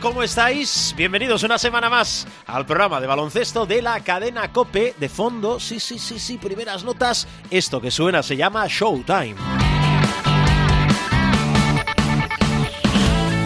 ¿Cómo 0.00 0.22
estáis? 0.22 0.94
Bienvenidos 0.96 1.42
una 1.42 1.58
semana 1.58 1.90
más 1.90 2.26
al 2.46 2.64
programa 2.64 3.02
de 3.02 3.06
baloncesto 3.06 3.66
de 3.66 3.82
la 3.82 4.00
cadena 4.00 4.50
Cope 4.50 4.94
de 4.98 5.10
fondo. 5.10 5.60
Sí, 5.60 5.78
sí, 5.78 5.98
sí, 5.98 6.18
sí, 6.18 6.38
primeras 6.38 6.84
notas. 6.84 7.28
Esto 7.50 7.82
que 7.82 7.90
suena 7.90 8.22
se 8.22 8.34
llama 8.34 8.66
Showtime. 8.66 9.34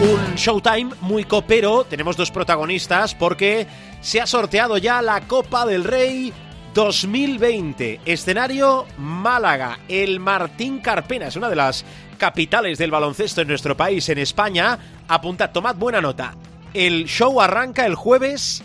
Un 0.01 0.35
Showtime 0.35 0.95
muy 1.01 1.25
copero. 1.25 1.83
Tenemos 1.83 2.15
dos 2.15 2.31
protagonistas 2.31 3.13
porque 3.15 3.67
se 3.99 4.21
ha 4.21 4.27
sorteado 4.27 4.77
ya 4.77 5.01
la 5.01 5.27
Copa 5.27 5.65
del 5.65 5.83
Rey 5.83 6.31
2020. 6.73 7.99
Escenario 8.05 8.85
Málaga. 8.97 9.79
El 9.89 10.21
Martín 10.21 10.79
Carpena 10.79 11.27
es 11.27 11.35
una 11.35 11.49
de 11.49 11.57
las 11.57 11.83
capitales 12.17 12.77
del 12.77 12.91
baloncesto 12.91 13.41
en 13.41 13.49
nuestro 13.49 13.75
país, 13.75 14.07
en 14.07 14.19
España. 14.19 14.79
Apuntad, 15.09 15.51
tomad 15.51 15.75
buena 15.75 15.99
nota. 15.99 16.33
El 16.75 17.05
show 17.05 17.39
arranca 17.39 17.85
el 17.85 17.95
jueves 17.95 18.61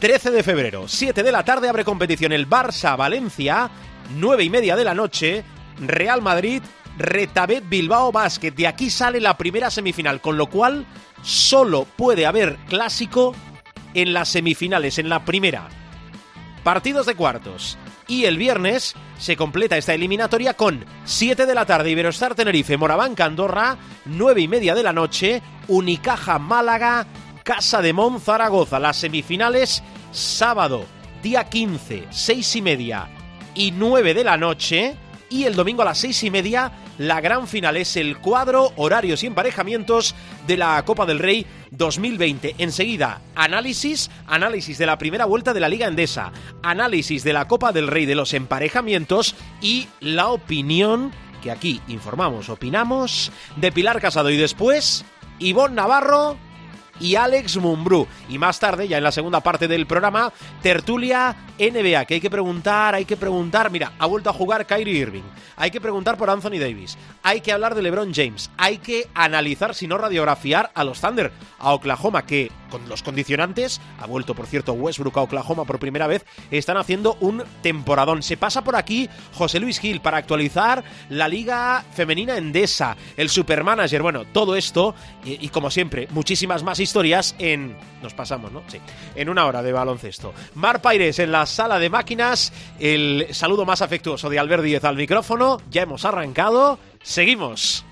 13 0.00 0.32
de 0.32 0.42
febrero. 0.42 0.88
7 0.88 1.22
de 1.22 1.30
la 1.30 1.44
tarde 1.44 1.68
abre 1.68 1.84
competición 1.84 2.32
el 2.32 2.50
Barça-Valencia. 2.50 3.70
9 4.16 4.42
y 4.42 4.50
media 4.50 4.74
de 4.74 4.82
la 4.82 4.94
noche. 4.94 5.44
Real 5.78 6.22
Madrid. 6.22 6.60
Retabet 6.98 7.62
Bilbao 7.68 8.10
Basket. 8.10 8.50
De 8.50 8.66
aquí 8.66 8.90
sale 8.90 9.20
la 9.20 9.36
primera 9.38 9.70
semifinal, 9.70 10.20
con 10.20 10.36
lo 10.36 10.48
cual 10.48 10.86
solo 11.22 11.86
puede 11.96 12.26
haber 12.26 12.56
clásico 12.68 13.32
en 13.94 14.12
las 14.12 14.28
semifinales, 14.28 14.98
en 14.98 15.08
la 15.08 15.24
primera. 15.24 15.68
Partidos 16.64 17.06
de 17.06 17.14
cuartos. 17.14 17.78
Y 18.08 18.24
el 18.24 18.38
viernes 18.38 18.96
se 19.18 19.36
completa 19.36 19.76
esta 19.76 19.94
eliminatoria 19.94 20.54
con 20.54 20.84
7 21.04 21.46
de 21.46 21.54
la 21.54 21.64
tarde 21.64 21.90
Iberostar 21.92 22.34
Tenerife, 22.34 22.76
Morabanca 22.76 23.24
Andorra, 23.24 23.76
9 24.04 24.40
y 24.40 24.48
media 24.48 24.74
de 24.74 24.82
la 24.82 24.92
noche, 24.92 25.42
Unicaja 25.68 26.38
Málaga, 26.38 27.06
Casa 27.46 27.80
de 27.80 27.92
Mon 27.92 28.20
Zaragoza. 28.20 28.80
Las 28.80 28.96
semifinales 28.96 29.80
sábado, 30.10 30.84
día 31.22 31.44
15, 31.44 32.08
6 32.10 32.56
y 32.56 32.60
media 32.60 33.08
y 33.54 33.70
9 33.70 34.14
de 34.14 34.24
la 34.24 34.36
noche. 34.36 34.96
Y 35.30 35.44
el 35.44 35.54
domingo 35.54 35.82
a 35.82 35.84
las 35.84 35.98
seis 35.98 36.24
y 36.24 36.30
media, 36.30 36.72
la 36.98 37.20
gran 37.20 37.46
final 37.46 37.76
es 37.76 37.96
el 37.96 38.18
cuadro, 38.18 38.72
horarios 38.74 39.22
y 39.22 39.26
emparejamientos 39.28 40.16
de 40.48 40.56
la 40.56 40.84
Copa 40.84 41.06
del 41.06 41.20
Rey 41.20 41.46
2020. 41.70 42.56
Enseguida, 42.58 43.20
análisis, 43.36 44.10
análisis 44.26 44.76
de 44.78 44.86
la 44.86 44.98
primera 44.98 45.24
vuelta 45.24 45.54
de 45.54 45.60
la 45.60 45.68
Liga 45.68 45.86
Endesa, 45.86 46.32
análisis 46.64 47.22
de 47.22 47.32
la 47.32 47.46
Copa 47.46 47.70
del 47.70 47.86
Rey 47.86 48.06
de 48.06 48.14
los 48.16 48.34
emparejamientos 48.34 49.36
y 49.60 49.86
la 50.00 50.28
opinión, 50.28 51.12
que 51.42 51.52
aquí 51.52 51.80
informamos, 51.86 52.48
opinamos, 52.48 53.30
de 53.54 53.70
Pilar 53.70 54.00
Casado. 54.00 54.30
Y 54.30 54.36
después, 54.36 55.04
Ivonne 55.38 55.76
Navarro 55.76 56.38
y 57.00 57.16
Alex 57.16 57.56
Mumbrú. 57.56 58.06
Y 58.28 58.38
más 58.38 58.58
tarde, 58.58 58.88
ya 58.88 58.98
en 58.98 59.04
la 59.04 59.12
segunda 59.12 59.40
parte 59.40 59.68
del 59.68 59.86
programa, 59.86 60.32
tertulia 60.62 61.36
NBA, 61.58 62.04
que 62.04 62.14
hay 62.14 62.20
que 62.20 62.30
preguntar, 62.30 62.94
hay 62.94 63.04
que 63.04 63.16
preguntar. 63.16 63.70
Mira, 63.70 63.92
ha 63.98 64.06
vuelto 64.06 64.30
a 64.30 64.32
jugar 64.32 64.66
Kyrie 64.66 64.98
Irving. 64.98 65.22
Hay 65.56 65.70
que 65.70 65.80
preguntar 65.80 66.16
por 66.16 66.30
Anthony 66.30 66.58
Davis. 66.58 66.98
Hay 67.22 67.40
que 67.40 67.52
hablar 67.52 67.74
de 67.74 67.82
LeBron 67.82 68.12
James. 68.14 68.50
Hay 68.56 68.78
que 68.78 69.08
analizar, 69.14 69.74
si 69.74 69.86
no 69.86 69.98
radiografiar, 69.98 70.70
a 70.74 70.84
los 70.84 71.00
Thunder, 71.00 71.32
a 71.58 71.72
Oklahoma, 71.72 72.26
que 72.26 72.50
con 72.70 72.88
los 72.88 73.02
condicionantes, 73.02 73.80
ha 73.98 74.06
vuelto 74.06 74.34
por 74.34 74.46
cierto 74.46 74.72
Westbrook 74.72 75.18
a 75.18 75.22
Oklahoma 75.22 75.64
por 75.64 75.78
primera 75.78 76.06
vez, 76.06 76.24
están 76.50 76.76
haciendo 76.76 77.16
un 77.20 77.44
temporadón. 77.62 78.22
Se 78.22 78.36
pasa 78.36 78.62
por 78.62 78.76
aquí 78.76 79.08
José 79.34 79.60
Luis 79.60 79.78
Gil 79.78 80.00
para 80.00 80.18
actualizar 80.18 80.84
la 81.08 81.28
Liga 81.28 81.84
Femenina 81.92 82.36
Endesa, 82.36 82.96
el 83.16 83.28
Supermanager, 83.28 84.02
bueno, 84.02 84.24
todo 84.26 84.56
esto 84.56 84.94
y, 85.24 85.48
como 85.48 85.70
siempre, 85.70 86.08
muchísimas 86.10 86.62
más 86.62 86.80
historias 86.80 87.34
en... 87.38 87.76
Nos 88.02 88.12
pasamos, 88.12 88.52
¿no? 88.52 88.62
Sí, 88.68 88.78
en 89.14 89.28
una 89.28 89.46
hora 89.46 89.62
de 89.62 89.72
baloncesto. 89.72 90.34
Mar 90.54 90.82
Paires 90.82 91.18
en 91.18 91.32
la 91.32 91.46
sala 91.46 91.78
de 91.78 91.88
máquinas, 91.88 92.52
el 92.78 93.28
saludo 93.30 93.64
más 93.64 93.80
afectuoso 93.80 94.28
de 94.28 94.38
Albert 94.38 94.62
Díez 94.62 94.84
al 94.84 94.96
micrófono, 94.96 95.60
ya 95.70 95.82
hemos 95.82 96.04
arrancado, 96.04 96.78
seguimos. 97.02 97.85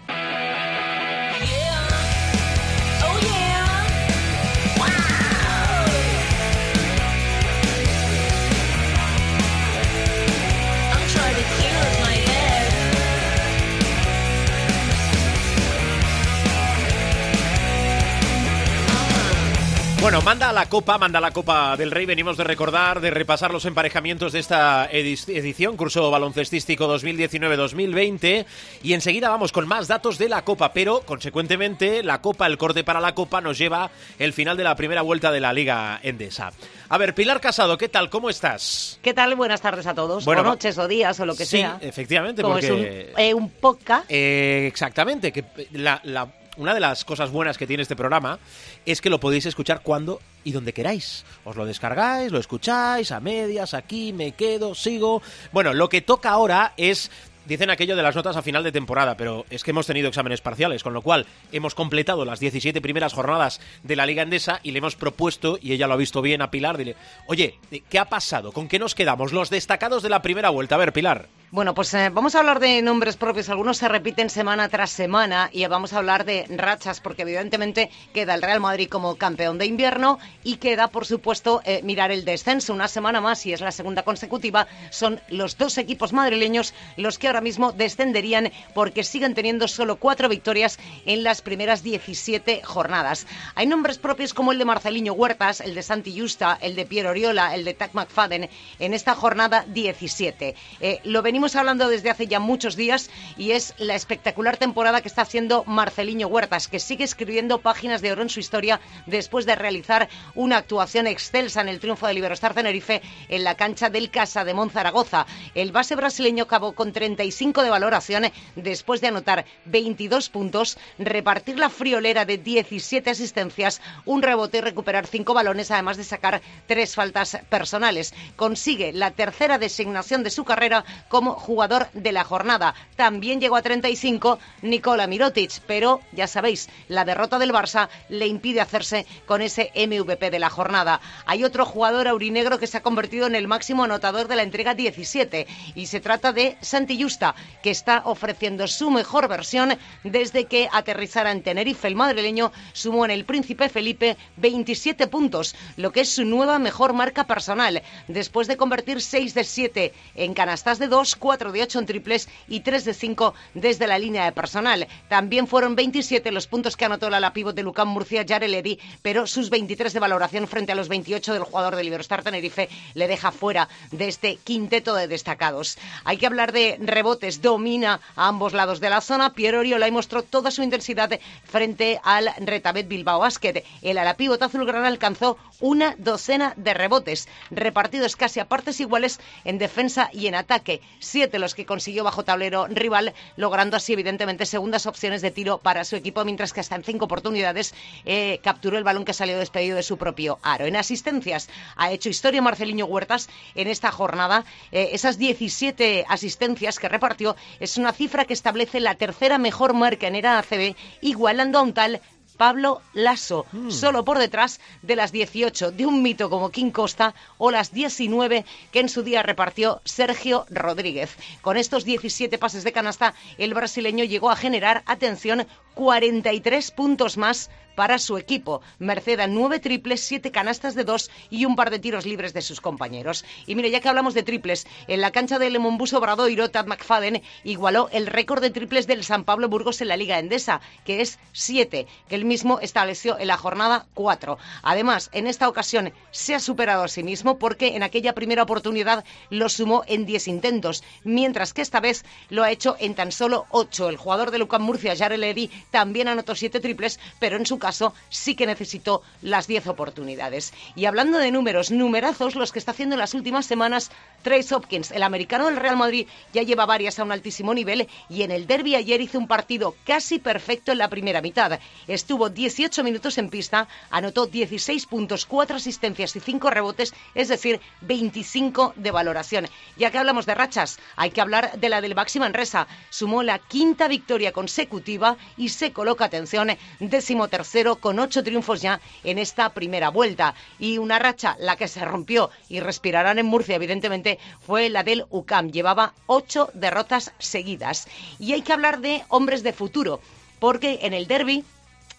Bueno, 20.04 20.20
manda 20.20 20.53
la 20.53 20.66
Copa, 20.66 20.98
manda 20.98 21.19
la 21.19 21.31
Copa 21.31 21.78
del 21.78 21.91
Rey. 21.91 22.04
Venimos 22.04 22.37
de 22.37 22.44
recordar, 22.44 23.00
de 23.00 23.10
repasar 23.10 23.54
los 23.54 23.65
emparejamientos 23.65 24.32
de 24.32 24.41
esta 24.41 24.87
edición, 24.92 25.78
curso 25.78 26.10
baloncestístico 26.10 26.87
2019-2020. 26.94 28.44
Y 28.82 28.92
enseguida 28.92 29.31
vamos 29.31 29.50
con 29.50 29.66
más 29.66 29.88
datos 29.88 30.19
de 30.19 30.28
la 30.28 30.44
Copa, 30.44 30.75
pero 30.75 31.00
consecuentemente 31.06 32.03
la 32.03 32.20
Copa, 32.20 32.47
el 32.47 32.59
corte 32.59 32.84
para 32.84 33.00
la 33.00 33.15
Copa 33.15 33.41
nos 33.41 33.56
lleva 33.56 33.91
el 34.19 34.34
final 34.34 34.59
de 34.59 34.65
la 34.65 34.76
primera 34.76 35.00
vuelta 35.00 35.32
de 35.32 35.41
la 35.41 35.54
Liga 35.54 35.98
Endesa. 36.03 36.53
A 36.91 36.98
ver, 36.98 37.15
Pilar 37.15 37.41
Casado, 37.41 37.78
¿qué 37.78 37.88
tal? 37.88 38.10
¿Cómo 38.10 38.28
estás? 38.28 38.98
¿Qué 39.00 39.15
tal? 39.15 39.34
Buenas 39.36 39.62
tardes 39.62 39.86
a 39.86 39.94
todos. 39.94 40.26
Bueno, 40.26 40.42
o 40.42 40.44
noches 40.44 40.76
o 40.76 40.86
días 40.86 41.19
o 41.19 41.25
lo 41.25 41.34
que 41.34 41.47
sí, 41.47 41.56
sea. 41.56 41.78
efectivamente, 41.81 42.42
Como 42.42 42.56
porque... 42.56 42.66
es 42.66 42.72
un, 43.15 43.21
eh, 43.22 43.32
un 43.32 43.48
podcast. 43.48 44.04
Eh, 44.10 44.66
exactamente, 44.66 45.32
que 45.32 45.47
la, 45.72 45.98
la, 46.04 46.28
una 46.56 46.75
de 46.75 46.81
las 46.81 47.04
cosas 47.04 47.31
buenas 47.31 47.59
que 47.59 47.66
tiene 47.66 47.82
este 47.82 47.97
programa 47.97 48.38
es 48.87 49.00
que 49.00 49.10
lo 49.10 49.20
podéis 49.20 49.47
escuchar 49.47 49.82
cuando 49.82 50.20
y 50.44 50.53
donde 50.53 50.72
queráis. 50.72 51.25
Os 51.44 51.56
lo 51.56 51.66
descargáis, 51.66 52.32
lo 52.32 52.38
escucháis 52.38 53.12
a 53.12 53.20
medias, 53.20 53.75
aquí 53.75 54.12
me 54.12 54.32
quedo, 54.32 54.75
sigo. 54.75 55.22
Bueno, 55.53 55.72
lo 55.72 55.88
que 55.88 56.00
toca 56.00 56.31
ahora 56.31 56.75
es 56.76 57.10
Dicen 57.47 57.69
aquello 57.69 57.94
de 57.94 58.03
las 58.03 58.16
notas 58.16 58.37
a 58.37 58.42
final 58.42 58.65
de 58.65 58.72
temporada, 58.72 59.19
pero 59.19 59.44
es 59.50 59.62
que 59.62 59.72
hemos 59.72 59.87
tenido 59.87 60.09
exámenes 60.09 60.41
parciales, 60.41 60.82
con 60.82 60.94
lo 60.94 61.03
cual 61.03 61.26
hemos 61.53 61.75
completado 61.75 62.25
las 62.25 62.41
17 62.41 62.81
primeras 62.81 63.12
jornadas 63.12 63.60
de 63.82 63.97
la 63.97 64.06
Liga 64.06 64.22
Endesa 64.22 64.60
y 64.62 64.71
le 64.71 64.78
hemos 64.78 64.97
propuesto, 64.97 65.59
y 65.60 65.72
ella 65.72 65.86
lo 65.86 65.92
ha 65.92 65.98
visto 65.98 66.22
bien 66.22 66.41
a 66.41 66.50
Pilar, 66.50 66.78
dile, 66.78 66.97
oye, 67.26 67.59
¿qué 67.91 67.98
ha 67.98 68.06
pasado? 68.06 68.53
¿Con 68.53 68.66
qué 68.66 68.78
nos 68.78 68.94
quedamos? 68.94 69.34
Los 69.34 69.50
destacados 69.50 70.03
de 70.03 70.09
la 70.09 70.22
primera 70.22 70.48
vuelta. 70.48 70.76
A 70.76 70.78
ver, 70.78 70.94
Pilar. 70.94 71.28
Bueno, 71.54 71.72
pues 71.72 71.94
eh, 71.94 72.10
vamos 72.12 72.34
a 72.34 72.41
hablar 72.41 72.59
de 72.59 72.82
nombres 72.82 73.16
propios. 73.16 73.48
Algunos 73.48 73.78
se 73.78 73.87
repiten 73.87 74.28
semana 74.28 74.69
tras 74.69 74.91
semana 74.91 75.50
y 75.53 75.65
vamos 75.66 75.92
a 75.92 75.98
hablar 75.98 76.25
de 76.25 76.47
rachas, 76.48 76.98
porque 76.98 77.22
evidentemente 77.22 77.92
queda 78.12 78.34
el 78.34 78.42
Real 78.42 78.59
Madrid 78.59 78.88
como 78.88 79.15
campeón 79.15 79.56
de 79.56 79.66
invierno 79.66 80.19
y 80.42 80.56
queda, 80.56 80.88
por 80.88 81.06
supuesto, 81.06 81.62
eh, 81.65 81.81
mirar 81.84 82.10
el 82.10 82.25
descenso. 82.25 82.72
Una 82.72 82.88
semana 82.88 83.20
más 83.20 83.47
y 83.47 83.53
es 83.53 83.60
la 83.60 83.70
segunda 83.70 84.03
consecutiva. 84.03 84.66
Son 84.91 85.20
los 85.28 85.56
dos 85.56 85.78
equipos 85.78 86.12
madrileños 86.12 86.75
los 86.97 87.20
que 87.20 87.28
ahora 87.28 87.41
mismo 87.41 87.71
descenderían 87.71 88.50
porque 88.75 89.04
siguen 89.04 89.34
teniendo 89.34 89.69
solo 89.69 89.94
cuatro 89.94 90.28
victorias 90.28 90.81
en 91.06 91.22
las 91.22 91.41
primeras 91.41 91.84
17 91.84 92.65
jornadas. 92.65 93.28
Hay 93.54 93.69
nombres 93.69 93.98
propios 93.98 94.34
como 94.34 94.50
el 94.50 94.59
de 94.59 94.65
Marceliño 94.65 95.12
Huertas, 95.12 95.60
el 95.60 95.76
de 95.76 95.84
Santi 95.84 96.19
Justa, 96.19 96.59
el 96.60 96.75
de 96.75 96.84
Pierre 96.84 97.10
Oriola, 97.10 97.54
el 97.54 97.65
de 97.65 97.75
Tac 97.75 97.94
McFadden 97.94 98.50
en 98.81 98.92
esta 98.92 99.15
jornada 99.15 99.65
17. 99.69 100.57
Eh, 100.80 100.98
lo 101.04 101.22
venimos 101.22 101.44
hablando 101.55 101.89
desde 101.89 102.09
hace 102.09 102.27
ya 102.27 102.41
muchos 102.41 102.75
días 102.75 103.11
y 103.37 103.51
es 103.51 103.75
la 103.77 103.95
espectacular 103.95 104.57
temporada 104.57 105.03
que 105.03 105.09
está 105.09 105.21
haciendo 105.23 105.63
Marceliño 105.67 106.27
Huertas, 106.27 106.69
que 106.69 106.81
sigue 106.81 107.05
escribiendo 107.05 107.61
páginas 107.61 108.01
de 108.01 108.13
oro 108.13 108.23
en 108.23 108.31
su 108.31 108.41
historia 108.41 108.81
después 109.05 109.45
de 109.45 109.55
realizar 109.55 110.09
una 110.35 110.57
actuación 110.57 111.07
excelsa 111.07 111.61
en 111.61 111.69
el 111.69 111.81
triunfo 111.81 112.07
del 112.07 112.17
Iberostar 112.17 112.55
Tenerife 112.55 113.03
en 113.29 113.45
la 113.45 113.57
cancha 113.57 113.91
del 113.91 114.11
Casa 114.11 114.43
de 114.45 114.55
Monzaragoza. 114.55 115.27
El 115.55 115.71
base 115.71 115.97
brasileño 115.97 116.45
acabó 116.45 116.73
con 116.73 116.93
35 116.93 117.63
de 117.63 117.71
valoración 117.71 118.25
después 118.57 119.03
de 119.03 119.09
anotar 119.09 119.45
22 119.67 120.31
puntos, 120.31 120.79
repartir 120.99 121.59
la 121.59 121.69
friolera 121.69 122.25
de 122.25 122.39
17 122.39 123.11
asistencias, 123.11 123.83
un 124.07 124.23
rebote 124.23 124.59
y 124.59 124.61
recuperar 124.63 125.07
5 125.07 125.35
balones, 125.35 125.71
además 125.71 125.99
de 125.99 126.05
sacar 126.05 126.41
tres 126.67 126.95
faltas 126.95 127.39
personales. 127.51 128.15
Consigue 128.37 128.95
la 128.95 129.11
tercera 129.11 129.59
designación 129.59 130.23
de 130.23 130.31
su 130.31 130.45
carrera 130.45 130.87
como 131.09 131.34
jugador 131.34 131.89
de 131.92 132.13
la 132.13 132.25
jornada. 132.25 132.75
También 132.97 133.41
llegó 133.41 133.57
a 133.57 133.63
35 133.63 134.39
Nikola 134.63 135.07
Mirotic, 135.07 135.60
pero 135.66 136.01
ya 136.13 136.27
sabéis, 136.27 136.69
la 136.89 137.04
derrota 137.04 137.39
del 137.39 137.53
Barça 137.53 137.89
le 138.09 138.27
impide 138.27 138.60
hacerse 138.60 139.07
con 139.27 139.42
ese 139.42 139.71
MVP 139.75 140.31
de 140.31 140.39
la 140.39 140.51
jornada. 140.51 141.01
Hay 141.27 141.45
otro 141.45 141.65
jugador 141.66 142.09
aurinegro 142.09 142.59
que 142.59 142.66
se 142.66 142.78
ha 142.78 142.83
convertido 142.83 143.27
en 143.27 143.34
el 143.34 143.48
máximo 143.48 143.84
anotador 143.84 144.28
de 144.28 144.36
la 144.36 144.42
entrega 144.42 144.75
17 144.75 145.47
y 145.75 145.86
se 145.86 146.01
trata 146.01 146.33
de 146.33 146.57
Santi 146.60 147.01
Justa, 147.01 147.34
que 147.63 147.71
está 147.71 148.03
ofreciendo 148.04 148.66
su 148.69 148.91
mejor 148.91 149.28
versión 149.28 149.77
desde 150.03 150.47
que 150.47 150.69
aterrizara 150.72 151.33
en 151.33 151.42
Tenerife. 151.42 151.89
El 151.89 151.97
madrileño 151.97 152.53
sumó 152.72 153.04
en 153.04 153.10
el 153.10 153.25
Príncipe 153.25 153.69
Felipe 153.69 154.16
27 154.36 155.07
puntos, 155.07 155.54
lo 155.77 155.92
que 155.92 156.03
es 156.03 156.15
su 156.15 156.25
nueva 156.25 156.59
mejor 156.59 156.92
marca 156.92 157.27
personal, 157.27 157.83
después 158.09 158.48
de 158.48 158.57
convertir 158.57 159.01
6 159.01 159.34
de 159.34 159.45
7 159.45 159.92
en 160.15 160.34
canastas 160.34 160.78
de 160.78 160.89
2, 160.89 161.14
4 161.16 161.53
de 161.53 161.63
8 161.63 161.78
en 161.81 161.87
triples 161.87 162.28
y 162.49 162.61
3 162.61 162.84
de 162.84 162.95
5 162.95 163.34
desde 163.55 163.87
la 163.87 163.99
línea 163.99 164.25
de 164.25 164.33
personal. 164.33 164.87
También 165.09 165.47
fueron 165.47 165.77
27 165.77 166.31
los 166.33 166.47
puntos 166.47 166.77
que 166.77 166.84
anotó 166.84 167.11
la, 167.11 167.21
la 167.21 167.33
pívot 167.33 167.55
de 167.55 167.63
Lucán 167.63 167.89
Murcia, 167.89 168.25
Jarel 168.27 168.55
pero 169.03 169.27
sus 169.27 169.51
23 169.51 169.93
de 169.93 170.01
valoración 170.01 170.47
frente 170.47 170.72
a 170.72 170.75
los 170.75 170.89
28 170.89 171.33
del 171.34 171.43
jugador 171.45 171.77
del 171.77 171.87
Iberostar 171.89 172.22
Tenerife 172.22 172.69
le 172.95 173.09
deja 173.09 173.33
fuera 173.33 173.69
de 173.91 174.09
este 174.09 174.37
quinteto 174.37 174.95
de 174.95 175.09
destacados. 175.09 175.77
Hay 176.05 176.16
que 176.16 176.27
hablar 176.27 176.53
de 176.53 176.77
rebotes, 176.81 177.43
domina 177.43 178.01
a 178.17 178.28
ambos 178.28 178.53
lados 178.53 178.81
de 178.81 178.91
la 178.91 179.01
zona. 179.01 179.33
Pierre 179.34 179.59
Oriola 179.59 179.91
mostró 179.91 180.22
toda 180.22 180.51
su 180.51 180.63
intensidad 180.63 181.10
frente 181.45 182.01
al 182.03 182.31
Retabet 182.39 182.89
Bilbao 182.89 183.21
Basket. 183.21 183.65
El 183.83 183.99
ala 183.99 184.17
pívot 184.17 184.43
azulgrana 184.43 184.89
alcanzó 184.89 185.37
una 185.60 185.95
docena 185.99 186.55
de 186.57 186.75
rebotes, 186.75 187.28
repartidos 187.51 188.17
casi 188.17 188.41
a 188.41 188.49
partes 188.49 188.81
iguales 188.81 189.21
en 189.45 189.59
defensa 189.59 190.10
y 190.13 190.27
en 190.27 190.34
ataque. 190.34 190.81
Siete 191.04 191.39
los 191.39 191.54
que 191.54 191.66
consiguió 191.66 192.03
bajo 192.03 192.24
tablero 192.24 192.66
rival, 192.66 193.12
logrando 193.36 193.77
así 193.77 193.92
evidentemente 193.92 194.47
segundas 194.47 194.86
opciones 194.86 195.21
de 195.22 195.30
tiro 195.30 195.59
para 195.59 195.84
su 195.84 195.97
equipo, 195.97 196.24
mientras 196.24 196.53
que 196.53 196.60
hasta 196.60 196.77
en 196.77 196.83
cinco 196.83 197.04
oportunidades 197.04 197.74
eh, 198.06 198.41
capturó 198.42 198.78
el 198.78 198.84
balón 198.84 199.04
que 199.04 199.12
salió 199.12 199.39
despedido 199.39 199.77
de 199.77 199.83
su 199.83 199.98
propio 199.98 200.39
aro. 200.42 200.65
En 200.65 200.77
asistencias 200.77 201.48
ha 201.77 201.92
hecho 201.92 202.09
historia 202.09 202.41
Marceliño 202.41 202.86
Huertas 202.86 203.28
en 203.54 203.68
esta 203.68 203.92
jornada. 203.92 204.45
Eh, 204.72 204.91
esas 204.92 205.18
17 205.18 206.06
asistencias 206.09 206.78
que 206.78 206.89
repartió 206.89 207.36
es 207.60 207.77
una 207.77 207.92
cifra 207.92 208.24
que 208.24 208.33
establece 208.34 208.80
la 208.80 208.95
tercera 208.95 209.39
mejor 209.39 209.74
marca 209.74 210.07
en 210.07 210.15
era 210.16 210.39
ACB, 210.39 210.74
igualando 211.03 211.59
a 211.59 211.62
un 211.62 211.74
tal 211.74 212.00
Pablo 212.36 212.83
Lasso, 212.92 213.47
hmm. 213.53 213.71
solo 213.71 214.04
por 214.04 214.19
detrás 214.19 214.60
de 214.83 214.97
las 214.97 215.13
18 215.13 215.72
de 215.72 215.86
un 215.86 216.03
mito 216.03 216.31
como 216.31 216.51
King 216.51 216.71
Costa 216.71 217.15
o 217.39 217.51
las 217.51 217.72
19 217.72 218.45
que 218.72 218.81
en 218.81 218.89
su 218.89 219.03
día 219.03 219.22
repartió 219.22 219.81
Sergio 219.84 220.47
Rodríguez. 220.51 221.16
Con 221.42 221.57
estos 221.57 221.84
17 221.84 222.39
pases 222.39 222.65
de 222.65 222.72
canasta, 222.72 223.15
el 223.39 223.54
brasileño 223.54 224.04
llegó 224.04 224.31
a 224.31 224.36
generar, 224.36 224.83
atención, 224.86 225.47
43 225.75 226.71
puntos 226.71 227.16
más 227.16 227.51
para 227.74 227.98
su 227.98 228.18
equipo, 228.18 228.62
merced 228.78 229.21
a 229.21 229.26
nueve 229.26 229.59
triples, 229.59 230.00
siete 230.00 230.30
canastas 230.30 230.74
de 230.74 230.84
dos 230.84 231.10
y 231.30 231.44
un 231.44 231.56
par 231.56 231.71
de 231.71 231.78
tiros 231.78 232.06
libres 232.06 232.32
de 232.32 232.42
sus 232.42 232.60
compañeros. 232.60 233.24
Y 233.47 233.54
mire, 233.54 233.71
ya 233.71 233.80
que 233.80 233.88
hablamos 233.88 234.15
de 234.15 234.22
triples, 234.22 234.66
en 234.88 235.00
la 235.00 235.12
cancha 235.12 235.38
del 235.38 235.59
Monbus 235.59 235.92
Obradoiro, 235.92 236.50
Tad 236.50 236.66
McFadden 236.66 237.22
igualó 237.42 237.88
el 237.92 238.06
récord 238.06 238.42
de 238.42 238.50
triples 238.50 238.86
del 238.86 239.04
San 239.04 239.24
Pablo 239.24 239.48
Burgos 239.48 239.80
en 239.80 239.88
la 239.88 239.97
Liga 239.97 240.18
Endesa, 240.18 240.60
que 240.84 241.00
es 241.00 241.18
siete, 241.32 241.86
que 242.09 242.15
él 242.15 242.24
mismo 242.24 242.60
estableció 242.60 243.18
en 243.18 243.28
la 243.28 243.36
jornada 243.36 243.86
cuatro. 243.94 244.38
Además, 244.62 245.10
en 245.12 245.26
esta 245.26 245.48
ocasión 245.48 245.92
se 246.10 246.34
ha 246.34 246.41
superado 246.41 246.84
a 246.84 246.88
sí 246.88 247.03
mismo 247.03 247.38
porque 247.38 247.76
en 247.76 247.82
aquella 247.82 248.15
primera 248.15 248.42
oportunidad 248.42 249.04
lo 249.30 249.48
sumó 249.48 249.82
en 249.86 250.06
diez 250.06 250.28
intentos, 250.28 250.82
mientras 251.04 251.53
que 251.53 251.62
esta 251.62 251.80
vez 251.80 252.04
lo 252.30 252.42
ha 252.42 252.50
hecho 252.50 252.76
en 252.78 252.94
tan 252.94 253.12
solo 253.12 253.47
ocho. 253.50 253.88
El 253.88 253.97
jugador 253.97 254.30
de 254.30 254.38
Lucan 254.38 254.62
Murcia, 254.62 254.97
Jarel 254.97 255.24
Eddy, 255.24 255.50
también 255.71 256.09
anotó 256.09 256.35
siete 256.35 256.61
triples, 256.61 257.00
pero 257.18 257.37
en 257.37 257.47
su 257.47 257.59
caso 257.64 257.95
sí 258.11 258.35
que 258.35 258.45
necesitó 258.47 259.00
las 259.23 259.47
10 259.47 259.69
oportunidades. 259.69 260.52
Y 260.76 260.85
hablando 260.85 261.16
de 261.16 261.31
números, 261.31 261.71
numerazos 261.71 262.35
los 262.35 262.52
que 262.52 262.59
está 262.59 262.73
haciendo 262.73 262.95
en 262.95 262.99
las 262.99 263.14
últimas 263.14 263.47
semanas 263.47 263.90
Trace 264.23 264.55
Hopkins, 264.55 264.90
el 264.90 265.02
americano 265.02 265.47
del 265.47 265.57
Real 265.57 265.78
Madrid, 265.78 266.07
ya 266.35 266.43
lleva 266.43 266.66
varias 266.66 266.99
a 266.99 267.05
un 267.05 267.12
altísimo 267.12 267.55
nivel 267.55 267.88
y 268.11 268.23
en 268.23 268.31
el 268.33 268.47
derby 268.47 268.75
ayer 268.75 269.00
hizo 269.00 269.19
un 269.19 269.28
partido 269.28 269.75
casi 269.85 270.19
perfecto 270.19 270.73
en 270.73 270.78
la 270.78 270.90
primera 270.90 271.23
mitad. 271.23 271.59
Estuvo 271.88 272.28
18 272.28 272.85
minutos 272.85 273.16
en 273.16 273.31
pista, 273.31 273.67
anotó 273.90 274.26
16 274.26 274.85
puntos, 274.85 275.25
4 275.25 275.57
asistencias 275.57 276.17
y 276.17 276.21
5 276.21 276.50
rebotes, 276.50 276.93
es 277.14 277.28
decir, 277.28 277.61
25 277.81 278.75
de 278.76 278.90
valoración. 278.90 279.49
Ya 279.78 279.90
que 279.90 279.99
hablamos 279.99 280.26
de 280.26 280.35
rachas, 280.35 280.78
hay 280.97 281.11
que 281.12 281.23
hablar 281.23 281.59
de 281.59 281.69
la 281.71 281.81
del 281.81 281.95
Baxi 281.95 282.19
Manresa. 282.19 282.67
Sumó 282.90 283.23
la 283.23 283.38
quinta 283.38 283.88
victoria 283.88 284.33
consecutiva 284.33 285.17
y 285.38 285.49
se 285.49 285.73
coloca, 285.73 286.05
atención, 286.05 286.49
décimo 286.78 287.28
tercero 287.28 287.53
con 287.80 288.00
ocho 288.00 288.25
triunfos 288.25 288.61
ya 288.61 288.80
en 289.04 289.18
esta 289.18 289.50
primera 289.50 289.90
vuelta. 289.90 290.35
Y 290.59 290.78
una 290.78 290.99
racha, 290.99 291.37
la 291.38 291.54
que 291.56 291.68
se 291.68 291.85
rompió 291.85 292.30
y 292.49 292.59
respirarán 292.59 293.18
en 293.21 293.26
Murcia, 293.26 293.54
evidentemente, 293.54 294.18
fue 294.45 294.68
la 294.71 294.83
del 294.83 295.06
UCAM. 295.11 295.52
Llevaba 295.52 295.95
ocho 296.06 296.50
derrotas 296.54 297.12
seguidas. 297.18 297.87
Y 298.18 298.33
hay 298.33 298.42
que 298.42 298.52
hablar 298.52 298.80
de 298.80 299.04
hombres 299.09 299.45
de 299.45 299.52
futuro, 299.52 300.00
porque 300.40 300.80
en 300.83 300.95
el 300.95 301.06
derby 301.06 301.45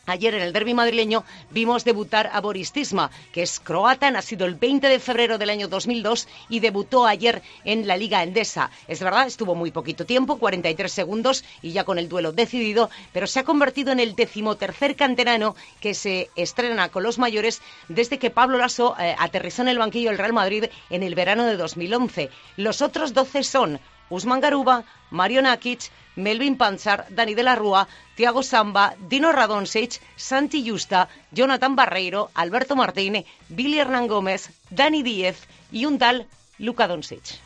Ayer 0.07 0.35
en 0.35 0.43
el 0.43 0.53
derby 0.53 0.75
madrileño 0.75 1.23
vimos 1.49 1.83
debutar 1.83 2.29
a 2.31 2.39
Boris 2.39 2.71
Tisma, 2.71 3.09
que 3.31 3.41
es 3.41 3.59
croata, 3.59 4.11
nacido 4.11 4.45
el 4.45 4.53
20 4.53 4.87
de 4.87 4.99
febrero 4.99 5.39
del 5.39 5.49
año 5.49 5.67
2002 5.67 6.27
y 6.47 6.59
debutó 6.59 7.07
ayer 7.07 7.41
en 7.63 7.87
la 7.87 7.97
Liga 7.97 8.21
Endesa. 8.21 8.69
Es 8.87 9.01
verdad, 9.01 9.25
estuvo 9.25 9.55
muy 9.55 9.71
poquito 9.71 10.05
tiempo, 10.05 10.37
43 10.37 10.91
segundos 10.91 11.43
y 11.63 11.71
ya 11.71 11.85
con 11.85 11.97
el 11.97 12.07
duelo 12.07 12.33
decidido, 12.33 12.91
pero 13.13 13.25
se 13.25 13.39
ha 13.39 13.43
convertido 13.43 13.91
en 13.91 13.99
el 13.99 14.15
decimotercer 14.15 14.95
canterano 14.95 15.55
que 15.79 15.95
se 15.95 16.29
estrena 16.35 16.89
con 16.89 17.01
los 17.01 17.17
mayores 17.17 17.63
desde 17.89 18.19
que 18.19 18.29
Pablo 18.29 18.59
Lasso 18.59 18.95
eh, 18.99 19.15
aterrizó 19.17 19.63
en 19.63 19.69
el 19.69 19.79
banquillo 19.79 20.09
del 20.09 20.19
Real 20.19 20.33
Madrid 20.33 20.65
en 20.91 21.01
el 21.01 21.15
verano 21.15 21.45
de 21.45 21.57
2011. 21.57 22.29
Los 22.57 22.83
otros 22.83 23.13
12 23.13 23.43
son 23.43 23.79
Usman 24.09 24.39
Garuba, 24.39 24.83
Mario 25.11 25.41
Nakic, 25.41 25.91
Melvin 26.15 26.57
Panchar, 26.57 27.07
Dani 27.09 27.35
de 27.35 27.43
la 27.43 27.55
Rúa, 27.55 27.87
Tiago 28.15 28.43
Samba, 28.43 28.95
Dino 29.09 29.31
Radonsic, 29.31 30.01
Santi 30.15 30.67
Justa, 30.67 31.09
Jonathan 31.31 31.75
Barreiro, 31.75 32.29
Alberto 32.33 32.75
Martínez, 32.75 33.25
Billy 33.49 33.79
Hernán 33.79 34.07
Gómez, 34.07 34.51
Dani 34.69 35.03
Díez 35.03 35.47
y 35.71 35.85
un 35.85 35.97
tal 35.97 36.27
Luca 36.57 36.87
Doncic. 36.87 37.39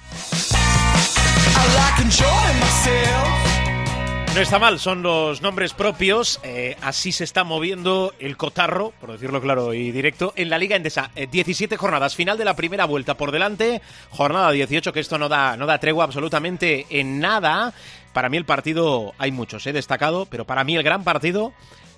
No 4.39 4.43
está 4.43 4.57
mal, 4.57 4.79
son 4.79 5.03
los 5.03 5.41
nombres 5.41 5.73
propios. 5.73 6.39
Eh, 6.43 6.77
así 6.81 7.11
se 7.11 7.25
está 7.25 7.43
moviendo 7.43 8.13
el 8.19 8.37
cotarro, 8.37 8.93
por 9.01 9.11
decirlo 9.11 9.41
claro 9.41 9.73
y 9.73 9.91
directo, 9.91 10.31
en 10.37 10.49
la 10.49 10.57
Liga 10.57 10.77
Endesa. 10.77 11.11
17 11.13 11.75
eh, 11.75 11.77
jornadas, 11.77 12.15
final 12.15 12.37
de 12.37 12.45
la 12.45 12.55
primera 12.55 12.85
vuelta 12.85 13.17
por 13.17 13.33
delante. 13.33 13.81
Jornada 14.11 14.49
18, 14.51 14.93
que 14.93 15.01
esto 15.01 15.17
no 15.17 15.27
da, 15.27 15.57
no 15.57 15.65
da 15.65 15.77
tregua 15.77 16.05
absolutamente 16.05 16.85
en 16.89 17.19
nada. 17.19 17.73
Para 18.13 18.29
mí 18.29 18.37
el 18.37 18.45
partido, 18.45 19.13
hay 19.17 19.33
muchos, 19.33 19.67
he 19.67 19.73
destacado, 19.73 20.25
pero 20.25 20.45
para 20.45 20.63
mí 20.63 20.77
el 20.77 20.83
gran 20.83 21.03
partido 21.03 21.51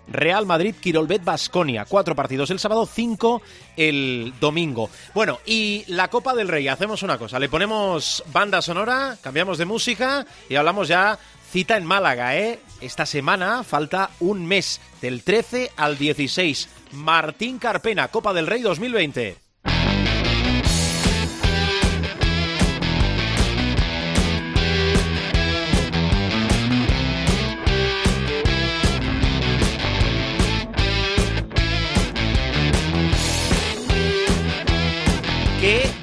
Real 0.07 0.45
Madrid, 0.45 0.75
Quirolbet, 0.79 1.23
Basconia. 1.23 1.85
Cuatro 1.85 2.15
partidos 2.15 2.49
el 2.49 2.59
sábado, 2.59 2.85
cinco 2.85 3.41
el 3.77 4.33
domingo. 4.39 4.89
Bueno, 5.13 5.39
y 5.45 5.83
la 5.87 6.09
Copa 6.09 6.33
del 6.33 6.47
Rey, 6.47 6.67
hacemos 6.67 7.03
una 7.03 7.17
cosa, 7.17 7.39
le 7.39 7.49
ponemos 7.49 8.23
banda 8.31 8.61
sonora, 8.61 9.17
cambiamos 9.21 9.57
de 9.57 9.65
música 9.65 10.25
y 10.49 10.55
hablamos 10.55 10.87
ya 10.87 11.17
cita 11.51 11.75
en 11.75 11.85
Málaga, 11.85 12.37
¿eh? 12.37 12.59
Esta 12.79 13.05
semana 13.05 13.63
falta 13.63 14.09
un 14.21 14.45
mes, 14.45 14.79
del 15.01 15.21
13 15.21 15.71
al 15.75 15.97
16. 15.97 16.69
Martín 16.93 17.59
Carpena, 17.59 18.07
Copa 18.07 18.33
del 18.33 18.47
Rey 18.47 18.61
2020. 18.61 19.40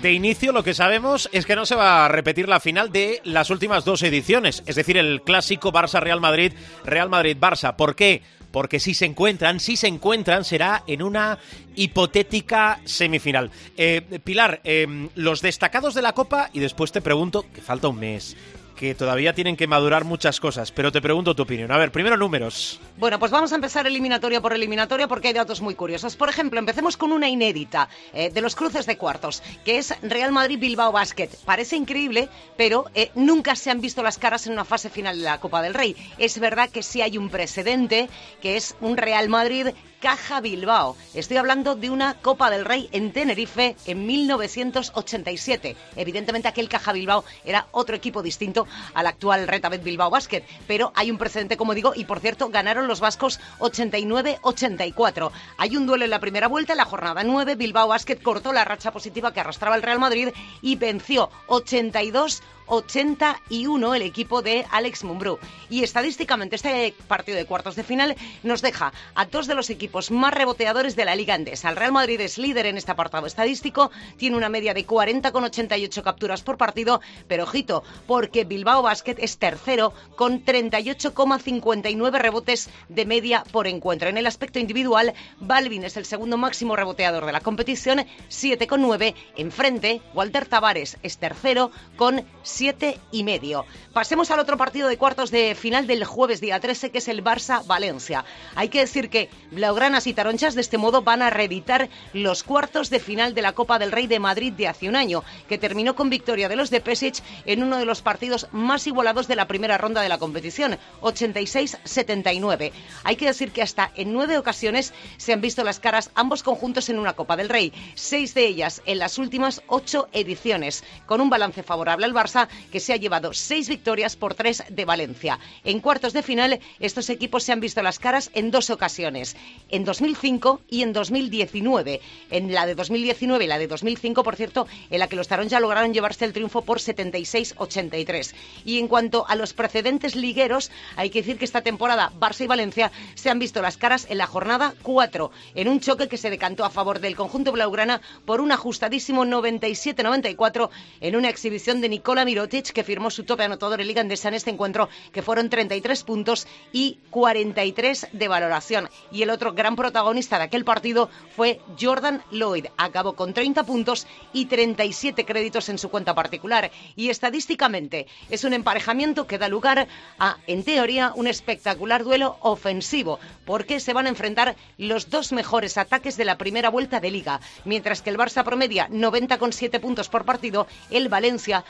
De 0.09 0.15
inicio 0.15 0.53
lo 0.53 0.65
que 0.65 0.73
sabemos 0.73 1.29
es 1.33 1.45
que 1.45 1.55
no 1.55 1.67
se 1.67 1.75
va 1.75 2.07
a 2.07 2.09
repetir 2.09 2.49
la 2.49 2.61
final 2.61 2.91
de 2.91 3.21
las 3.25 3.51
últimas 3.51 3.85
dos 3.85 4.03
ediciones, 4.03 4.63
es 4.65 4.75
decir, 4.75 4.97
el 4.97 5.21
clásico 5.21 5.71
Barça-Real 5.71 6.19
Madrid, 6.19 6.55
Real 6.83 7.11
Madrid-Barça. 7.11 7.77
¿Por 7.77 7.95
qué? 7.95 8.23
Porque 8.51 8.81
si 8.81 8.95
se 8.95 9.05
encuentran, 9.05 9.61
si 9.61 9.77
se 9.77 9.87
encuentran, 9.87 10.45
será 10.45 10.83
en 10.87 11.03
una 11.03 11.39
hipotética 11.77 12.81
semifinal. 12.87 13.51
Eh, 13.77 14.01
Pilar, 14.25 14.63
em, 14.65 15.11
los 15.15 15.43
destacados 15.43 15.93
de 15.93 16.01
la 16.01 16.15
Copa, 16.15 16.49
y 16.55 16.61
después 16.61 16.91
te 16.91 17.03
pregunto, 17.03 17.45
que 17.53 17.61
falta 17.61 17.89
un 17.89 17.99
mes, 17.99 18.35
que 18.79 18.95
todavía 18.95 19.35
tienen 19.35 19.57
que 19.57 19.67
madurar 19.67 20.05
muchas 20.05 20.39
cosas, 20.39 20.71
pero 20.71 20.93
te 20.93 21.03
pregunto 21.03 21.35
tu 21.35 21.43
opinión. 21.43 21.73
A 21.73 21.77
ver, 21.77 21.91
primero 21.91 22.17
números. 22.17 22.81
Bueno, 22.97 23.19
pues 23.19 23.33
vamos 23.33 23.53
a 23.53 23.57
empezar 23.57 23.87
eliminatoria 23.89 24.41
por 24.41 24.53
eliminatoria 24.53 25.09
porque 25.09 25.29
hay 25.29 25.35
datos 25.35 25.61
muy 25.61 25.75
curiosos. 25.75 26.15
Por 26.15 26.29
ejemplo, 26.29 26.61
empecemos 26.61 26.97
con 26.97 27.11
una 27.11 27.29
inédita 27.29 27.89
eh, 28.15 28.31
de 28.31 28.41
los 28.41 28.55
cruces 28.55 28.87
de 28.87 28.97
cuartos, 28.97 29.43
que 29.65 29.79
es 29.79 29.93
Real 30.03 30.31
Madrid-Bilbao 30.31 30.93
Basket. 30.93 31.29
Parece 31.45 31.75
increíble, 31.75 32.29
pero 32.57 32.85
eh, 32.95 33.11
nunca 33.17 33.57
se 33.57 33.71
han 33.71 33.81
visto 33.81 34.03
las 34.05 34.17
caras 34.17 34.47
en 34.47 34.53
una 34.53 34.65
fase 34.65 34.91
final 34.91 35.19
de 35.19 35.25
la 35.25 35.41
Copa 35.41 35.61
del 35.61 35.75
Rey. 35.75 35.97
Es 36.17 36.39
verdad 36.39 36.71
que 36.71 36.85
sí 36.85 37.03
hay 37.03 37.19
un 37.19 37.31
precedente, 37.31 38.09
que 38.41 38.57
es 38.57 38.77
un 38.81 38.97
Real 38.97 39.29
Madrid 39.29 39.69
Caja 40.01 40.41
Bilbao. 40.41 40.97
Estoy 41.15 41.39
hablando 41.39 41.75
de 41.75 41.91
una 41.91 42.15
Copa 42.15 42.51
del 42.51 42.65
Rey 42.65 42.89
en 42.93 43.13
Tenerife 43.13 43.75
en 43.85 44.07
1987. 44.07 45.75
Evidentemente 45.97 46.47
aquel 46.47 46.69
Caja 46.69 46.93
Bilbao 46.93 47.25
era 47.45 47.67
otro 47.73 47.97
equipo 47.97 48.23
distinto 48.23 48.68
al 48.95 49.07
actual 49.07 49.49
Retabet 49.49 49.83
Bilbao 49.83 50.11
Basket, 50.11 50.45
pero 50.67 50.93
hay 50.95 51.11
un 51.11 51.19
precedente, 51.19 51.57
como 51.57 51.75
digo, 51.75 51.93
y 51.95 52.05
por 52.05 52.21
cierto 52.21 52.49
ganaron 52.49 52.89
los 52.89 53.01
vascos 53.01 53.41
89-84. 53.59 55.31
Hay 55.57 55.77
un 55.77 55.87
duelo 55.87 56.05
en 56.05 56.11
la 56.11 56.21
primera 56.21 56.49
vuelta, 56.49 56.73
en 56.73 56.79
la 56.79 56.85
jornada 56.85 57.23
9, 57.25 57.55
Bilbao 57.57 57.89
Basket 57.89 58.17
cortó 58.17 58.53
la 58.53 58.65
racha 58.65 58.93
positiva 58.93 59.33
que 59.33 59.41
arrastraba 59.41 59.77
el 59.77 59.83
Real 59.83 59.99
Madrid 59.99 60.29
y 60.63 60.77
venció 60.77 61.31
82 61.47 62.43
81 62.69 63.95
el 63.95 64.03
equipo 64.03 64.43
de 64.43 64.65
Alex 64.71 65.05
Mumbrú. 65.05 65.39
Y 65.69 65.83
estadísticamente 65.83 66.57
este 66.57 66.95
partido 67.07 67.37
de 67.37 67.47
cuartos 67.47 67.77
de 67.77 67.85
final 67.85 68.17
nos 68.43 68.63
deja 68.63 68.93
a 69.15 69.27
dos 69.27 69.47
de 69.47 69.55
los 69.55 69.71
equipos 69.71 70.11
más 70.11 70.33
reboteadores 70.33 70.97
de 70.97 71.05
la 71.05 71.17
Liga 71.17 71.35
Andesa. 71.35 71.71
El 71.71 71.77
Real 71.77 71.93
Madrid 71.93 72.21
es 72.21 72.39
líder 72.39 72.67
en 72.67 72.77
este 72.77 72.93
apartado 72.93 73.27
estadístico, 73.27 73.91
tiene 74.17 74.37
una 74.37 74.49
media 74.49 74.75
de 74.75 74.87
40,88 74.87 76.03
capturas 76.03 76.43
por 76.43 76.57
partido, 76.57 77.01
pero 77.27 77.45
ojito, 77.45 77.83
porque 78.07 78.45
Bilbao 78.45 78.83
Basket 78.83 79.17
es 79.19 79.39
tercero 79.39 79.93
con 80.17 80.45
38,59 80.45 82.19
rebotes 82.19 82.71
de 82.89 83.07
media 83.07 83.45
por 83.51 83.67
encuentro. 83.67 84.09
En 84.09 84.19
el 84.19 84.27
aspecto 84.27 84.59
individual, 84.59 85.15
Balvin 85.41 85.85
es 85.85 85.97
el 85.97 86.05
segundo 86.05 86.37
máximo 86.37 86.77
reboteador 86.77 87.27
de 87.27 87.33
la 87.33 87.41
competición, 87.41 88.01
7,9. 88.31 89.15
Enfrente, 89.37 90.03
Walter 90.15 90.47
Tavares 90.47 90.99
es 91.03 91.19
tercero 91.19 91.71
con 91.97 92.25
siete 92.59 92.99
y 93.13 93.23
medio. 93.23 93.67
Pasemos 93.93 94.33
al 94.33 94.41
otro 94.41 94.57
partido 94.57 94.89
de 94.89 94.99
cuartos 94.99 95.31
de 95.31 95.55
final 95.55 95.87
del 95.87 96.05
jueves 96.05 96.41
día 96.41 96.59
13, 96.59 96.91
que 96.91 96.99
es 96.99 97.07
el 97.07 97.23
Barça-Valencia. 97.23 98.25
Hay 98.57 98.69
que 98.69 98.81
decir 98.81 99.11
que 99.11 99.31
Blaugranas 99.53 100.09
y 100.09 100.13
Taronchas 100.13 100.57
de 100.57 100.61
este 100.61 100.77
modo 100.77 101.03
van 101.03 101.23
a 101.23 101.31
reeditar 101.31 101.89
los 102.13 102.43
cuartos 102.43 102.91
de 102.91 102.99
final 102.99 103.33
de 103.33 103.43
la 103.43 103.53
Copa 103.53 103.79
del 103.79 103.93
Rey 103.93 104.09
de 104.09 104.19
Madrid 104.19 104.53
de 104.53 104.67
hace 104.67 104.89
un 104.89 104.97
año, 104.97 105.23
que 105.49 105.57
terminó 105.57 105.95
con 105.95 106.11
victoria 106.11 106.49
de 106.49 106.57
los 106.57 106.71
de 106.71 106.81
Pesic 106.81 107.23
en 107.47 107.63
uno 107.63 107.77
de 107.77 107.85
los 107.85 108.03
partidos 108.03 108.49
más 108.51 108.89
igualados 108.89 109.29
de 109.29 109.37
la 109.37 109.47
primera 109.47 109.79
ronda 109.79 110.03
de 110.03 110.09
la 110.09 110.19
competición, 110.19 110.79
86-79. 111.01 112.73
Hay 113.05 113.15
que 113.15 113.27
decir 113.27 113.53
que 113.53 113.63
hasta 113.63 113.93
en 113.95 114.13
nueve 114.13 114.37
ocasiones 114.37 114.93
se 115.17 115.33
han 115.33 115.41
visto 115.41 115.63
las 115.63 115.79
caras 115.79 116.11
ambos 116.17 116.43
conjuntos 116.43 116.89
en 116.89 116.99
una 116.99 117.13
Copa 117.13 117.37
del 117.37 117.51
Rey, 117.51 117.73
seis 117.95 118.35
de 118.35 118.49
ellas 118.49 118.83
en 118.85 118.99
las 118.99 119.17
últimas 119.17 119.63
ocho 119.69 120.09
ediciones, 120.13 120.83
con 121.07 121.21
un 121.21 121.31
balance 121.31 121.63
favorable 121.63 122.05
al 122.05 122.15
Barça 122.15 122.48
que 122.71 122.81
se 122.81 122.93
ha 122.93 122.97
llevado 122.97 123.33
seis 123.33 123.69
victorias 123.69 124.17
por 124.17 124.35
tres 124.35 124.63
de 124.69 124.85
Valencia. 124.85 125.39
En 125.65 125.81
cuartos 125.81 126.13
de 126.13 126.23
final, 126.23 126.61
estos 126.81 127.11
equipos 127.11 127.45
se 127.45 127.53
han 127.53 127.61
visto 127.61 127.83
las 127.83 127.99
caras 127.99 128.31
en 128.35 128.51
dos 128.51 128.71
ocasiones, 128.71 129.37
en 129.71 129.85
2005 129.85 130.61
y 130.69 130.83
en 130.83 130.93
2019. 130.93 132.01
En 132.31 132.53
la 132.53 132.67
de 132.67 132.75
2019 132.75 133.45
y 133.45 133.49
la 133.49 133.59
de 133.59 133.67
2005, 133.67 134.23
por 134.23 134.37
cierto, 134.37 134.67
en 134.91 134.99
la 134.99 135.09
que 135.09 135.17
los 135.17 135.29
Tarón 135.29 135.49
ya 135.49 135.61
lograron 135.61 135.93
llevarse 135.93 136.25
el 136.25 136.33
triunfo 136.33 136.63
por 136.63 136.79
76-83. 136.79 138.35
Y 138.65 138.79
en 138.79 138.89
cuanto 138.89 139.27
a 139.29 139.35
los 139.35 139.53
precedentes 139.53 140.17
ligueros, 140.17 140.71
hay 140.97 141.11
que 141.11 141.21
decir 141.21 141.39
que 141.39 141.45
esta 141.45 141.63
temporada 141.63 142.13
Barça 142.19 142.45
y 142.45 142.47
Valencia 142.47 142.93
se 143.15 143.31
han 143.31 143.39
visto 143.39 143.63
las 143.63 143.77
caras 143.77 144.07
en 144.09 144.19
la 144.19 144.27
jornada 144.27 144.75
4, 144.83 145.31
en 145.55 145.69
un 145.69 145.81
choque 145.81 146.09
que 146.09 146.17
se 146.17 146.31
decantó 146.31 146.65
a 146.65 146.71
favor 146.71 147.01
del 147.01 147.17
conjunto 147.17 147.53
blaugrana 147.53 148.01
por 148.25 148.41
un 148.41 148.53
ajustadísimo 148.53 149.25
97-94 149.25 150.71
en 151.01 151.17
una 151.17 151.29
exhibición 151.29 151.81
de 151.81 151.89
Nicola 151.89 152.25
Mirotic, 152.39 152.71
que 152.71 152.85
firmó 152.85 153.11
su 153.11 153.25
tope 153.25 153.43
anotador 153.43 153.81
en 153.81 153.89
Liga 153.89 154.01
Andesa 154.01 154.29
en 154.29 154.35
este 154.35 154.51
encuentro, 154.51 154.89
que 155.13 155.23
fueron 155.23 155.51
33 155.51 156.05
puntos 156.05 156.47
y 156.73 156.99
43 157.11 158.09
de 158.13 158.29
valoración. 158.29 158.89
Y 159.11 159.23
el 159.23 159.31
otro 159.31 159.55
gran 159.55 159.75
protagonista 159.75 160.39
de 160.39 160.45
aquel 160.45 160.65
partido 160.65 161.11
fue 161.35 161.61
Jordan 161.81 162.23
Lloyd. 162.31 162.67
Acabó 162.77 163.15
con 163.15 163.35
30 163.35 163.65
puntos 163.65 164.07
y 164.33 164.47
37 164.47 165.25
créditos 165.25 165.69
en 165.69 165.79
su 165.79 165.89
cuenta 165.89 166.15
particular. 166.15 166.71
Y 166.95 167.11
estadísticamente 167.11 168.07
es 168.31 168.45
un 168.45 168.53
emparejamiento 168.53 169.27
que 169.27 169.39
da 169.39 169.49
lugar 169.49 169.89
a, 170.21 170.37
en 170.47 170.63
teoría, 170.63 171.13
un 171.17 171.27
espectacular 171.27 172.05
duelo 172.05 172.37
ofensivo, 172.41 173.19
porque 173.47 173.81
se 173.81 173.95
van 173.95 174.07
a 174.07 174.11
enfrentar 174.11 174.55
los 174.77 175.11
dos 175.11 175.33
mejores 175.33 175.77
ataques 175.77 176.17
de 176.17 176.25
la 176.25 176.39
primera 176.39 176.71
vuelta 176.71 177.01
de 177.01 177.11
liga. 177.11 177.41
Mientras 177.65 178.01
que 178.01 178.11
el 178.11 178.19
Barça 178.19 178.45
promedia 178.45 178.89
90,7 178.91 179.81
puntos 179.81 180.09
por 180.09 180.25
partido, 180.25 180.69
el 180.91 181.09
Valencia 181.09 181.65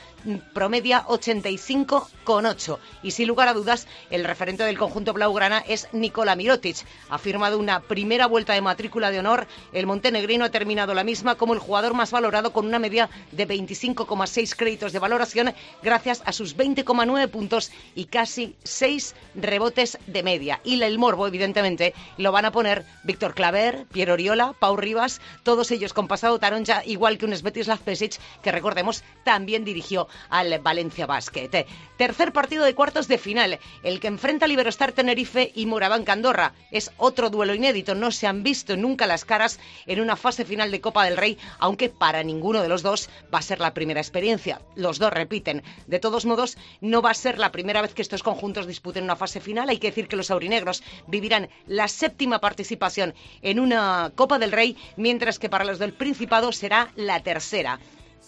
promedia 0.52 1.04
85,8. 1.06 2.78
Y 3.02 3.10
sin 3.12 3.28
lugar 3.28 3.48
a 3.48 3.54
dudas, 3.54 3.86
el 4.10 4.24
referente 4.24 4.64
del 4.64 4.78
conjunto 4.78 5.12
blaugrana 5.12 5.58
es 5.66 5.88
Nikola 5.92 6.36
Mirotic. 6.36 6.76
Ha 7.08 7.18
firmado 7.18 7.58
una 7.58 7.80
primera 7.80 8.26
vuelta 8.26 8.52
de 8.54 8.60
matrícula 8.60 9.10
de 9.10 9.18
honor. 9.18 9.46
El 9.72 9.86
montenegrino 9.86 10.44
ha 10.44 10.50
terminado 10.50 10.94
la 10.94 11.04
misma 11.04 11.36
como 11.36 11.54
el 11.54 11.60
jugador 11.60 11.94
más 11.94 12.10
valorado 12.10 12.52
con 12.52 12.66
una 12.66 12.78
media 12.78 13.08
de 13.32 13.46
25,6 13.46 14.56
créditos 14.56 14.92
de 14.92 14.98
valoración 14.98 15.54
gracias 15.82 16.22
a 16.24 16.32
sus 16.32 16.56
20,9 16.56 17.28
puntos 17.28 17.70
y 17.94 18.06
casi 18.06 18.56
6 18.64 19.14
rebotes 19.34 19.98
de 20.06 20.22
media. 20.22 20.60
Y 20.64 20.82
el 20.82 20.98
morbo, 20.98 21.26
evidentemente, 21.26 21.94
lo 22.16 22.32
van 22.32 22.44
a 22.44 22.52
poner 22.52 22.84
Víctor 23.04 23.34
Claver, 23.34 23.86
Piero 23.92 24.14
Oriola, 24.14 24.54
Pau 24.58 24.76
Rivas, 24.76 25.20
todos 25.42 25.70
ellos 25.70 25.92
con 25.92 26.08
pasado 26.08 26.38
taronja, 26.38 26.82
igual 26.84 27.18
que 27.18 27.26
un 27.26 27.36
Svetislav 27.36 27.80
Pesic, 27.80 28.18
que 28.42 28.52
recordemos 28.52 29.04
también 29.24 29.64
dirigió 29.64 30.08
al 30.38 30.58
Valencia 30.60 31.06
Basket. 31.06 31.66
Tercer 31.96 32.32
partido 32.32 32.64
de 32.64 32.76
cuartos 32.76 33.08
de 33.08 33.18
final, 33.18 33.58
el 33.82 33.98
que 33.98 34.06
enfrenta 34.06 34.44
a 34.44 34.48
Liberostar 34.48 34.92
Tenerife 34.92 35.50
y 35.52 35.66
Morabanca 35.66 36.12
Andorra. 36.12 36.54
Es 36.70 36.92
otro 36.96 37.28
duelo 37.28 37.54
inédito, 37.54 37.96
no 37.96 38.12
se 38.12 38.28
han 38.28 38.44
visto 38.44 38.76
nunca 38.76 39.08
las 39.08 39.24
caras 39.24 39.58
en 39.86 40.00
una 40.00 40.14
fase 40.14 40.44
final 40.44 40.70
de 40.70 40.80
Copa 40.80 41.04
del 41.04 41.16
Rey, 41.16 41.38
aunque 41.58 41.88
para 41.88 42.22
ninguno 42.22 42.62
de 42.62 42.68
los 42.68 42.82
dos 42.82 43.10
va 43.34 43.40
a 43.40 43.42
ser 43.42 43.58
la 43.58 43.74
primera 43.74 44.00
experiencia. 44.00 44.62
Los 44.76 45.00
dos 45.00 45.12
repiten. 45.12 45.64
De 45.88 45.98
todos 45.98 46.24
modos, 46.24 46.56
no 46.80 47.02
va 47.02 47.10
a 47.10 47.14
ser 47.14 47.38
la 47.38 47.50
primera 47.50 47.82
vez 47.82 47.92
que 47.92 48.02
estos 48.02 48.22
conjuntos 48.22 48.68
disputen 48.68 49.02
una 49.04 49.16
fase 49.16 49.40
final. 49.40 49.68
Hay 49.68 49.78
que 49.78 49.88
decir 49.88 50.06
que 50.06 50.16
los 50.16 50.30
aurinegros 50.30 50.84
vivirán 51.08 51.48
la 51.66 51.88
séptima 51.88 52.38
participación 52.38 53.14
en 53.42 53.58
una 53.58 54.12
Copa 54.14 54.38
del 54.38 54.52
Rey, 54.52 54.76
mientras 54.96 55.40
que 55.40 55.50
para 55.50 55.64
los 55.64 55.80
del 55.80 55.94
Principado 55.94 56.52
será 56.52 56.92
la 56.94 57.20
tercera 57.24 57.80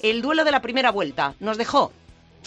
el 0.03 0.23
duelo 0.23 0.45
de 0.45 0.51
la 0.51 0.63
primera 0.63 0.91
vuelta. 0.91 1.35
Nos 1.41 1.59
dejó 1.59 1.93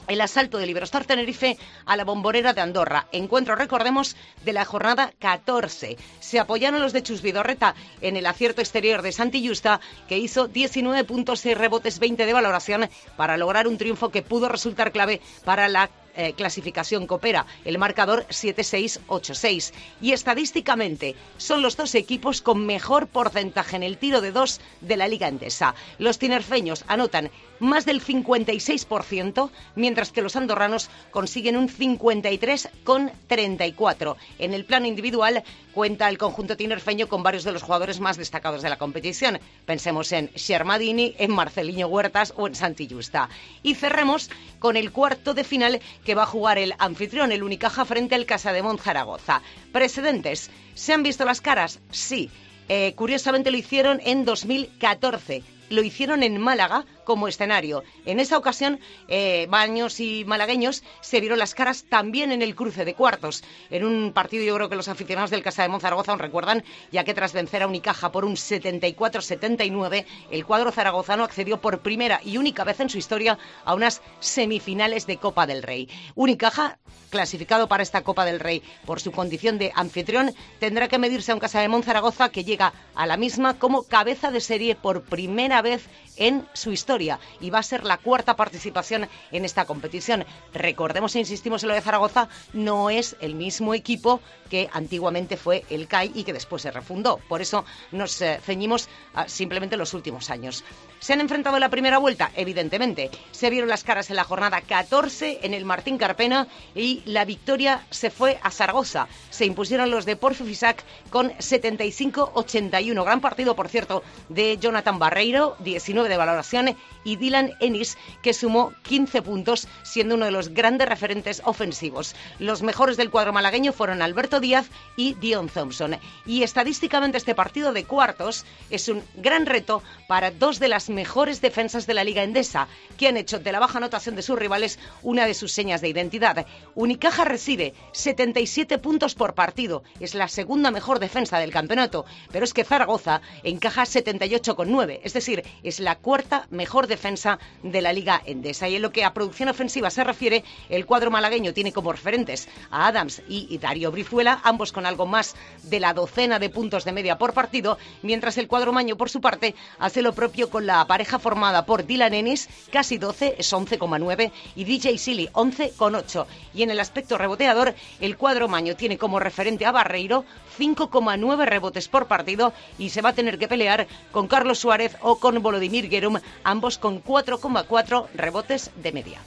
el 0.07 0.21
asalto 0.21 0.57
de 0.57 0.67
Liberostar 0.67 1.05
Tenerife 1.05 1.57
a 1.85 1.95
la 1.95 2.03
bomborera 2.03 2.53
de 2.53 2.61
Andorra. 2.61 3.07
Encuentro, 3.11 3.55
recordemos, 3.55 4.15
de 4.43 4.53
la 4.53 4.65
jornada 4.65 5.13
14. 5.19 5.97
Se 6.19 6.39
apoyaron 6.39 6.81
los 6.81 6.93
de 6.93 7.03
Chus 7.03 7.21
Vidorreta 7.21 7.75
en 8.01 8.17
el 8.17 8.25
acierto 8.25 8.61
exterior 8.61 9.01
de 9.01 9.11
Santi 9.11 9.47
Justa, 9.47 9.79
que 10.07 10.17
hizo 10.17 10.47
19 10.47 11.03
puntos 11.05 11.45
y 11.45 11.53
rebotes 11.53 11.99
20 11.99 12.25
de 12.25 12.33
valoración 12.33 12.89
para 13.15 13.37
lograr 13.37 13.67
un 13.67 13.77
triunfo 13.77 14.09
que 14.09 14.21
pudo 14.21 14.49
resultar 14.49 14.91
clave 14.91 15.21
para 15.45 15.69
la 15.69 15.89
eh, 16.15 16.33
clasificación 16.33 17.07
coopera, 17.07 17.45
el 17.65 17.77
marcador 17.77 18.25
7-6-8-6. 18.29 19.73
Y 20.01 20.11
estadísticamente 20.11 21.15
son 21.37 21.61
los 21.61 21.77
dos 21.77 21.95
equipos 21.95 22.41
con 22.41 22.65
mejor 22.65 23.07
porcentaje 23.07 23.75
en 23.75 23.83
el 23.83 23.97
tiro 23.97 24.21
de 24.21 24.31
dos 24.31 24.61
de 24.81 24.97
la 24.97 25.07
Liga 25.07 25.27
Endesa. 25.27 25.75
Los 25.97 26.19
tinerfeños 26.19 26.83
anotan 26.87 27.31
más 27.63 27.85
del 27.85 28.03
56%, 28.03 29.49
mientras 29.75 30.11
que 30.11 30.21
los 30.21 30.35
andorranos 30.35 30.89
consiguen 31.11 31.55
un 31.57 31.69
53,34. 31.69 34.15
En 34.39 34.53
el 34.53 34.65
plano 34.65 34.87
individual 34.87 35.43
cuenta 35.73 36.09
el 36.09 36.17
conjunto 36.17 36.57
tinerfeño 36.57 37.07
con 37.07 37.23
varios 37.23 37.43
de 37.43 37.51
los 37.51 37.63
jugadores 37.63 37.99
más 37.99 38.17
destacados 38.17 38.61
de 38.61 38.69
la 38.69 38.77
competición. 38.77 39.39
Pensemos 39.65 40.11
en 40.11 40.29
Shermadini, 40.35 41.15
en 41.17 41.31
Marcelinho 41.31 41.87
Huertas 41.87 42.33
o 42.37 42.47
en 42.47 42.55
Santi 42.55 42.87
Justa. 42.89 43.29
Y 43.63 43.75
cerremos 43.75 44.29
con 44.59 44.77
el 44.77 44.91
cuarto 44.91 45.33
de 45.33 45.43
final 45.43 45.81
que 46.05 46.15
va 46.15 46.23
a 46.23 46.27
jugar 46.27 46.57
el 46.57 46.73
anfitrión, 46.77 47.31
el 47.31 47.43
Unicaja, 47.43 47.85
frente 47.85 48.15
al 48.15 48.25
Casa 48.25 48.53
de 48.53 48.63
Zaragoza. 48.77 49.41
Precedentes. 49.71 50.49
¿Se 50.73 50.93
han 50.93 51.03
visto 51.03 51.25
las 51.25 51.41
caras? 51.41 51.79
Sí. 51.91 52.29
Eh, 52.69 52.93
curiosamente 52.95 53.51
lo 53.51 53.57
hicieron 53.57 53.99
en 54.03 54.25
2014. 54.25 55.43
Lo 55.69 55.83
hicieron 55.83 56.23
en 56.23 56.39
Málaga 56.39 56.85
como 57.03 57.27
escenario. 57.27 57.83
En 58.05 58.19
esa 58.19 58.37
ocasión, 58.37 58.79
eh, 59.07 59.47
baños 59.49 59.99
y 59.99 60.25
malagueños 60.25 60.83
se 61.01 61.19
vieron 61.19 61.39
las 61.39 61.53
caras 61.53 61.85
también 61.89 62.31
en 62.31 62.41
el 62.41 62.55
cruce 62.55 62.85
de 62.85 62.93
cuartos. 62.93 63.43
En 63.69 63.85
un 63.85 64.13
partido, 64.13 64.43
yo 64.43 64.55
creo 64.55 64.69
que 64.69 64.75
los 64.75 64.87
aficionados 64.87 65.29
del 65.29 65.43
Casa 65.43 65.63
de 65.63 65.69
Monzaragoza 65.69 66.11
aún 66.11 66.19
recuerdan, 66.19 66.63
ya 66.91 67.03
que 67.03 67.13
tras 67.13 67.33
vencer 67.33 67.63
a 67.63 67.67
Unicaja 67.67 68.11
por 68.11 68.25
un 68.25 68.35
74-79, 68.35 70.05
el 70.31 70.45
cuadro 70.45 70.71
zaragozano 70.71 71.23
accedió 71.23 71.59
por 71.61 71.79
primera 71.79 72.21
y 72.23 72.37
única 72.37 72.63
vez 72.63 72.79
en 72.79 72.89
su 72.89 72.97
historia 72.97 73.37
a 73.65 73.73
unas 73.73 74.01
semifinales 74.19 75.05
de 75.05 75.17
Copa 75.17 75.45
del 75.45 75.63
Rey. 75.63 75.89
Unicaja, 76.15 76.79
clasificado 77.09 77.67
para 77.67 77.83
esta 77.83 78.01
Copa 78.01 78.25
del 78.25 78.39
Rey 78.39 78.63
por 78.85 78.99
su 78.99 79.11
condición 79.11 79.57
de 79.57 79.71
anfitrión, 79.75 80.33
tendrá 80.59 80.87
que 80.87 80.97
medirse 80.97 81.31
a 81.31 81.35
un 81.35 81.39
Casa 81.39 81.61
de 81.61 81.67
Monzaragoza 81.67 82.29
que 82.29 82.43
llega 82.43 82.73
a 82.95 83.05
la 83.05 83.17
misma 83.17 83.59
como 83.59 83.83
cabeza 83.83 84.31
de 84.31 84.41
serie 84.41 84.75
por 84.75 85.03
primera 85.03 85.61
vez 85.61 85.87
en 86.15 86.47
su 86.53 86.71
historia 86.71 86.92
y 87.39 87.49
va 87.49 87.59
a 87.59 87.63
ser 87.63 87.85
la 87.85 87.97
cuarta 87.97 88.35
participación 88.35 89.07
en 89.31 89.45
esta 89.45 89.65
competición. 89.65 90.25
Recordemos 90.53 91.15
e 91.15 91.19
insistimos 91.19 91.63
en 91.63 91.69
lo 91.69 91.75
de 91.75 91.81
Zaragoza, 91.81 92.29
no 92.53 92.89
es 92.91 93.15
el 93.19 93.33
mismo 93.33 93.73
equipo 93.73 94.19
que 94.49 94.69
antiguamente 94.71 95.37
fue 95.37 95.65
el 95.71 95.87
CAI 95.87 96.11
y 96.13 96.23
que 96.23 96.33
después 96.33 96.61
se 96.61 96.71
refundó. 96.71 97.17
Por 97.27 97.41
eso 97.41 97.65
nos 97.91 98.21
eh, 98.21 98.39
ceñimos 98.43 98.89
a 99.15 99.27
simplemente 99.27 99.77
los 99.77 99.95
últimos 99.95 100.29
años. 100.29 100.63
¿Se 100.99 101.13
han 101.13 101.21
enfrentado 101.21 101.57
en 101.57 101.61
la 101.61 101.69
primera 101.69 101.97
vuelta? 101.97 102.31
Evidentemente. 102.35 103.09
Se 103.31 103.49
vieron 103.49 103.69
las 103.69 103.83
caras 103.83 104.09
en 104.09 104.15
la 104.15 104.23
jornada 104.23 104.61
14 104.61 105.39
en 105.41 105.53
el 105.53 105.65
Martín 105.65 105.97
Carpena 105.97 106.47
y 106.75 107.01
la 107.05 107.25
victoria 107.25 107.85
se 107.89 108.11
fue 108.11 108.39
a 108.43 108.51
Zaragoza. 108.51 109.07
Se 109.31 109.45
impusieron 109.45 109.89
los 109.89 110.05
de 110.05 110.15
Porfi 110.15 110.43
Fisac 110.43 110.83
con 111.09 111.31
75-81. 111.31 113.03
Gran 113.03 113.21
partido, 113.21 113.55
por 113.55 113.69
cierto, 113.69 114.03
de 114.29 114.57
Jonathan 114.57 114.99
Barreiro, 114.99 115.55
19 115.59 116.07
de 116.07 116.17
valoración, 116.17 116.77
y 117.03 117.17
Dylan 117.17 117.53
Ennis, 117.59 117.97
que 118.21 118.33
sumó 118.33 118.73
15 118.83 119.21
puntos, 119.21 119.67
siendo 119.83 120.15
uno 120.15 120.25
de 120.25 120.31
los 120.31 120.49
grandes 120.49 120.87
referentes 120.87 121.41
ofensivos. 121.45 122.15
Los 122.39 122.61
mejores 122.61 122.97
del 122.97 123.09
cuadro 123.09 123.33
malagueño 123.33 123.73
fueron 123.73 124.01
Alberto 124.01 124.39
Díaz 124.39 124.67
y 124.95 125.13
Dion 125.15 125.49
Thompson. 125.49 125.97
Y 126.25 126.43
estadísticamente 126.43 127.17
este 127.17 127.35
partido 127.35 127.73
de 127.73 127.85
cuartos 127.85 128.45
es 128.69 128.87
un 128.87 129.03
gran 129.15 129.45
reto 129.45 129.83
para 130.07 130.31
dos 130.31 130.59
de 130.59 130.67
las 130.67 130.89
mejores 130.89 131.41
defensas 131.41 131.87
de 131.87 131.93
la 131.93 132.03
Liga 132.03 132.23
Endesa, 132.23 132.67
que 132.97 133.07
han 133.07 133.17
hecho 133.17 133.39
de 133.39 133.51
la 133.51 133.59
baja 133.59 133.77
anotación 133.77 134.15
de 134.15 134.21
sus 134.21 134.39
rivales 134.39 134.79
una 135.01 135.25
de 135.25 135.33
sus 135.33 135.51
señas 135.51 135.81
de 135.81 135.89
identidad. 135.89 136.45
Unicaja 136.75 137.25
recibe 137.25 137.73
77 137.91 138.77
puntos 138.77 139.15
por 139.15 139.33
partido, 139.33 139.83
es 139.99 140.15
la 140.15 140.27
segunda 140.27 140.71
mejor 140.71 140.99
defensa 140.99 141.39
del 141.39 141.51
campeonato, 141.51 142.05
pero 142.31 142.45
es 142.45 142.53
que 142.53 142.63
Zaragoza 142.63 143.21
encaja 143.43 143.83
78,9, 143.83 144.99
es 145.03 145.13
decir, 145.13 145.43
es 145.63 145.79
la 145.79 145.95
cuarta 145.95 146.47
mejor 146.49 146.72
defensa 146.81 147.39
de 147.61 147.81
la 147.81 147.93
Liga 147.93 148.21
Endesa. 148.25 148.67
Y 148.67 148.75
en 148.75 148.81
lo 148.81 148.91
que 148.91 149.05
a 149.05 149.13
producción 149.13 149.49
ofensiva 149.49 149.89
se 149.89 150.03
refiere, 150.03 150.43
el 150.69 150.85
cuadro 150.85 151.11
malagueño 151.11 151.53
tiene 151.53 151.71
como 151.71 151.91
referentes 151.91 152.49
a 152.71 152.87
Adams 152.87 153.21
y 153.27 153.57
Darío 153.59 153.91
Brizuela, 153.91 154.41
ambos 154.43 154.71
con 154.71 154.85
algo 154.85 155.05
más 155.05 155.35
de 155.63 155.79
la 155.79 155.93
docena 155.93 156.39
de 156.39 156.49
puntos 156.49 156.85
de 156.85 156.91
media 156.91 157.17
por 157.17 157.33
partido, 157.33 157.77
mientras 158.01 158.37
el 158.37 158.47
cuadro 158.47 158.73
maño, 158.73 158.97
por 158.97 159.09
su 159.09 159.21
parte, 159.21 159.55
hace 159.77 160.01
lo 160.01 160.13
propio 160.13 160.49
con 160.49 160.65
la 160.65 160.85
pareja 160.87 161.19
formada 161.19 161.65
por 161.65 161.85
Dylan 161.85 162.13
Ennis, 162.13 162.49
casi 162.71 162.97
12, 162.97 163.35
es 163.37 163.53
11,9, 163.53 164.31
y 164.55 164.63
DJ 164.63 164.97
Silly, 164.97 165.29
11,8. 165.33 166.25
Y 166.53 166.63
en 166.63 166.71
el 166.71 166.79
aspecto 166.79 167.17
reboteador, 167.17 167.75
el 168.01 168.17
cuadro 168.17 168.47
maño 168.47 168.75
tiene 168.75 168.97
como 168.97 169.19
referente 169.19 169.65
a 169.65 169.71
Barreiro, 169.71 170.25
5,9 170.57 171.45
rebotes 171.45 171.87
por 171.87 172.07
partido, 172.07 172.53
y 172.77 172.89
se 172.89 173.01
va 173.01 173.09
a 173.09 173.13
tener 173.13 173.37
que 173.37 173.47
pelear 173.47 173.87
con 174.11 174.27
Carlos 174.27 174.59
Suárez 174.59 174.95
o 175.01 175.19
con 175.19 175.41
Volodymyr 175.41 175.89
Gerum, 175.89 176.19
ambos 176.43 176.62
con 176.77 177.03
4,4 177.03 178.07
rebotes 178.15 178.71
de 178.75 178.91
media. 178.91 179.19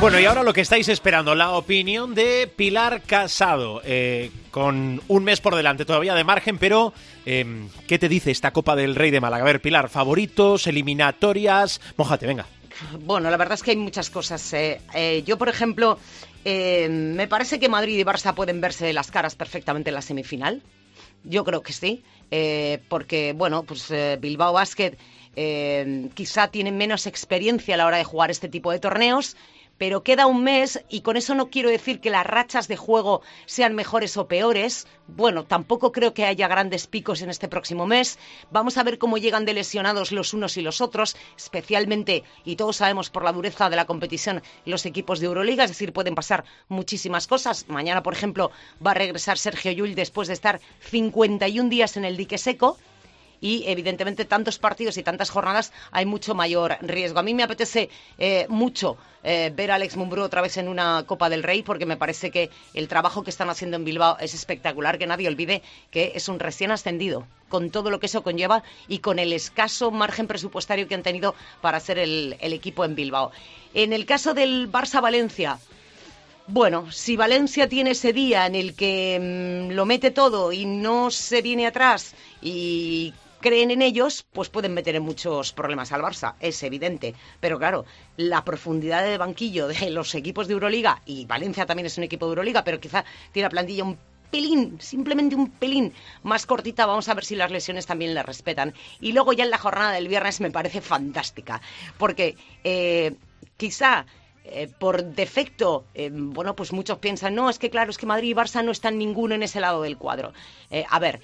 Bueno, 0.00 0.18
y 0.18 0.24
ahora 0.24 0.42
lo 0.42 0.54
que 0.54 0.62
estáis 0.62 0.88
esperando, 0.88 1.34
la 1.34 1.50
opinión 1.52 2.14
de 2.14 2.50
Pilar 2.56 3.02
Casado, 3.02 3.82
eh, 3.84 4.30
con 4.50 5.02
un 5.08 5.24
mes 5.24 5.42
por 5.42 5.54
delante 5.54 5.84
todavía 5.84 6.14
de 6.14 6.24
margen, 6.24 6.56
pero 6.56 6.94
eh, 7.26 7.68
¿qué 7.86 7.98
te 7.98 8.08
dice 8.08 8.30
esta 8.30 8.50
Copa 8.52 8.76
del 8.76 8.94
Rey 8.94 9.10
de 9.10 9.20
Málaga? 9.20 9.42
A 9.42 9.46
ver, 9.46 9.60
Pilar, 9.60 9.90
favoritos, 9.90 10.66
eliminatorias, 10.66 11.82
mojate, 11.98 12.26
venga. 12.26 12.46
Bueno, 13.00 13.28
la 13.30 13.36
verdad 13.36 13.54
es 13.56 13.62
que 13.62 13.72
hay 13.72 13.76
muchas 13.76 14.08
cosas. 14.08 14.50
eh. 14.54 14.80
Eh, 14.94 15.22
yo, 15.26 15.36
por 15.36 15.50
ejemplo, 15.50 15.98
eh, 16.46 16.88
me 16.88 17.28
parece 17.28 17.60
que 17.60 17.68
Madrid 17.68 17.98
y 17.98 18.02
Barça 18.04 18.32
pueden 18.32 18.62
verse 18.62 18.94
las 18.94 19.10
caras 19.10 19.34
perfectamente 19.34 19.90
en 19.90 19.94
la 19.96 20.02
semifinal. 20.02 20.62
Yo 21.22 21.44
creo 21.44 21.62
que 21.62 21.72
sí, 21.72 22.02
eh, 22.30 22.80
porque, 22.88 23.34
bueno, 23.34 23.64
pues 23.64 23.90
eh, 23.90 24.18
Bilbao 24.20 24.52
Basket 24.52 24.96
eh, 25.36 26.08
quizá 26.14 26.48
tiene 26.48 26.72
menos 26.72 27.06
experiencia 27.06 27.74
a 27.74 27.78
la 27.78 27.86
hora 27.86 27.98
de 27.98 28.04
jugar 28.04 28.30
este 28.30 28.48
tipo 28.48 28.72
de 28.72 28.78
torneos, 28.78 29.36
pero 29.80 30.02
queda 30.02 30.26
un 30.26 30.44
mes 30.44 30.84
y 30.90 31.00
con 31.00 31.16
eso 31.16 31.34
no 31.34 31.48
quiero 31.48 31.70
decir 31.70 32.02
que 32.02 32.10
las 32.10 32.26
rachas 32.26 32.68
de 32.68 32.76
juego 32.76 33.22
sean 33.46 33.74
mejores 33.74 34.18
o 34.18 34.28
peores. 34.28 34.86
Bueno, 35.06 35.46
tampoco 35.46 35.90
creo 35.90 36.12
que 36.12 36.26
haya 36.26 36.48
grandes 36.48 36.86
picos 36.86 37.22
en 37.22 37.30
este 37.30 37.48
próximo 37.48 37.86
mes. 37.86 38.18
Vamos 38.50 38.76
a 38.76 38.82
ver 38.82 38.98
cómo 38.98 39.16
llegan 39.16 39.46
de 39.46 39.54
lesionados 39.54 40.12
los 40.12 40.34
unos 40.34 40.58
y 40.58 40.60
los 40.60 40.82
otros, 40.82 41.16
especialmente, 41.34 42.24
y 42.44 42.56
todos 42.56 42.76
sabemos 42.76 43.08
por 43.08 43.24
la 43.24 43.32
dureza 43.32 43.70
de 43.70 43.76
la 43.76 43.86
competición, 43.86 44.42
los 44.66 44.84
equipos 44.84 45.18
de 45.18 45.28
Euroliga, 45.28 45.64
es 45.64 45.70
decir, 45.70 45.94
pueden 45.94 46.14
pasar 46.14 46.44
muchísimas 46.68 47.26
cosas. 47.26 47.64
Mañana, 47.68 48.02
por 48.02 48.12
ejemplo, 48.12 48.50
va 48.86 48.90
a 48.90 48.94
regresar 48.94 49.38
Sergio 49.38 49.72
Llull 49.72 49.94
después 49.94 50.28
de 50.28 50.34
estar 50.34 50.60
51 50.80 51.70
días 51.70 51.96
en 51.96 52.04
el 52.04 52.18
dique 52.18 52.36
seco 52.36 52.76
y 53.40 53.64
evidentemente 53.66 54.24
tantos 54.24 54.58
partidos 54.58 54.96
y 54.96 55.02
tantas 55.02 55.30
jornadas 55.30 55.72
hay 55.90 56.06
mucho 56.06 56.34
mayor 56.34 56.76
riesgo. 56.80 57.18
A 57.18 57.22
mí 57.22 57.34
me 57.34 57.42
apetece 57.42 57.90
eh, 58.18 58.46
mucho 58.48 58.96
eh, 59.22 59.52
ver 59.54 59.70
a 59.70 59.74
Alex 59.74 59.96
Mumbrú 59.96 60.22
otra 60.22 60.42
vez 60.42 60.56
en 60.56 60.68
una 60.68 61.04
Copa 61.06 61.28
del 61.28 61.42
Rey 61.42 61.62
porque 61.62 61.86
me 61.86 61.96
parece 61.96 62.30
que 62.30 62.50
el 62.74 62.88
trabajo 62.88 63.22
que 63.22 63.30
están 63.30 63.50
haciendo 63.50 63.76
en 63.76 63.84
Bilbao 63.84 64.16
es 64.18 64.34
espectacular, 64.34 64.98
que 64.98 65.06
nadie 65.06 65.28
olvide 65.28 65.62
que 65.90 66.12
es 66.14 66.28
un 66.28 66.38
recién 66.38 66.70
ascendido 66.70 67.26
con 67.48 67.70
todo 67.70 67.90
lo 67.90 68.00
que 68.00 68.06
eso 68.06 68.22
conlleva 68.22 68.62
y 68.88 69.00
con 69.00 69.18
el 69.18 69.32
escaso 69.32 69.90
margen 69.90 70.26
presupuestario 70.26 70.88
que 70.88 70.94
han 70.94 71.02
tenido 71.02 71.34
para 71.60 71.76
hacer 71.78 71.98
el, 71.98 72.36
equipo 72.40 72.84
en 72.84 72.94
Bilbao. 72.94 73.32
En 73.74 73.92
el 73.92 74.06
caso 74.06 74.34
del 74.34 74.70
Barça-Valencia, 74.70 75.58
bueno, 76.46 76.90
si 76.90 77.16
Valencia 77.16 77.68
tiene 77.68 77.90
ese 77.90 78.12
día 78.12 78.46
en 78.46 78.54
el 78.54 78.74
que 78.74 79.68
mm, 79.68 79.72
lo 79.72 79.84
mete 79.84 80.10
todo 80.10 80.52
y 80.52 80.64
no 80.64 81.10
se 81.10 81.42
viene 81.42 81.66
atrás 81.66 82.14
y 82.40 83.12
creen 83.40 83.70
en 83.70 83.82
ellos, 83.82 84.26
pues 84.32 84.48
pueden 84.48 84.74
meter 84.74 84.96
en 84.96 85.02
muchos 85.02 85.52
problemas 85.52 85.92
al 85.92 86.02
Barça, 86.02 86.34
es 86.40 86.62
evidente. 86.62 87.14
Pero 87.40 87.58
claro, 87.58 87.84
la 88.16 88.44
profundidad 88.44 89.04
de 89.04 89.18
banquillo 89.18 89.68
de 89.68 89.90
los 89.90 90.14
equipos 90.14 90.46
de 90.46 90.54
Euroliga, 90.54 91.02
y 91.06 91.26
Valencia 91.26 91.66
también 91.66 91.86
es 91.86 91.98
un 91.98 92.04
equipo 92.04 92.26
de 92.26 92.30
Euroliga, 92.30 92.64
pero 92.64 92.80
quizá 92.80 93.04
tiene 93.32 93.46
la 93.46 93.50
plantilla 93.50 93.84
un 93.84 93.98
pelín, 94.30 94.80
simplemente 94.80 95.34
un 95.34 95.50
pelín 95.50 95.92
más 96.22 96.46
cortita. 96.46 96.86
Vamos 96.86 97.08
a 97.08 97.14
ver 97.14 97.24
si 97.24 97.36
las 97.36 97.50
lesiones 97.50 97.86
también 97.86 98.14
le 98.14 98.22
respetan. 98.22 98.74
Y 99.00 99.12
luego 99.12 99.32
ya 99.32 99.44
en 99.44 99.50
la 99.50 99.58
jornada 99.58 99.92
del 99.92 100.08
viernes 100.08 100.40
me 100.40 100.50
parece 100.50 100.80
fantástica, 100.80 101.60
porque 101.98 102.36
eh, 102.64 103.14
quizá 103.56 104.06
eh, 104.44 104.68
por 104.78 105.04
defecto, 105.04 105.84
eh, 105.94 106.10
bueno, 106.12 106.56
pues 106.56 106.72
muchos 106.72 106.98
piensan, 106.98 107.34
no, 107.34 107.50
es 107.50 107.58
que 107.58 107.70
claro, 107.70 107.90
es 107.90 107.98
que 107.98 108.06
Madrid 108.06 108.30
y 108.30 108.34
Barça 108.34 108.64
no 108.64 108.72
están 108.72 108.98
ninguno 108.98 109.34
en 109.34 109.42
ese 109.42 109.60
lado 109.60 109.82
del 109.82 109.98
cuadro. 109.98 110.32
A 110.88 110.98
ver, 110.98 111.20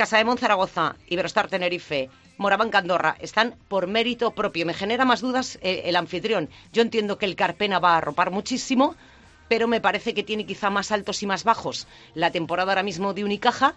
Casa 0.00 0.16
de 0.16 0.36
Zaragoza, 0.38 0.96
Iberostar 1.10 1.48
Tenerife, 1.48 2.08
Moraván 2.38 2.70
Andorra 2.72 3.18
están 3.20 3.56
por 3.68 3.86
mérito 3.86 4.30
propio. 4.30 4.64
Me 4.64 4.72
genera 4.72 5.04
más 5.04 5.20
dudas 5.20 5.58
eh, 5.60 5.82
el 5.84 5.94
anfitrión. 5.94 6.48
Yo 6.72 6.80
entiendo 6.80 7.18
que 7.18 7.26
el 7.26 7.36
Carpena 7.36 7.80
va 7.80 7.92
a 7.92 7.96
arropar 7.98 8.30
muchísimo, 8.30 8.96
pero 9.46 9.68
me 9.68 9.82
parece 9.82 10.14
que 10.14 10.22
tiene 10.22 10.46
quizá 10.46 10.70
más 10.70 10.90
altos 10.90 11.22
y 11.22 11.26
más 11.26 11.44
bajos 11.44 11.86
la 12.14 12.30
temporada 12.30 12.72
ahora 12.72 12.82
mismo 12.82 13.12
de 13.12 13.24
Unicaja 13.24 13.74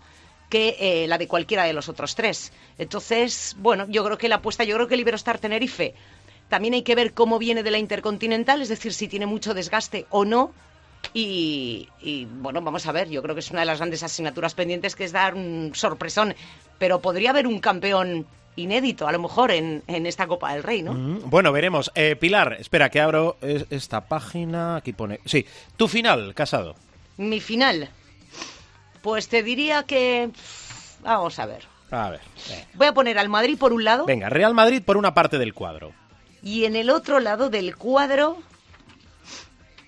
que 0.50 0.78
eh, 0.80 1.08
la 1.10 1.18
de 1.18 1.28
cualquiera 1.28 1.66
de 1.66 1.74
los 1.74 1.90
otros 1.90 2.16
tres. 2.16 2.54
Entonces, 2.78 3.58
bueno, 3.60 3.86
yo 3.90 4.06
creo 4.06 4.18
que 4.18 4.30
la 4.30 4.36
apuesta, 4.36 4.64
yo 4.64 4.76
creo 4.76 4.88
que 4.88 4.94
el 4.94 5.02
Iberostar 5.02 5.40
Tenerife 5.40 5.94
también 6.48 6.74
hay 6.74 6.84
que 6.84 6.96
ver 6.96 7.14
cómo 7.14 7.38
viene 7.38 7.64
de 7.64 7.72
la 7.72 7.80
Intercontinental, 7.80 8.62
es 8.62 8.70
decir, 8.70 8.94
si 8.94 9.10
tiene 9.10 9.26
mucho 9.26 9.54
desgaste 9.54 10.06
o 10.10 10.24
no. 10.24 10.54
Y, 11.14 11.90
y, 12.02 12.26
bueno, 12.26 12.62
vamos 12.62 12.86
a 12.88 12.92
ver, 12.92 13.10
yo 13.10 13.22
creo 13.22 13.36
que 13.36 13.40
es 13.42 13.52
una 13.52 13.60
de 13.62 13.66
las 13.68 13.78
grandes 13.80 14.02
asignaturas 14.04 14.54
pendientes 14.56 14.96
que 14.96 15.04
es 15.04 15.12
dar 15.12 15.36
un 15.36 15.72
sorpresón, 15.76 16.34
pero 16.80 17.02
podría 17.02 17.32
haber 17.32 17.46
un 17.46 17.60
campeón 17.60 18.26
inédito, 18.56 19.08
a 19.08 19.12
lo 19.12 19.20
mejor, 19.20 19.52
en, 19.52 19.84
en 19.88 20.06
esta 20.06 20.28
Copa 20.28 20.54
del 20.54 20.64
Rey, 20.64 20.82
¿no? 20.82 20.94
Mm, 20.94 21.30
bueno, 21.30 21.52
veremos. 21.52 21.92
Eh, 21.96 22.16
Pilar, 22.16 22.54
espera, 22.60 22.90
que 22.90 23.02
abro 23.02 23.38
es- 23.42 23.66
esta 23.70 24.02
página. 24.08 24.76
Aquí 24.78 24.94
pone. 24.94 25.20
Sí, 25.26 25.46
tu 25.76 25.88
final, 25.88 26.34
casado. 26.34 26.76
Mi 27.18 27.40
final, 27.40 27.90
pues 29.02 29.28
te 29.28 29.44
diría 29.44 29.84
que... 29.84 30.30
Vamos 31.02 31.38
a 31.40 31.46
ver. 31.46 31.64
A 31.92 32.10
ver. 32.10 32.22
Voy 32.74 32.88
a 32.88 32.94
poner 32.94 33.20
al 33.20 33.30
Madrid 33.30 33.58
por 33.60 33.72
un 33.74 33.84
lado 33.84 34.06
Venga, 34.06 34.30
Real 34.30 34.54
Madrid 34.56 34.82
por 34.84 34.98
una 34.98 35.14
parte 35.14 35.38
del 35.38 35.54
cuadro. 35.54 35.92
y 36.42 36.66
en 36.66 36.76
el 36.76 36.90
otro 36.90 37.20
lado 37.20 37.50
del 37.52 37.76
cuadro 37.76 38.40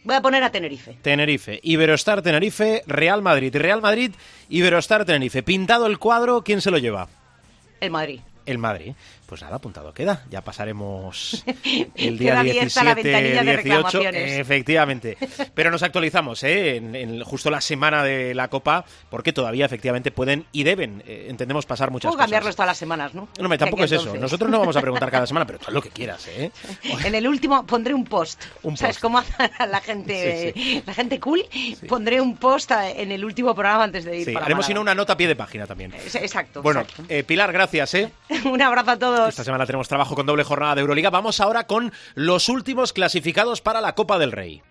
voy 0.06 0.16
a 0.16 0.22
poner 0.22 0.44
a 0.44 0.52
Tenerife. 0.52 0.98
Tenerife, 1.02 1.60
Iberostar 1.62 2.22
Tenerife, 2.22 2.84
Real 2.88 3.22
Madrid. 3.22 3.54
Real 3.56 3.82
Madrid, 3.82 4.12
Iberostar 4.48 5.04
Tenerife. 5.04 5.44
Pintado 5.44 5.88
el 5.88 6.00
cuadro, 6.00 6.44
¿quién 6.44 6.62
se 6.62 6.72
lo 6.72 6.78
lleva? 6.78 7.10
El 7.82 7.92
Madrid 7.92 8.22
el 8.46 8.58
Madrid. 8.58 8.94
Pues 9.26 9.42
nada, 9.42 9.56
apuntado 9.56 9.94
queda. 9.94 10.24
Ya 10.30 10.42
pasaremos 10.42 11.44
el 11.96 12.18
día 12.18 12.44
17, 12.44 13.44
18. 13.44 14.02
Efectivamente. 14.02 15.18
Pero 15.54 15.72
nos 15.72 15.82
actualizamos, 15.84 16.44
¿eh? 16.44 16.76
En, 16.78 17.24
justo 17.24 17.50
la 17.50 17.62
semana 17.62 18.04
de 18.04 18.36
la 18.36 18.50
Copa, 18.50 18.86
porque 19.10 19.34
todavía 19.34 19.66
efectivamente 19.66 20.12
pueden 20.12 20.46
y 20.52 20.64
deben, 20.64 21.04
eh, 21.08 21.28
entendemos, 21.30 21.66
pasar 21.66 21.92
muchas 21.92 22.10
Puedo 22.10 22.20
cambiarlo 22.20 22.52
todas 22.52 22.68
las 22.68 22.78
semanas, 22.78 23.14
¿no? 23.16 23.28
No, 23.40 23.58
tampoco 23.58 23.84
es 23.86 23.92
eso. 23.92 24.16
Nosotros 24.16 24.50
no 24.50 24.60
vamos 24.60 24.76
a 24.76 24.82
preguntar 24.82 25.10
cada 25.10 25.26
semana, 25.28 25.46
pero 25.46 25.60
todo 25.60 25.72
lo 25.72 25.82
que 25.82 25.90
quieras, 25.90 26.28
¿eh? 26.28 26.52
En 27.04 27.16
el 27.16 27.28
último 27.28 27.66
pondré 27.66 27.94
un 27.94 28.06
post. 28.06 28.44
Un 28.64 28.78
¿Sabes 28.78 29.00
cómo 29.00 29.18
hace 29.18 29.34
la 29.68 29.82
gente, 29.82 30.84
la 30.86 30.94
gente 30.94 31.20
cool? 31.20 31.44
Pondré 31.88 32.22
un 32.22 32.38
post 32.38 32.72
en 32.72 33.12
el 33.12 33.26
último 33.26 33.56
programa 33.56 33.86
antes 33.86 34.06
de 34.06 34.20
ir. 34.20 34.26
Sí, 34.26 34.36
haremos 34.40 34.66
sino 34.66 34.82
una 34.82 34.94
nota 34.94 35.14
a 35.14 35.18
pie 35.18 35.28
de 35.28 35.36
página 35.36 35.66
también. 35.66 35.94
Exacto. 35.94 36.62
Bueno, 36.62 36.86
Eh, 37.10 37.24
Pilar, 37.24 37.52
gracias, 37.52 37.94
¿eh? 37.96 38.12
Un 38.46 38.62
abrazo 38.62 38.92
a 38.92 38.98
todos. 38.98 39.15
Esta 39.24 39.44
semana 39.44 39.66
tenemos 39.66 39.88
trabajo 39.88 40.14
con 40.14 40.26
doble 40.26 40.44
jornada 40.44 40.76
de 40.76 40.82
Euroliga. 40.82 41.10
Vamos 41.10 41.40
ahora 41.40 41.66
con 41.66 41.94
los 42.16 42.50
últimos 42.50 42.92
clasificados 42.94 43.62
para 43.62 43.82
la 43.82 43.96
Copa 43.96 44.20
del 44.20 44.32
Rey. 44.32 44.62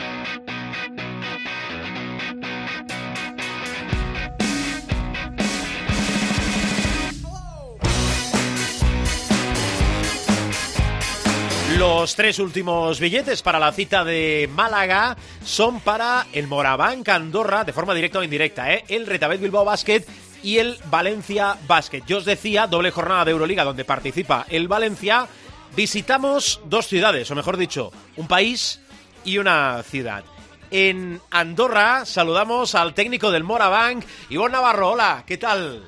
Los 11.79 12.15
tres 12.15 12.39
últimos 12.39 13.01
billetes 13.01 13.43
para 13.43 13.59
la 13.59 13.73
cita 13.73 14.05
de 14.05 14.49
Málaga 14.55 15.17
son 15.45 15.81
para 15.81 16.27
el 16.33 16.47
Morabanc 16.47 17.09
Andorra, 17.09 17.65
de 17.65 17.73
forma 17.73 17.95
directa 17.95 18.21
o 18.21 18.23
indirecta, 18.23 18.73
¿eh? 18.73 18.85
el 18.89 19.07
Retabet 19.07 19.41
Bilbao 19.41 19.65
Basket 19.65 20.05
y 20.45 20.59
el 20.59 20.79
Valencia 20.91 21.57
Basket. 21.67 22.03
Yo 22.07 22.19
os 22.19 22.27
decía, 22.27 22.67
doble 22.67 22.91
jornada 22.91 23.25
de 23.25 23.31
Euroliga 23.33 23.65
donde 23.65 23.85
participa 23.85 24.45
el 24.51 24.69
Valencia. 24.69 25.27
Visitamos 25.75 26.61
dos 26.67 26.87
ciudades, 26.87 27.31
o 27.31 27.35
mejor 27.35 27.57
dicho, 27.57 27.91
un 28.17 28.29
país 28.29 28.81
y 29.25 29.39
una 29.39 29.83
ciudad. 29.83 30.23
En 30.71 31.21
Andorra 31.31 32.05
saludamos 32.05 32.75
al 32.75 32.95
técnico 32.95 33.31
del 33.31 33.43
Morabank, 33.43 34.05
Ivonne 34.29 34.53
Navarro. 34.53 34.91
Hola, 34.91 35.25
¿qué 35.27 35.39
tal? 35.39 35.83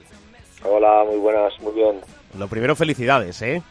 Hola, 0.64 1.04
muy 1.04 1.18
buenas, 1.18 1.52
muy 1.60 1.74
bien. 1.74 2.00
Lo 2.38 2.48
primero, 2.48 2.74
felicidades, 2.74 3.40
¿eh? 3.42 3.62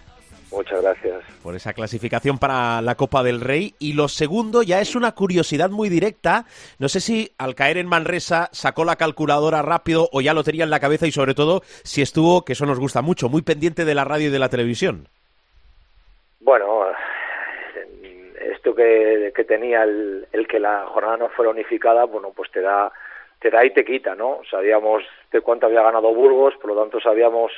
Muchas 0.55 0.81
gracias. 0.81 1.23
Por 1.43 1.55
esa 1.55 1.73
clasificación 1.73 2.39
para 2.39 2.81
la 2.81 2.95
Copa 2.95 3.23
del 3.23 3.41
Rey. 3.41 3.75
Y 3.77 3.93
lo 3.93 4.07
segundo 4.07 4.63
ya 4.63 4.79
es 4.79 4.95
una 4.95 5.11
curiosidad 5.11 5.69
muy 5.69 5.89
directa. 5.89 6.45
No 6.79 6.87
sé 6.87 7.01
si 7.01 7.31
al 7.37 7.55
caer 7.55 7.77
en 7.77 7.87
Manresa 7.87 8.47
sacó 8.53 8.85
la 8.85 8.95
calculadora 8.95 9.61
rápido 9.61 10.07
o 10.13 10.21
ya 10.21 10.33
lo 10.33 10.43
tenía 10.43 10.63
en 10.63 10.69
la 10.69 10.79
cabeza 10.79 11.07
y 11.07 11.11
sobre 11.11 11.33
todo 11.33 11.61
si 11.83 12.01
estuvo, 12.01 12.45
que 12.45 12.53
eso 12.53 12.65
nos 12.65 12.79
gusta 12.79 13.01
mucho, 13.01 13.27
muy 13.27 13.41
pendiente 13.41 13.83
de 13.83 13.95
la 13.95 14.05
radio 14.05 14.29
y 14.29 14.31
de 14.31 14.39
la 14.39 14.49
televisión. 14.49 15.09
Bueno, 16.39 16.85
esto 18.39 18.73
que, 18.73 19.33
tenía 19.47 19.83
el, 19.83 20.27
el 20.31 20.47
que 20.47 20.59
la 20.59 20.85
jornada 20.85 21.17
no 21.17 21.29
fuera 21.29 21.51
unificada, 21.51 22.05
bueno, 22.05 22.31
pues 22.33 22.49
te 22.51 22.61
da, 22.61 22.93
te 23.39 23.49
da 23.49 23.65
y 23.65 23.71
te 23.71 23.83
quita, 23.83 24.15
¿no? 24.15 24.39
Sabíamos 24.49 25.03
de 25.31 25.41
cuánto 25.41 25.65
había 25.65 25.81
ganado 25.81 26.13
Burgos, 26.13 26.53
por 26.61 26.73
lo 26.73 26.81
tanto 26.81 27.01
sabíamos 27.01 27.51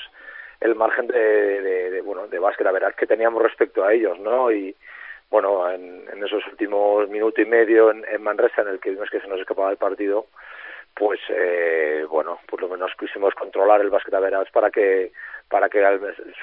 el 0.61 0.75
margen 0.75 1.07
de, 1.07 1.61
de, 1.91 2.01
bueno 2.01 2.27
de 2.27 2.39
básquet, 2.39 2.65
la 2.65 2.71
verdad 2.71 2.95
que 2.95 3.07
teníamos 3.07 3.41
respecto 3.41 3.83
a 3.83 3.93
ellos, 3.93 4.19
¿no? 4.19 4.51
Y 4.51 4.75
bueno, 5.29 5.69
en, 5.69 6.07
esos 6.23 6.45
últimos 6.47 7.09
minuto 7.09 7.41
y 7.41 7.45
medio 7.45 7.91
en, 7.91 8.21
Manresa, 8.21 8.61
en 8.61 8.69
el 8.69 8.79
que 8.79 8.91
vimos 8.91 9.09
que 9.09 9.19
se 9.19 9.27
nos 9.27 9.39
escapaba 9.39 9.71
el 9.71 9.77
partido, 9.77 10.25
pues 10.93 11.19
eh, 11.29 12.05
bueno, 12.09 12.39
por 12.49 12.61
lo 12.61 12.69
menos 12.69 12.91
quisimos 12.99 13.33
controlar 13.35 13.81
el 13.81 13.89
básquet 13.89 14.13
a 14.13 14.45
para 14.51 14.71
que 14.71 15.11
para 15.47 15.69
que 15.69 15.81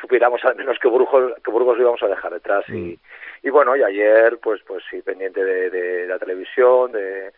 supiéramos 0.01 0.43
al 0.45 0.57
menos 0.57 0.79
que 0.79 0.89
Burgos 0.89 1.35
que 1.45 1.51
Burgos 1.51 1.79
íbamos 1.79 2.03
a 2.03 2.09
dejar 2.09 2.33
detrás 2.33 2.65
y, 2.69 2.73
mm. 2.73 2.97
y 3.43 3.51
bueno 3.51 3.77
y 3.77 3.83
ayer 3.83 4.39
pues 4.39 4.63
pues 4.67 4.83
sí 4.89 5.03
pendiente 5.03 5.45
de, 5.45 5.69
de 5.69 6.07
la 6.07 6.19
televisión 6.19 6.93
de, 6.93 7.33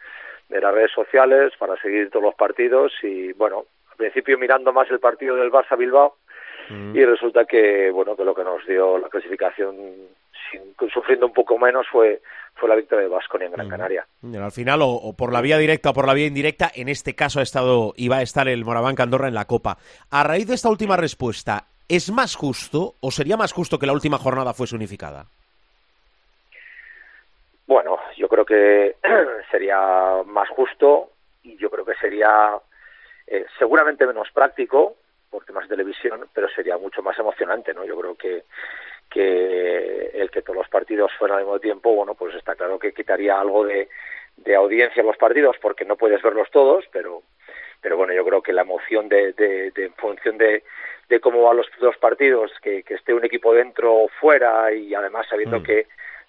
de 0.49 0.61
las 0.61 0.73
redes 0.73 0.93
sociales 0.93 1.53
para 1.59 1.77
seguir 1.81 2.11
todos 2.11 2.25
los 2.25 2.35
partidos 2.37 2.93
y 3.03 3.33
bueno 3.33 3.65
al 3.91 3.97
principio 3.97 4.39
mirando 4.39 4.73
más 4.73 4.89
el 4.91 5.01
partido 5.01 5.35
del 5.35 5.51
Barça 5.51 5.77
Bilbao 5.77 6.15
y 6.71 7.05
resulta 7.05 7.45
que 7.45 7.91
bueno 7.91 8.17
que 8.17 8.25
lo 8.25 8.35
que 8.35 8.45
nos 8.45 8.67
dio 8.67 8.99
la 8.99 9.09
clasificación 9.09 9.77
sufriendo 10.93 11.27
un 11.27 11.33
poco 11.33 11.59
menos 11.59 11.87
fue 11.91 12.21
fue 12.57 12.69
la 12.69 12.75
victoria 12.75 13.05
de 13.05 13.11
Vasconia 13.11 13.47
en 13.47 13.53
Gran 13.53 13.69
Canaria. 13.69 14.07
al 14.23 14.53
final, 14.53 14.81
o, 14.83 15.13
por 15.17 15.33
la 15.33 15.43
vía 15.43 15.59
directa 15.59 15.91
o 15.91 15.93
por 15.93 16.07
la 16.07 16.15
vía 16.15 16.27
indirecta, 16.27 16.71
en 16.75 16.89
este 16.89 17.15
caso 17.15 17.41
ha 17.41 17.43
estado, 17.43 17.93
iba 17.97 18.17
a 18.17 18.23
estar 18.23 18.49
el 18.49 18.65
Moraván 18.65 18.95
Andorra 18.99 19.29
en 19.29 19.35
la 19.35 19.45
Copa. 19.45 19.77
A 20.11 20.25
raíz 20.25 20.49
de 20.49 20.55
esta 20.55 20.71
última 20.71 20.97
respuesta, 20.97 21.67
¿es 21.87 22.11
más 22.11 22.35
justo 22.35 22.95
o 23.01 23.11
sería 23.11 23.37
más 23.37 23.53
justo 23.53 23.79
que 23.79 23.87
la 23.87 23.93
última 23.93 24.17
jornada 24.17 24.55
fuese 24.55 24.75
unificada? 24.75 25.27
Bueno, 27.67 27.99
yo 28.17 28.29
creo 28.29 28.47
que 28.47 28.97
sería 29.51 30.23
más 30.25 30.49
justo 30.49 31.11
y 31.43 31.57
yo 31.59 31.69
creo 31.69 31.85
que 31.85 31.95
sería 31.97 32.59
eh, 33.27 33.45
seguramente 33.59 34.07
menos 34.07 34.29
práctico, 34.33 34.97
por 35.31 35.45
temas 35.45 35.65
de 35.69 35.77
televisión, 35.77 36.27
pero 36.33 36.49
sería 36.49 36.79
mucho 36.79 37.03
más 37.03 37.19
emocionante, 37.19 37.75
¿no? 37.75 37.85
Yo 37.85 37.99
creo 37.99 38.15
que 38.15 38.45
que 39.09 40.11
el 40.15 40.31
que 40.31 40.43
todos 40.43 40.57
los 40.57 40.69
partidos 40.69 41.13
fueran 41.19 41.39
al 41.39 41.45
mismo 41.45 41.61
tiempo, 41.61 41.95
bueno, 41.95 42.15
pues 42.15 42.35
está 42.35 42.57
claro 42.57 42.79
que 42.79 42.93
quitaría 42.93 43.39
algo 43.39 43.65
de, 43.65 43.89
de 44.37 44.55
audiencia 44.57 45.03
a 45.03 45.07
los 45.07 45.17
partidos 45.17 45.57
porque 45.61 45.85
no 45.85 45.97
puedes 45.97 46.23
verlos 46.23 46.51
todos, 46.51 46.85
pero 46.93 47.23
pero 47.81 47.97
bueno, 47.97 48.13
yo 48.15 48.25
creo 48.25 48.43
que 48.43 48.53
la 48.53 48.63
emoción 48.63 49.09
de, 49.09 49.33
de, 49.33 49.71
de 49.71 49.85
en 49.85 49.95
función 49.95 50.39
de, 50.39 50.65
de 51.09 51.21
cómo 51.21 51.43
van 51.43 51.59
los, 51.59 51.69
dos 51.79 51.97
partidos, 51.99 52.51
que, 52.61 52.83
que 52.83 52.95
esté 52.95 53.15
un 53.15 53.25
equipo 53.25 53.55
dentro 53.55 53.95
o 53.95 54.09
fuera 54.09 54.73
y 54.73 54.95
además 54.95 55.27
sabiendo 55.29 55.61
mm. 55.61 55.63
que 55.63 55.87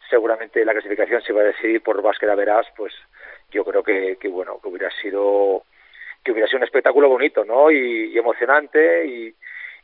seguramente 0.09 0.63
la 0.63 0.73
clasificación 0.73 1.21
se 1.21 1.33
va 1.33 1.41
a 1.41 1.45
decidir 1.45 1.81
por 1.81 2.01
básquet 2.01 2.29
a 2.29 2.35
verás, 2.35 2.67
pues 2.75 2.93
yo 3.49 3.65
creo 3.65 3.81
que, 3.81 4.17
que 4.17 4.27
bueno, 4.27 4.59
que 4.61 4.67
hubiera 4.67 4.91
sido 5.01 5.63
que 6.27 6.33
hubiera 6.33 6.47
sido 6.47 6.57
un 6.57 6.65
espectáculo 6.65 7.07
bonito, 7.07 7.45
¿no? 7.45 7.71
Y, 7.71 8.17
emocionante 8.17 9.05
y, 9.05 9.33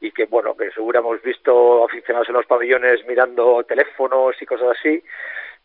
y 0.01 0.11
que, 0.11 0.25
bueno, 0.25 0.57
que 0.57 0.69
hemos 0.75 1.21
visto 1.21 1.85
aficionados 1.85 2.27
en 2.27 2.35
los 2.35 2.45
pabellones 2.45 3.05
mirando 3.07 3.63
teléfonos 3.63 4.35
y 4.41 4.45
cosas 4.45 4.77
así, 4.77 5.01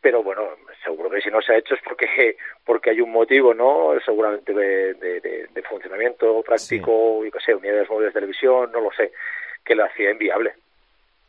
pero 0.01 0.23
bueno, 0.23 0.51
seguro 0.85 1.11
que 1.11 1.21
si 1.21 1.31
no 1.31 1.43
se 1.43 1.53
ha 1.53 1.59
hecho 1.59 1.75
es 1.75 1.81
porque 1.83 2.37
porque 2.65 2.91
hay 2.91 3.01
un 3.01 3.11
motivo, 3.11 3.53
¿no? 3.53 3.93
Seguramente 4.05 4.55
de, 4.55 4.95
de, 4.95 5.63
funcionamiento 5.69 6.43
práctico, 6.43 7.25
y 7.27 7.31
que 7.31 7.41
sé, 7.41 7.55
unidades 7.55 7.91
móviles 7.91 8.15
de 8.15 8.21
televisión, 8.21 8.71
no 8.73 8.81
lo 8.81 8.91
sé, 8.93 9.13
que 9.65 9.75
lo 9.75 9.85
hacía 9.85 10.13
inviable. 10.13 10.55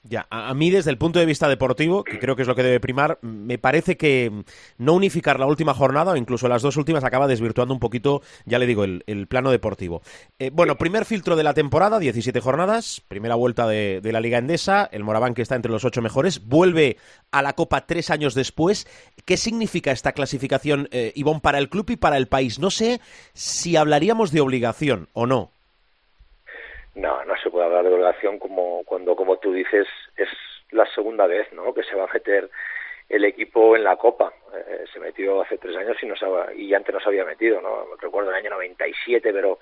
Ya, 0.10 0.26
a, 0.32 0.52
mí 0.56 0.72
desde 0.72 0.89
el 0.89 0.98
punto 0.98 1.19
de 1.19 1.28
vista 1.28 1.48
deportivo, 1.48 2.04
que 2.04 2.17
creo 2.17 2.36
que 2.36 2.41
es 2.41 2.48
lo 2.48 2.56
que 2.56 2.63
debe 2.63 2.80
primar, 2.80 3.19
me 3.22 3.60
parece 3.60 3.95
que 3.95 4.43
no 4.80 4.93
unificar 4.93 5.39
la 5.39 5.45
última 5.45 5.76
jornada 5.76 6.13
o 6.13 6.15
incluso 6.15 6.48
las 6.48 6.63
dos 6.63 6.78
últimas 6.78 7.04
acaba 7.04 7.28
desvirtuando 7.28 7.76
un 7.76 7.80
poquito, 7.80 8.24
ya 8.45 8.58
le 8.58 8.65
digo, 8.65 8.84
el, 8.84 9.28
plano 9.30 9.52
deportivo. 9.52 10.02
Eh, 10.39 10.50
bueno, 10.52 10.80
primer 10.80 11.06
filtro 11.06 11.36
de 11.36 11.43
la 11.43 11.54
temporada, 11.54 12.00
17 12.00 12.41
jornadas, 12.41 13.04
primera 13.08 13.36
vuelta 13.36 13.67
de, 13.67 14.02
la 14.04 14.19
Liga 14.19 14.39
Endesa, 14.39 14.89
el 14.91 15.04
Moraván 15.04 15.36
que 15.36 15.43
está 15.43 15.56
entre 15.56 15.72
los 15.72 15.86
ocho 15.86 16.02
mejores, 16.02 16.48
vuelve 16.48 16.98
a 17.30 17.43
la 17.43 17.54
Copa 17.54 17.86
tres 17.86 18.10
años 18.10 18.34
después. 18.34 18.88
¿Qué 19.26 19.38
significa 19.38 19.91
esta 19.91 20.13
clasificación, 20.13 20.89
eh, 20.91 21.12
Ivonne, 21.13 21.41
para 21.41 21.60
el 21.60 21.69
club 21.69 21.91
y 21.91 21.98
para 21.98 22.17
el 22.17 22.28
país? 22.28 22.58
No 22.58 22.72
sé 22.72 23.00
si 23.34 23.76
hablaríamos 23.76 24.32
de 24.32 24.41
obligación 24.41 25.08
o 25.13 25.28
no. 25.28 25.52
No, 26.99 27.23
no 27.23 27.35
se 27.38 27.49
puede 27.49 27.65
hablar 27.65 27.85
de 27.85 27.93
obligación 27.93 28.39
como 28.39 28.83
cuando, 28.83 29.15
como 29.15 29.38
tú 29.38 29.53
dices, 29.53 29.88
es 30.17 30.27
la 30.71 30.85
segunda 30.93 31.27
vez, 31.27 31.51
¿no? 31.53 31.73
Que 31.73 31.83
se 31.83 31.95
va 31.95 32.03
a 32.03 32.13
meter 32.13 32.49
el 33.07 33.23
equipo 33.23 33.75
en 33.77 33.85
la 33.85 33.95
Copa. 33.95 34.33
Eh, 34.53 34.83
se 34.91 34.99
metió 34.99 35.41
hace 35.41 35.57
tres 35.57 35.77
años 35.77 35.97
y, 36.01 36.05
no 36.07 36.15
y 36.53 36.73
antes 36.73 36.93
no 36.93 36.99
se 36.99 37.07
había 37.07 37.23
metido, 37.23 37.62
¿no? 37.62 37.95
Recuerdo 38.01 38.31
el 38.31 38.35
año 38.35 38.49
97, 38.51 39.31
pero 39.31 39.59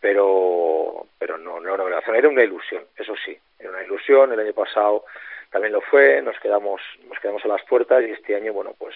pero 0.00 1.06
pero 1.18 1.38
no, 1.38 1.58
no, 1.58 1.74
obligación, 1.74 2.16
era 2.16 2.28
una 2.28 2.44
ilusión, 2.44 2.84
eso 2.96 3.14
sí, 3.24 3.36
era 3.58 3.70
una 3.70 3.82
ilusión, 3.82 4.32
el 4.32 4.40
año 4.40 4.52
pasado 4.52 5.04
también 5.50 5.72
lo 5.72 5.80
fue, 5.80 6.20
nos 6.22 6.38
quedamos, 6.38 6.80
nos 7.08 7.18
quedamos 7.18 7.44
a 7.44 7.48
las 7.48 7.62
puertas 7.64 8.04
y 8.04 8.10
este 8.10 8.36
año, 8.36 8.52
bueno, 8.52 8.74
pues 8.78 8.94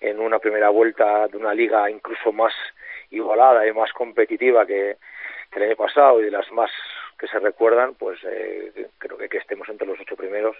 en 0.00 0.18
una 0.18 0.38
primera 0.38 0.70
vuelta 0.70 1.28
de 1.28 1.36
una 1.36 1.52
liga 1.52 1.88
incluso 1.90 2.32
más 2.32 2.54
igualada 3.10 3.66
y 3.66 3.72
más 3.72 3.92
competitiva 3.92 4.66
que, 4.66 4.96
que 5.52 5.58
el 5.58 5.66
año 5.66 5.76
pasado 5.76 6.20
y 6.20 6.24
de 6.24 6.30
las 6.30 6.50
más 6.52 6.70
que 7.20 7.28
se 7.28 7.38
recuerdan, 7.38 7.94
pues 7.94 8.18
eh, 8.24 8.88
creo 8.98 9.18
que 9.18 9.28
que 9.28 9.38
estemos 9.38 9.68
entre 9.68 9.86
los 9.86 10.00
ocho 10.00 10.16
primeros 10.16 10.56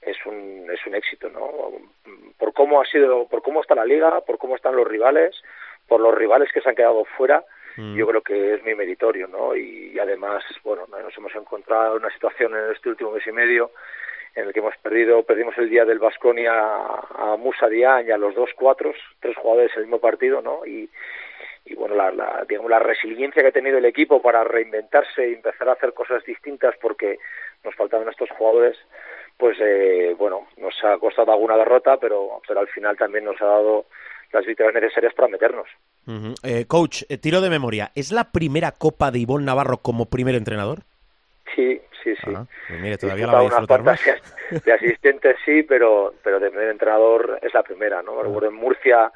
es 0.00 0.16
un 0.24 0.68
es 0.72 0.84
un 0.86 0.94
éxito, 0.94 1.28
¿no? 1.28 1.70
Por 2.38 2.54
cómo 2.54 2.80
ha 2.80 2.86
sido, 2.86 3.28
por 3.28 3.42
cómo 3.42 3.60
está 3.60 3.74
la 3.74 3.84
liga, 3.84 4.22
por 4.22 4.38
cómo 4.38 4.56
están 4.56 4.74
los 4.74 4.88
rivales, 4.88 5.40
por 5.86 6.00
los 6.00 6.14
rivales 6.14 6.50
que 6.52 6.60
se 6.62 6.68
han 6.70 6.74
quedado 6.74 7.04
fuera, 7.04 7.44
mm. 7.76 7.94
yo 7.94 8.06
creo 8.06 8.22
que 8.22 8.54
es 8.54 8.62
muy 8.64 8.74
meritorio, 8.74 9.28
¿no? 9.28 9.54
Y, 9.54 9.98
además, 9.98 10.42
bueno, 10.64 10.86
nos 10.88 11.16
hemos 11.16 11.34
encontrado 11.34 11.96
en 11.96 12.04
una 12.04 12.12
situación 12.12 12.56
en 12.56 12.72
este 12.72 12.88
último 12.88 13.12
mes 13.12 13.26
y 13.26 13.32
medio 13.32 13.70
en 14.34 14.46
el 14.46 14.52
que 14.54 14.60
hemos 14.60 14.76
perdido, 14.78 15.22
perdimos 15.24 15.56
el 15.58 15.68
día 15.68 15.84
del 15.84 15.98
Vasconia 15.98 16.52
a, 16.54 17.36
Musa 17.38 17.68
Diagne 17.68 18.08
y 18.08 18.12
a 18.12 18.16
los 18.16 18.34
dos 18.34 18.50
cuatros, 18.56 18.96
tres 19.20 19.36
jugadores 19.36 19.70
el 19.76 19.82
mismo 19.82 20.00
partido, 20.00 20.40
¿no? 20.40 20.64
Y, 20.64 20.88
y 21.64 21.74
bueno, 21.74 21.94
la, 21.94 22.10
la, 22.10 22.44
digamos, 22.48 22.70
la 22.70 22.78
resiliencia 22.78 23.42
que 23.42 23.48
ha 23.48 23.52
tenido 23.52 23.78
el 23.78 23.84
equipo 23.84 24.20
para 24.20 24.44
reinventarse 24.44 25.28
y 25.28 25.34
empezar 25.34 25.68
a 25.68 25.72
hacer 25.72 25.92
cosas 25.92 26.24
distintas 26.24 26.74
porque 26.80 27.18
nos 27.64 27.74
faltaban 27.74 28.08
estos 28.08 28.30
jugadores, 28.30 28.76
pues 29.36 29.56
eh, 29.60 30.14
bueno, 30.18 30.48
nos 30.56 30.74
ha 30.84 30.98
costado 30.98 31.32
alguna 31.32 31.56
derrota, 31.56 31.96
pero, 31.98 32.40
pero 32.46 32.60
al 32.60 32.68
final 32.68 32.96
también 32.96 33.24
nos 33.24 33.40
ha 33.40 33.46
dado 33.46 33.86
las 34.32 34.44
victorias 34.44 34.74
necesarias 34.74 35.14
para 35.14 35.28
meternos. 35.28 35.68
eh, 36.42 36.64
coach, 36.66 37.02
eh, 37.08 37.18
tiro 37.18 37.40
de 37.40 37.50
memoria, 37.50 37.92
¿es 37.94 38.10
la 38.10 38.32
primera 38.32 38.72
Copa 38.72 39.10
de 39.10 39.20
Ivonne 39.20 39.46
Navarro 39.46 39.78
como 39.78 40.06
primer 40.06 40.34
entrenador? 40.34 40.80
Sí, 41.54 41.80
sí, 42.02 42.14
sí. 42.16 42.32
Ah, 42.34 42.46
pues 42.66 42.80
mire, 42.80 42.98
todavía 42.98 43.26
la 43.26 43.32
va 43.34 43.40
a 43.40 43.42
disfrutar 43.42 43.82
más. 43.82 44.00
De 44.64 44.72
asistente 44.72 45.36
sí, 45.44 45.62
pero, 45.62 46.14
pero 46.22 46.40
de 46.40 46.50
primer 46.50 46.70
entrenador 46.70 47.38
es 47.42 47.52
la 47.54 47.62
primera, 47.62 48.02
¿no? 48.02 48.22
Recuerdo 48.22 48.48
en 48.48 48.54
Murcia 48.54 49.12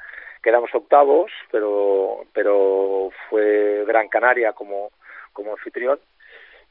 quedamos 0.46 0.72
octavos, 0.72 1.32
pero, 1.50 2.24
pero 2.32 3.10
fue 3.28 3.84
Gran 3.84 4.08
Canaria 4.08 4.52
como, 4.52 4.92
como 5.32 5.50
anfitrión 5.50 5.98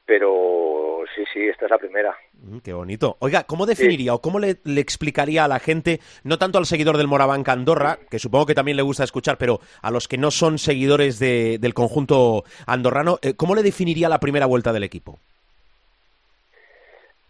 pero 0.05 1.03
sí, 1.15 1.23
sí, 1.33 1.47
esta 1.47 1.65
es 1.65 1.71
la 1.71 1.79
primera. 1.79 2.15
Mm, 2.33 2.59
qué 2.59 2.73
bonito. 2.73 3.17
Oiga, 3.19 3.43
¿cómo 3.45 3.65
definiría 3.65 4.13
o 4.13 4.21
cómo 4.21 4.38
le, 4.39 4.57
le, 4.63 4.79
explicaría 4.79 5.45
a 5.45 5.47
la 5.47 5.59
gente, 5.59 5.99
no 6.23 6.38
tanto 6.38 6.59
al 6.59 6.67
seguidor 6.67 6.97
del 6.97 7.07
Morabanca 7.07 7.53
Andorra, 7.53 7.97
que 8.09 8.19
supongo 8.19 8.45
que 8.45 8.53
también 8.53 8.77
le 8.77 8.83
gusta 8.83 9.03
escuchar, 9.03 9.38
pero 9.38 9.59
a 9.81 9.89
los 9.89 10.07
que 10.07 10.17
no 10.17 10.29
son 10.29 10.59
seguidores 10.59 11.17
de, 11.17 11.57
del 11.59 11.73
conjunto 11.73 12.43
andorrano, 12.67 13.17
eh, 13.23 13.33
¿cómo 13.35 13.55
le 13.55 13.63
definiría 13.63 14.07
la 14.07 14.19
primera 14.19 14.45
vuelta 14.45 14.71
del 14.73 14.83
equipo? 14.83 15.17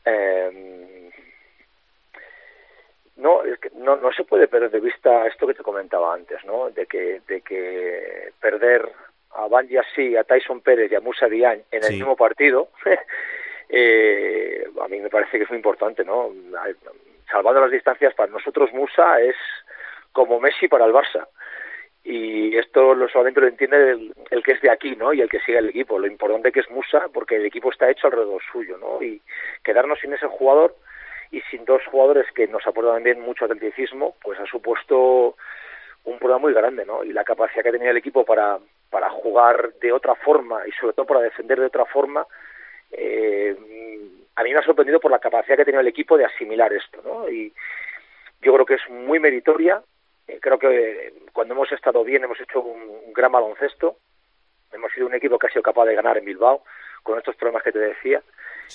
Eh, 0.04 0.65
no, 3.26 3.44
es 3.44 3.58
que 3.58 3.72
no, 3.74 3.96
no 3.96 4.12
se 4.12 4.24
puede 4.24 4.48
perder 4.48 4.70
de 4.70 4.80
vista 4.80 5.26
esto 5.26 5.48
que 5.48 5.56
te 5.56 5.64
comentaba 5.64 6.14
antes, 6.14 6.46
¿no? 6.46 6.70
De 6.70 6.86
que, 6.86 7.22
de 7.28 7.42
que 7.42 8.32
perder 8.40 8.88
a 9.32 9.48
Van 9.48 9.68
Yassi, 9.68 10.16
a 10.16 10.24
Tyson 10.24 10.62
Pérez 10.62 10.92
y 10.92 10.96
a 10.96 11.02
Musa 11.02 11.28
Diagne 11.28 11.64
en 11.72 11.84
el 11.84 11.90
sí. 11.90 11.96
mismo 11.96 12.16
partido, 12.16 12.70
eh, 13.70 14.68
a 14.80 14.88
mí 14.88 15.00
me 15.00 15.10
parece 15.10 15.40
que 15.40 15.46
es 15.46 15.50
muy 15.50 15.58
importante, 15.58 16.06
¿no? 16.06 16.32
Salvando 17.32 17.62
las 17.62 17.72
distancias, 17.72 18.14
para 18.14 18.32
nosotros 18.32 18.72
Musa 18.74 19.20
es 19.20 19.36
como 20.12 20.40
Messi 20.40 20.68
para 20.68 20.86
el 20.86 20.94
Barça. 20.94 21.28
Y 22.04 22.56
esto 22.56 22.94
lo 22.94 23.10
solamente 23.10 23.42
lo 23.42 23.48
entiende 23.48 23.90
el, 23.90 24.14
el, 24.30 24.44
que 24.44 24.52
es 24.52 24.62
de 24.62 24.70
aquí, 24.70 24.96
¿no? 24.96 25.12
Y 25.12 25.22
el 25.22 25.30
que 25.30 25.40
sigue 25.40 25.58
el 25.58 25.70
equipo. 25.70 25.98
Lo 25.98 26.06
importante 26.06 26.52
que 26.52 26.60
es 26.60 26.70
Musa, 26.70 27.08
porque 27.12 27.38
el 27.38 27.46
equipo 27.48 27.72
está 27.72 27.90
hecho 27.90 28.06
alrededor 28.06 28.44
suyo, 28.52 28.78
¿no? 28.78 29.02
Y 29.02 29.20
quedarnos 29.64 30.00
sin 30.00 30.14
ese 30.14 30.28
jugador 30.28 30.76
y 31.36 31.42
sin 31.52 31.66
dos 31.66 31.82
jugadores 31.88 32.26
que 32.34 32.48
nos 32.48 32.66
aportan 32.66 32.96
también 32.96 33.20
mucho 33.20 33.44
autenticismo, 33.44 34.16
pues 34.24 34.40
ha 34.40 34.46
supuesto 34.46 35.36
un 36.06 36.18
problema 36.18 36.40
muy 36.40 36.54
grande, 36.54 36.86
¿no? 36.86 37.04
Y 37.04 37.12
la 37.12 37.26
capacidad 37.26 37.62
que 37.62 37.74
tenía 37.74 37.92
el 37.92 37.98
equipo 37.98 38.24
para, 38.24 38.58
para 38.90 39.10
jugar 39.10 39.74
de 39.82 39.92
otra 39.92 40.16
forma 40.16 40.66
y 40.66 40.72
sobre 40.72 40.94
todo 40.94 41.06
para 41.06 41.20
defender 41.20 41.60
de 41.60 41.66
otra 41.66 41.84
forma, 41.86 42.26
eh, 42.92 43.54
a 44.36 44.44
mí 44.44 44.54
me 44.54 44.60
ha 44.60 44.64
sorprendido 44.64 45.02
por 45.02 45.12
la 45.12 45.20
capacidad 45.20 45.58
que 45.58 45.66
tenía 45.66 45.82
el 45.82 45.88
equipo 45.88 46.18
de 46.18 46.24
asimilar 46.24 46.72
esto, 46.72 47.02
¿no? 47.04 47.28
Y 47.28 47.52
yo 48.42 48.54
creo 48.54 48.66
que 48.66 48.76
es 48.76 48.90
muy 48.90 49.20
meritoria. 49.20 49.82
Eh, 50.28 50.40
creo 50.42 50.58
que 50.58 51.14
cuando 51.34 51.54
hemos 51.54 51.70
estado 51.74 52.04
bien 52.06 52.24
hemos 52.24 52.40
hecho 52.40 52.62
un, 52.62 53.14
gran 53.14 53.32
baloncesto. 53.32 53.98
Hemos 54.72 54.92
sido 54.94 55.08
un 55.08 55.16
equipo 55.16 55.38
que 55.38 55.48
ha 55.48 55.50
sido 55.50 55.64
capaz 55.64 55.86
de 55.86 55.96
ganar 55.96 56.18
en 56.18 56.26
Bilbao 56.26 56.64
con 57.04 57.18
estos 57.18 57.36
problemas 57.36 57.64
que 57.64 57.72
te 57.72 57.80
decía. 57.80 58.22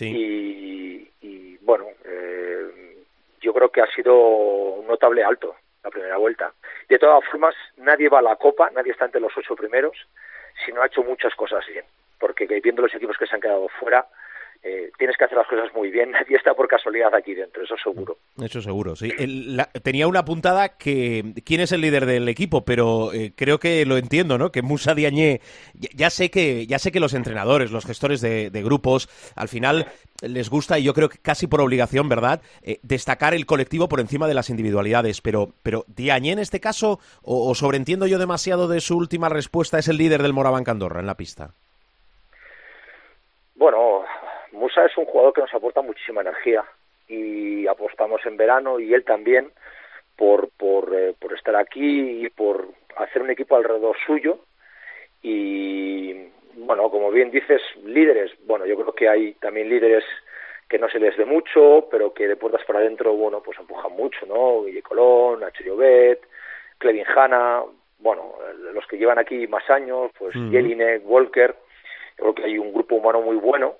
Y, 0.00 1.10
y, 1.20 1.56
bueno, 1.62 1.86
eh, 2.04 2.96
yo 3.40 3.52
creo 3.52 3.70
que 3.70 3.80
ha 3.80 3.86
sido 3.94 4.14
un 4.16 4.86
notable 4.86 5.24
alto 5.24 5.56
la 5.82 5.90
primera 5.90 6.16
vuelta. 6.16 6.52
De 6.88 6.98
todas 6.98 7.24
formas, 7.30 7.54
nadie 7.76 8.08
va 8.08 8.18
a 8.18 8.22
la 8.22 8.36
Copa, 8.36 8.70
nadie 8.70 8.92
está 8.92 9.06
entre 9.06 9.20
los 9.20 9.36
ocho 9.36 9.56
primeros, 9.56 9.96
si 10.64 10.72
no 10.72 10.82
ha 10.82 10.86
hecho 10.86 11.02
muchas 11.02 11.34
cosas 11.34 11.64
bien. 11.66 11.84
Porque 12.18 12.46
viendo 12.46 12.82
los 12.82 12.94
equipos 12.94 13.16
que 13.16 13.26
se 13.26 13.34
han 13.34 13.40
quedado 13.40 13.68
fuera, 13.68 14.06
eh, 14.62 14.90
tienes 14.98 15.16
que 15.16 15.24
hacer 15.24 15.38
las 15.38 15.46
cosas 15.46 15.72
muy 15.74 15.90
bien. 15.90 16.10
Nadie 16.12 16.36
está 16.36 16.54
por 16.54 16.68
casualidad 16.68 17.14
aquí 17.14 17.34
dentro, 17.34 17.64
eso 17.64 17.76
seguro. 17.82 18.18
Eso 18.42 18.60
seguro, 18.60 18.94
sí. 18.94 19.10
El, 19.18 19.56
la, 19.56 19.64
tenía 19.66 20.06
una 20.06 20.24
puntada 20.24 20.76
que 20.76 21.34
quién 21.44 21.60
es 21.60 21.72
el 21.72 21.80
líder 21.80 22.06
del 22.06 22.28
equipo, 22.28 22.64
pero 22.64 23.12
eh, 23.12 23.32
creo 23.34 23.58
que 23.58 23.84
lo 23.86 23.96
entiendo, 23.96 24.36
¿no? 24.36 24.52
Que 24.52 24.62
Musa 24.62 24.94
Diagne, 24.94 25.40
ya, 25.74 25.88
ya, 25.94 26.10
sé 26.10 26.30
que 26.30 26.66
ya 26.66 26.78
sé 26.78 26.92
que 26.92 27.00
los 27.00 27.14
entrenadores, 27.14 27.70
los 27.70 27.86
gestores 27.86 28.20
de, 28.20 28.50
de, 28.50 28.62
grupos, 28.62 29.08
al 29.34 29.48
final 29.48 29.86
les 30.20 30.50
gusta 30.50 30.78
y 30.78 30.82
yo 30.82 30.92
creo 30.92 31.08
que 31.08 31.18
casi 31.18 31.46
por 31.46 31.60
obligación, 31.62 32.08
¿verdad? 32.08 32.42
Eh, 32.62 32.80
destacar 32.82 33.32
el 33.32 33.46
colectivo 33.46 33.88
por 33.88 34.00
encima 34.00 34.28
de 34.28 34.34
las 34.34 34.50
individualidades, 34.50 35.22
pero 35.22 35.54
pero 35.62 35.84
Diagne 35.88 36.32
en 36.32 36.38
este 36.38 36.60
caso 36.60 37.00
o, 37.22 37.48
o 37.48 37.54
sobreentiendo 37.54 38.06
yo 38.06 38.18
demasiado 38.18 38.68
de 38.68 38.80
su 38.80 38.96
última 38.96 39.30
respuesta 39.30 39.78
es 39.78 39.88
el 39.88 39.96
líder 39.96 40.22
del 40.22 40.34
Moraván 40.34 40.64
Candorra 40.64 41.00
en 41.00 41.06
la 41.06 41.16
pista. 41.16 41.54
Bueno, 43.54 44.04
Musa 44.60 44.84
es 44.84 44.96
un 44.98 45.06
jugador 45.06 45.32
que 45.32 45.40
nos 45.40 45.54
aporta 45.54 45.80
muchísima 45.80 46.20
energía 46.20 46.64
y 47.08 47.66
apostamos 47.66 48.24
en 48.26 48.36
verano 48.36 48.78
y 48.78 48.92
él 48.92 49.04
también 49.04 49.50
por, 50.16 50.50
por, 50.50 50.94
eh, 50.94 51.14
por 51.18 51.32
estar 51.32 51.56
aquí 51.56 52.26
y 52.26 52.28
por 52.28 52.68
hacer 52.96 53.22
un 53.22 53.30
equipo 53.30 53.56
alrededor 53.56 53.96
suyo. 54.06 54.38
Y 55.22 56.12
bueno, 56.56 56.90
como 56.90 57.10
bien 57.10 57.30
dices, 57.30 57.62
líderes, 57.84 58.32
bueno, 58.46 58.66
yo 58.66 58.76
creo 58.76 58.92
que 58.92 59.08
hay 59.08 59.32
también 59.34 59.70
líderes 59.70 60.04
que 60.68 60.78
no 60.78 60.88
se 60.90 61.00
les 61.00 61.16
dé 61.16 61.24
mucho, 61.24 61.88
pero 61.90 62.12
que 62.12 62.28
de 62.28 62.36
puertas 62.36 62.64
para 62.66 62.80
adentro, 62.80 63.14
bueno, 63.14 63.42
pues 63.42 63.58
empujan 63.58 63.92
mucho, 63.92 64.26
¿no? 64.26 64.64
Guille 64.64 64.82
Colón, 64.82 65.40
Nacho 65.40 65.64
Llobet, 65.64 66.20
Clevin 66.78 67.06
Hanna, 67.06 67.62
bueno, 67.98 68.34
los 68.74 68.86
que 68.86 68.98
llevan 68.98 69.18
aquí 69.18 69.46
más 69.46 69.68
años, 69.70 70.10
pues 70.18 70.34
-huh. 70.34 70.50
Jelinek, 70.50 71.02
Walker, 71.04 71.56
yo 72.18 72.24
creo 72.24 72.34
que 72.34 72.44
hay 72.44 72.58
un 72.58 72.72
grupo 72.72 72.96
humano 72.96 73.22
muy 73.22 73.36
bueno, 73.36 73.74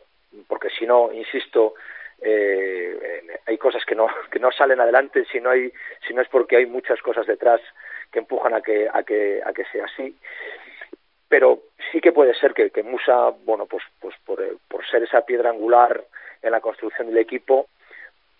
porque 0.46 0.68
si 0.70 0.86
no, 0.86 1.12
insisto, 1.12 1.74
eh, 2.20 3.22
hay 3.46 3.58
cosas 3.58 3.84
que 3.84 3.94
no 3.94 4.06
que 4.30 4.38
no 4.38 4.50
salen 4.52 4.80
adelante 4.80 5.24
si 5.30 5.40
no 5.40 5.50
hay 5.50 5.72
si 6.06 6.14
no 6.14 6.22
es 6.22 6.28
porque 6.28 6.56
hay 6.56 6.66
muchas 6.66 7.00
cosas 7.00 7.26
detrás 7.26 7.60
que 8.10 8.18
empujan 8.18 8.54
a 8.54 8.60
que 8.60 8.88
a 8.92 9.02
que 9.02 9.40
a 9.44 9.52
que 9.52 9.64
sea 9.72 9.86
así. 9.86 10.16
Pero 11.28 11.60
sí 11.92 12.00
que 12.00 12.12
puede 12.12 12.34
ser 12.34 12.52
que, 12.52 12.70
que 12.70 12.82
Musa 12.82 13.30
bueno 13.44 13.66
pues 13.66 13.82
pues 14.00 14.14
por, 14.24 14.42
por 14.68 14.86
ser 14.86 15.02
esa 15.02 15.22
piedra 15.22 15.50
angular 15.50 16.04
en 16.42 16.52
la 16.52 16.60
construcción 16.60 17.08
del 17.08 17.18
equipo 17.18 17.68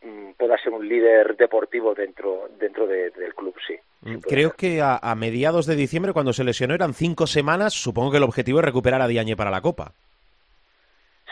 mmm, 0.03 0.33
pueda 0.33 0.59
ser 0.59 0.72
un 0.72 0.87
líder 0.87 1.37
deportivo 1.37 1.94
dentro 1.94 2.48
dentro 2.59 2.87
de, 2.87 3.11
del 3.11 3.35
club 3.35 3.55
sí, 3.66 3.76
sí 4.05 4.20
creo 4.22 4.53
que 4.53 4.81
a, 4.81 4.96
a 4.96 5.14
mediados 5.14 5.66
de 5.66 5.76
diciembre 5.76 6.12
cuando 6.12 6.33
se 6.33 6.44
lesionó 6.44 6.74
eran 6.74 6.94
cinco 6.94 7.26
semanas 7.26 7.74
supongo 7.74 8.11
que 8.11 8.16
el 8.16 8.24
objetivo 8.24 8.59
es 8.59 8.64
recuperar 8.64 9.00
a 9.03 9.09
Diagne 9.09 9.37
para 9.37 9.50
la 9.50 9.61
Copa 9.61 9.92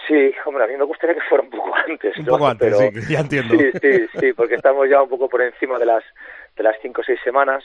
Sí, 0.09 0.33
hombre, 0.47 0.65
a 0.65 0.67
mí 0.67 0.77
me 0.77 0.85
gustaría 0.85 1.15
que 1.15 1.29
fuera 1.29 1.45
un 1.45 1.51
poco 1.51 1.73
antes. 1.87 2.17
Un 2.17 2.25
¿no? 2.25 2.33
poco 2.33 2.47
antes, 2.49 2.75
Pero, 2.77 3.03
sí, 3.03 3.13
ya 3.13 3.21
entiendo. 3.21 3.55
Sí, 3.55 3.71
sí, 3.81 4.07
sí, 4.19 4.33
porque 4.33 4.55
estamos 4.55 4.89
ya 4.89 5.03
un 5.03 5.09
poco 5.09 5.29
por 5.29 5.43
encima 5.43 5.79
de 5.79 5.87
las 5.87 6.03
de 6.57 6.63
las 6.65 6.77
cinco 6.81 7.03
o 7.03 7.05
seis 7.05 7.21
semanas. 7.23 7.63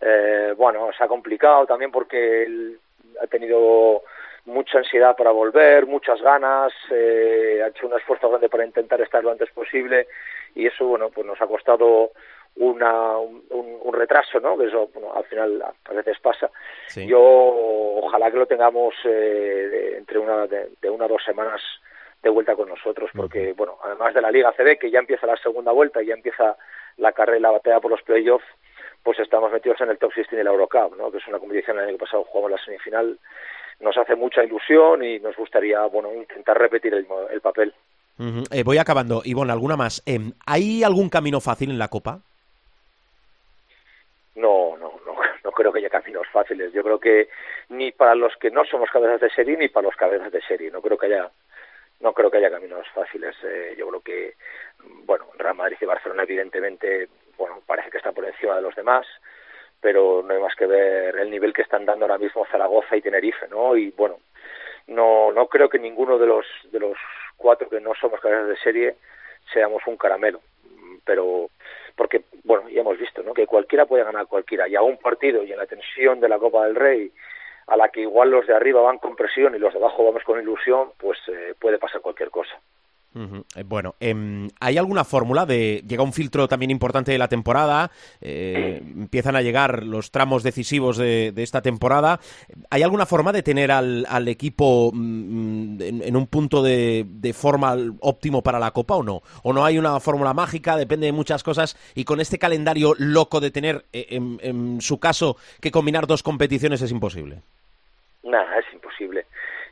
Eh, 0.00 0.54
bueno, 0.56 0.90
se 0.96 1.04
ha 1.04 1.06
complicado 1.06 1.66
también 1.66 1.92
porque 1.92 2.44
él 2.44 2.78
ha 3.22 3.26
tenido 3.26 4.02
mucha 4.46 4.78
ansiedad 4.78 5.14
para 5.16 5.30
volver, 5.30 5.86
muchas 5.86 6.20
ganas, 6.20 6.72
eh, 6.90 7.60
ha 7.62 7.68
hecho 7.68 7.86
un 7.86 7.96
esfuerzo 7.96 8.28
grande 8.28 8.48
para 8.48 8.64
intentar 8.64 9.00
estar 9.00 9.22
lo 9.22 9.30
antes 9.30 9.50
posible 9.50 10.08
y 10.56 10.66
eso, 10.66 10.84
bueno, 10.86 11.10
pues 11.10 11.24
nos 11.26 11.40
ha 11.40 11.46
costado 11.46 12.10
una, 12.56 13.16
un, 13.18 13.42
un, 13.50 13.92
retraso, 13.94 14.38
¿no? 14.40 14.56
Que 14.58 14.66
eso, 14.66 14.88
bueno, 14.92 15.12
al 15.14 15.24
final 15.24 15.62
a 15.62 15.92
veces 15.92 16.18
pasa. 16.20 16.50
Sí. 16.88 17.06
Yo 17.06 17.20
ojalá 17.20 18.30
que 18.30 18.36
lo 18.36 18.46
tengamos 18.46 18.94
eh, 19.04 19.08
de, 19.08 19.96
entre 19.98 20.18
una 20.18 20.46
de, 20.46 20.70
de, 20.80 20.90
una 20.90 21.06
o 21.06 21.08
dos 21.08 21.22
semanas 21.24 21.60
de 22.22 22.30
vuelta 22.30 22.54
con 22.54 22.68
nosotros, 22.68 23.10
porque, 23.16 23.48
uh 23.48 23.50
-huh. 23.52 23.56
bueno, 23.56 23.78
además 23.82 24.14
de 24.14 24.20
la 24.20 24.30
Liga 24.30 24.52
CB, 24.52 24.78
que 24.78 24.90
ya 24.90 24.98
empieza 25.00 25.26
la 25.26 25.36
segunda 25.36 25.72
vuelta 25.72 26.02
y 26.02 26.06
ya 26.06 26.14
empieza 26.14 26.56
la 26.98 27.12
carrera 27.12 27.38
y 27.38 27.42
la 27.42 27.50
batalla 27.50 27.80
por 27.80 27.90
los 27.90 28.02
playoffs, 28.02 28.44
pues 29.02 29.18
estamos 29.18 29.50
metidos 29.50 29.80
en 29.80 29.90
el 29.90 29.98
top 29.98 30.12
16 30.14 30.36
de 30.38 30.44
la 30.44 30.50
Eurocup, 30.50 30.96
¿no? 30.96 31.10
Que 31.10 31.18
es 31.18 31.26
una 31.26 31.38
competición 31.38 31.78
el 31.78 31.88
año 31.88 31.98
pasado 31.98 32.24
jugamos 32.24 32.52
la 32.52 32.64
semifinal. 32.64 33.18
Nos 33.80 33.96
hace 33.96 34.14
mucha 34.14 34.44
ilusión 34.44 35.02
y 35.02 35.18
nos 35.18 35.34
gustaría, 35.36 35.84
bueno, 35.86 36.12
intentar 36.14 36.56
repetir 36.58 36.94
el, 36.94 37.06
el 37.30 37.40
papel. 37.40 37.74
Uh 38.18 38.22
-huh. 38.24 38.46
eh, 38.52 38.62
voy 38.62 38.78
acabando. 38.78 39.22
Ivonne, 39.24 39.50
¿alguna 39.52 39.76
más? 39.76 40.02
Eh, 40.06 40.20
¿Hay 40.46 40.84
algún 40.84 41.08
camino 41.08 41.40
fácil 41.40 41.70
en 41.70 41.78
la 41.78 41.88
Copa? 41.88 42.20
No, 44.34 44.76
no, 44.78 45.00
no, 45.04 45.16
no 45.44 45.52
creo 45.52 45.72
que 45.72 45.78
haya 45.78 45.90
caminos 45.90 46.26
fáciles. 46.32 46.72
Yo 46.72 46.82
creo 46.82 46.98
que 46.98 47.28
ni 47.68 47.92
para 47.92 48.14
los 48.14 48.36
que 48.36 48.50
no 48.50 48.64
somos 48.64 48.90
cabezas 48.90 49.20
de 49.20 49.30
serie 49.30 49.56
ni 49.56 49.68
para 49.68 49.86
los 49.86 49.96
cabezas 49.96 50.32
de 50.32 50.42
serie. 50.42 50.70
No 50.70 50.80
creo 50.80 50.98
que 50.98 51.06
haya, 51.06 51.30
no 52.00 52.12
creo 52.12 52.30
que 52.30 52.38
haya 52.38 52.50
caminos 52.50 52.86
fáciles. 52.94 53.36
Eh, 53.44 53.74
yo 53.76 53.88
creo 53.88 54.00
que, 54.00 54.34
bueno, 55.04 55.26
Real 55.36 55.54
Madrid 55.54 55.76
y 55.80 55.86
Barcelona 55.86 56.22
evidentemente, 56.22 57.08
bueno, 57.36 57.60
parece 57.66 57.90
que 57.90 57.98
están 57.98 58.14
por 58.14 58.24
encima 58.24 58.56
de 58.56 58.62
los 58.62 58.74
demás, 58.74 59.06
pero 59.80 60.22
no 60.22 60.32
hay 60.32 60.40
más 60.40 60.54
que 60.54 60.66
ver 60.66 61.16
el 61.16 61.30
nivel 61.30 61.52
que 61.52 61.62
están 61.62 61.84
dando 61.84 62.04
ahora 62.04 62.18
mismo 62.18 62.46
Zaragoza 62.46 62.96
y 62.96 63.02
Tenerife, 63.02 63.48
¿no? 63.48 63.76
Y 63.76 63.90
bueno, 63.90 64.18
no, 64.86 65.32
no 65.32 65.46
creo 65.48 65.68
que 65.68 65.78
ninguno 65.78 66.18
de 66.18 66.26
los 66.26 66.46
de 66.70 66.78
los 66.80 66.96
cuatro 67.36 67.68
que 67.68 67.80
no 67.80 67.92
somos 67.94 68.20
cabezas 68.20 68.48
de 68.48 68.56
serie 68.58 68.96
seamos 69.52 69.82
un 69.86 69.96
caramelo, 69.96 70.40
pero 71.04 71.50
porque, 71.96 72.22
bueno, 72.44 72.68
ya 72.68 72.80
hemos 72.80 72.98
visto, 72.98 73.22
¿no? 73.22 73.34
Que 73.34 73.46
cualquiera 73.46 73.86
puede 73.86 74.04
ganar 74.04 74.26
cualquiera, 74.26 74.68
y 74.68 74.74
a 74.74 74.82
un 74.82 74.98
partido 74.98 75.42
y 75.42 75.52
en 75.52 75.58
la 75.58 75.66
tensión 75.66 76.20
de 76.20 76.28
la 76.28 76.38
Copa 76.38 76.66
del 76.66 76.74
Rey, 76.74 77.12
a 77.66 77.76
la 77.76 77.88
que 77.88 78.00
igual 78.00 78.30
los 78.30 78.46
de 78.46 78.54
arriba 78.54 78.80
van 78.82 78.98
con 78.98 79.16
presión 79.16 79.54
y 79.54 79.58
los 79.58 79.72
de 79.72 79.78
abajo 79.78 80.04
vamos 80.04 80.22
con 80.24 80.40
ilusión, 80.40 80.92
pues 80.98 81.18
eh, 81.28 81.54
puede 81.58 81.78
pasar 81.78 82.00
cualquier 82.00 82.30
cosa. 82.30 82.58
Eh, 83.14 83.62
bueno, 83.64 83.94
em, 84.00 84.48
¿hay 84.60 84.78
alguna 84.78 85.04
fórmula 85.04 85.44
de... 85.44 85.82
Llega 85.86 86.02
un 86.02 86.12
filtro 86.12 86.48
también 86.48 86.70
importante 86.70 87.12
de 87.12 87.18
la 87.18 87.28
temporada, 87.28 87.90
eh, 88.20 88.80
empiezan 88.82 89.36
a 89.36 89.42
llegar 89.42 89.84
los 89.84 90.10
tramos 90.10 90.42
decisivos 90.42 90.96
de, 90.96 91.32
esta 91.36 91.60
temporada. 91.60 92.20
¿Hay 92.70 92.82
alguna 92.82 93.06
forma 93.06 93.32
de 93.32 93.42
tener 93.42 93.70
al, 93.70 94.28
equipo 94.28 94.90
mm, 94.92 95.80
en, 95.80 96.16
un 96.16 96.26
punto 96.26 96.62
de, 96.62 97.34
forma 97.34 97.76
óptimo 98.00 98.42
para 98.42 98.58
la 98.58 98.70
Copa 98.70 98.96
o 98.96 99.02
no? 99.02 99.22
¿O 99.42 99.52
no 99.52 99.64
hay 99.64 99.78
una 99.78 100.00
fórmula 100.00 100.32
mágica? 100.32 100.76
Depende 100.76 101.06
de 101.06 101.12
muchas 101.12 101.42
cosas 101.42 101.76
y 101.94 102.04
con 102.04 102.20
este 102.20 102.38
calendario 102.38 102.94
loco 102.98 103.40
de 103.40 103.50
tener, 103.50 103.84
eh, 103.92 104.06
en, 104.10 104.80
su 104.80 104.98
caso, 104.98 105.36
que 105.60 105.70
combinar 105.70 106.06
dos 106.06 106.22
competiciones 106.22 106.80
es 106.80 106.90
imposible. 106.90 107.42
Nada, 108.22 108.58
es 108.58 108.72
imposible. 108.72 109.26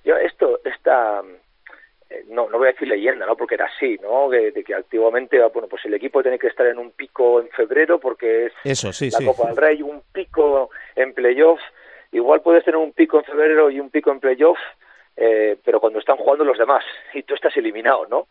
Yo, 0.05 0.17
esto, 0.17 0.59
esta 0.65 1.23
no, 2.29 2.49
no 2.49 2.59
voy 2.59 2.69
a 2.69 2.73
decir 2.73 2.89
leyenda, 2.89 3.27
¿no? 3.27 3.37
Porque 3.37 3.55
era 3.55 3.67
así, 3.67 3.99
¿no? 4.03 4.29
De, 4.29 4.53
que 4.65 4.75
activamente, 4.75 5.41
bueno, 5.49 5.69
pues 5.69 5.85
el 5.85 5.95
equipo 5.95 6.23
tiene 6.23 6.39
que 6.39 6.49
estar 6.49 6.67
en 6.67 6.79
un 6.79 6.91
pico 6.93 7.41
en 7.41 7.49
febrero 7.51 7.99
porque 7.99 8.47
es 8.47 8.53
Eso, 8.65 8.93
sí, 8.93 9.11
la 9.11 9.25
Copa 9.27 9.49
del 9.49 9.57
Rey, 9.57 9.83
un 9.83 10.03
pico 10.13 10.71
en 10.97 11.15
playoff. 11.15 11.61
Igual 12.13 12.43
puedes 12.43 12.65
tener 12.65 12.79
un 12.79 12.93
pico 12.93 13.19
en 13.19 13.25
febrero 13.25 13.71
y 13.71 13.79
un 13.79 13.91
pico 13.91 14.11
en 14.11 14.21
playoff, 14.21 14.59
eh, 15.17 15.57
pero 15.65 15.81
cuando 15.81 16.01
están 16.01 16.17
jugando 16.17 16.45
los 16.45 16.59
demás 16.59 16.85
y 17.15 17.23
tú 17.23 17.35
estás 17.35 17.57
eliminado, 17.57 18.07
¿no? 18.07 18.27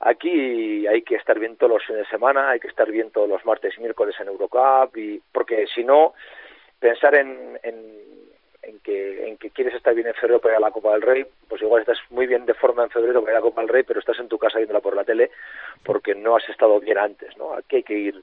Aquí 0.00 0.86
hay 0.86 1.02
que 1.02 1.16
estar 1.16 1.38
bien 1.38 1.56
todos 1.56 1.72
los 1.74 1.84
fines 1.84 2.04
de 2.04 2.10
semana, 2.10 2.50
hay 2.50 2.58
que 2.58 2.68
estar 2.68 2.90
bien 2.90 3.10
todos 3.10 3.28
los 3.28 3.44
martes 3.44 3.74
y 3.76 3.80
miércoles 3.80 4.16
en 4.18 4.28
Eurocup, 4.28 4.96
y, 4.96 5.20
porque 5.30 5.66
si 5.74 5.84
no, 5.84 6.14
pensar 6.78 7.14
en, 7.14 7.60
en 7.62 8.00
en 8.62 8.78
que, 8.80 9.28
en 9.28 9.36
que 9.36 9.50
quieres 9.50 9.74
estar 9.74 9.94
bien 9.94 10.06
en 10.06 10.14
febrero 10.14 10.40
para 10.40 10.54
ir 10.54 10.58
a 10.58 10.60
la 10.60 10.70
Copa 10.70 10.92
del 10.92 11.02
Rey, 11.02 11.24
pues 11.48 11.62
igual 11.62 11.82
estás 11.82 11.98
muy 12.10 12.26
bien 12.26 12.46
de 12.46 12.54
forma 12.54 12.84
en 12.84 12.90
febrero 12.90 13.20
para 13.20 13.32
ir 13.32 13.36
a 13.36 13.40
la 13.40 13.46
Copa 13.46 13.60
del 13.62 13.70
Rey, 13.70 13.82
pero 13.82 14.00
estás 14.00 14.18
en 14.18 14.28
tu 14.28 14.38
casa 14.38 14.58
viéndola 14.58 14.80
por 14.80 14.94
la 14.94 15.04
tele 15.04 15.30
porque 15.84 16.14
no 16.14 16.36
has 16.36 16.48
estado 16.48 16.78
bien 16.80 16.98
antes, 16.98 17.36
¿no? 17.36 17.54
Aquí 17.54 17.76
hay 17.76 17.82
que 17.82 17.98
ir 17.98 18.22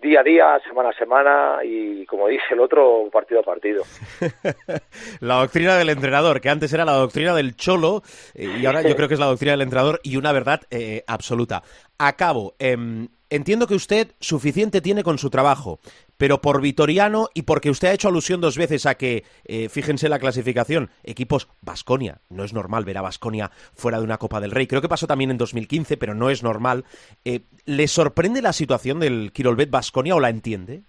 día 0.00 0.20
a 0.20 0.22
día, 0.22 0.60
semana 0.66 0.90
a 0.90 0.94
semana 0.94 1.58
y, 1.62 2.06
como 2.06 2.28
dice 2.28 2.44
el 2.52 2.60
otro, 2.60 3.08
partido 3.12 3.40
a 3.40 3.42
partido. 3.42 3.84
la 5.20 5.40
doctrina 5.40 5.76
del 5.76 5.90
entrenador, 5.90 6.40
que 6.40 6.48
antes 6.48 6.72
era 6.72 6.84
la 6.84 6.92
doctrina 6.92 7.34
del 7.34 7.54
cholo 7.56 8.02
eh, 8.34 8.48
y 8.60 8.66
ahora 8.66 8.82
yo 8.82 8.96
creo 8.96 9.08
que 9.08 9.14
es 9.14 9.20
la 9.20 9.26
doctrina 9.26 9.52
del 9.52 9.62
entrenador 9.62 10.00
y 10.02 10.16
una 10.16 10.32
verdad 10.32 10.62
eh, 10.70 11.04
absoluta. 11.06 11.62
Acabo. 11.98 12.54
Em, 12.58 13.08
entiendo 13.30 13.66
que 13.66 13.74
usted 13.74 14.08
suficiente 14.20 14.80
tiene 14.80 15.02
con 15.02 15.18
su 15.18 15.30
trabajo, 15.30 15.78
pero 16.18 16.40
por 16.40 16.60
Vitoriano 16.60 17.28
y 17.32 17.42
porque 17.42 17.70
usted 17.70 17.88
ha 17.88 17.92
hecho 17.92 18.08
alusión 18.08 18.40
dos 18.40 18.58
veces 18.58 18.84
a 18.86 18.96
que, 18.96 19.24
eh, 19.46 19.68
fíjense 19.68 20.08
la 20.08 20.18
clasificación, 20.18 20.90
equipos 21.04 21.48
Basconia. 21.62 22.18
No 22.28 22.44
es 22.44 22.52
normal 22.52 22.84
ver 22.84 22.98
a 22.98 23.02
Basconia 23.02 23.50
fuera 23.74 23.98
de 23.98 24.04
una 24.04 24.18
Copa 24.18 24.40
del 24.40 24.50
Rey. 24.50 24.66
Creo 24.66 24.82
que 24.82 24.88
pasó 24.88 25.06
también 25.06 25.30
en 25.30 25.38
2015, 25.38 25.96
pero 25.96 26.14
no 26.14 26.28
es 26.28 26.42
normal. 26.42 26.84
Eh, 27.24 27.40
¿Le 27.64 27.88
sorprende 27.88 28.42
la 28.42 28.52
situación 28.52 29.00
del 29.00 29.32
Quirolbet 29.32 29.70
Basconia 29.70 30.14
o 30.14 30.20
la 30.20 30.28
entiende? 30.28 30.82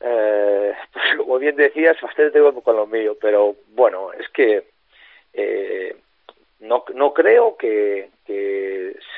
Eh, 0.00 0.72
pues 0.92 1.04
como 1.18 1.38
bien 1.38 1.56
decías, 1.56 2.00
bastante 2.00 2.30
tengo 2.30 2.62
con 2.62 2.76
lo 2.76 2.86
mío, 2.86 3.16
pero 3.20 3.56
bueno, 3.74 4.12
es 4.12 4.28
que 4.30 4.64
no, 6.60 6.84
no 6.94 7.12
creo 7.12 7.56
que 7.58 8.08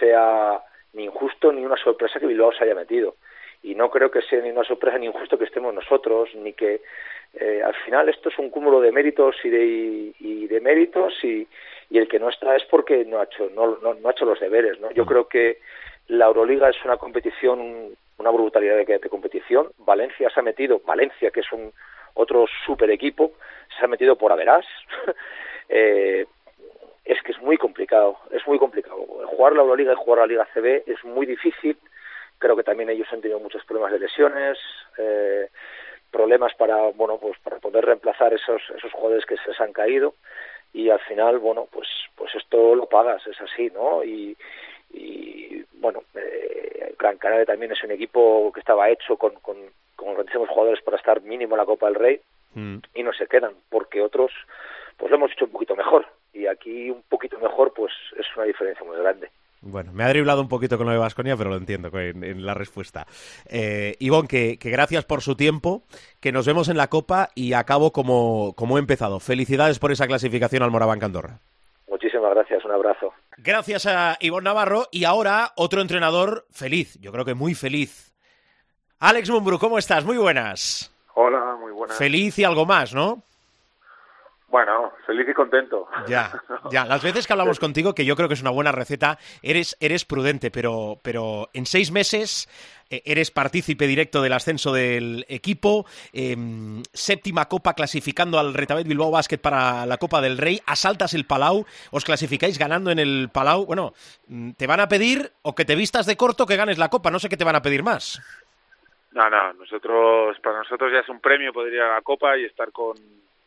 sea 0.01 0.61
ni 0.93 1.05
injusto 1.05 1.53
ni 1.53 1.65
una 1.65 1.77
sorpresa 1.77 2.19
que 2.19 2.27
Bilbao 2.27 2.53
se 2.53 2.65
haya 2.65 2.75
metido 2.75 3.15
y 3.63 3.75
no 3.75 3.91
creo 3.91 4.11
que 4.11 4.23
sea 4.23 4.41
ni 4.41 4.51
una 4.51 4.65
sorpresa 4.65 4.99
ni 4.99 5.07
injusto 5.07 5.39
que 5.39 5.45
estemos 5.45 5.75
nosotros, 5.75 6.31
ni 6.35 6.53
que 6.53 6.81
eh, 7.35 7.63
al 7.65 7.75
final 7.85 8.09
esto 8.09 8.29
es 8.29 8.39
un 8.39 8.51
cúmulo 8.51 8.81
de 8.81 8.93
méritos 8.93 9.37
y 9.45 9.51
de, 9.51 10.13
y, 10.19 10.47
de 10.47 10.61
méritos 10.61 11.13
y, 11.23 11.47
y, 11.91 11.99
el 11.99 12.09
que 12.09 12.19
no 12.19 12.29
está 12.29 12.57
es 12.57 12.65
porque 12.65 13.05
no 13.05 13.19
ha 13.19 13.25
hecho, 13.25 13.51
no, 13.55 13.79
no, 13.83 14.09
ha 14.09 14.13
hecho 14.13 14.25
los 14.25 14.41
deberes. 14.41 14.81
¿no? 14.81 14.91
Yo 14.93 15.05
mm. 15.05 15.07
creo 15.07 15.29
que 15.29 15.59
la 16.07 16.27
Euroliga 16.27 16.71
es 16.71 16.83
una 16.85 16.97
competición, 16.97 17.97
una 18.19 18.31
brutalidad 18.31 18.77
de, 18.77 18.99
de 18.99 19.09
competición. 19.09 19.71
Valencia 19.79 20.31
se 20.31 20.41
ha 20.41 20.43
metido, 20.43 20.81
Valencia 20.87 21.31
que 21.31 21.41
es 21.41 21.53
un 21.53 21.73
otro 22.15 22.47
super 22.65 22.91
equipo, 22.91 23.33
se 23.77 23.85
ha 23.85 23.89
metido 23.89 24.17
por 24.17 24.33
Averas. 24.33 24.67
eh, 25.69 26.27
es 27.09 27.21
que 27.23 27.33
es 27.33 27.41
muy 27.41 27.57
complicado, 27.57 28.19
es 28.31 28.47
muy 28.47 28.59
complicado. 28.59 28.99
Jugar 29.27 29.55
la 29.55 29.63
Euroliga 29.63 29.93
y 29.93 29.97
jugar 29.97 30.21
la 30.21 30.27
Liga 30.27 30.49
CB 30.55 30.85
es 30.87 31.05
muy 31.05 31.27
difícil 31.27 31.77
Creo 32.39 32.57
que 32.57 32.63
también 32.63 32.89
ellos 32.89 33.09
han 33.13 33.21
tenido 33.21 33.41
muchos 33.41 33.65
problemas 33.65 33.93
de 33.93 33.99
lesiones, 33.99 34.59
eh, 34.97 35.49
problemas 36.11 36.55
para, 36.55 36.77
bueno, 36.95 37.19
pues 37.19 37.37
para 37.41 37.59
poder 37.59 37.85
reemplazar 37.85 38.33
esos, 38.33 38.63
esos 38.77 38.93
jugadores 38.93 39.27
que 39.27 39.37
se 39.37 39.51
les 39.51 39.61
han 39.61 39.73
caído 39.73 40.15
y 40.73 40.89
al 40.91 41.01
final, 41.01 41.39
bueno, 41.39 41.67
pues, 41.71 41.89
pues 42.15 42.35
esto 42.35 42.75
lo 42.75 42.87
pagas, 42.87 43.27
es 43.27 43.41
así, 43.41 43.71
¿no? 43.71 44.05
Y, 44.05 44.37
y 44.93 45.65
bueno, 45.75 46.05
eh, 46.15 46.95
Gran 46.99 47.19
Canaria 47.19 47.45
también 47.45 47.73
es 47.73 47.83
un 47.83 47.91
equipo 47.91 48.53
que 48.53 48.61
estaba 48.61 48.89
hecho 48.89 49.17
con, 49.17 49.35
con, 49.41 49.57
con 49.97 50.15
grandísimos 50.15 50.49
jugadores 50.49 50.83
para 50.83 50.97
estar 50.97 51.21
mínimo 51.23 51.57
en 51.57 51.59
la 51.59 51.67
Copa 51.67 51.87
del 51.87 51.97
Rey 51.97 52.21
mm. 52.55 52.79
y 52.95 53.03
no 53.03 53.13
se 53.13 53.27
quedan, 53.27 53.55
porque 53.69 54.01
otros, 54.01 54.31
pues 54.97 55.11
lo 55.11 55.17
hemos 55.17 55.33
hecho 55.33 55.47
un 55.47 55.53
poquito 55.53 55.75
mejor 55.75 56.07
y 56.33 56.47
aquí 56.47 56.91
un 56.91 57.03
poquito 57.09 57.39
mejor, 57.39 57.73
pues 57.75 57.93
es 58.19 58.27
una 58.37 58.47
diferencia 58.47 58.85
muy 58.85 58.97
grande. 58.99 59.31
Bueno, 59.61 59.93
me 59.93 60.05
ha 60.05 60.09
driblado 60.09 60.41
un 60.41 60.49
poquito 60.49 60.79
con 60.79 60.87
lo 60.87 60.93
de 60.93 60.99
Vasconia, 60.99 61.37
pero 61.37 61.51
lo 61.51 61.57
entiendo 61.57 61.91
en, 61.99 62.47
la 62.47 62.55
respuesta. 62.55 63.07
Eh, 63.47 63.97
Ivonne, 63.99 64.29
que, 64.29 64.57
gracias 64.63 65.05
por 65.05 65.21
su 65.21 65.35
tiempo, 65.35 65.83
que 66.21 66.31
nos 66.31 66.47
vemos 66.47 66.69
en 66.69 66.77
la 66.77 66.89
Copa 66.89 67.31
y 67.35 67.55
acabo 67.55 67.93
como, 67.93 68.55
como 68.55 68.77
he 68.77 68.81
empezado. 68.81 69.19
Felicidades 69.19 69.79
por 69.79 69.91
esa 69.91 70.07
clasificación 70.07 70.63
al 70.63 70.71
Moraván 70.71 71.01
Candorra. 71.01 71.41
Muchísimas 71.89 72.33
gracias, 72.35 72.65
un 72.65 72.71
abrazo. 72.71 73.13
Gracias 73.39 73.87
a 73.87 74.17
Ivonne 74.21 74.45
Navarro 74.45 74.87
y 74.93 75.05
ahora 75.05 75.53
otro 75.57 75.81
entrenador 75.81 76.47
feliz, 76.51 76.99
yo 77.01 77.11
creo 77.11 77.25
que 77.25 77.35
muy 77.35 77.55
feliz. 77.55 78.15
Alex 79.01 79.31
Mumbru, 79.31 79.59
¿cómo 79.59 79.79
estás? 79.79 80.05
Muy 80.05 80.19
buenas. 80.19 80.93
Hola, 81.15 81.57
muy 81.61 81.73
buenas. 81.73 81.97
Feliz 81.97 82.39
y 82.39 82.45
algo 82.45 82.67
más, 82.67 82.95
¿no? 82.95 83.23
Bueno, 84.49 84.93
feliz 85.05 85.29
y 85.29 85.35
contento. 85.35 85.89
Ya, 86.09 86.33
ya. 86.71 86.87
Las 86.87 87.03
veces 87.03 87.27
que 87.27 87.35
hablamos 87.35 87.61
contigo, 87.61 87.95
que 87.95 88.07
yo 88.07 88.17
creo 88.17 88.29
que 88.29 88.35
es 88.35 88.41
una 88.41 88.51
buena 88.51 88.73
receta, 88.73 89.19
eres, 89.43 89.77
eres 89.79 90.07
prudente, 90.07 90.51
pero, 90.51 90.99
pero 91.03 91.51
en 91.53 91.67
seis 91.67 91.93
meses 91.93 92.49
eh, 92.89 93.03
eres 93.05 93.31
partícipe 93.31 93.87
directo 93.87 94.23
del 94.23 94.33
ascenso 94.33 94.73
del 94.73 95.27
equipo, 95.29 95.85
em, 96.15 96.83
séptima 96.95 97.45
copa 97.45 97.75
clasificando 97.75 98.39
al 98.39 98.55
Retabet 98.55 98.89
Bilbao 98.89 99.11
Basket 99.11 99.39
para 99.39 99.85
la 99.85 99.99
Copa 99.99 100.23
del 100.23 100.39
Rey, 100.39 100.61
asaltas 100.65 101.13
el 101.13 101.27
Palau, 101.27 101.67
os 101.91 102.05
clasificáis 102.07 102.59
ganando 102.59 102.91
en 102.91 102.99
el 102.99 103.29
Palau. 103.31 103.67
Bueno, 103.67 103.93
mm, 104.29 104.53
te 104.53 104.67
van 104.67 104.81
a 104.81 104.89
pedir 104.89 105.31
o 105.43 105.55
que 105.55 105.67
te 105.67 105.77
vistas 105.77 106.07
de 106.07 106.17
corto 106.17 106.47
que 106.47 106.57
ganes 106.57 106.79
la 106.79 106.89
copa, 106.89 107.11
no 107.11 107.19
sé 107.19 107.29
qué 107.29 107.37
te 107.37 107.45
van 107.45 107.57
a 107.57 107.63
pedir 107.63 107.83
más. 107.83 108.19
No, 109.13 109.29
no, 109.29 109.53
nosotros, 109.53 110.39
para 110.41 110.59
nosotros 110.59 110.91
ya 110.91 111.01
es 111.01 111.09
un 111.11 111.21
premio 111.21 111.53
poder 111.53 111.75
ir 111.75 111.81
a 111.81 111.97
la 111.97 112.03
copa 112.03 112.39
y 112.39 112.45
estar 112.45 112.73
con 112.73 112.97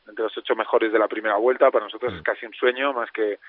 entre 0.07 0.23
los 0.23 0.37
ocho 0.37 0.55
mejores 0.55 0.91
de 0.91 0.99
la 0.99 1.07
primera 1.07 1.35
vuelta. 1.35 1.71
Para 1.71 1.85
nosotros 1.85 2.13
es 2.13 2.19
mm. 2.19 2.23
casi 2.23 2.45
un 2.45 2.53
sueño, 2.53 2.93
más 2.93 3.11
que. 3.11 3.39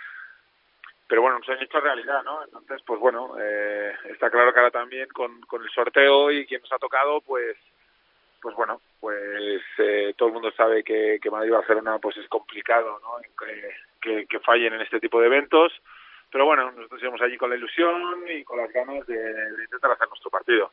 Pero 1.09 1.23
bueno, 1.23 1.37
un 1.37 1.45
sueño 1.45 1.62
hecho 1.62 1.81
realidad, 1.81 2.23
¿no? 2.25 2.43
Entonces, 2.45 2.81
pues 2.87 2.99
bueno, 2.99 3.35
eh, 3.38 3.93
está 4.11 4.31
claro 4.31 4.53
que 4.53 4.59
ahora 4.61 4.71
también 4.71 5.09
con, 5.09 5.41
con 5.43 5.62
el 5.62 5.71
sorteo 5.71 6.31
y 6.31 6.47
quien 6.47 6.62
nos 6.62 6.73
ha 6.73 6.79
tocado, 6.79 7.21
pues 7.21 7.57
pues 8.41 8.57
bueno, 8.57 8.81
pues 8.99 9.62
eh, 9.79 10.15
todo 10.17 10.29
el 10.29 10.35
mundo 10.35 10.51
sabe 10.57 10.83
que, 10.83 11.21
que 11.23 11.31
Madrid 11.31 11.51
y 11.51 11.53
Barcelona 11.53 11.99
pues 11.99 12.17
es 12.17 12.27
complicado, 12.29 12.99
¿no? 13.01 13.47
que, 14.01 14.27
que 14.27 14.41
fallen 14.41 14.73
en 14.73 14.81
este 14.81 14.99
tipo 14.99 15.21
de 15.21 15.27
eventos 15.27 15.73
pero 16.33 16.47
bueno, 16.47 16.71
nosotros 16.73 17.01
íbamos 17.03 17.21
allí 17.21 17.37
con 17.37 17.51
la 17.51 17.57
ilusión 17.57 17.92
y 18.35 18.42
con 18.42 18.57
las 18.57 18.73
ganas 18.73 19.07
de, 19.07 19.14
intentar 19.64 19.92
hacer 19.92 20.09
nuestro 20.09 20.31
partido. 20.31 20.71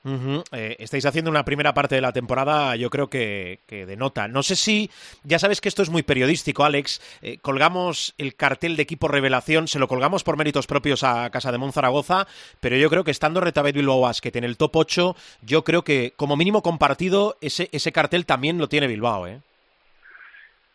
Eh, 0.53 0.77
estáis 0.79 1.05
haciendo 1.05 1.29
una 1.29 1.43
primera 1.43 1.73
parte 1.73 1.95
de 1.95 2.01
la 2.01 2.13
temporada, 2.13 2.77
yo 2.77 2.89
creo 2.89 3.09
que, 3.09 3.59
que 3.67 3.85
de 3.85 3.97
nota. 3.97 4.29
No 4.29 4.41
sé 4.41 4.55
si, 4.55 4.89
ya 5.23 5.37
sabes 5.37 5.59
que 5.59 5.67
esto 5.67 5.81
es 5.81 5.89
muy 5.89 6.01
periodístico, 6.01 6.63
Alex. 6.63 7.19
Eh, 7.21 7.39
colgamos 7.41 8.15
el 8.17 8.35
cartel 8.35 8.77
de 8.77 8.83
equipo 8.83 9.09
revelación, 9.09 9.67
se 9.67 9.79
lo 9.79 9.89
colgamos 9.89 10.23
por 10.23 10.37
méritos 10.37 10.65
propios 10.65 11.03
a 11.03 11.29
Casa 11.29 11.51
de 11.51 11.57
Monzaragoza, 11.57 12.25
pero 12.61 12.77
yo 12.77 12.89
creo 12.89 13.03
que 13.03 13.11
estando 13.11 13.41
Retabet 13.41 13.75
Bilbao 13.75 13.99
Basket 13.99 14.35
en 14.35 14.45
el 14.45 14.55
top 14.55 14.77
8, 14.77 15.15
yo 15.41 15.65
creo 15.65 15.83
que 15.83 16.13
como 16.15 16.37
mínimo 16.37 16.63
compartido 16.63 17.35
ese, 17.41 17.67
ese 17.73 17.91
cartel 17.91 18.25
también 18.25 18.59
lo 18.59 18.69
tiene 18.69 18.87
Bilbao, 18.87 19.27
¿eh? 19.27 19.41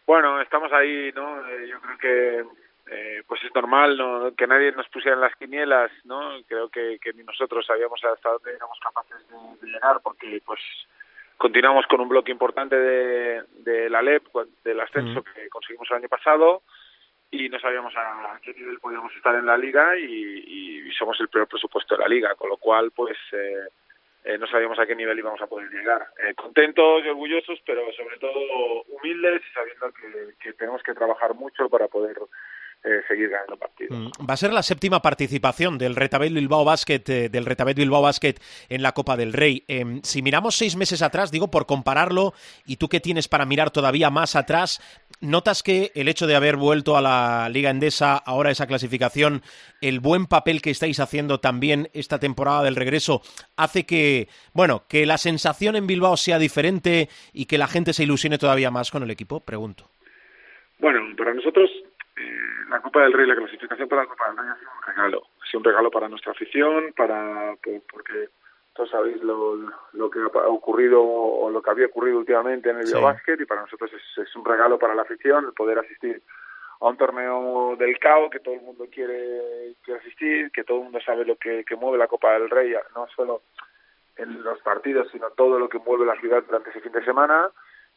Bueno, 0.06 0.42
estamos 0.42 0.70
ahí, 0.72 1.10
¿no? 1.14 1.40
Eh, 1.48 1.68
yo 1.70 1.80
creo 1.80 1.98
que 1.98 2.63
eh, 2.94 3.22
pues 3.26 3.42
es 3.42 3.54
normal 3.54 3.96
¿no? 3.96 4.34
que 4.36 4.46
nadie 4.46 4.70
nos 4.72 4.88
pusiera 4.88 5.16
en 5.16 5.20
las 5.20 5.34
quinielas, 5.36 5.90
¿no? 6.04 6.40
Creo 6.46 6.68
que, 6.68 6.98
que 7.00 7.12
ni 7.12 7.24
nosotros 7.24 7.66
sabíamos 7.66 8.02
hasta 8.04 8.30
dónde 8.30 8.54
éramos 8.54 8.78
capaces 8.80 9.16
de, 9.28 9.66
llegar 9.66 10.00
porque 10.02 10.40
pues 10.44 10.60
continuamos 11.36 11.86
con 11.86 12.00
un 12.00 12.08
bloque 12.08 12.30
importante 12.30 12.76
de, 12.76 13.42
de 13.58 13.90
la 13.90 14.00
LEP, 14.00 14.26
del 14.62 14.80
ascenso 14.80 15.24
que 15.24 15.48
conseguimos 15.48 15.90
el 15.90 15.96
año 15.96 16.08
pasado 16.08 16.62
y 17.30 17.48
no 17.48 17.58
sabíamos 17.58 17.92
a 17.96 18.38
qué 18.42 18.54
nivel 18.54 18.78
podíamos 18.78 19.14
estar 19.16 19.34
en 19.34 19.46
la 19.46 19.58
liga 19.58 19.96
y, 19.98 20.84
y, 20.86 20.92
somos 20.92 21.18
el 21.20 21.28
peor 21.28 21.48
presupuesto 21.48 21.96
de 21.96 22.02
la 22.02 22.08
liga, 22.08 22.36
con 22.36 22.48
lo 22.48 22.56
cual 22.56 22.92
pues 22.92 23.16
eh, 23.32 23.66
eh, 24.24 24.38
no 24.38 24.46
sabíamos 24.46 24.78
a 24.78 24.86
qué 24.86 24.94
nivel 24.94 25.18
íbamos 25.18 25.40
a 25.42 25.48
poder 25.48 25.68
llegar. 25.70 26.06
Eh, 26.22 26.34
contentos 26.34 27.04
y 27.04 27.08
orgullosos, 27.08 27.58
pero 27.66 27.82
sobre 27.92 28.16
todo 28.18 28.82
humildes 28.84 29.42
y 29.44 29.52
sabiendo 29.52 29.92
que, 29.92 30.34
que 30.40 30.52
tenemos 30.52 30.82
que 30.84 30.94
trabajar 30.94 31.34
mucho 31.34 31.68
para 31.68 31.88
poder 31.88 32.16
eh, 32.84 33.00
seguir 33.08 33.30
ganando 33.30 33.56
partidos. 33.56 33.98
Mm, 33.98 34.28
va 34.28 34.34
a 34.34 34.36
ser 34.36 34.52
la 34.52 34.62
séptima 34.62 35.00
participación 35.00 35.78
del 35.78 35.96
Retabet 35.96 36.32
Bilbao 36.32 36.66
Basket, 36.66 37.02
eh, 37.08 37.28
del 37.30 37.46
Retabet 37.46 37.78
Bilbao 37.78 38.02
Basket 38.02 38.34
en 38.68 38.82
la 38.82 38.92
Copa 38.92 39.16
del 39.16 39.32
Rey. 39.32 39.64
Em, 39.68 40.02
si 40.02 40.20
miramos 40.20 40.56
seis 40.56 40.76
meses 40.76 41.00
atrás, 41.00 41.30
digo 41.30 41.50
por 41.50 41.64
compararlo, 41.64 42.34
y 42.66 42.76
tú 42.76 42.90
que 42.90 43.00
tienes 43.00 43.26
para 43.26 43.46
mirar 43.46 43.70
todavía 43.70 44.10
más 44.10 44.36
atrás, 44.36 44.82
¿notas 45.22 45.62
que 45.62 45.92
el 45.94 46.08
hecho 46.08 46.26
de 46.26 46.36
haber 46.36 46.56
vuelto 46.56 46.98
a 46.98 47.00
la 47.00 47.48
Liga 47.48 47.70
Endesa, 47.70 48.18
ahora 48.18 48.50
esa 48.50 48.66
clasificación, 48.66 49.40
el 49.80 50.00
buen 50.00 50.26
papel 50.26 50.60
que 50.60 50.70
estáis 50.70 51.00
haciendo 51.00 51.40
también 51.40 51.88
esta 51.94 52.18
temporada 52.18 52.64
del 52.64 52.76
regreso, 52.76 53.22
hace 53.56 53.86
que, 53.86 54.28
bueno, 54.52 54.84
que 54.88 55.06
la 55.06 55.16
sensación 55.16 55.76
en 55.76 55.86
Bilbao 55.86 56.18
sea 56.18 56.38
diferente 56.38 57.08
y 57.32 57.46
que 57.46 57.56
la 57.56 57.66
gente 57.66 57.94
se 57.94 58.02
ilusione 58.02 58.36
todavía 58.36 58.70
más 58.70 58.90
con 58.90 59.02
el 59.02 59.10
equipo? 59.10 59.40
Pregunto. 59.40 59.88
Bueno, 60.80 61.00
para 61.16 61.32
nosotros 61.32 61.70
eh, 62.16 62.38
la 62.68 62.80
Copa 62.80 63.02
del 63.02 63.12
Rey, 63.12 63.26
la 63.26 63.36
clasificación 63.36 63.88
para 63.88 64.02
la 64.02 64.08
Copa 64.08 64.28
del 64.28 64.38
Rey 64.38 64.48
ha 64.48 64.58
sido 64.58 64.70
un 64.70 64.86
regalo. 64.86 65.22
Ha 65.42 65.46
sido 65.46 65.58
un 65.58 65.64
regalo 65.64 65.90
para 65.90 66.08
nuestra 66.08 66.32
afición, 66.32 66.92
para 66.96 67.56
porque 67.90 68.28
todos 68.74 68.90
sabéis 68.90 69.22
lo, 69.22 69.56
lo 69.92 70.10
que 70.10 70.18
ha 70.20 70.48
ocurrido 70.48 71.02
o 71.02 71.48
lo 71.50 71.62
que 71.62 71.70
había 71.70 71.86
ocurrido 71.86 72.18
últimamente 72.18 72.70
en 72.70 72.78
el 72.78 72.86
sí. 72.86 72.94
biobásquet 72.94 73.40
y 73.40 73.46
para 73.46 73.62
nosotros 73.62 73.90
es, 73.92 74.18
es, 74.18 74.36
un 74.36 74.44
regalo 74.44 74.78
para 74.78 74.94
la 74.94 75.02
afición 75.02 75.44
el 75.44 75.52
poder 75.52 75.78
asistir 75.78 76.22
a 76.80 76.88
un 76.88 76.96
torneo 76.96 77.76
del 77.76 77.98
CAO 78.00 78.28
que 78.30 78.40
todo 78.40 78.54
el 78.54 78.62
mundo 78.62 78.86
quiere, 78.90 79.74
quiere 79.84 80.00
asistir, 80.00 80.50
que 80.50 80.64
todo 80.64 80.78
el 80.78 80.84
mundo 80.84 81.00
sabe 81.00 81.24
lo 81.24 81.36
que, 81.36 81.64
que 81.64 81.76
mueve 81.76 81.98
la 81.98 82.08
Copa 82.08 82.32
del 82.32 82.50
Rey, 82.50 82.74
no 82.96 83.06
solo 83.14 83.42
en 84.16 84.42
los 84.42 84.60
partidos, 84.60 85.08
sino 85.12 85.30
todo 85.30 85.58
lo 85.58 85.68
que 85.68 85.78
mueve 85.78 86.04
la 86.04 86.18
ciudad 86.20 86.42
durante 86.44 86.70
ese 86.70 86.80
fin 86.80 86.92
de 86.92 87.04
semana 87.04 87.50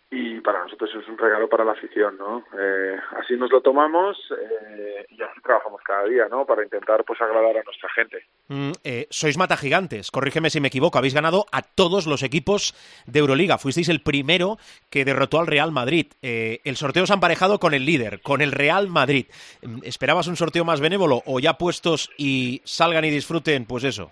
y 0.10 0.40
para 0.40 0.64
nosotros 0.64 0.90
es 0.96 1.08
un 1.10 1.18
regalo 1.18 1.50
para 1.50 1.66
la 1.66 1.74
afición, 1.74 2.18
¿no? 2.18 2.46
Eh, 2.58 2.98
así 3.20 3.36
nos 3.36 3.52
lo 3.52 3.62
tomamos 3.62 4.18
eh, 4.32 5.06
y 5.10 5.22
así 5.22 5.42
trabajamos 5.42 5.82
cada 5.84 6.06
día, 6.06 6.28
¿no? 6.30 6.46
Para 6.46 6.64
intentar 6.64 7.04
pues 7.04 7.20
agradar 7.22 7.58
a 7.58 7.64
nuestra 7.64 7.90
gente. 7.90 8.24
Mm, 8.48 8.72
eh, 8.86 9.08
sois 9.10 9.38
mata 9.38 9.58
gigantes, 9.58 10.10
corrígeme 10.10 10.50
si 10.50 10.62
me 10.62 10.70
equivoco, 10.70 10.98
habéis 10.98 11.14
ganado 11.14 11.46
a 11.52 11.62
todos 11.62 12.08
los 12.08 12.24
equipos 12.24 12.74
de 13.06 13.20
Euroliga, 13.20 13.58
fuisteis 13.58 13.90
el 13.90 14.02
primero 14.02 14.58
que 14.90 15.04
derrotó 15.04 15.40
al 15.40 15.48
Real 15.48 15.74
Madrid. 15.74 16.08
Eh, 16.22 16.62
el 16.64 16.78
sorteo 16.78 17.06
se 17.06 17.12
ha 17.12 17.16
emparejado 17.16 17.60
con 17.60 17.74
el 17.74 17.86
líder, 17.86 18.22
con 18.22 18.42
el 18.42 18.54
Real 18.54 18.88
Madrid. 18.88 19.26
Mm, 19.62 19.80
¿Esperabas 19.84 20.28
un 20.28 20.38
sorteo 20.38 20.64
más 20.64 20.80
benévolo 20.80 21.22
o 21.26 21.42
ya 21.42 21.58
puestos 21.58 22.10
y 22.18 22.62
salgan 22.64 23.04
y 23.04 23.10
disfruten, 23.10 23.66
pues 23.66 23.84
eso? 23.84 24.12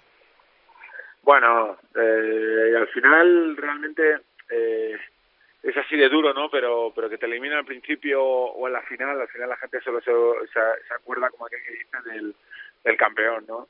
Bueno, 1.23 1.77
eh, 1.95 2.73
al 2.77 2.87
final 2.89 3.55
realmente 3.57 4.19
eh, 4.51 4.95
es 5.66 5.76
así 5.78 5.97
de 5.97 6.09
duro, 6.09 6.34
¿no? 6.34 6.49
Pero 6.49 6.91
pero 6.95 7.09
que 7.09 7.18
te 7.18 7.26
elimina 7.26 7.57
al 7.57 7.66
principio 7.66 8.24
o 8.24 8.68
en 8.68 8.74
la 8.74 8.84
final, 8.84 9.20
al 9.20 9.28
final 9.28 9.49
la 9.49 9.57
gente 9.57 9.82
solo 9.82 9.99
se, 9.99 10.11
se, 10.53 10.93
acuerda 10.93 11.30
como 11.32 11.47
aquel 11.47 11.63
que 11.63 11.72
dice 11.72 11.97
del, 12.05 12.36
del 12.84 12.97
campeón, 12.97 13.45
¿no? 13.47 13.68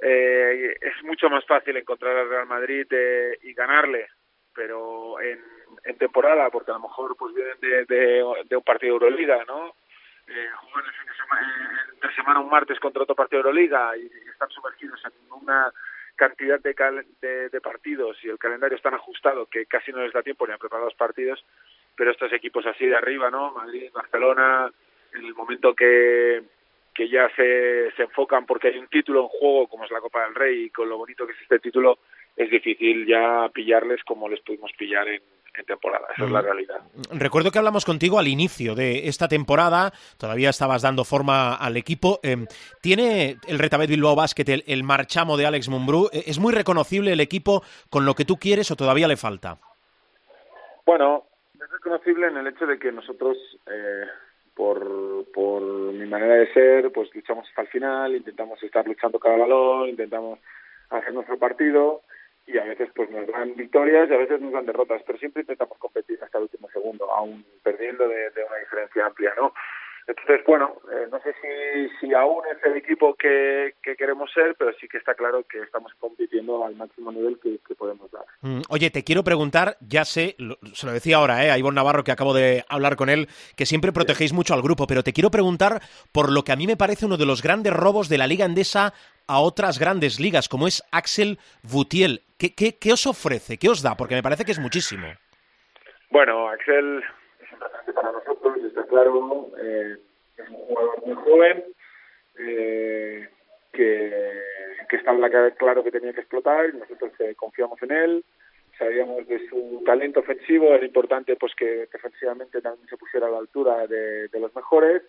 Eh, 0.00 0.76
es 0.80 1.04
mucho 1.04 1.28
más 1.28 1.44
fácil 1.44 1.76
encontrar 1.76 2.16
al 2.16 2.28
Real 2.30 2.46
Madrid 2.46 2.86
eh, 2.90 3.38
y 3.42 3.52
ganarle, 3.52 4.08
pero 4.54 5.20
en, 5.20 5.38
en 5.84 5.98
temporada, 5.98 6.48
porque 6.50 6.70
a 6.70 6.74
lo 6.74 6.80
mejor 6.80 7.14
pues 7.16 7.34
vienen 7.34 7.60
de, 7.60 7.84
de, 7.84 8.24
de 8.48 8.56
un 8.56 8.64
partido 8.64 8.98
de 8.98 9.06
Euroliga, 9.06 9.44
¿no? 9.46 9.74
Eh, 10.26 10.48
juegan 10.56 10.90
el 10.90 10.96
fin 10.96 11.06
de 11.06 11.16
semana, 11.16 11.86
entre 11.92 12.14
semana 12.14 12.40
un 12.40 12.48
martes 12.48 12.80
contra 12.80 13.02
otro 13.02 13.14
partido 13.14 13.42
de 13.42 13.48
Euroliga 13.48 13.94
y 13.98 14.10
están 14.30 14.48
sumergidos 14.48 15.00
en 15.04 15.12
una 15.30 15.70
cantidad 16.16 16.60
de, 16.60 16.74
cal 16.74 17.04
de, 17.20 17.60
partidos 17.60 18.16
y 18.22 18.28
el 18.28 18.38
calendario 18.38 18.76
es 18.76 18.82
tan 18.82 18.94
ajustado 18.94 19.46
que 19.46 19.66
casi 19.66 19.92
no 19.92 20.02
les 20.02 20.12
da 20.12 20.22
tiempo 20.22 20.46
ni 20.46 20.52
a 20.52 20.58
preparar 20.58 20.84
los 20.84 20.94
partidos, 20.94 21.44
pero 21.96 22.10
estos 22.10 22.32
equipos 22.32 22.66
así 22.66 22.86
de 22.86 22.96
arriba, 22.96 23.30
¿no? 23.30 23.52
Madrid, 23.52 23.90
Barcelona, 23.92 24.72
en 25.12 25.24
el 25.24 25.34
momento 25.34 25.74
que, 25.74 26.42
que 26.94 27.08
ya 27.08 27.28
se, 27.36 27.92
se 27.96 28.02
enfocan 28.02 28.46
porque 28.46 28.68
hay 28.68 28.78
un 28.78 28.88
título 28.88 29.22
en 29.22 29.28
juego 29.28 29.68
como 29.68 29.84
es 29.84 29.90
la 29.90 30.00
Copa 30.00 30.24
del 30.24 30.34
Rey 30.34 30.64
y 30.64 30.70
con 30.70 30.88
lo 30.88 30.98
bonito 30.98 31.26
que 31.26 31.32
es 31.32 31.40
este 31.42 31.58
título 31.58 31.98
es 32.36 32.50
difícil 32.50 33.06
ya 33.06 33.48
pillarles 33.52 34.02
como 34.04 34.28
les 34.28 34.40
pudimos 34.40 34.72
pillar 34.72 35.08
en, 35.08 35.22
en 35.56 35.64
temporada. 35.64 36.06
Esa 36.14 36.24
mm. 36.24 36.26
es 36.26 36.32
la 36.32 36.40
realidad. 36.42 36.80
Recuerdo 37.12 37.50
que 37.50 37.58
hablamos 37.58 37.84
contigo 37.84 38.18
al 38.18 38.28
inicio 38.28 38.74
de 38.74 39.08
esta 39.08 39.28
temporada, 39.28 39.92
todavía 40.18 40.50
estabas 40.50 40.82
dando 40.82 41.04
forma 41.04 41.54
al 41.54 41.76
equipo. 41.76 42.20
Eh, 42.22 42.46
¿Tiene 42.80 43.36
el 43.46 43.58
Retabet 43.58 43.88
Bilbao 43.88 44.16
Basket 44.16 44.48
el, 44.48 44.64
el, 44.66 44.82
marchamo 44.82 45.36
de 45.36 45.46
Alex 45.46 45.68
Mumbrú? 45.68 46.08
¿Es 46.12 46.38
muy 46.38 46.52
reconocible 46.52 47.12
el 47.12 47.20
equipo 47.20 47.62
con 47.90 48.04
lo 48.04 48.14
que 48.14 48.24
tú 48.24 48.36
quieres 48.36 48.70
o 48.70 48.76
todavía 48.76 49.08
le 49.08 49.16
falta? 49.16 49.58
Bueno, 50.84 51.24
es 51.54 51.70
reconocible 51.70 52.28
en 52.28 52.36
el 52.36 52.46
hecho 52.48 52.66
de 52.66 52.78
que 52.78 52.92
nosotros, 52.92 53.36
eh, 53.66 54.06
por, 54.54 55.24
por 55.32 55.62
mi 55.62 56.06
manera 56.06 56.34
de 56.34 56.52
ser, 56.52 56.92
pues 56.92 57.14
luchamos 57.14 57.48
hasta 57.48 57.62
el 57.62 57.68
final, 57.68 58.14
intentamos 58.14 58.62
estar 58.62 58.86
luchando 58.86 59.18
cada 59.18 59.38
balón, 59.38 59.88
intentamos 59.88 60.38
hacer 60.90 61.12
nuestro 61.14 61.38
partido 61.38 62.02
y 62.46 62.58
a 62.58 62.64
veces 62.64 62.90
pues 62.94 63.10
nos 63.10 63.26
dan 63.26 63.54
victorias 63.54 64.08
y 64.08 64.14
a 64.14 64.18
veces 64.18 64.40
nos 64.40 64.52
dan 64.52 64.66
derrotas, 64.66 65.02
pero 65.06 65.18
siempre 65.18 65.42
intentamos 65.42 65.78
competir 65.78 66.18
hasta 66.22 66.38
el 66.38 66.44
último 66.44 66.68
segundo, 66.70 67.10
aún 67.10 67.44
perdiendo 67.62 68.06
de, 68.08 68.30
de 68.30 68.44
una 68.44 68.56
diferencia 68.56 69.06
amplia, 69.06 69.32
¿no? 69.36 69.52
Entonces, 70.06 70.44
bueno, 70.46 70.74
eh, 70.92 71.06
no 71.10 71.18
sé 71.20 71.34
si, 71.40 71.88
si 71.98 72.14
aún 72.14 72.42
es 72.54 72.62
el 72.64 72.76
equipo 72.76 73.14
que, 73.14 73.74
que, 73.82 73.96
queremos 73.96 74.30
ser, 74.32 74.54
pero 74.58 74.70
sí 74.78 74.86
que 74.86 74.98
está 74.98 75.14
claro 75.14 75.44
que 75.44 75.62
estamos 75.62 75.92
compitiendo 75.98 76.62
al 76.64 76.76
máximo 76.76 77.10
nivel 77.10 77.38
que, 77.42 77.58
que 77.66 77.74
podemos 77.74 78.10
dar. 78.10 78.24
Mm, 78.42 78.60
oye, 78.68 78.90
te 78.90 79.02
quiero 79.02 79.24
preguntar, 79.24 79.78
ya 79.80 80.04
sé, 80.04 80.34
lo, 80.36 80.58
se 80.74 80.86
lo 80.86 80.92
decía 80.92 81.16
ahora 81.16 81.46
eh, 81.46 81.50
a 81.50 81.56
Ivonne 81.56 81.76
Navarro, 81.76 82.04
que 82.04 82.12
acabo 82.12 82.34
de 82.34 82.64
hablar 82.68 82.96
con 82.96 83.08
él, 83.08 83.28
que 83.56 83.64
siempre 83.64 83.92
protegéis 83.92 84.30
sí. 84.30 84.36
mucho 84.36 84.52
al 84.52 84.60
grupo, 84.60 84.86
pero 84.86 85.02
te 85.02 85.14
quiero 85.14 85.30
preguntar 85.30 85.80
por 86.12 86.30
lo 86.30 86.44
que 86.44 86.52
a 86.52 86.56
mí 86.56 86.66
me 86.66 86.76
parece 86.76 87.06
uno 87.06 87.16
de 87.16 87.26
los 87.26 87.42
grandes 87.42 87.72
robos 87.72 88.10
de 88.10 88.18
la 88.18 88.26
Liga 88.26 88.44
Endesa 88.44 88.92
a 89.26 89.40
otras 89.40 89.78
grandes 89.78 90.20
ligas, 90.20 90.48
como 90.48 90.66
es 90.66 90.82
Axel 90.92 91.38
Boutiel. 91.62 92.22
¿Qué, 92.38 92.54
qué, 92.54 92.76
qué 92.78 92.92
os 92.92 93.06
ofrece? 93.06 93.58
¿Qué 93.58 93.68
os 93.68 93.82
da? 93.82 93.96
Porque 93.96 94.14
me 94.14 94.22
parece 94.22 94.44
que 94.44 94.52
es 94.52 94.58
muchísimo. 94.58 95.06
Bueno, 96.10 96.48
Axel 96.48 97.02
es 97.40 97.52
importante 97.52 97.92
para 97.92 98.12
nosotros, 98.12 98.56
está 98.64 98.84
claro. 98.84 99.50
Eh, 99.62 99.96
es 100.36 100.48
un 100.48 100.56
jugador 100.56 101.06
muy 101.06 101.14
joven 101.14 101.64
eh, 102.38 103.28
que, 103.72 104.42
que 104.88 104.96
está 104.96 105.12
claro 105.56 105.84
que 105.84 105.90
tenía 105.90 106.12
que 106.12 106.20
explotar 106.20 106.74
nosotros 106.74 107.12
eh, 107.20 107.34
confiamos 107.34 107.82
en 107.82 107.92
él. 107.92 108.24
Sabíamos 108.78 109.26
de 109.28 109.48
su 109.48 109.82
talento 109.86 110.20
ofensivo, 110.20 110.74
era 110.74 110.84
importante 110.84 111.36
pues 111.36 111.54
que, 111.54 111.88
ofensivamente 111.94 112.60
también 112.60 112.88
se 112.88 112.96
pusiera 112.96 113.28
a 113.28 113.30
la 113.30 113.38
altura 113.38 113.86
de 113.86 114.40
los 114.40 114.54
mejores 114.56 115.02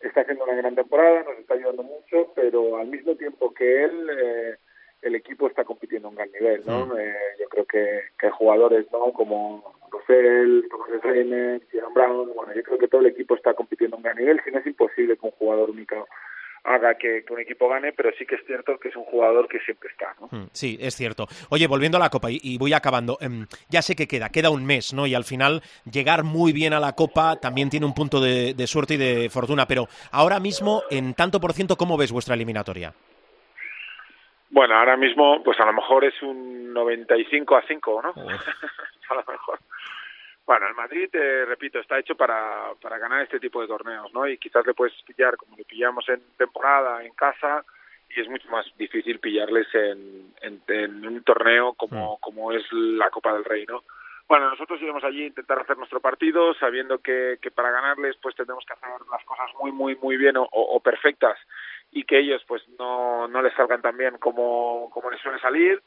está 0.00 0.22
haciendo 0.22 0.44
una 0.44 0.54
gran 0.56 0.74
temporada, 0.74 1.24
nos 1.24 1.38
está 1.38 1.54
ayudando 1.54 1.82
mucho, 1.82 2.32
pero 2.34 2.76
al 2.76 2.88
mismo 2.88 3.14
tiempo 3.16 3.52
que 3.54 3.84
él, 3.84 4.10
eh, 4.10 4.56
el 5.02 5.14
equipo 5.14 5.46
está 5.46 5.64
compitiendo 5.64 6.08
a 6.08 6.10
un 6.10 6.16
gran 6.16 6.30
nivel, 6.32 6.62
¿no? 6.66 6.86
Mm. 6.86 6.98
Eh, 6.98 7.14
yo 7.40 7.48
creo 7.48 7.64
que, 7.64 8.00
que 8.18 8.30
jugadores, 8.30 8.86
¿no? 8.92 9.12
Como 9.12 9.74
Rosell, 9.90 10.66
Tomás 10.70 11.02
Reiner, 11.02 11.62
Brown, 11.94 12.32
bueno, 12.34 12.54
yo 12.54 12.62
creo 12.62 12.78
que 12.78 12.88
todo 12.88 13.00
el 13.00 13.08
equipo 13.08 13.34
está 13.34 13.54
compitiendo 13.54 13.96
a 13.96 13.98
un 13.98 14.02
gran 14.02 14.16
nivel, 14.16 14.40
si 14.44 14.50
no 14.50 14.58
es 14.58 14.66
imposible 14.66 15.16
que 15.16 15.26
un 15.26 15.32
jugador 15.32 15.70
único 15.70 16.06
haga 16.66 16.94
que, 16.96 17.24
que, 17.24 17.32
un 17.32 17.40
equipo 17.40 17.68
gane, 17.68 17.92
pero 17.92 18.10
sí 18.18 18.26
que 18.26 18.34
es 18.34 18.44
cierto 18.46 18.78
que 18.78 18.88
es 18.88 18.96
un 18.96 19.04
jugador 19.04 19.48
que 19.48 19.60
siempre 19.60 19.88
está, 19.90 20.14
¿no? 20.20 20.28
Mm, 20.30 20.48
sí, 20.52 20.76
es 20.80 20.94
cierto. 20.94 21.26
Oye, 21.50 21.66
volviendo 21.66 21.96
a 21.96 22.00
la 22.00 22.10
Copa, 22.10 22.30
y, 22.30 22.40
y 22.42 22.58
voy 22.58 22.72
acabando, 22.72 23.18
eh, 23.20 23.46
ya 23.68 23.82
sé 23.82 23.94
que 23.94 24.08
queda, 24.08 24.28
queda 24.28 24.50
un 24.50 24.64
mes, 24.64 24.92
¿no? 24.92 25.06
Y 25.06 25.14
al 25.14 25.24
final 25.24 25.62
llegar 25.90 26.24
muy 26.24 26.52
bien 26.52 26.72
a 26.72 26.80
la 26.80 26.92
Copa 26.92 27.36
también 27.40 27.70
tiene 27.70 27.86
un 27.86 27.94
punto 27.94 28.20
de, 28.20 28.54
de 28.54 28.66
suerte 28.66 28.94
y 28.94 28.98
de 28.98 29.30
fortuna, 29.30 29.66
pero 29.66 29.86
ahora 30.10 30.40
mismo, 30.40 30.82
en 30.90 31.14
tanto 31.14 31.40
por 31.40 31.52
ciento, 31.52 31.76
¿cómo 31.76 31.96
ves 31.96 32.12
vuestra 32.12 32.34
eliminatoria? 32.34 32.92
Bueno, 34.50 34.74
ahora 34.76 34.96
mismo, 34.96 35.42
pues 35.44 35.58
a 35.60 35.66
lo 35.66 35.72
mejor 35.72 36.04
es 36.04 36.14
un 36.22 36.72
95 36.72 37.56
a 37.56 37.62
5, 37.66 38.02
¿no? 38.02 38.08
a 39.10 39.14
lo 39.14 39.24
mejor. 39.28 39.58
Bueno, 40.46 40.68
el 40.68 40.74
Madrid, 40.74 41.08
eh, 41.12 41.44
repito, 41.44 41.80
está 41.80 41.98
hecho 41.98 42.14
para, 42.14 42.72
para 42.80 42.98
ganar 42.98 43.22
este 43.22 43.40
tipo 43.40 43.60
de 43.60 43.66
torneos, 43.66 44.12
¿no? 44.14 44.28
Y 44.28 44.38
quizás 44.38 44.64
le 44.64 44.74
puedes 44.74 44.94
pillar 45.02 45.36
como 45.36 45.56
le 45.56 45.64
pillamos 45.64 46.08
en 46.08 46.22
temporada, 46.38 47.04
en 47.04 47.12
casa, 47.14 47.64
y 48.08 48.20
es 48.20 48.28
mucho 48.28 48.48
más 48.48 48.64
difícil 48.78 49.18
pillarles 49.18 49.66
en, 49.74 50.32
en, 50.42 50.62
en 50.68 51.04
un 51.04 51.22
torneo 51.24 51.72
como, 51.72 52.14
mm. 52.14 52.20
como 52.20 52.52
es 52.52 52.64
la 52.70 53.10
Copa 53.10 53.32
del 53.32 53.44
Rey, 53.44 53.66
¿no? 53.66 53.82
Bueno, 54.28 54.48
nosotros 54.48 54.80
iremos 54.80 55.02
allí 55.02 55.24
a 55.24 55.28
intentar 55.28 55.58
hacer 55.58 55.76
nuestro 55.78 56.00
partido, 56.00 56.54
sabiendo 56.54 56.98
que, 56.98 57.38
que 57.42 57.50
para 57.50 57.72
ganarles 57.72 58.16
pues 58.22 58.36
tendremos 58.36 58.64
que 58.64 58.72
hacer 58.72 58.88
las 59.10 59.24
cosas 59.24 59.50
muy, 59.60 59.72
muy, 59.72 59.96
muy 59.96 60.16
bien 60.16 60.36
o, 60.36 60.48
o 60.52 60.80
perfectas 60.80 61.38
y 61.90 62.04
que 62.04 62.18
ellos 62.20 62.44
pues 62.46 62.62
no, 62.78 63.26
no 63.26 63.42
les 63.42 63.54
salgan 63.54 63.82
tan 63.82 63.96
bien 63.96 64.18
como, 64.18 64.90
como 64.92 65.10
les 65.10 65.20
suele 65.20 65.40
salir 65.40 65.80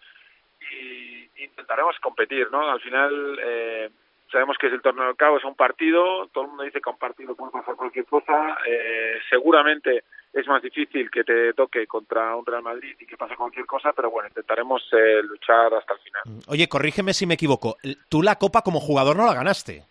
y 0.71 1.29
intentaremos 1.43 1.97
competir, 2.01 2.51
¿no? 2.51 2.69
Al 2.69 2.81
final... 2.81 3.39
Eh, 3.41 3.89
sabemos 4.31 4.57
que 4.57 4.67
es 4.67 4.73
el 4.73 4.81
torneo 4.81 5.05
del 5.05 5.15
cabo, 5.15 5.37
es 5.37 5.43
un 5.43 5.55
partido, 5.55 6.27
todo 6.27 6.43
el 6.43 6.49
mundo 6.49 6.63
dice 6.63 6.81
que 6.81 6.89
un 6.89 6.97
partido 6.97 7.35
puede 7.35 7.51
pasar 7.51 7.75
cualquier 7.75 8.05
cosa, 8.05 8.57
eh, 8.67 9.19
seguramente 9.29 10.03
es 10.31 10.47
más 10.47 10.61
difícil 10.61 11.09
que 11.09 11.23
te 11.23 11.53
toque 11.53 11.87
contra 11.87 12.35
un 12.35 12.45
Real 12.45 12.61
Madrid 12.61 12.95
y 12.99 13.05
que 13.05 13.17
pase 13.17 13.35
cualquier 13.35 13.65
cosa, 13.65 13.91
pero 13.93 14.11
bueno, 14.11 14.29
intentaremos 14.29 14.83
eh, 14.93 15.23
luchar 15.23 15.73
hasta 15.73 15.93
el 15.93 15.99
final. 15.99 16.23
Oye, 16.47 16.69
corrígeme 16.69 17.13
si 17.13 17.25
me 17.25 17.33
equivoco, 17.33 17.77
tú 18.09 18.21
la 18.21 18.35
Copa 18.35 18.61
como 18.61 18.79
jugador 18.79 19.15
no 19.15 19.25
la 19.25 19.33
ganaste. 19.33 19.83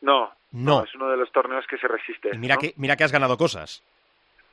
No, 0.00 0.32
no, 0.52 0.78
no 0.78 0.84
es 0.84 0.94
uno 0.94 1.08
de 1.08 1.16
los 1.16 1.30
torneos 1.30 1.66
que 1.66 1.78
se 1.78 1.88
resiste. 1.88 2.30
Y 2.32 2.38
mira, 2.38 2.54
¿no? 2.54 2.60
que, 2.60 2.72
mira 2.76 2.96
que 2.96 3.04
has 3.04 3.12
ganado 3.12 3.36
cosas. 3.36 3.82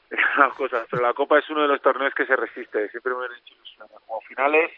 cosas, 0.57 0.85
pero 0.89 1.01
la 1.01 1.13
Copa 1.13 1.39
es 1.39 1.49
uno 1.49 1.61
de 1.61 1.69
los 1.69 1.81
torneos 1.81 2.13
que 2.13 2.25
se 2.25 2.35
resiste, 2.35 2.89
siempre 2.89 3.13
me 3.13 3.25
han 3.25 3.31
hecho 3.33 3.55
como 4.05 4.21
finales 4.21 4.71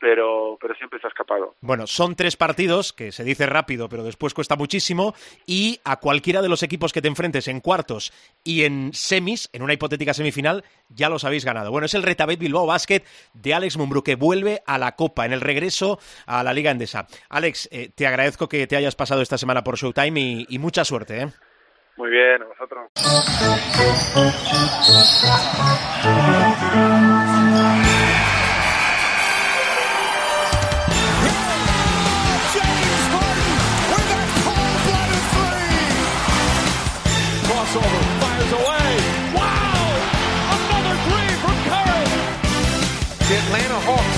pero, 0.00 0.56
pero 0.60 0.74
siempre 0.74 0.98
se 0.98 1.06
ha 1.06 1.10
escapado. 1.10 1.54
Bueno, 1.60 1.86
son 1.86 2.16
tres 2.16 2.36
partidos, 2.36 2.92
que 2.92 3.12
se 3.12 3.22
dice 3.22 3.46
rápido, 3.46 3.88
pero 3.88 4.02
después 4.02 4.34
cuesta 4.34 4.56
muchísimo, 4.56 5.14
y 5.46 5.78
a 5.84 5.96
cualquiera 5.98 6.42
de 6.42 6.48
los 6.48 6.62
equipos 6.62 6.92
que 6.92 7.02
te 7.02 7.08
enfrentes 7.08 7.46
en 7.48 7.60
cuartos 7.60 8.12
y 8.42 8.64
en 8.64 8.92
semis, 8.94 9.50
en 9.52 9.62
una 9.62 9.74
hipotética 9.74 10.14
semifinal, 10.14 10.64
ya 10.88 11.08
los 11.08 11.24
habéis 11.24 11.44
ganado. 11.44 11.70
Bueno, 11.70 11.84
es 11.84 11.94
el 11.94 12.02
Retabet 12.02 12.40
Bilbao 12.40 12.66
Basket 12.66 13.02
de 13.34 13.54
Alex 13.54 13.76
Mumbrú, 13.76 14.02
que 14.02 14.16
vuelve 14.16 14.62
a 14.66 14.78
la 14.78 14.96
Copa 14.96 15.26
en 15.26 15.32
el 15.32 15.42
regreso 15.42 16.00
a 16.26 16.42
la 16.42 16.54
Liga 16.54 16.70
Endesa. 16.70 17.06
Alex, 17.28 17.68
eh, 17.70 17.90
te 17.94 18.06
agradezco 18.06 18.48
que 18.48 18.66
te 18.66 18.76
hayas 18.76 18.96
pasado 18.96 19.20
esta 19.20 19.38
semana 19.38 19.62
por 19.62 19.76
Showtime 19.76 20.18
y, 20.18 20.46
y 20.48 20.58
mucha 20.58 20.84
suerte. 20.84 21.20
¿eh? 21.20 21.28
Muy 21.96 22.10
bien, 22.10 22.42
a 22.42 22.46
vosotros. 22.46 22.90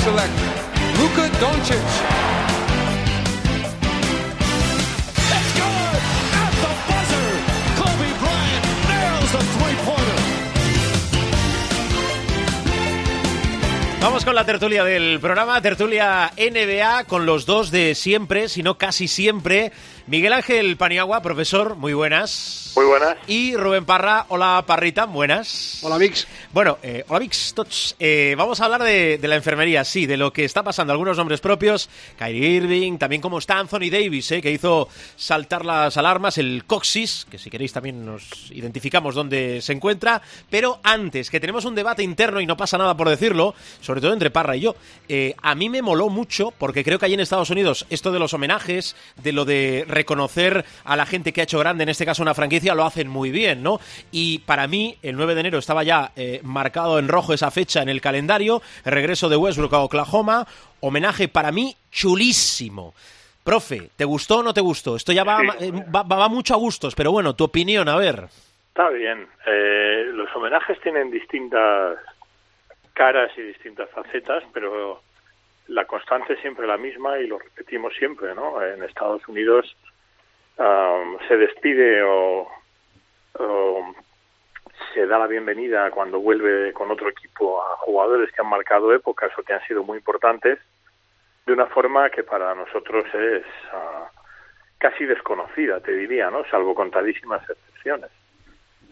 Atlanta 0.05 0.33
Hawks 0.33 0.37
select 0.37 0.99
Luka 0.99 1.29
Doncic. 1.39 2.42
Vamos 14.03 14.25
con 14.25 14.35
la 14.35 14.45
tertulia 14.45 14.83
del 14.83 15.21
programa, 15.21 15.63
tertulia 15.63 16.33
NBA, 16.37 17.05
con 17.05 17.25
los 17.25 17.47
dos 17.47 17.71
de 17.71 17.95
siempre, 17.95 18.49
si 18.49 18.65
no 18.65 18.77
casi 18.77 19.07
siempre. 19.07 19.71
Miguel 20.09 20.33
Ángel 20.33 20.77
Paniagua, 20.77 21.23
profesor, 21.23 21.77
muy 21.77 21.93
buenas. 21.93 22.73
Muy 22.75 22.87
buenas. 22.87 23.17
Y 23.29 23.55
Rubén 23.55 23.85
Parra, 23.85 24.27
hola 24.29 24.65
Parrita, 24.67 25.05
buenas. 25.05 25.79
Hola 25.83 25.99
Vix. 25.99 26.27
Bueno, 26.53 26.79
eh, 26.83 27.05
hola 27.07 27.21
Vix. 27.21 27.55
Eh, 28.01 28.35
vamos 28.37 28.61
a 28.61 28.65
hablar 28.65 28.83
de, 28.83 29.19
de, 29.19 29.29
la 29.29 29.37
enfermería, 29.37 29.85
sí, 29.85 30.07
de 30.07 30.17
lo 30.17 30.33
que 30.33 30.45
está 30.45 30.63
pasando. 30.63 30.93
Algunos 30.93 31.19
nombres 31.19 31.41
propios, 31.41 31.89
Kyrie 32.19 32.49
Irving, 32.49 32.99
también 32.99 33.23
como 33.23 33.39
está 33.39 33.59
Anthony 33.59 33.91
Davis, 33.91 34.33
eh, 34.33 34.43
que 34.43 34.51
hizo 34.51 34.89
saltar 35.17 35.65
las 35.65 35.97
alarmas, 35.97 36.39
el 36.39 36.65
Coxis, 36.67 37.27
que 37.31 37.39
si 37.39 37.51
queréis 37.51 37.73
también 37.73 38.05
nos 38.05 38.51
identificamos 38.51 39.15
dónde 39.15 39.61
se 39.63 39.73
encuentra. 39.73 40.23
Pero 40.51 40.81
antes, 40.83 41.31
que 41.31 41.41
tenemos 41.41 41.65
un 41.65 41.75
debate 41.75 42.03
interno 42.03 42.41
y 42.41 42.47
no 42.47 42.57
pasa 42.57 42.79
nada 42.79 42.97
por 42.97 43.09
decirlo, 43.09 43.55
sobre 43.81 43.92
todo 44.01 44.13
entre 44.13 44.31
Parra 44.31 44.57
y 44.57 44.61
yo, 44.61 44.75
eh, 45.09 45.35
a 45.43 45.55
mí 45.55 45.69
me 45.69 45.83
moló 45.83 46.09
mucho, 46.09 46.53
porque 46.59 46.83
creo 46.85 46.99
que 46.99 47.07
allí 47.07 47.15
en 47.15 47.21
Estados 47.21 47.51
Unidos 47.51 47.87
esto 47.91 48.11
de 48.13 48.19
los 48.19 48.33
homenajes, 48.35 48.97
de 49.23 49.33
lo 49.33 49.45
de 49.45 49.85
reconocer 49.89 50.65
a 50.85 50.97
la 50.97 51.07
gente 51.07 51.33
que 51.33 51.41
ha 51.41 51.45
hecho 51.45 51.59
grande, 51.59 51.83
en 51.83 51.89
este 51.89 52.07
caso 52.07 52.23
una 52.23 52.35
franquicia, 52.35 52.75
lo 52.75 52.85
hacen 52.85 53.09
muy 53.09 53.31
bien, 53.31 53.63
¿no? 53.63 53.81
Y 54.11 54.39
para 54.41 54.67
mí, 54.67 54.97
el 55.03 55.17
9 55.17 55.35
de 55.35 55.41
enero 55.41 55.59
estaba 55.59 55.83
ya 55.83 56.13
eh, 56.17 56.41
marcado 56.43 56.99
en 56.99 57.09
rojo 57.09 57.35
esa 57.35 57.51
fecha 57.51 57.83
en 57.83 57.89
el 57.89 58.01
calendario, 58.01 58.63
el 58.85 58.93
regreso 58.93 59.29
de 59.29 59.37
Westbrook 59.37 59.75
a 59.75 59.81
Oklahoma, 59.81 60.47
homenaje 60.81 61.29
para 61.29 61.53
mí 61.53 61.77
chulísimo. 61.91 62.95
Profe, 63.45 63.91
¿te 63.97 64.05
gustó 64.05 64.39
o 64.39 64.43
no 64.43 64.55
te 64.55 64.61
gustó? 64.61 64.95
Esto 64.95 65.13
ya 65.13 65.25
va, 65.25 65.41
Sí. 65.59 65.67
eh, 65.67 65.73
va, 65.95 66.05
va 66.05 66.29
mucho 66.29 66.55
a 66.55 66.57
gustos, 66.59 66.95
pero 66.95 67.11
bueno, 67.11 67.35
tu 67.35 67.45
opinión, 67.45 67.89
a 67.89 67.97
ver. 67.97 68.29
Está 68.69 68.89
bien. 68.91 69.27
Eh, 69.47 70.05
los 70.13 70.29
homenajes 70.37 70.81
tienen 70.81 71.11
distintas 71.11 71.97
caras 72.93 73.31
y 73.37 73.43
distintas 73.43 73.91
facetas, 73.91 74.45
pero 74.53 75.03
la 75.69 75.85
constante 75.85 76.35
es 76.35 76.41
siempre 76.41 76.67
la 76.67 76.77
misma 76.77 77.19
y 77.19 77.27
lo 77.27 77.39
repetimos 77.39 77.95
siempre, 77.95 78.35
¿no? 78.35 78.63
En 78.63 78.83
Estados 78.83 79.27
Unidos 79.29 79.77
um, 80.59 81.19
se 81.29 81.37
despide 81.37 82.03
o, 82.03 82.49
se 84.95 85.07
da 85.07 85.19
la 85.19 85.27
bienvenida 85.27 85.91
cuando 85.91 86.21
vuelve 86.21 86.73
con 86.73 86.91
otro 86.91 87.09
equipo 87.09 87.63
a 87.63 87.77
jugadores 87.79 88.31
que 88.31 88.43
han 88.43 88.49
marcado 88.49 88.93
épocas 88.93 89.31
o 89.39 89.43
que 89.43 89.55
han 89.55 89.67
sido 89.67 89.83
muy 89.83 89.99
importantes 89.99 90.59
de 91.47 91.53
una 91.53 91.67
forma 91.67 92.11
que 92.11 92.23
para 92.23 92.55
nosotros 92.55 93.05
es 93.15 93.45
ah, 93.73 94.11
casi 94.79 95.05
desconocida, 95.07 95.81
te 95.81 95.93
diría, 95.93 96.31
¿no? 96.31 96.45
Salvo 96.51 96.75
contadísimas 96.75 97.43
excepciones, 97.49 98.11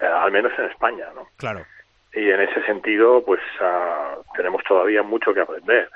Eh, 0.00 0.06
al 0.06 0.32
menos 0.32 0.52
en 0.58 0.64
España, 0.66 1.06
¿no? 1.14 1.28
Claro. 1.36 1.66
Y 2.14 2.30
en 2.30 2.40
ese 2.40 2.62
sentido, 2.64 3.22
pues 3.24 3.40
ah, 3.60 4.16
tenemos 4.36 4.62
todavía 4.64 5.02
mucho 5.02 5.32
que 5.32 5.40
aprender. 5.40 5.88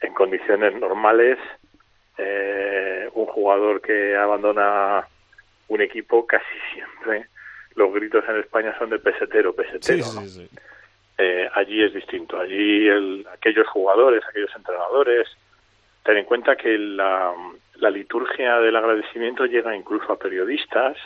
En 0.00 0.12
condiciones 0.12 0.74
normales, 0.78 1.38
eh, 2.18 3.08
un 3.14 3.26
jugador 3.26 3.80
que 3.80 4.16
abandona 4.16 5.06
un 5.68 5.80
equipo 5.80 6.26
casi 6.26 6.44
siempre 6.74 7.28
los 7.76 7.92
gritos 7.92 8.24
en 8.28 8.40
España 8.40 8.76
son 8.78 8.90
de 8.90 8.98
pesetero, 8.98 9.54
pesetero. 9.54 10.04
¿no? 10.14 10.22
Eh, 11.18 11.48
allí 11.54 11.82
es 11.82 11.92
distinto. 11.92 12.38
Allí 12.38 12.88
el, 12.88 13.26
aquellos 13.32 13.66
jugadores, 13.68 14.22
aquellos 14.28 14.54
entrenadores, 14.54 15.28
ten 16.04 16.18
en 16.18 16.24
cuenta 16.24 16.56
que 16.56 16.76
la, 16.78 17.32
la 17.76 17.90
liturgia 17.90 18.58
del 18.58 18.76
agradecimiento 18.76 19.46
llega 19.46 19.76
incluso 19.76 20.12
a 20.12 20.18
periodistas, 20.18 20.96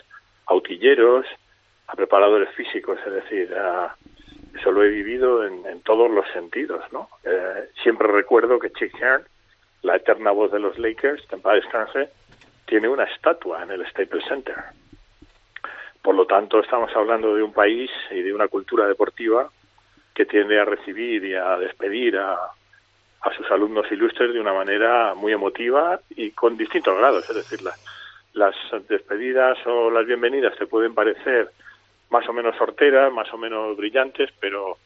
a 0.46 0.54
utilleros, 0.54 1.26
a 1.88 1.96
preparadores 1.96 2.50
físicos, 2.54 2.98
es 3.04 3.12
decir, 3.12 3.54
a, 3.54 3.96
eso 4.54 4.70
lo 4.70 4.84
he 4.84 4.88
vivido 4.88 5.46
en, 5.46 5.64
en 5.66 5.80
todos 5.82 6.10
los 6.10 6.26
sentidos, 6.32 6.84
¿no? 6.92 7.08
Eh, 7.24 7.70
siempre 7.82 8.08
recuerdo 8.08 8.58
que 8.58 8.70
Chick 8.70 8.94
Hearn, 9.00 9.24
la 9.82 9.96
eterna 9.96 10.30
voz 10.30 10.52
de 10.52 10.60
los 10.60 10.78
Lakers, 10.78 11.26
temporada 11.28 11.60
descanse, 11.60 12.10
tiene 12.66 12.88
una 12.88 13.04
estatua 13.04 13.62
en 13.62 13.70
el 13.70 13.86
Staples 13.86 14.24
Center. 14.26 14.56
Por 16.02 16.14
lo 16.14 16.26
tanto, 16.26 16.60
estamos 16.60 16.94
hablando 16.94 17.34
de 17.34 17.42
un 17.42 17.52
país 17.52 17.90
y 18.10 18.22
de 18.22 18.32
una 18.34 18.48
cultura 18.48 18.86
deportiva 18.86 19.50
que 20.14 20.26
tiende 20.26 20.60
a 20.60 20.64
recibir 20.64 21.24
y 21.24 21.34
a 21.34 21.56
despedir 21.56 22.18
a, 22.18 22.34
a 22.34 23.34
sus 23.36 23.50
alumnos 23.50 23.90
ilustres 23.90 24.32
de 24.32 24.40
una 24.40 24.52
manera 24.52 25.14
muy 25.14 25.32
emotiva 25.32 26.00
y 26.10 26.32
con 26.32 26.56
distintos 26.56 26.96
grados. 26.98 27.28
Es 27.30 27.36
decir, 27.36 27.62
la, 27.62 27.72
las 28.34 28.54
despedidas 28.88 29.58
o 29.66 29.90
las 29.90 30.06
bienvenidas 30.06 30.56
te 30.56 30.66
pueden 30.66 30.94
parecer 30.94 31.50
más 32.10 32.28
o 32.28 32.32
menos 32.32 32.56
sorteras, 32.56 33.12
más 33.12 33.32
o 33.32 33.38
menos 33.38 33.76
brillantes, 33.76 34.30
pero 34.40 34.78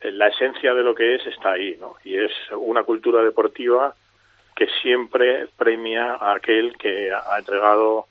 eh, 0.00 0.10
la 0.12 0.28
esencia 0.28 0.74
de 0.74 0.82
lo 0.82 0.94
que 0.94 1.16
es 1.16 1.26
está 1.26 1.52
ahí, 1.52 1.76
¿no? 1.80 1.94
Y 2.04 2.16
es 2.16 2.30
una 2.56 2.84
cultura 2.84 3.22
deportiva 3.22 3.94
que 4.54 4.66
siempre 4.82 5.48
premia 5.56 6.14
a 6.14 6.34
aquel 6.34 6.76
que 6.78 7.10
ha 7.12 7.38
entregado 7.38 8.06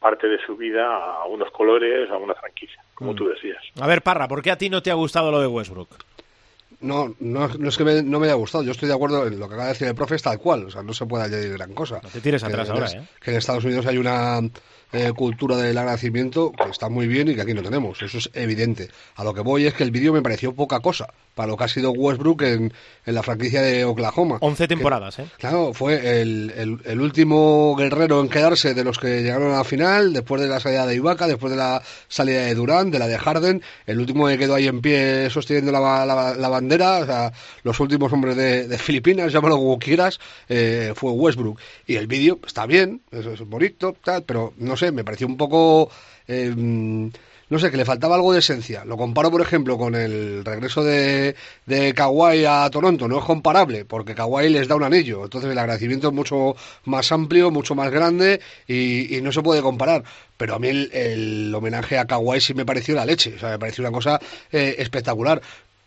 parte 0.00 0.28
de 0.28 0.38
su 0.46 0.56
vida 0.56 0.86
a 0.86 1.24
unos 1.26 1.50
colores, 1.50 2.08
a 2.10 2.16
una 2.16 2.34
franquicia, 2.34 2.82
como 2.94 3.12
Mm. 3.12 3.16
tú 3.16 3.28
decías. 3.28 3.62
A 3.80 3.86
ver, 3.86 4.00
Parra, 4.02 4.26
¿por 4.28 4.40
qué 4.42 4.50
a 4.50 4.56
ti 4.58 4.70
no 4.70 4.82
te 4.82 4.90
ha 4.90 4.94
gustado 4.94 5.30
lo 5.30 5.40
de 5.40 5.46
Westbrook? 5.46 5.88
No, 6.80 7.14
no, 7.20 7.48
no 7.58 7.68
es 7.68 7.76
que 7.76 7.84
me- 7.84 8.02
no 8.02 8.18
me 8.18 8.26
haya 8.26 8.34
gustado. 8.36 8.64
Yo 8.64 8.70
estoy 8.70 8.88
de 8.88 8.94
acuerdo 8.94 9.26
en 9.26 9.38
lo 9.38 9.46
que 9.48 9.54
acaba 9.54 9.64
de 9.66 9.72
decir 9.74 9.88
el 9.88 9.94
profe, 9.94 10.14
es 10.14 10.22
tal 10.22 10.38
cual. 10.38 10.64
O 10.64 10.70
sea, 10.70 10.82
no 10.82 10.94
se 10.94 11.04
puede 11.04 11.24
añadir 11.24 11.52
gran 11.52 11.74
cosa. 11.74 12.00
No 12.02 12.08
te 12.08 12.20
tires 12.22 12.42
atrás 12.42 12.70
ahora, 12.70 12.86
es- 12.86 12.94
¿eh? 12.94 13.02
Que 13.20 13.32
en 13.32 13.36
Estados 13.36 13.64
Unidos 13.64 13.84
hay 13.86 13.98
una 13.98 14.40
eh, 14.92 15.12
cultura 15.14 15.56
del 15.56 15.76
agradecimiento 15.78 16.52
que 16.52 16.70
está 16.70 16.88
muy 16.88 17.06
bien 17.06 17.28
y 17.28 17.34
que 17.34 17.42
aquí 17.42 17.54
no 17.54 17.62
tenemos. 17.62 18.00
Eso 18.02 18.18
es 18.18 18.30
evidente. 18.34 18.88
A 19.16 19.24
lo 19.24 19.32
que 19.34 19.40
voy 19.40 19.66
es 19.66 19.74
que 19.74 19.84
el 19.84 19.90
vídeo 19.90 20.12
me 20.12 20.22
pareció 20.22 20.52
poca 20.54 20.80
cosa 20.80 21.06
para 21.34 21.48
lo 21.48 21.56
que 21.56 21.64
ha 21.64 21.68
sido 21.68 21.92
Westbrook 21.92 22.42
en, 22.42 22.72
en 23.06 23.14
la 23.14 23.22
franquicia 23.22 23.62
de 23.62 23.84
Oklahoma. 23.84 24.38
11 24.40 24.64
Que- 24.64 24.68
temporadas, 24.68 25.18
¿eh? 25.20 25.26
Claro, 25.38 25.72
fue 25.72 26.20
el, 26.20 26.52
el- 26.56 26.78
el 26.84 27.00
último 27.00 27.74
guerrero 27.76 28.20
en 28.20 28.28
quedarse 28.28 28.74
de 28.74 28.84
los 28.84 28.98
que 28.98 29.22
llegaron 29.22 29.52
a 29.52 29.58
la 29.58 29.64
final, 29.64 30.12
después 30.12 30.40
de 30.42 30.48
la 30.48 30.60
salida 30.60 30.86
de 30.86 30.96
Ibaka, 30.96 31.26
después 31.26 31.50
de 31.50 31.56
la 31.56 31.82
salida 32.08 32.42
de 32.42 32.54
Durán, 32.54 32.90
de 32.90 32.98
la 32.98 33.06
de 33.06 33.16
Harden, 33.18 33.62
el 33.86 33.98
último 34.00 34.26
que 34.26 34.36
quedó 34.38 34.54
ahí 34.56 34.66
en 34.66 34.80
pie 34.80 35.30
sosteniendo 35.30 35.72
la, 35.72 35.80
ba- 35.80 36.04
la- 36.04 36.34
la 36.34 36.48
bandera, 36.48 36.98
o 36.98 37.06
sea, 37.06 37.32
los 37.62 37.78
últimos 37.80 38.12
hombres 38.12 38.36
de, 38.36 38.66
de 38.68 38.78
Filipinas, 38.78 39.32
llámalo 39.32 39.56
como 39.56 39.78
quieras, 39.78 40.18
eh, 40.48 40.92
fue 40.96 41.12
Westbrook. 41.12 41.58
Y 41.86 41.94
el 41.96 42.06
vídeo 42.06 42.38
está 42.46 42.66
bien, 42.66 43.00
es, 43.12 43.24
es 43.26 43.40
bonito, 43.40 43.94
tal, 44.04 44.24
pero 44.24 44.52
no 44.58 44.76
me 44.92 45.04
pareció 45.04 45.26
un 45.26 45.36
poco... 45.36 45.90
eh, 46.26 46.54
no 47.50 47.58
sé, 47.58 47.70
que 47.72 47.76
le 47.76 47.84
faltaba 47.84 48.14
algo 48.14 48.32
de 48.32 48.38
esencia. 48.38 48.84
Lo 48.84 48.96
comparo, 48.96 49.28
por 49.30 49.42
ejemplo, 49.42 49.76
con 49.76 49.96
el 49.96 50.44
regreso 50.44 50.84
de, 50.84 51.34
de 51.66 51.92
Kawhi 51.94 52.44
a 52.44 52.70
Toronto. 52.70 53.08
No 53.08 53.18
es 53.18 53.24
comparable, 53.24 53.84
porque 53.84 54.14
Kawhi 54.14 54.48
les 54.48 54.68
da 54.68 54.76
un 54.76 54.84
anillo. 54.84 55.24
Entonces 55.24 55.50
el 55.50 55.58
agradecimiento 55.58 56.08
es 56.08 56.14
mucho 56.14 56.54
más 56.84 57.10
amplio, 57.10 57.50
mucho 57.50 57.74
más 57.74 57.90
grande 57.90 58.40
y, 58.68 59.18
no 59.20 59.32
se 59.32 59.42
puede 59.42 59.62
comparar. 59.62 60.04
Pero 60.36 60.54
a 60.54 60.58
mí 60.60 60.68
el, 60.68 60.90
el 60.92 61.52
homenaje 61.52 61.98
a 61.98 62.06
Kawhi 62.06 62.40
sí 62.40 62.54
me 62.54 62.64
pareció 62.64 62.94
la 62.94 63.04
leche. 63.04 63.34
O 63.34 63.38
sea, 63.40 63.50
me 63.50 63.58
pareció 63.58 63.82
una 63.82 63.92
cosa 63.92 64.20
eh, 64.52 64.76
espectacular. 64.78 65.42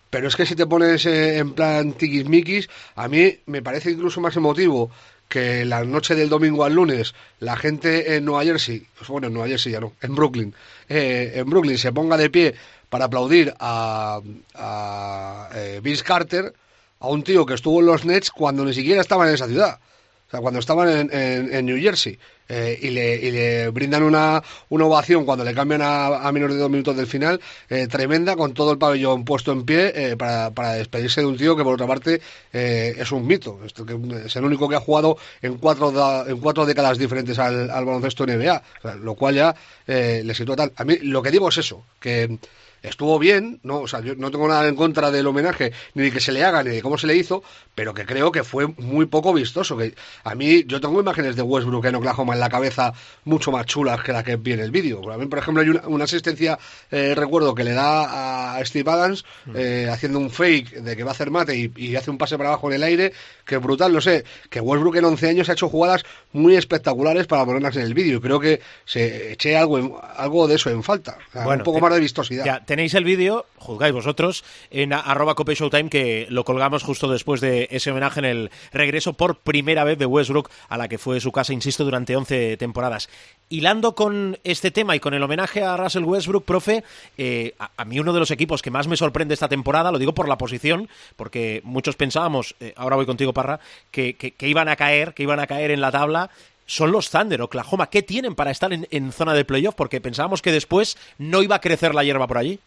Pero 0.09 0.27
es 0.27 0.35
que 0.35 0.45
si 0.45 0.55
te 0.55 0.67
pones 0.67 1.05
eh, 1.05 1.37
en 1.37 1.53
plan 1.53 1.93
tiquismiquis, 1.93 2.69
a 2.95 3.07
mí 3.07 3.39
me 3.45 3.61
parece 3.61 3.91
incluso 3.91 4.19
más 4.19 4.35
emotivo 4.35 4.91
que 5.33 5.65
la 5.65 5.83
noche 5.83 6.13
del 6.13 6.29
domingo 6.29 6.63
al 6.63 6.73
lunes 6.75 7.15
la 7.39 7.55
gente 7.55 8.15
en 8.15 8.23
Nueva 8.23 8.43
Jersey, 8.43 8.85
pues 8.95 9.09
bueno, 9.09 9.25
en 9.25 9.33
Nueva 9.33 9.47
Jersey 9.47 9.71
ya 9.71 9.79
no, 9.79 9.93
en 9.99 10.13
Brooklyn, 10.13 10.53
eh, 10.87 11.31
en 11.33 11.49
Brooklyn 11.49 11.79
se 11.79 11.91
ponga 11.91 12.17
de 12.17 12.29
pie 12.29 12.53
para 12.87 13.05
aplaudir 13.05 13.51
a, 13.59 14.21
a 14.53 15.49
eh, 15.55 15.79
Vince 15.81 16.03
Carter, 16.03 16.53
a 16.99 17.07
un 17.07 17.23
tío 17.23 17.47
que 17.47 17.55
estuvo 17.55 17.79
en 17.79 17.87
los 17.87 18.05
Nets 18.05 18.29
cuando 18.29 18.63
ni 18.63 18.75
siquiera 18.75 19.01
estaban 19.01 19.27
en 19.27 19.33
esa 19.33 19.47
ciudad. 19.47 19.79
O 20.27 20.29
sea, 20.29 20.39
cuando 20.39 20.59
estaban 20.59 21.09
en 21.11 21.65
New 21.65 21.81
Jersey. 21.81 22.19
Eh, 22.49 22.77
y, 22.81 22.89
le, 22.89 23.15
y 23.15 23.31
le 23.31 23.69
brindan 23.69 24.03
una, 24.03 24.43
una 24.69 24.85
ovación 24.85 25.25
cuando 25.25 25.43
le 25.45 25.53
cambian 25.53 25.81
a, 25.83 26.31
menos 26.31 26.51
de 26.51 26.57
dos 26.57 26.69
minutos 26.69 26.95
del 26.95 27.07
final, 27.07 27.39
eh, 27.69 27.87
tremenda, 27.87 28.35
con 28.35 28.53
todo 28.53 28.71
el 28.73 28.77
pabellón 28.77 29.23
puesto 29.23 29.51
en 29.51 29.63
pie 29.65 29.91
eh, 29.95 30.17
para, 30.17 30.51
para 30.51 30.73
despedirse 30.73 31.21
de 31.21 31.27
un 31.27 31.37
tío 31.37 31.55
que, 31.55 31.63
por 31.63 31.75
otra 31.75 31.87
parte, 31.87 32.21
es 32.51 33.11
un 33.11 33.25
mito. 33.25 33.59
Esto 33.65 33.85
que 33.85 33.97
es 34.25 34.35
el 34.35 34.45
único 34.45 34.67
que 34.69 34.75
ha 34.75 34.79
jugado 34.79 35.17
en 35.41 35.57
cuatro, 35.57 35.91
da- 35.91 36.25
en 36.27 36.37
cuatro 36.39 36.65
décadas 36.65 36.97
diferentes 36.97 37.39
al, 37.39 37.69
al 37.69 37.85
baloncesto 37.85 38.25
NBA, 38.25 38.61
O 38.83 38.93
lo 38.97 39.15
cual 39.15 39.35
ya 39.35 39.55
le 39.87 40.33
sitúa 40.35 40.55
tal. 40.55 40.73
A 40.75 40.83
mí 40.83 40.97
lo 41.01 41.21
que 41.21 41.31
digo 41.31 41.49
es 41.49 41.57
eso, 41.57 41.85
que 41.99 42.39
estuvo 42.83 43.17
bien, 43.17 43.59
no, 43.63 43.79
o 43.79 43.87
sea, 43.87 44.01
yo 44.01 44.13
no 44.15 44.29
tengo 44.29 44.47
nada 44.47 44.67
en 44.67 44.75
contra 44.75 45.09
del 45.09 45.25
homenaje, 45.25 45.71
ni 45.95 46.03
de 46.03 46.11
que 46.11 46.19
se 46.19 46.31
le 46.31 46.43
haga, 46.43 46.61
ni 46.63 46.69
de 46.71 46.81
cómo 46.81 46.97
se 46.97 47.07
le 47.07 47.15
hizo, 47.15 47.41
pero 47.73 47.93
que 47.93 48.05
creo 48.05 48.31
que 48.31 48.43
fue 48.43 48.67
muy 48.67 49.05
poco 49.07 49.33
vistoso. 49.33 49.75
Que 49.77 49.95
a 50.23 50.35
mí, 50.35 50.65
yo 50.67 50.79
tengo 50.81 50.99
imágenes 50.99 51.35
de 51.35 51.41
Westbrook 51.41 51.85
en 51.85 51.95
Oklahoma 51.95 52.33
en 52.33 52.39
la 52.41 52.49
cabeza 52.49 52.93
mucho 53.23 53.51
más 53.51 53.65
chulas 53.65 54.03
que 54.03 54.11
la 54.11 54.23
que 54.23 54.35
vi 54.35 54.51
en 54.53 54.59
el 54.59 54.69
vídeo. 54.71 55.11
A 55.11 55.17
mí, 55.17 55.25
por 55.27 55.39
ejemplo, 55.39 55.63
hay 55.63 55.69
una, 55.69 55.87
una 55.87 56.03
asistencia, 56.03 56.59
eh, 56.91 57.13
recuerdo, 57.15 57.55
que 57.55 57.63
le 57.63 57.71
da 57.71 58.55
a 58.57 58.65
Steve 58.65 58.91
Adams 58.91 59.23
eh, 59.55 59.89
haciendo 59.91 60.19
un 60.19 60.29
fake 60.29 60.81
de 60.81 60.95
que 60.95 61.03
va 61.03 61.11
a 61.11 61.13
hacer 61.13 61.31
mate 61.31 61.55
y, 61.57 61.71
y 61.77 61.95
hace 61.95 62.11
un 62.11 62.17
pase 62.17 62.37
para 62.37 62.49
abajo 62.49 62.67
en 62.69 62.75
el 62.75 62.83
aire, 62.83 63.13
que 63.45 63.55
es 63.55 63.61
brutal, 63.61 63.93
no 63.93 64.01
sé, 64.01 64.23
que 64.49 64.59
Westbrook 64.59 64.97
en 64.97 65.05
11 65.05 65.29
años 65.29 65.49
ha 65.49 65.53
hecho 65.53 65.69
jugadas 65.69 66.03
muy 66.33 66.55
espectaculares 66.55 67.27
para 67.27 67.45
ponerlas 67.45 67.75
en 67.77 67.83
el 67.83 67.93
vídeo 67.93 68.17
y 68.17 68.21
creo 68.21 68.39
que 68.39 68.61
se 68.85 69.31
eché 69.33 69.55
algo, 69.55 69.77
en- 69.79 69.93
algo 70.17 70.47
de 70.47 70.55
eso 70.55 70.69
en 70.69 70.83
falta. 70.83 71.17
Bueno, 71.33 71.51
un 71.61 71.63
poco 71.63 71.77
te- 71.77 71.81
más 71.83 71.93
de 71.93 71.99
vistosidad. 72.01 72.45
Ya, 72.45 72.59
tenéis 72.73 72.95
el 72.95 73.03
vídeo, 73.03 73.45
juzgáis 73.57 73.93
vosotros, 73.93 74.43
en 74.71 74.93
arroba 74.93 75.35
Cope 75.35 75.53
Showtime, 75.53 75.91
que 75.91 76.25
lo 76.31 76.43
colgamos 76.43 76.81
justo 76.81 77.07
después 77.07 77.39
de 77.39 77.67
ese 77.69 77.91
homenaje 77.91 78.17
en 78.19 78.25
el 78.25 78.51
regreso 78.71 79.13
por 79.13 79.37
primera 79.37 79.83
vez 79.83 79.99
de 79.99 80.07
Westbrook 80.07 80.49
a 80.69 80.77
la 80.79 80.87
que 80.87 80.97
fue 80.97 81.19
su 81.19 81.31
casa, 81.31 81.53
insisto, 81.53 81.85
durante 81.85 82.15
11 82.15 82.57
temporadas. 82.57 83.09
Hilando 83.49 83.93
con 83.93 84.39
este 84.43 84.71
tema 84.71 84.95
y 84.95 84.99
con 84.99 85.13
el 85.13 85.21
homenaje 85.21 85.61
a 85.61 85.77
Russell 85.77 86.03
Westbrook, 86.03 86.45
profe, 86.45 86.83
eh, 87.15 87.53
a, 87.59 87.85
mí 87.85 87.99
uno 87.99 88.11
de 88.11 88.19
los 88.21 88.31
equipos 88.31 88.63
que 88.63 88.71
más 88.71 88.87
me 88.87 88.97
sorprende 88.97 89.35
esta 89.35 89.47
temporada, 89.47 89.91
lo 89.91 89.99
digo 89.99 90.15
por 90.15 90.27
la 90.27 90.39
posición, 90.39 90.89
porque 91.15 91.61
muchos 91.63 91.95
pensábamos, 91.95 92.55
eh, 92.59 92.73
ahora 92.75 92.95
voy 92.95 93.05
contigo, 93.05 93.33
Parra, 93.33 93.59
que- 93.91 94.15
que 94.15 94.47
iban 94.47 94.67
a 94.67 94.75
caer, 94.75 95.13
que 95.13 95.21
iban 95.21 95.39
a 95.39 95.45
caer 95.45 95.69
en 95.69 95.79
la 95.81 95.91
tabla. 95.91 96.31
Son 96.65 96.91
los 96.91 97.11
Thunder, 97.11 97.41
Oklahoma. 97.41 97.89
¿Qué 97.89 98.01
tienen 98.01 98.35
para 98.35 98.51
estar 98.51 98.71
en, 98.71 98.87
en 98.91 99.11
zona 99.11 99.33
de 99.33 99.45
playoff? 99.45 99.75
Porque 99.75 100.01
pensábamos 100.01 100.41
que 100.41 100.51
después 100.51 100.97
no 101.17 101.43
iba 101.43 101.55
a 101.57 101.61
crecer 101.61 101.93
la 101.93 102.03
hierba 102.03 102.27
por 102.27 102.37
allí. 102.37 102.59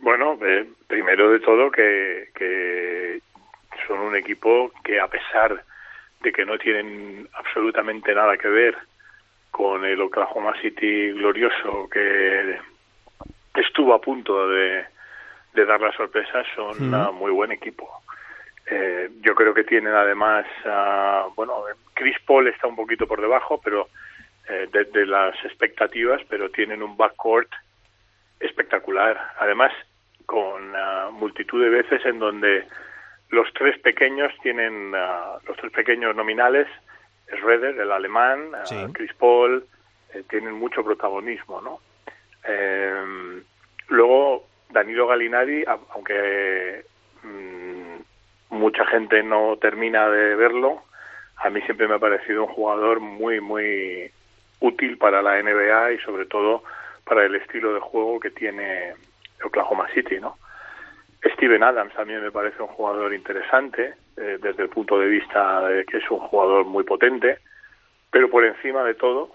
Bueno, 0.00 0.38
eh, 0.42 0.66
primero 0.86 1.30
de 1.30 1.40
todo 1.40 1.70
que, 1.70 2.28
que 2.34 3.20
son 3.86 3.98
un 4.00 4.16
equipo 4.16 4.72
que 4.84 5.00
a 5.00 5.08
pesar 5.08 5.64
de 6.22 6.32
que 6.32 6.44
no 6.44 6.58
tienen 6.58 7.28
absolutamente 7.34 8.14
nada 8.14 8.36
que 8.36 8.48
ver 8.48 8.76
con 9.50 9.84
el 9.84 10.00
Oklahoma 10.00 10.54
City 10.60 11.12
glorioso 11.12 11.88
que 11.90 12.58
estuvo 13.54 13.94
a 13.94 14.00
punto 14.00 14.48
de, 14.48 14.84
de 15.54 15.64
dar 15.64 15.80
la 15.80 15.92
sorpresa, 15.92 16.44
son 16.54 16.94
uh, 16.94 17.12
muy 17.12 17.32
buen 17.32 17.52
equipo. 17.52 17.88
Eh, 18.70 19.10
yo 19.20 19.34
creo 19.34 19.54
que 19.54 19.64
tienen 19.64 19.94
además, 19.94 20.46
ah, 20.66 21.28
bueno, 21.36 21.64
Chris 21.94 22.16
Paul 22.26 22.48
está 22.48 22.66
un 22.66 22.76
poquito 22.76 23.06
por 23.06 23.20
debajo, 23.20 23.60
pero 23.62 23.88
eh, 24.48 24.68
de, 24.70 24.84
de 24.84 25.06
las 25.06 25.34
expectativas, 25.44 26.20
pero 26.28 26.50
tienen 26.50 26.82
un 26.82 26.96
backcourt 26.96 27.50
espectacular. 28.40 29.18
Además, 29.38 29.72
con 30.26 30.74
ah, 30.76 31.08
multitud 31.12 31.62
de 31.62 31.70
veces 31.70 32.04
en 32.04 32.18
donde 32.18 32.66
los 33.30 33.52
tres 33.54 33.78
pequeños 33.78 34.32
tienen, 34.42 34.92
ah, 34.94 35.38
los 35.46 35.56
tres 35.56 35.72
pequeños 35.72 36.14
nominales, 36.14 36.66
Schroeder, 37.36 37.78
el 37.78 37.92
alemán, 37.92 38.52
Sí. 38.64 38.76
Chris 38.92 39.12
Paul, 39.14 39.64
eh, 40.14 40.22
tienen 40.28 40.54
mucho 40.54 40.82
protagonismo, 40.82 41.60
¿no? 41.60 41.80
Eh, 42.44 43.42
luego, 43.88 44.46
Danilo 44.70 45.06
Galinari, 45.06 45.64
aunque 45.66 46.84
mm, 47.22 47.77
mucha 48.50 48.84
gente 48.86 49.22
no 49.22 49.56
termina 49.56 50.08
de 50.08 50.34
verlo, 50.34 50.82
a 51.36 51.50
mí 51.50 51.60
siempre 51.62 51.86
me 51.86 51.94
ha 51.94 51.98
parecido 51.98 52.44
un 52.44 52.52
jugador 52.52 53.00
muy, 53.00 53.40
muy 53.40 54.10
útil 54.60 54.98
para 54.98 55.22
la 55.22 55.40
NBA 55.42 55.92
y 55.92 55.98
sobre 55.98 56.26
todo 56.26 56.64
para 57.04 57.24
el 57.24 57.34
estilo 57.36 57.74
de 57.74 57.80
juego 57.80 58.18
que 58.18 58.30
tiene 58.30 58.94
Oklahoma 59.44 59.88
City, 59.94 60.18
¿no? 60.20 60.36
Steven 61.34 61.62
Adams 61.62 61.94
también 61.94 62.22
me 62.22 62.30
parece 62.30 62.62
un 62.62 62.68
jugador 62.68 63.12
interesante 63.12 63.94
eh, 64.16 64.38
desde 64.40 64.62
el 64.64 64.68
punto 64.68 64.98
de 64.98 65.08
vista 65.08 65.68
de 65.68 65.84
que 65.84 65.98
es 65.98 66.10
un 66.10 66.20
jugador 66.20 66.64
muy 66.64 66.84
potente, 66.84 67.38
pero 68.10 68.30
por 68.30 68.44
encima 68.44 68.84
de 68.84 68.94
todo, 68.94 69.30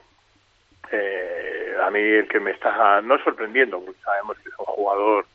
eh, 0.92 1.76
a 1.82 1.90
mí 1.90 2.00
el 2.00 2.28
que 2.28 2.40
me 2.40 2.52
está 2.52 3.02
no 3.02 3.18
sorprendiendo, 3.24 3.84
porque 3.84 4.02
sabemos 4.02 4.38
que 4.40 4.50
es 4.50 4.56
un 4.60 4.66
jugador 4.66 5.26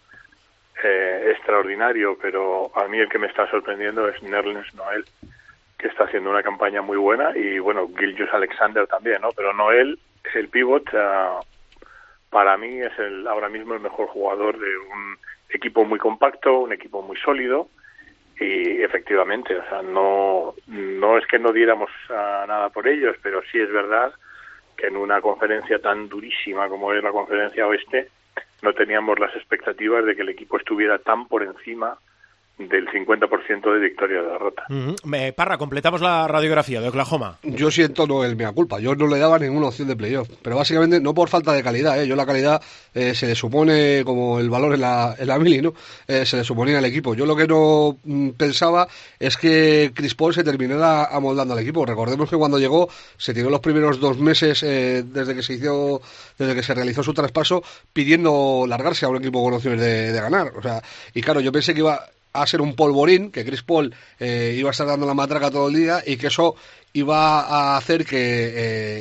eh, 0.85 1.33
extraordinario, 1.33 2.16
pero 2.20 2.70
a 2.74 2.87
mí 2.89 2.99
el 2.99 3.09
que 3.09 3.18
me 3.18 3.26
está 3.26 3.51
sorprendiendo 3.51 4.09
es 4.09 4.22
Nerlens 4.22 4.74
Noel, 4.74 5.05
que 5.79 5.89
está 5.89 6.05
haciendo 6.05 6.31
una 6.31 6.43
campaña 6.43 6.83
muy 6.83 6.97
buena 6.97 7.37
y 7.37 7.59
bueno, 7.59 7.89
Gilgius 7.97 8.33
Alexander 8.33 8.87
también, 8.87 9.22
¿no? 9.22 9.31
Pero 9.33 9.53
Noel 9.53 9.99
es 10.24 10.37
el 10.37 10.49
pivot, 10.49 10.85
para 12.31 12.57
mí 12.57 12.81
es 12.81 12.99
el 12.99 13.26
ahora 13.26 13.49
mismo 13.49 13.74
el 13.74 13.81
mejor 13.81 14.09
jugador 14.09 14.59
de 14.59 14.79
un 14.79 15.16
equipo 15.51 15.85
muy 15.85 15.99
compacto, 15.99 16.59
un 16.61 16.72
equipo 16.72 17.03
muy 17.03 17.16
sólido 17.16 17.68
y 18.39 18.83
efectivamente, 18.83 19.57
o 19.57 19.68
sea, 19.68 19.83
no 19.83 20.55
no 20.66 21.18
es 21.18 21.26
que 21.26 21.39
no 21.39 21.53
diéramos 21.53 21.91
ah, 22.11 22.45
nada 22.47 22.68
por 22.68 22.87
ellos, 22.87 23.16
pero 23.22 23.43
sí 23.51 23.59
es 23.59 23.70
verdad 23.72 24.12
que 24.76 24.87
en 24.87 24.97
una 24.97 25.20
conferencia 25.20 25.81
tan 25.81 26.09
durísima 26.09 26.68
como 26.68 26.93
es 26.93 27.03
la 27.03 27.11
conferencia 27.11 27.66
oeste 27.66 28.09
no 28.62 28.72
teníamos 28.72 29.18
las 29.18 29.34
expectativas 29.34 30.05
de 30.05 30.16
que 30.16 30.22
el 30.22 30.30
equipo 30.30 30.57
estuviera 30.57 30.99
tan 30.99 31.26
por 31.26 31.43
encima 31.43 31.99
del 32.59 32.87
50% 32.89 33.73
de 33.73 33.79
victoria 33.81 34.21
o 34.21 34.33
derrota. 34.33 34.65
Ujú. 34.69 34.97
Me- 35.05 35.33
Parra, 35.33 35.59
completamos 35.59 36.01
la 36.01 36.27
radiografía 36.27 36.81
de 36.81 36.89
Oklahoma. 36.89 37.39
Yo 37.43 37.71
siento 37.71 38.07
no 38.07 38.25
el 38.25 38.35
mea 38.37 38.53
culpa, 38.53 38.81
yo 38.81 38.95
no 38.97 39.07
le 39.07 39.19
daba 39.19 39.39
ninguna 39.39 39.69
opción 39.69 39.87
de 39.89 39.95
playoff, 39.97 40.29
pero 40.43 40.57
básicamente 40.57 41.01
no 41.01 41.15
por 41.15 41.29
falta 41.29 41.53
de 41.53 41.63
calidad, 41.63 42.03
¿eh? 42.03 42.07
yo 42.09 42.17
la 42.17 42.27
calidad 42.27 42.61
eh, 42.95 43.15
se 43.15 43.27
le 43.29 43.35
supone 43.37 44.03
como 44.05 44.41
el 44.41 44.51
valor 44.51 44.75
en 44.75 44.81
la, 44.81 45.15
en 45.19 45.29
la 45.29 45.39
mili, 45.39 45.63
¿no? 45.63 45.73
Eh, 46.09 46.27
se 46.27 46.37
le 46.37 46.45
suponía 46.45 46.79
al 46.79 46.85
equipo. 46.85 47.15
Yo 47.15 47.27
lo 47.27 47.37
que 47.37 47.47
no 47.47 47.97
mm, 48.05 48.31
pensaba 48.31 48.89
es 49.21 49.37
que 49.37 49.93
Chris 49.95 50.15
Paul 50.17 50.35
se 50.35 50.43
terminara 50.43 51.05
amoldando 51.05 51.55
al 51.55 51.61
equipo. 51.61 51.87
Recordemos 51.87 52.29
que 52.29 52.37
cuando 52.37 52.59
llegó 52.59 52.89
se 53.17 53.33
tiró 53.35 53.51
los 53.51 53.61
primeros 53.61 54.01
dos 54.01 54.19
meses 54.19 54.63
eh, 54.65 55.05
desde 55.07 55.35
que 55.35 55.43
se 55.43 55.55
hizo, 55.55 56.03
desde 56.39 56.55
que 56.57 56.63
se 56.63 56.75
realizó 56.75 57.03
su 57.03 57.15
traspaso 57.15 57.63
pidiendo 57.93 58.65
largarse 58.69 59.07
a 59.07 59.09
un 59.09 59.17
equipo 59.19 59.43
con 59.45 59.55
opciones 59.55 59.81
de, 59.81 60.13
de 60.13 60.21
ganar. 60.21 60.53
O 60.57 60.63
sea, 60.63 60.83
y 61.15 61.21
claro, 61.23 61.41
yo 61.41 61.53
pensé 61.53 61.73
que 61.73 61.81
iba 61.81 62.01
a 62.33 62.47
ser 62.47 62.61
un 62.61 62.74
polvorín, 62.74 63.31
que 63.31 63.45
Chris 63.45 63.62
Paul 63.62 63.95
eh, 64.18 64.55
iba 64.57 64.70
a 64.70 64.72
estar 64.72 64.87
dando 64.87 65.07
la 65.07 65.14
matraca 65.14 65.51
todo 65.51 65.68
el 65.68 65.74
día 65.74 66.03
y 66.07 66.16
que 66.16 66.29
eso 66.29 66.55
iba 66.93 67.41
a 67.41 67.76
hacer 67.76 68.05
que, 68.05 68.16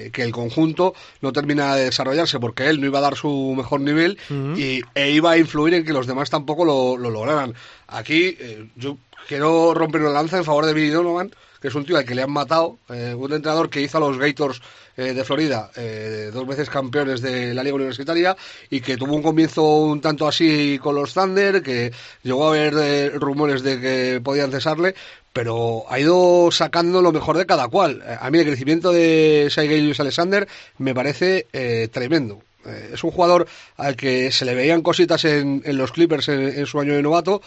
eh, 0.06 0.12
que 0.12 0.24
el 0.24 0.32
conjunto 0.32 0.94
no 1.22 1.32
termina 1.32 1.76
de 1.76 1.86
desarrollarse 1.86 2.40
porque 2.40 2.68
él 2.68 2.80
no 2.80 2.88
iba 2.88 3.00
a 3.00 3.02
dar 3.02 3.16
su 3.16 3.54
mejor 3.56 3.82
nivel 3.82 4.18
y, 4.58 4.82
e 4.94 5.12
iba 5.12 5.32
a 5.32 5.38
influir 5.38 5.74
en 5.74 5.86
que 5.86 5.94
los 5.94 6.08
demás 6.08 6.30
tampoco 6.30 6.66
lo, 6.66 6.98
lo 6.98 7.10
lograran. 7.10 7.54
Aquí 7.88 8.36
eh, 8.40 8.68
yo 8.76 8.98
quiero 9.28 9.74
romper 9.74 10.02
una 10.02 10.12
lanza 10.12 10.38
en 10.38 10.44
favor 10.44 10.66
de 10.66 10.74
Billy 10.74 10.90
Donovan, 10.90 11.32
que 11.62 11.68
es 11.68 11.76
un 11.76 11.86
tío 11.86 11.98
al 11.98 12.06
que 12.06 12.16
le 12.16 12.22
han 12.22 12.32
matado, 12.32 12.80
eh, 12.90 13.14
un 13.18 13.34
entrenador 13.34 13.70
que 13.70 13.82
hizo 13.82 13.98
a 13.98 14.02
los 14.02 14.18
Gators 14.18 14.62
eh, 14.96 15.14
de 15.14 15.24
Florida, 15.24 15.72
eh, 15.76 16.32
dos 16.34 16.48
veces 16.48 16.70
campeones 16.70 17.22
de 17.22 17.54
la 17.54 17.64
liga 17.64 17.76
universitaria, 17.76 18.36
y 18.70 18.82
que 18.82 18.98
tuvo 18.98 19.16
un 19.16 19.24
comienzo 19.24 19.64
un 19.64 20.02
tanto 20.02 20.28
así 20.28 20.80
con 20.82 20.96
los 20.96 21.14
Thunder, 21.14 21.62
que 21.62 21.92
llegó 22.24 22.46
a 22.46 22.50
haber 22.50 23.20
rumores 23.20 23.64
de 23.64 23.80
que 23.80 24.22
podían 24.24 24.52
cesarle, 24.52 24.96
pero 25.34 25.86
ha 25.90 26.00
ido 26.00 26.50
sacando 26.52 27.02
lo 27.02 27.12
mejor 27.12 27.38
de 27.38 27.46
cada 27.46 27.68
cual. 27.68 28.04
A 28.20 28.30
mí 28.32 28.40
el 28.40 28.46
crecimiento 28.46 28.92
de 28.92 29.48
Shai 29.52 29.68
Gilgeous 29.68 30.00
Alexander 30.00 30.48
me 30.80 30.96
parece 30.96 31.48
tremendo. 31.92 32.42
Es 32.92 33.04
un 33.04 33.12
jugador 33.12 33.48
al 33.78 33.96
que 33.96 34.32
se 34.32 34.46
le 34.46 34.56
veían 34.56 34.82
cositas 34.82 35.24
en, 35.26 35.62
en 35.64 35.78
los 35.78 35.92
Clippers 35.92 36.28
en 36.30 36.66
su 36.66 36.80
año 36.80 36.96
de 36.96 37.04
novato, 37.04 37.42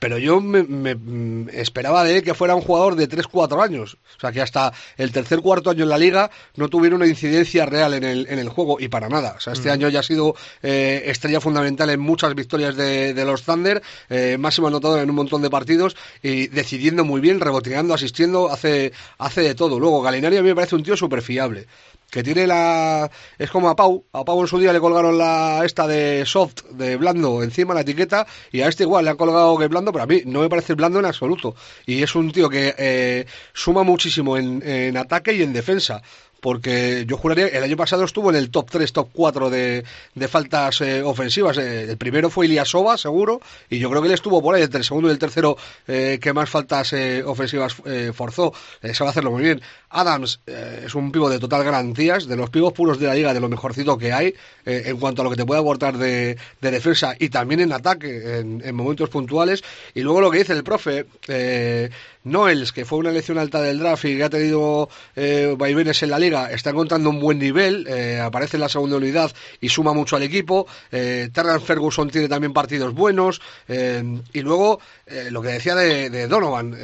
pero 0.00 0.18
yo 0.18 0.40
me, 0.40 0.64
me, 0.64 0.96
mm, 0.96 1.50
esperaba 1.52 2.02
de 2.02 2.16
él 2.16 2.22
que 2.24 2.34
fuera 2.34 2.56
un 2.56 2.62
jugador 2.62 2.96
de 2.96 3.06
3-4 3.08 3.62
años. 3.62 3.98
O 4.16 4.20
sea, 4.20 4.32
que 4.32 4.40
hasta 4.40 4.72
el 4.96 5.12
tercer 5.12 5.40
cuarto 5.40 5.70
año 5.70 5.84
en 5.84 5.90
la 5.90 5.98
liga 5.98 6.30
no 6.56 6.68
tuviera 6.68 6.96
una 6.96 7.06
incidencia 7.06 7.66
real 7.66 7.94
en 7.94 8.02
el, 8.04 8.26
en 8.28 8.38
el 8.38 8.48
juego 8.48 8.78
y 8.80 8.88
para 8.88 9.08
nada. 9.08 9.34
O 9.36 9.40
sea, 9.40 9.52
este 9.52 9.68
Mm. 9.68 9.72
año 9.72 9.88
ya 9.90 10.00
ha 10.00 10.02
sido 10.02 10.34
eh, 10.62 11.02
estrella 11.06 11.40
fundamental 11.40 11.90
en 11.90 12.00
muchas 12.00 12.34
victorias 12.34 12.74
de, 12.76 13.14
de 13.14 13.24
los 13.24 13.42
Thunder, 13.44 13.82
eh, 14.08 14.36
máximo 14.38 14.66
anotador 14.66 15.00
en 15.00 15.10
un 15.10 15.16
montón 15.16 15.42
de 15.42 15.50
partidos 15.50 15.96
y 16.22 16.48
decidiendo 16.48 17.04
muy 17.04 17.20
bien, 17.20 17.38
reboteando, 17.38 17.94
asistiendo, 17.94 18.50
hace, 18.50 18.92
hace 19.18 19.42
de 19.42 19.54
todo. 19.54 19.78
Luego, 19.78 20.02
Galinari 20.02 20.38
a 20.38 20.42
mí 20.42 20.48
me 20.48 20.54
parece 20.54 20.76
un 20.76 20.82
tío 20.82 20.96
súper 20.96 21.22
fiable. 21.22 21.66
Que 22.10 22.22
tiene 22.22 22.46
la... 22.46 23.10
Es 23.38 23.50
como 23.50 23.68
a 23.68 23.76
Pau, 23.76 24.04
a 24.12 24.24
Pau 24.24 24.40
en 24.40 24.46
su 24.46 24.58
día 24.58 24.72
le 24.72 24.80
colgaron 24.80 25.16
la 25.16 25.62
esta 25.64 25.86
de 25.86 26.24
soft, 26.26 26.64
de 26.70 26.96
blando, 26.96 27.42
encima 27.42 27.74
la 27.74 27.80
etiqueta, 27.80 28.26
y 28.52 28.60
a 28.60 28.68
este 28.68 28.84
igual 28.84 29.04
le 29.04 29.10
han 29.10 29.16
colgado 29.16 29.56
que 29.58 29.68
blando, 29.68 29.92
pero 29.92 30.04
a 30.04 30.06
mí 30.06 30.22
no 30.26 30.40
me 30.40 30.48
parece 30.48 30.74
blando 30.74 30.98
en 30.98 31.06
absoluto. 31.06 31.54
Y 31.86 32.02
es 32.02 32.14
un 32.14 32.32
tío 32.32 32.48
que 32.48 32.74
eh, 32.76 33.26
suma 33.52 33.82
muchísimo 33.82 34.36
en, 34.36 34.62
en 34.66 34.96
ataque 34.96 35.32
y 35.32 35.42
en 35.42 35.52
defensa 35.52 36.02
porque 36.40 37.04
yo 37.06 37.16
juraría 37.16 37.48
el 37.48 37.62
año 37.62 37.76
pasado 37.76 38.04
estuvo 38.04 38.30
en 38.30 38.36
el 38.36 38.50
top 38.50 38.70
3, 38.70 38.92
top 38.92 39.08
4 39.12 39.50
de, 39.50 39.84
de 40.14 40.28
faltas 40.28 40.80
eh, 40.80 41.02
ofensivas. 41.02 41.58
Eh, 41.58 41.90
el 41.90 41.96
primero 41.96 42.30
fue 42.30 42.46
Iliasova, 42.46 42.96
seguro, 42.98 43.40
y 43.68 43.78
yo 43.78 43.90
creo 43.90 44.02
que 44.02 44.08
él 44.08 44.14
estuvo 44.14 44.42
por 44.42 44.54
ahí, 44.54 44.62
entre 44.62 44.78
el 44.78 44.84
segundo 44.84 45.08
y 45.08 45.12
el 45.12 45.18
tercero 45.18 45.56
eh, 45.86 46.18
que 46.20 46.32
más 46.32 46.48
faltas 46.48 46.92
eh, 46.92 47.22
ofensivas 47.24 47.76
eh, 47.84 48.12
forzó. 48.14 48.52
Eh, 48.82 48.94
sabe 48.94 49.10
hacerlo 49.10 49.30
muy 49.30 49.42
bien. 49.42 49.60
Adams 49.90 50.40
es 50.46 50.94
un 50.94 51.10
pivo 51.10 51.28
de 51.28 51.40
total 51.40 51.64
garantías, 51.64 52.26
de 52.28 52.36
los 52.36 52.48
pivos 52.48 52.72
puros 52.72 53.00
de 53.00 53.08
la 53.08 53.14
liga, 53.14 53.34
de 53.34 53.40
lo 53.40 53.48
mejorcito 53.48 53.98
que 53.98 54.12
hay, 54.12 54.34
en 54.64 54.96
cuanto 54.98 55.22
a 55.22 55.24
lo 55.24 55.30
que 55.30 55.36
te 55.36 55.44
puede 55.44 55.60
aportar 55.60 55.98
de, 55.98 56.38
de 56.60 56.70
defensa 56.70 57.16
y 57.18 57.28
también 57.28 57.60
en 57.60 57.72
ataque, 57.72 58.38
en, 58.38 58.62
en 58.64 58.74
momentos 58.76 59.08
puntuales. 59.08 59.64
Y 59.92 60.02
luego 60.02 60.20
lo 60.20 60.30
que 60.30 60.38
dice 60.38 60.52
el 60.52 60.62
profe, 60.62 61.06
Noels, 62.24 62.72
que 62.72 62.84
fue 62.84 62.98
una 62.98 63.10
elección 63.10 63.38
alta 63.38 63.60
del 63.62 63.78
draft 63.78 64.04
y 64.04 64.16
que 64.16 64.24
ha 64.24 64.30
tenido 64.30 64.88
eh, 65.16 65.54
vaivenes 65.56 66.02
en 66.02 66.10
la 66.10 66.18
liga, 66.18 66.50
está 66.50 66.70
encontrando 66.70 67.10
un 67.10 67.20
buen 67.20 67.38
nivel, 67.38 67.86
eh, 67.88 68.20
aparece 68.20 68.56
en 68.56 68.62
la 68.62 68.68
segunda 68.68 68.96
unidad 68.96 69.32
y 69.60 69.68
suma 69.68 69.92
mucho 69.92 70.16
al 70.16 70.22
equipo. 70.22 70.66
Eh, 70.92 71.30
Ferguson 71.64 72.10
tiene 72.10 72.28
también 72.28 72.52
partidos 72.52 72.94
buenos. 72.94 73.40
eh, 73.68 74.02
y 74.32 74.40
luego, 74.40 74.80
lo 75.30 75.42
que 75.42 75.48
decía 75.48 75.74
de, 75.74 76.26
Donovan, 76.26 76.76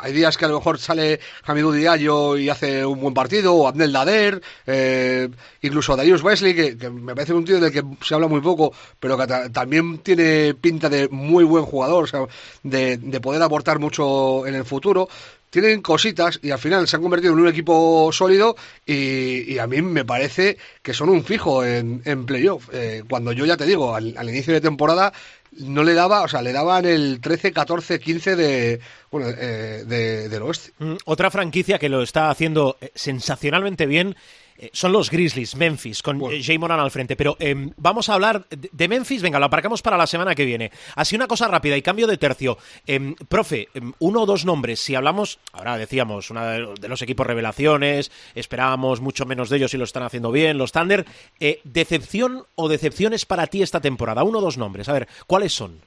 hay 0.00 0.12
días 0.12 0.36
que 0.36 0.44
a 0.44 0.48
lo 0.48 0.56
mejor 0.56 0.78
sale 0.78 1.20
Hamidou 1.44 1.72
Diallo 1.72 2.36
y 2.36 2.48
hace 2.48 2.84
un 2.84 3.00
buen 3.00 3.14
partido, 3.14 3.54
o 3.54 3.68
Abdel 3.68 3.92
Dader, 3.92 4.42
eh, 4.66 5.28
incluso 5.60 5.96
Darius 5.96 6.22
Wesley, 6.22 6.54
que, 6.54 6.76
que 6.76 6.90
me 6.90 7.14
parece 7.14 7.32
un 7.34 7.44
tío 7.44 7.60
del 7.60 7.72
que 7.72 7.82
se 8.04 8.14
habla 8.14 8.28
muy 8.28 8.40
poco, 8.40 8.72
pero 8.98 9.16
que 9.18 9.26
ta- 9.26 9.48
también 9.50 9.98
tiene 9.98 10.54
pinta 10.54 10.88
de 10.88 11.08
muy 11.08 11.44
buen 11.44 11.64
jugador, 11.64 12.04
o 12.04 12.06
sea, 12.06 12.26
de, 12.62 12.96
de 12.96 13.20
poder 13.20 13.42
aportar 13.42 13.78
mucho 13.78 14.46
en 14.46 14.54
el 14.54 14.64
futuro. 14.64 15.08
Tienen 15.50 15.82
cositas 15.82 16.40
y 16.42 16.50
al 16.50 16.58
final 16.58 16.88
se 16.88 16.96
han 16.96 17.02
convertido 17.02 17.34
en 17.34 17.40
un 17.40 17.48
equipo 17.48 18.08
sólido 18.10 18.56
y, 18.86 19.58
a 19.58 19.66
mí 19.66 19.82
me 19.82 20.02
parece 20.02 20.56
que 20.80 20.94
son 20.94 21.10
un 21.10 21.24
fijo 21.24 21.62
en, 21.62 22.00
en 22.06 22.24
playoff. 22.24 22.70
Eh, 22.72 23.02
cuando 23.06 23.32
yo 23.32 23.44
ya 23.44 23.58
te 23.58 23.66
digo, 23.66 23.94
al 23.94 24.28
inicio 24.30 24.54
de 24.54 24.62
temporada 24.62 25.12
no 25.58 25.84
le 25.84 25.94
daba, 25.94 26.22
o 26.22 26.28
sea, 26.28 26.42
le 26.42 26.52
daban 26.52 26.84
el 26.84 27.20
13, 27.20 27.52
14, 27.52 28.00
15 28.00 28.36
de, 28.36 28.80
bueno, 29.10 29.28
eh, 29.28 29.84
de, 29.86 30.28
del 30.28 30.42
oeste. 30.42 30.72
Mm, 30.78 30.94
Otra 31.04 31.30
franquicia 31.30 31.78
que 31.78 31.88
lo 31.88 32.02
está 32.02 32.30
haciendo 32.30 32.76
eh, 32.80 32.90
sensacionalmente 32.94 33.86
bien 33.86 34.16
eh, 34.58 34.70
son 34.72 34.92
los 34.92 35.10
Grizzlies, 35.10 35.56
Memphis, 35.56 36.02
con 36.02 36.20
eh, 36.30 36.42
Jay 36.42 36.58
Moran 36.58 36.80
al 36.80 36.90
frente. 36.90 37.16
Pero 37.16 37.36
em, 37.38 37.70
vamos 37.76 38.08
a 38.08 38.14
hablar 38.14 38.44
de, 38.48 38.88
Memphis, 38.88 39.22
venga, 39.22 39.38
lo 39.38 39.46
aparcamos 39.46 39.82
para 39.82 39.96
la 39.96 40.06
semana 40.06 40.34
que 40.34 40.44
viene. 40.44 40.70
Así 40.96 41.16
una 41.16 41.26
cosa 41.26 41.48
rápida 41.48 41.76
y 41.76 41.82
cambio 41.82 42.06
de 42.06 42.16
tercio. 42.16 42.58
Em, 42.86 43.14
profe, 43.14 43.68
em, 43.74 43.92
uno 43.98 44.22
o 44.22 44.26
dos 44.26 44.44
nombres, 44.44 44.80
si 44.80 44.94
hablamos, 44.94 45.38
ahora 45.52 45.76
decíamos, 45.76 46.30
uno 46.30 46.44
de, 46.46 46.74
de 46.80 46.88
los 46.88 47.02
equipos 47.02 47.26
revelaciones, 47.26 48.10
esperábamos 48.34 49.00
mucho 49.00 49.26
menos 49.26 49.50
de 49.50 49.56
ellos 49.56 49.74
y 49.74 49.78
lo 49.78 49.84
están 49.84 50.02
haciendo 50.02 50.32
bien, 50.32 50.58
los 50.58 50.72
Thunder. 50.72 51.04
Eh, 51.40 51.60
¿Decepción 51.64 52.44
o 52.54 52.68
decepciones 52.68 53.26
para 53.26 53.46
ti 53.46 53.62
esta 53.62 53.80
temporada? 53.80 54.24
Uno 54.24 54.38
o 54.38 54.42
dos 54.42 54.58
nombres, 54.58 54.88
a 54.88 54.92
ver, 54.92 55.08
¿cuáles 55.26 55.52
son? 55.52 55.80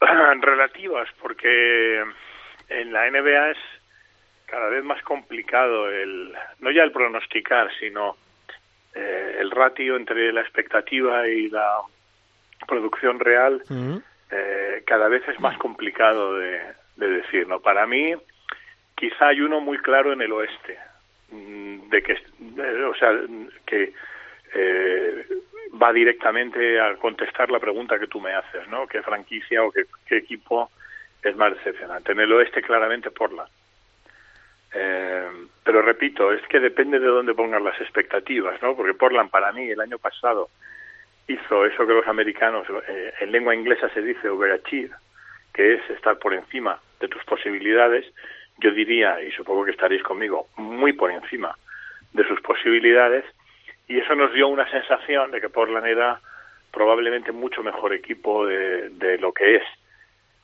relativas, 0.40 1.08
porque 1.20 2.02
en 2.68 2.92
la 2.92 3.10
NBA 3.10 3.50
es 3.50 3.58
cada 4.52 4.68
vez 4.68 4.84
más 4.84 5.02
complicado 5.02 5.90
el 5.90 6.30
no 6.60 6.70
ya 6.70 6.82
el 6.82 6.92
pronosticar, 6.92 7.70
sino 7.80 8.18
eh, 8.94 9.38
el 9.40 9.50
ratio 9.50 9.96
entre 9.96 10.30
la 10.30 10.42
expectativa 10.42 11.26
y 11.26 11.48
la 11.48 11.78
producción 12.68 13.18
real 13.18 13.62
eh, 14.30 14.82
cada 14.86 15.08
vez 15.08 15.26
es 15.26 15.40
más 15.40 15.56
complicado 15.56 16.36
de, 16.36 16.60
de 16.96 17.08
decir. 17.08 17.48
¿no? 17.48 17.60
Para 17.60 17.86
mí, 17.86 18.12
quizá 18.94 19.28
hay 19.28 19.40
uno 19.40 19.62
muy 19.62 19.78
claro 19.78 20.12
en 20.12 20.20
el 20.20 20.32
oeste, 20.32 20.78
mm, 21.30 21.88
de 21.88 22.02
que, 22.02 22.12
eh, 22.12 22.84
o 22.84 22.94
sea, 22.94 23.10
que 23.64 23.94
eh, 24.52 25.26
va 25.82 25.94
directamente 25.94 26.78
a 26.78 26.96
contestar 26.96 27.50
la 27.50 27.58
pregunta 27.58 27.98
que 27.98 28.06
tú 28.06 28.20
me 28.20 28.34
haces, 28.34 28.68
¿no? 28.68 28.86
¿Qué 28.86 29.00
franquicia 29.00 29.64
o 29.64 29.72
qué, 29.72 29.84
qué 30.04 30.18
equipo 30.18 30.70
es 31.22 31.34
más 31.36 31.54
decepcionante? 31.54 32.12
En 32.12 32.20
el 32.20 32.32
oeste, 32.34 32.60
claramente, 32.60 33.10
Portland. 33.10 33.48
Eh, 34.74 35.28
pero 35.64 35.82
repito, 35.82 36.32
es 36.32 36.42
que 36.48 36.60
depende 36.60 36.98
de 36.98 37.06
dónde 37.06 37.34
pongas 37.34 37.62
las 37.62 37.80
expectativas, 37.80 38.60
¿no? 38.62 38.74
Porque 38.74 38.94
Portland, 38.94 39.30
para 39.30 39.52
mí, 39.52 39.70
el 39.70 39.80
año 39.80 39.98
pasado 39.98 40.48
hizo 41.28 41.66
eso 41.66 41.86
que 41.86 41.92
los 41.92 42.06
americanos, 42.06 42.66
eh, 42.88 43.12
en 43.20 43.32
lengua 43.32 43.54
inglesa 43.54 43.88
se 43.90 44.02
dice 44.02 44.28
overachieve, 44.28 44.94
que 45.52 45.74
es 45.74 45.90
estar 45.90 46.18
por 46.18 46.34
encima 46.34 46.80
de 47.00 47.08
tus 47.08 47.22
posibilidades. 47.24 48.06
Yo 48.58 48.70
diría, 48.70 49.22
y 49.22 49.30
supongo 49.32 49.64
que 49.64 49.72
estaréis 49.72 50.02
conmigo, 50.02 50.48
muy 50.56 50.92
por 50.92 51.10
encima 51.10 51.56
de 52.12 52.26
sus 52.26 52.40
posibilidades. 52.40 53.24
Y 53.88 53.98
eso 53.98 54.14
nos 54.14 54.32
dio 54.32 54.48
una 54.48 54.70
sensación 54.70 55.30
de 55.30 55.40
que 55.40 55.48
Portland 55.48 55.86
era 55.86 56.20
probablemente 56.72 57.32
mucho 57.32 57.62
mejor 57.62 57.92
equipo 57.92 58.46
de, 58.46 58.88
de 58.90 59.18
lo 59.18 59.32
que 59.32 59.56
es. 59.56 59.64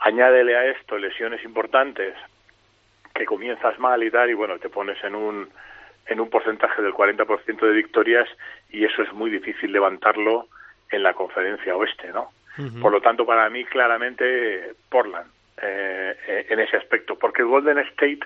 Añádele 0.01 0.57
a 0.57 0.67
esto 0.67 0.99
lesiones 0.99 1.43
importantes, 1.45 2.15
que 3.19 3.27
comienzas 3.27 3.79
mal 3.79 4.03
y 4.03 4.11
tal, 4.11 4.31
y 4.31 4.35
bueno, 4.35 4.59
te 4.59 4.71
pones 4.71 5.03
en 5.03 5.15
un, 5.15 5.49
en 6.07 6.21
un 6.21 6.31
porcentaje 6.31 6.81
del 6.81 6.95
40% 6.95 7.61
de 7.61 7.73
victorias 7.73 8.29
y 8.71 8.85
eso 8.85 9.03
es 9.03 9.13
muy 9.13 9.29
difícil 9.31 9.73
levantarlo 9.73 10.47
en 10.91 11.03
la 11.03 11.13
conferencia 11.13 11.77
oeste, 11.77 12.13
¿no? 12.13 12.31
Por 12.83 12.91
lo 12.91 13.01
tanto, 13.01 13.25
para 13.25 13.49
mí, 13.51 13.65
claramente, 13.65 14.73
Portland, 14.91 15.31
eh, 15.63 16.17
eh, 16.27 16.47
en 16.49 16.59
ese 16.59 16.77
aspecto, 16.77 17.17
porque 17.17 17.45
Golden 17.45 17.79
State 17.79 18.19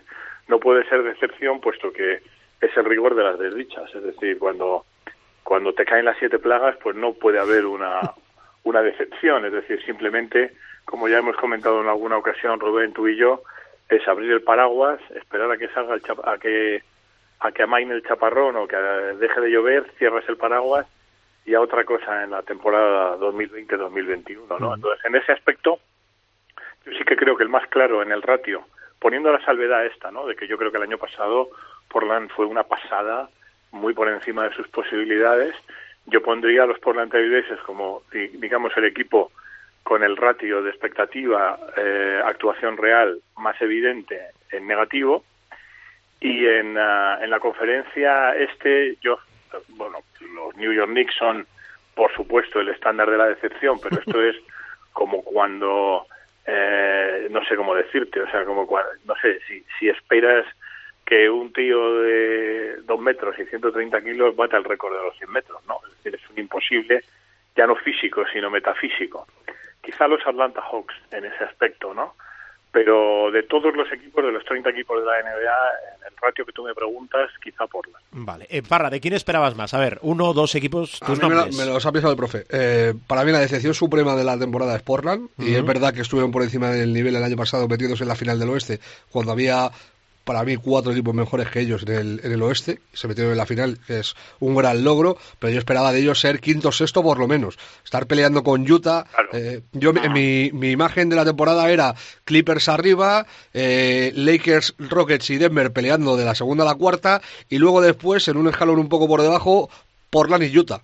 no 0.49 0.59
puede 0.59 0.88
ser 0.88 1.03
decepción, 1.03 1.61
puesto 1.61 1.93
que 1.93 2.22
es 2.62 2.76
el 2.78 2.84
rigor 2.86 3.14
de 3.14 3.24
las 3.24 3.38
desdichas, 3.38 3.95
es 3.95 4.03
decir, 4.03 4.38
cuando, 4.38 4.86
cuando 5.43 5.74
te 5.74 5.84
caen 5.84 6.07
las 6.07 6.16
siete 6.16 6.38
plagas, 6.38 6.76
pues 6.82 6.97
no 6.97 7.12
puede 7.12 7.40
haber 7.40 7.66
una, 7.66 8.01
una 8.64 8.80
decepción, 8.80 9.45
es 9.45 9.53
decir, 9.53 9.84
simplemente, 9.84 10.53
como 10.86 11.09
ya 11.09 11.18
hemos 11.18 11.36
comentado 11.36 11.82
en 11.82 11.88
alguna 11.88 12.16
ocasión, 12.16 12.59
Rubén, 12.59 12.95
tú 12.95 13.09
y 13.09 13.16
yo, 13.16 13.43
es 13.97 14.07
abrir 14.09 14.30
el 14.32 14.43
paraguas, 14.43 15.01
esperar 15.14 15.51
a 15.51 15.57
que 15.59 15.68
salga 15.68 15.95
el 15.95 16.03
chap- 16.03 16.26
a 16.26 16.38
que 16.38 16.82
a 17.40 17.51
que 17.51 17.62
amaine 17.64 17.95
el 17.95 18.03
chaparrón 18.05 18.55
o 18.57 18.68
que 18.68 18.76
deje 18.76 19.40
de 19.40 19.51
llover, 19.51 19.90
cierras 19.99 20.24
el 20.28 20.36
paraguas 20.36 20.86
y 21.45 21.55
a 21.55 21.61
otra 21.61 21.84
cosa 21.84 22.22
en 22.22 22.30
la 22.30 22.43
temporada 22.43 23.16
2020-2021, 23.18 24.61
¿no? 24.61 24.74
Entonces, 24.76 25.05
en 25.05 25.16
ese 25.16 25.32
aspecto, 25.32 25.78
yo 26.86 26.93
sí 26.93 27.05
que 27.05 27.16
creo 27.16 27.36
que 27.36 27.43
el 27.43 27.49
más 27.49 27.66
claro 27.68 28.01
en 28.03 28.12
el 28.12 28.22
ratio, 28.22 28.64
poniendo 29.01 29.32
la 29.32 29.45
salvedad 29.45 29.84
esta, 29.86 30.12
¿no? 30.12 30.26
De 30.26 30.36
que 30.36 30.47
yo 30.47 30.57
creo 30.57 30.70
que 30.70 30.76
el 30.76 30.84
año 30.84 30.99
pasado 30.99 31.49
Portland 31.88 32.30
fue 32.30 32.47
una 32.47 32.62
pasada 32.62 33.28
muy 33.72 33.93
por 33.93 34.09
encima 34.09 34.49
de 34.49 34.55
sus 34.55 34.68
posibilidades. 34.68 35.55
Yo 36.07 36.22
pondría 36.22 36.62
a 36.62 36.66
los 36.66 36.78
Portland 36.78 37.11
Trail 37.11 37.28
Blazers 37.28 37.61
como, 37.62 38.03
di- 38.12 38.28
digamos, 38.28 38.72
el 38.76 38.84
equipo 38.84 39.32
con 39.83 40.03
el 40.03 40.16
ratio 40.16 40.62
de 40.62 40.70
expectativa, 40.70 41.59
eh, 41.76 42.20
actuación 42.24 42.76
real 42.76 43.20
más 43.37 43.61
evidente 43.61 44.20
en 44.51 44.66
negativo. 44.66 45.24
Y 46.20 46.47
en, 46.47 46.78
ah, 46.78 47.18
en 47.20 47.30
la 47.30 47.41
conferencia 47.41 48.37
este, 48.37 48.97
yo, 49.01 49.18
bueno, 49.70 49.99
los 50.35 50.57
New 50.57 50.72
York 50.72 50.91
Knicks 50.91 51.14
son, 51.16 51.47
por 51.95 52.12
supuesto, 52.14 52.61
el 52.61 52.68
estándar 52.68 53.11
de 53.11 53.18
la 53.18 53.26
decepción, 53.26 53.78
pero 53.83 53.99
esto 53.99 54.22
es 54.22 54.37
como 54.93 55.22
cuando, 55.22 56.07
eh, 56.47 57.26
no 57.30 57.45
sé 57.45 57.57
cómo 57.57 57.74
decirte, 57.74 58.20
o 58.20 58.30
sea, 58.30 58.45
como 58.45 58.66
cuando, 58.66 58.91
no 59.05 59.14
sé, 59.20 59.41
si, 59.49 59.64
si 59.78 59.89
esperas 59.89 60.47
que 61.05 61.28
un 61.28 61.53
tío 61.53 62.01
de 62.01 62.76
2 62.85 63.01
metros 63.01 63.37
y 63.39 63.45
130 63.45 64.01
kilos 64.03 64.37
bata 64.37 64.57
el 64.57 64.64
récord 64.64 64.97
de 64.97 65.03
los 65.03 65.16
100 65.18 65.30
metros, 65.33 65.61
¿no? 65.66 65.80
Es 65.87 65.97
decir, 65.97 66.14
es 66.14 66.30
un 66.30 66.39
imposible, 66.39 67.03
ya 67.57 67.66
no 67.66 67.74
físico, 67.76 68.24
sino 68.33 68.49
metafísico. 68.51 69.26
Quizá 69.83 70.07
los 70.09 70.20
Atlanta 70.26 70.61
Hawks 70.70 70.95
en 71.11 71.24
ese 71.24 71.45
aspecto, 71.45 71.93
¿no? 71.93 72.14
Pero 72.70 73.30
de 73.30 73.43
todos 73.43 73.74
los 73.76 73.93
equipos, 73.93 74.24
de 74.24 74.33
los 74.33 74.45
30 74.47 74.70
equipos 74.70 74.99
de 74.99 75.05
la 75.05 75.20
NBA, 75.20 75.68
en 75.99 76.07
el 76.11 76.16
ratio 76.22 76.47
que 76.47 76.53
tú 76.53 76.64
me 76.64 76.74
preguntas, 76.74 77.30
quizá 77.43 77.66
Portland. 77.66 78.03
Vale. 78.12 78.47
Eh, 78.49 78.62
Parra, 78.62 78.89
¿de 78.89 78.99
quién 78.99 79.12
esperabas 79.12 79.55
más? 79.55 79.74
A 79.74 79.78
ver, 79.78 79.99
uno 80.01 80.28
o 80.30 80.33
dos 80.33 80.55
equipos, 80.55 80.99
A 81.03 81.07
tus 81.07 81.18
mí 81.18 81.28
me, 81.28 81.35
lo, 81.35 81.41
nombres. 81.43 81.59
me 81.59 81.66
los 81.66 81.85
ha 81.85 81.93
pisado 81.93 82.12
el 82.12 82.16
profe. 82.16 82.47
Eh, 82.49 82.95
para 83.07 83.24
mí 83.24 83.33
la 83.33 83.41
decepción 83.41 83.74
suprema 83.74 84.16
de 84.16 84.24
la 84.24 84.39
temporada 84.39 84.74
es 84.74 84.83
Portland. 84.83 85.28
Y 85.37 85.55
es 85.55 85.64
verdad 85.66 85.93
que 85.93 86.01
estuvieron 86.01 86.30
por 86.33 86.43
encima 86.43 86.70
del 86.70 86.95
nivel 86.95 87.14
el 87.14 87.22
año 87.24 87.37
pasado 87.37 87.68
metidos 87.68 88.01
en 88.01 88.09
la 88.09 88.16
final 88.16 88.39
del 88.39 88.49
oeste, 88.49 88.80
cuando 89.11 89.33
había 89.33 89.68
para 90.25 90.45
mí 90.45 90.57
cuatro 90.57 90.93
equipos 90.93 91.14
mejores 91.14 91.49
que 91.51 91.61
ellos 91.61 91.83
en 91.83 91.95
el, 91.95 92.20
en 92.23 92.33
el 92.33 92.43
oeste, 92.43 92.81
se 92.93 93.09
metieron 93.09 93.33
en 93.33 93.39
la 93.39 93.47
final, 93.47 93.79
que 93.87 94.01
es 94.01 94.14
un 94.41 94.55
gran 94.55 94.85
logro, 94.85 95.16
pero 95.39 95.53
yo 95.53 95.59
esperaba 95.59 95.93
de 95.93 96.01
ellos 96.01 96.20
ser 96.20 96.41
quinto 96.41 96.68
o 96.68 96.73
sexto 96.73 97.03
por 97.03 97.18
lo 97.18 97.29
menos, 97.29 97.59
estar 97.85 98.07
peleando 98.07 98.43
con 98.43 98.70
Utah. 98.70 99.07
Eh, 99.33 99.62
yo 99.73 99.93
mi, 99.93 100.51
mi 100.53 100.70
imagen 100.70 101.09
de 101.09 101.16
la 101.16 101.25
temporada 101.25 101.70
era 101.70 101.95
Clippers 102.25 102.68
arriba, 102.68 103.27
eh, 103.53 104.12
Lakers, 104.14 104.75
Rockets 104.79 105.31
y 105.31 105.39
Denver 105.39 105.73
peleando 105.73 106.16
de 106.16 106.25
la 106.25 106.35
segunda 106.35 106.64
a 106.64 106.66
la 106.66 106.75
cuarta, 106.75 107.20
y 107.49 107.59
luego 107.59 107.81
después, 107.81 108.29
en 108.29 108.37
un 108.37 108.49
escalón 108.49 108.79
un 108.79 108.89
poco 108.89 109.09
por 109.09 109.23
debajo, 109.23 109.70
Portland 110.11 110.45
y 110.45 110.59
Utah. 110.59 110.83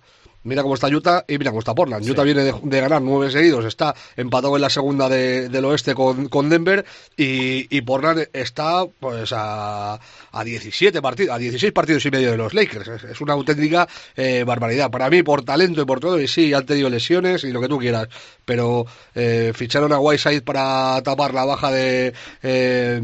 Mira 0.49 0.63
cómo 0.63 0.73
está 0.73 0.87
Utah 0.87 1.23
y 1.27 1.37
mira 1.37 1.51
cómo 1.51 1.59
está 1.59 1.73
Portland. 1.75 2.09
Utah 2.09 2.23
viene 2.23 2.43
de, 2.43 2.53
de 2.61 2.81
ganar 2.81 3.01
nueve 3.01 3.31
seguidos, 3.31 3.63
está 3.65 3.95
empatado 4.17 4.55
en 4.55 4.61
la 4.63 4.69
segunda 4.69 5.07
de- 5.07 5.47
del 5.47 5.63
oeste 5.65 5.93
con, 5.95 6.27
con 6.27 6.49
Denver 6.49 6.83
y, 7.15 7.67
y 7.75 7.81
Portland 7.81 8.27
está 8.33 8.85
pues 8.99 9.31
a, 9.31 9.93
a 10.31 10.43
17 10.43 11.01
partidos, 11.01 11.35
a 11.35 11.37
16 11.37 11.71
partidos 11.71 12.05
y 12.05 12.11
medio 12.11 12.31
de 12.31 12.37
los 12.37 12.53
Lakers. 12.53 12.87
Es, 12.87 13.03
es 13.03 13.21
una 13.21 13.33
auténtica 13.33 13.87
eh, 14.17 14.43
barbaridad. 14.45 14.89
Para 14.89 15.09
mí, 15.09 15.23
por 15.23 15.43
talento 15.43 15.81
y 15.81 15.85
por 15.85 15.99
todo, 15.99 16.19
y 16.19 16.27
sí, 16.27 16.53
han 16.53 16.65
tenido 16.65 16.89
lesiones 16.89 17.43
y 17.43 17.51
lo 17.51 17.61
que 17.61 17.67
tú 17.67 17.77
quieras, 17.77 18.07
pero 18.43 18.85
eh, 19.15 19.51
ficharon 19.55 19.93
a 19.93 19.99
Whiteside 19.99 20.41
para 20.41 21.01
tapar 21.03 21.33
la 21.33 21.45
baja 21.45 21.71
de, 21.71 22.13
eh, 22.41 23.01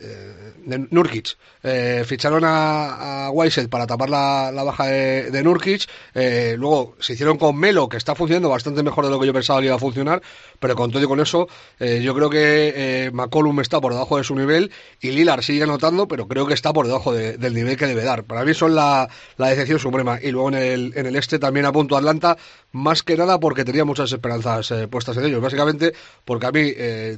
eh, 0.00 0.52
de 0.64 0.86
Nurkic. 0.90 1.36
Eh, 1.64 2.02
ficharon 2.06 2.44
a, 2.44 3.26
a 3.26 3.30
Whiteside 3.30 3.68
para 3.68 3.86
tapar 3.86 4.10
la, 4.10 4.50
baja 4.64 4.86
de, 4.86 5.42
Nurkic. 5.42 5.88
Eh, 6.14 6.56
luego 6.58 6.96
se 6.98 7.12
hicieron 7.12 7.38
con 7.38 7.56
Melo, 7.56 7.88
que 7.88 7.96
está 7.96 8.14
funcionando 8.14 8.48
bastante 8.48 8.82
mejor 8.82 9.04
de 9.04 9.10
lo 9.10 9.20
que 9.20 9.26
yo 9.26 9.32
pensaba 9.32 9.60
que 9.60 9.66
iba 9.66 9.76
a 9.76 9.78
funcionar. 9.78 10.22
Pero 10.58 10.74
con 10.76 10.90
todo 10.90 11.02
y 11.02 11.06
con 11.06 11.20
eso, 11.20 11.48
eh, 11.78 12.00
yo 12.02 12.14
creo 12.14 12.30
que 12.30 13.10
McCollum 13.12 13.60
está 13.60 13.80
por 13.80 13.92
debajo 13.92 14.16
de 14.16 14.24
su 14.24 14.34
nivel 14.34 14.70
y 15.00 15.10
Lillard 15.10 15.42
sigue 15.42 15.62
anotando, 15.62 16.06
pero 16.08 16.26
creo 16.28 16.46
que 16.46 16.54
está 16.54 16.72
por 16.72 16.86
debajo 16.86 17.12
de- 17.12 17.36
del 17.36 17.54
nivel 17.54 17.76
que 17.76 17.86
debe 17.86 18.04
dar. 18.04 18.24
Para 18.24 18.44
mí 18.44 18.54
son 18.54 18.74
la, 18.74 19.08
la 19.36 19.48
decepción 19.48 19.78
suprema. 19.78 20.18
Y 20.22 20.30
luego 20.30 20.48
en 20.48 20.54
el, 20.54 20.92
en 20.96 21.06
el 21.06 21.16
este 21.16 21.38
también 21.38 21.66
apunto 21.66 21.94
a 21.96 21.98
Atlanta, 21.98 22.36
más 22.72 23.02
que 23.02 23.16
nada 23.16 23.38
porque 23.38 23.64
tenía 23.64 23.84
muchas 23.84 24.12
esperanzas 24.12 24.72
puestas 24.90 25.16
en 25.16 25.24
ellos. 25.26 25.40
Básicamente 25.42 25.92
porque 26.24 26.46
a 26.46 26.52
mí 26.52 26.72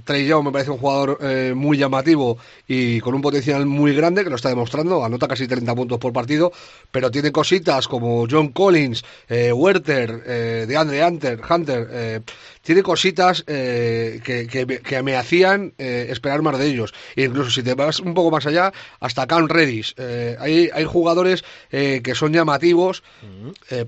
Trey 0.05 0.27
Young 0.27 0.45
me 0.47 0.53
parece 0.53 0.71
un 0.71 0.79
jugador 0.79 1.19
muy 1.55 1.77
llamativo 1.79 2.39
y 2.67 3.01
con 3.01 3.15
un 3.15 3.23
potencial 3.23 3.65
muy 3.67 3.95
grande, 3.95 4.25
lo 4.35 4.37
está 4.37 4.49
demostrando, 4.49 5.05
anota 5.05 5.29
casi 5.29 5.47
30 5.47 5.75
puntos 5.75 5.99
por 5.99 6.13
partido, 6.13 6.53
pero 6.91 7.11
tiene 7.11 7.31
cositas 7.33 7.87
como 7.89 8.27
John 8.31 8.49
Collins, 8.49 9.05
eh, 9.29 9.53
Werther, 9.53 10.23
eh, 10.27 10.65
DeAndre 10.69 11.05
Hunter, 11.07 11.41
Hunter 11.49 11.89
eh, 11.91 12.21
tiene 12.63 12.83
cositas 12.83 13.45
eh, 13.47 14.21
que, 14.25 14.47
que 14.47 14.67
me- 14.67 14.79
que 14.79 15.03
me 15.03 15.17
hacían 15.17 15.73
eh, 15.79 16.07
esperar 16.11 16.43
más 16.43 16.59
de 16.59 16.67
ellos. 16.67 16.93
E 17.15 17.25
incluso 17.25 17.51
si 17.51 17.63
te 17.63 17.75
vas 17.75 18.01
un 18.01 18.15
poco 18.15 18.31
más 18.31 18.47
allá, 18.47 18.73
hasta 19.01 19.27
Cam 19.27 19.47
Reddish. 19.49 19.95
Eh, 19.99 20.37
hay, 20.41 20.71
hay 20.75 20.85
jugadores 20.85 21.45
eh, 21.71 22.01
que 22.03 22.15
son 22.15 22.33
llamativos 22.33 23.03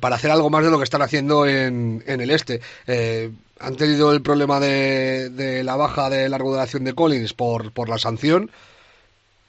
para 0.00 0.16
hacer 0.16 0.30
algo 0.30 0.50
más 0.50 0.64
de 0.64 0.70
lo 0.70 0.78
que 0.78 0.84
están 0.84 1.02
haciendo 1.02 1.46
en, 1.46 2.02
en 2.06 2.20
el 2.20 2.30
este. 2.30 2.60
Han 3.58 3.76
tenido 3.76 4.12
el 4.12 4.20
problema 4.20 4.60
de, 4.60 5.30
de 5.30 5.64
la 5.64 5.76
baja 5.76 6.10
de 6.10 6.28
larga 6.28 6.48
duración 6.50 6.84
de 6.84 6.92
Collins 6.94 7.32
por, 7.32 7.72
por 7.72 7.88
la 7.88 7.96
sanción 7.98 8.50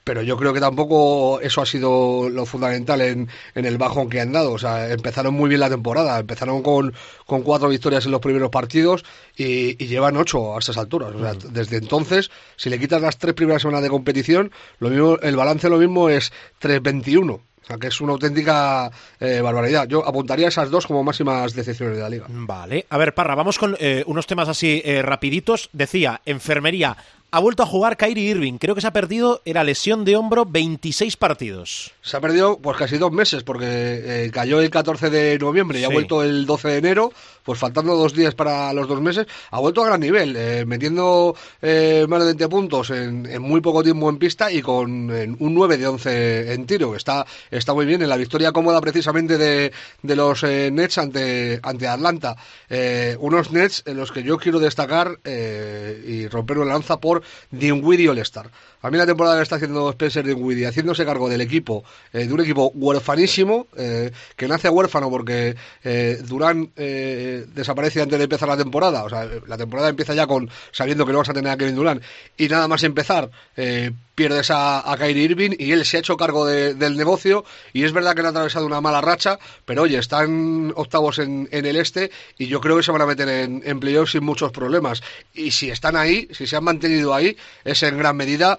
pero 0.08 0.22
yo 0.22 0.38
creo 0.38 0.54
que 0.54 0.60
tampoco 0.60 1.38
eso 1.42 1.60
ha 1.60 1.66
sido 1.66 2.30
lo 2.30 2.46
fundamental 2.46 3.02
en, 3.02 3.28
en 3.54 3.66
el 3.66 3.76
bajón 3.76 4.08
que 4.08 4.22
han 4.22 4.32
dado. 4.32 4.52
O 4.52 4.58
sea, 4.58 4.90
empezaron 4.90 5.34
muy 5.34 5.50
bien 5.50 5.60
la 5.60 5.68
temporada, 5.68 6.18
empezaron 6.18 6.62
con, 6.62 6.94
con 7.26 7.42
cuatro 7.42 7.68
victorias 7.68 8.06
en 8.06 8.12
los 8.12 8.22
primeros 8.22 8.48
partidos 8.48 9.04
y, 9.36 9.76
y 9.84 9.86
llevan 9.86 10.16
ocho 10.16 10.56
a 10.56 10.60
estas 10.60 10.78
alturas. 10.78 11.14
O 11.14 11.20
sea, 11.20 11.34
desde 11.50 11.76
entonces, 11.76 12.30
si 12.56 12.70
le 12.70 12.78
quitas 12.78 13.02
las 13.02 13.18
tres 13.18 13.34
primeras 13.34 13.60
semanas 13.60 13.82
de 13.82 13.90
competición, 13.90 14.50
lo 14.78 14.88
mismo, 14.88 15.18
el 15.20 15.36
balance 15.36 15.68
lo 15.68 15.76
mismo 15.76 16.08
es 16.08 16.32
3-21. 16.62 17.30
O 17.68 17.70
sea, 17.70 17.76
que 17.76 17.88
es 17.88 18.00
una 18.00 18.14
auténtica 18.14 18.90
eh, 19.20 19.42
barbaridad. 19.42 19.86
Yo 19.86 20.08
apuntaría 20.08 20.48
esas 20.48 20.70
dos 20.70 20.86
como 20.86 21.04
máximas 21.04 21.52
decepciones 21.52 21.96
de 21.96 22.02
la 22.02 22.08
liga. 22.08 22.24
Vale. 22.30 22.86
A 22.88 22.96
ver, 22.96 23.12
Parra, 23.12 23.34
vamos 23.34 23.58
con 23.58 23.76
eh, 23.78 24.04
unos 24.06 24.26
temas 24.26 24.48
así 24.48 24.80
eh, 24.86 25.02
rapiditos. 25.02 25.68
Decía, 25.74 26.22
enfermería. 26.24 26.96
Ha 27.30 27.40
vuelto 27.40 27.62
a 27.62 27.66
jugar 27.66 27.98
Kyrie 27.98 28.30
Irving. 28.30 28.54
Creo 28.56 28.74
que 28.74 28.80
se 28.80 28.86
ha 28.86 28.92
perdido, 28.94 29.42
era 29.44 29.62
lesión 29.62 30.06
de 30.06 30.16
hombro, 30.16 30.46
26 30.46 31.18
partidos. 31.18 31.92
Se 32.00 32.16
ha 32.16 32.20
perdido 32.22 32.58
pues 32.58 32.78
casi 32.78 32.96
dos 32.96 33.12
meses 33.12 33.42
porque 33.42 33.66
eh, 33.68 34.30
cayó 34.32 34.60
el 34.62 34.70
14 34.70 35.10
de 35.10 35.38
noviembre 35.38 35.78
y 35.78 35.84
ha 35.84 35.88
Sí. 35.88 35.92
vuelto 35.92 36.22
el 36.22 36.46
12 36.46 36.68
de 36.68 36.76
enero, 36.78 37.12
pues 37.42 37.58
faltando 37.58 37.94
dos 37.96 38.14
días 38.14 38.34
para 38.34 38.72
los 38.72 38.88
dos 38.88 39.02
meses, 39.02 39.26
ha 39.50 39.60
vuelto 39.60 39.82
a 39.82 39.88
gran 39.88 40.00
nivel, 40.00 40.36
eh, 40.38 40.64
metiendo 40.66 41.36
eh, 41.60 42.06
más 42.08 42.20
de 42.20 42.26
20 42.26 42.48
puntos 42.48 42.88
en, 42.90 43.26
en 43.26 43.42
muy 43.42 43.60
poco 43.60 43.82
tiempo 43.82 44.08
en 44.08 44.16
pista 44.16 44.50
y 44.50 44.62
con 44.62 45.10
en 45.14 45.36
un 45.38 45.52
9 45.54 45.76
de 45.76 45.86
11 45.86 46.52
en 46.54 46.64
tiro. 46.64 46.96
Está, 46.96 47.26
está 47.50 47.74
muy 47.74 47.84
bien 47.84 48.00
en 48.00 48.08
la 48.08 48.16
victoria 48.16 48.52
cómoda 48.52 48.80
precisamente 48.80 49.36
de, 49.36 49.70
de 50.02 50.16
los 50.16 50.42
Nets 50.44 50.96
ante, 50.96 51.60
ante 51.62 51.88
Atlanta. 51.88 52.36
Unos 53.18 53.50
Nets 53.50 53.82
en 53.84 53.98
los 53.98 54.12
que 54.12 54.22
yo 54.22 54.38
quiero 54.38 54.58
destacar 54.60 55.18
y 55.26 56.26
romper 56.28 56.56
una 56.58 56.72
lanza 56.72 56.98
por 56.98 57.17
Dinwiddie 57.50 58.08
All-Star. 58.08 58.50
A 58.82 58.90
mí 58.90 58.98
la 58.98 59.06
temporada 59.06 59.36
que 59.36 59.42
está 59.42 59.56
haciendo 59.56 59.90
Spencer 59.90 60.24
Dinwiddie, 60.26 60.66
haciéndose 60.66 61.04
cargo 61.04 61.28
del 61.28 61.40
equipo, 61.40 61.84
eh, 62.12 62.26
de 62.26 62.32
un 62.32 62.40
equipo 62.40 62.70
huerfanísimo, 62.74 63.66
eh, 63.76 64.10
que 64.36 64.48
nace 64.48 64.68
huérfano 64.68 65.10
porque 65.10 65.56
eh, 65.84 66.18
Durán 66.24 66.70
eh, 66.76 67.44
desaparece 67.54 68.00
antes 68.02 68.18
de 68.18 68.24
empezar 68.24 68.48
la 68.48 68.56
temporada. 68.56 69.04
O 69.04 69.08
sea, 69.10 69.28
la 69.46 69.56
temporada 69.56 69.88
empieza 69.88 70.14
ya 70.14 70.26
con 70.26 70.48
sabiendo 70.70 71.04
que 71.06 71.12
no 71.12 71.18
vas 71.18 71.28
a 71.28 71.34
tener 71.34 71.50
a 71.52 71.56
Kevin 71.56 71.74
Durán. 71.76 72.00
Y 72.36 72.48
nada 72.48 72.68
más 72.68 72.82
empezar, 72.84 73.30
eh, 73.56 73.90
pierdes 74.14 74.50
a, 74.50 74.90
a 74.90 74.96
Kyrie 74.96 75.22
Irving 75.24 75.50
y 75.58 75.70
él 75.70 75.84
se 75.84 75.96
ha 75.96 76.00
hecho 76.00 76.16
cargo 76.16 76.44
de- 76.44 76.74
del 76.74 76.96
negocio. 76.96 77.44
Y 77.72 77.84
es 77.84 77.92
verdad 77.92 78.14
que 78.14 78.20
han 78.20 78.26
atravesado 78.26 78.66
una 78.66 78.80
mala 78.80 79.00
racha, 79.00 79.38
pero 79.64 79.82
oye, 79.82 79.98
están 79.98 80.72
octavos 80.74 81.18
en, 81.20 81.48
en 81.52 81.66
el 81.66 81.76
este 81.76 82.10
y 82.36 82.46
yo 82.46 82.60
creo 82.60 82.76
que 82.76 82.82
se 82.82 82.90
van 82.92 83.02
a 83.02 83.06
meter 83.06 83.28
en, 83.28 83.62
en 83.64 83.78
playoffs 83.80 84.12
sin 84.12 84.24
muchos 84.24 84.50
problemas. 84.52 85.02
Y 85.34 85.52
si 85.52 85.70
están 85.70 85.94
ahí, 85.96 86.28
si 86.32 86.46
se 86.48 86.56
han 86.56 86.64
mantenido 86.64 87.14
ahí, 87.14 87.36
es 87.64 87.82
en 87.84 87.96
gran 87.98 88.16
medida 88.16 88.58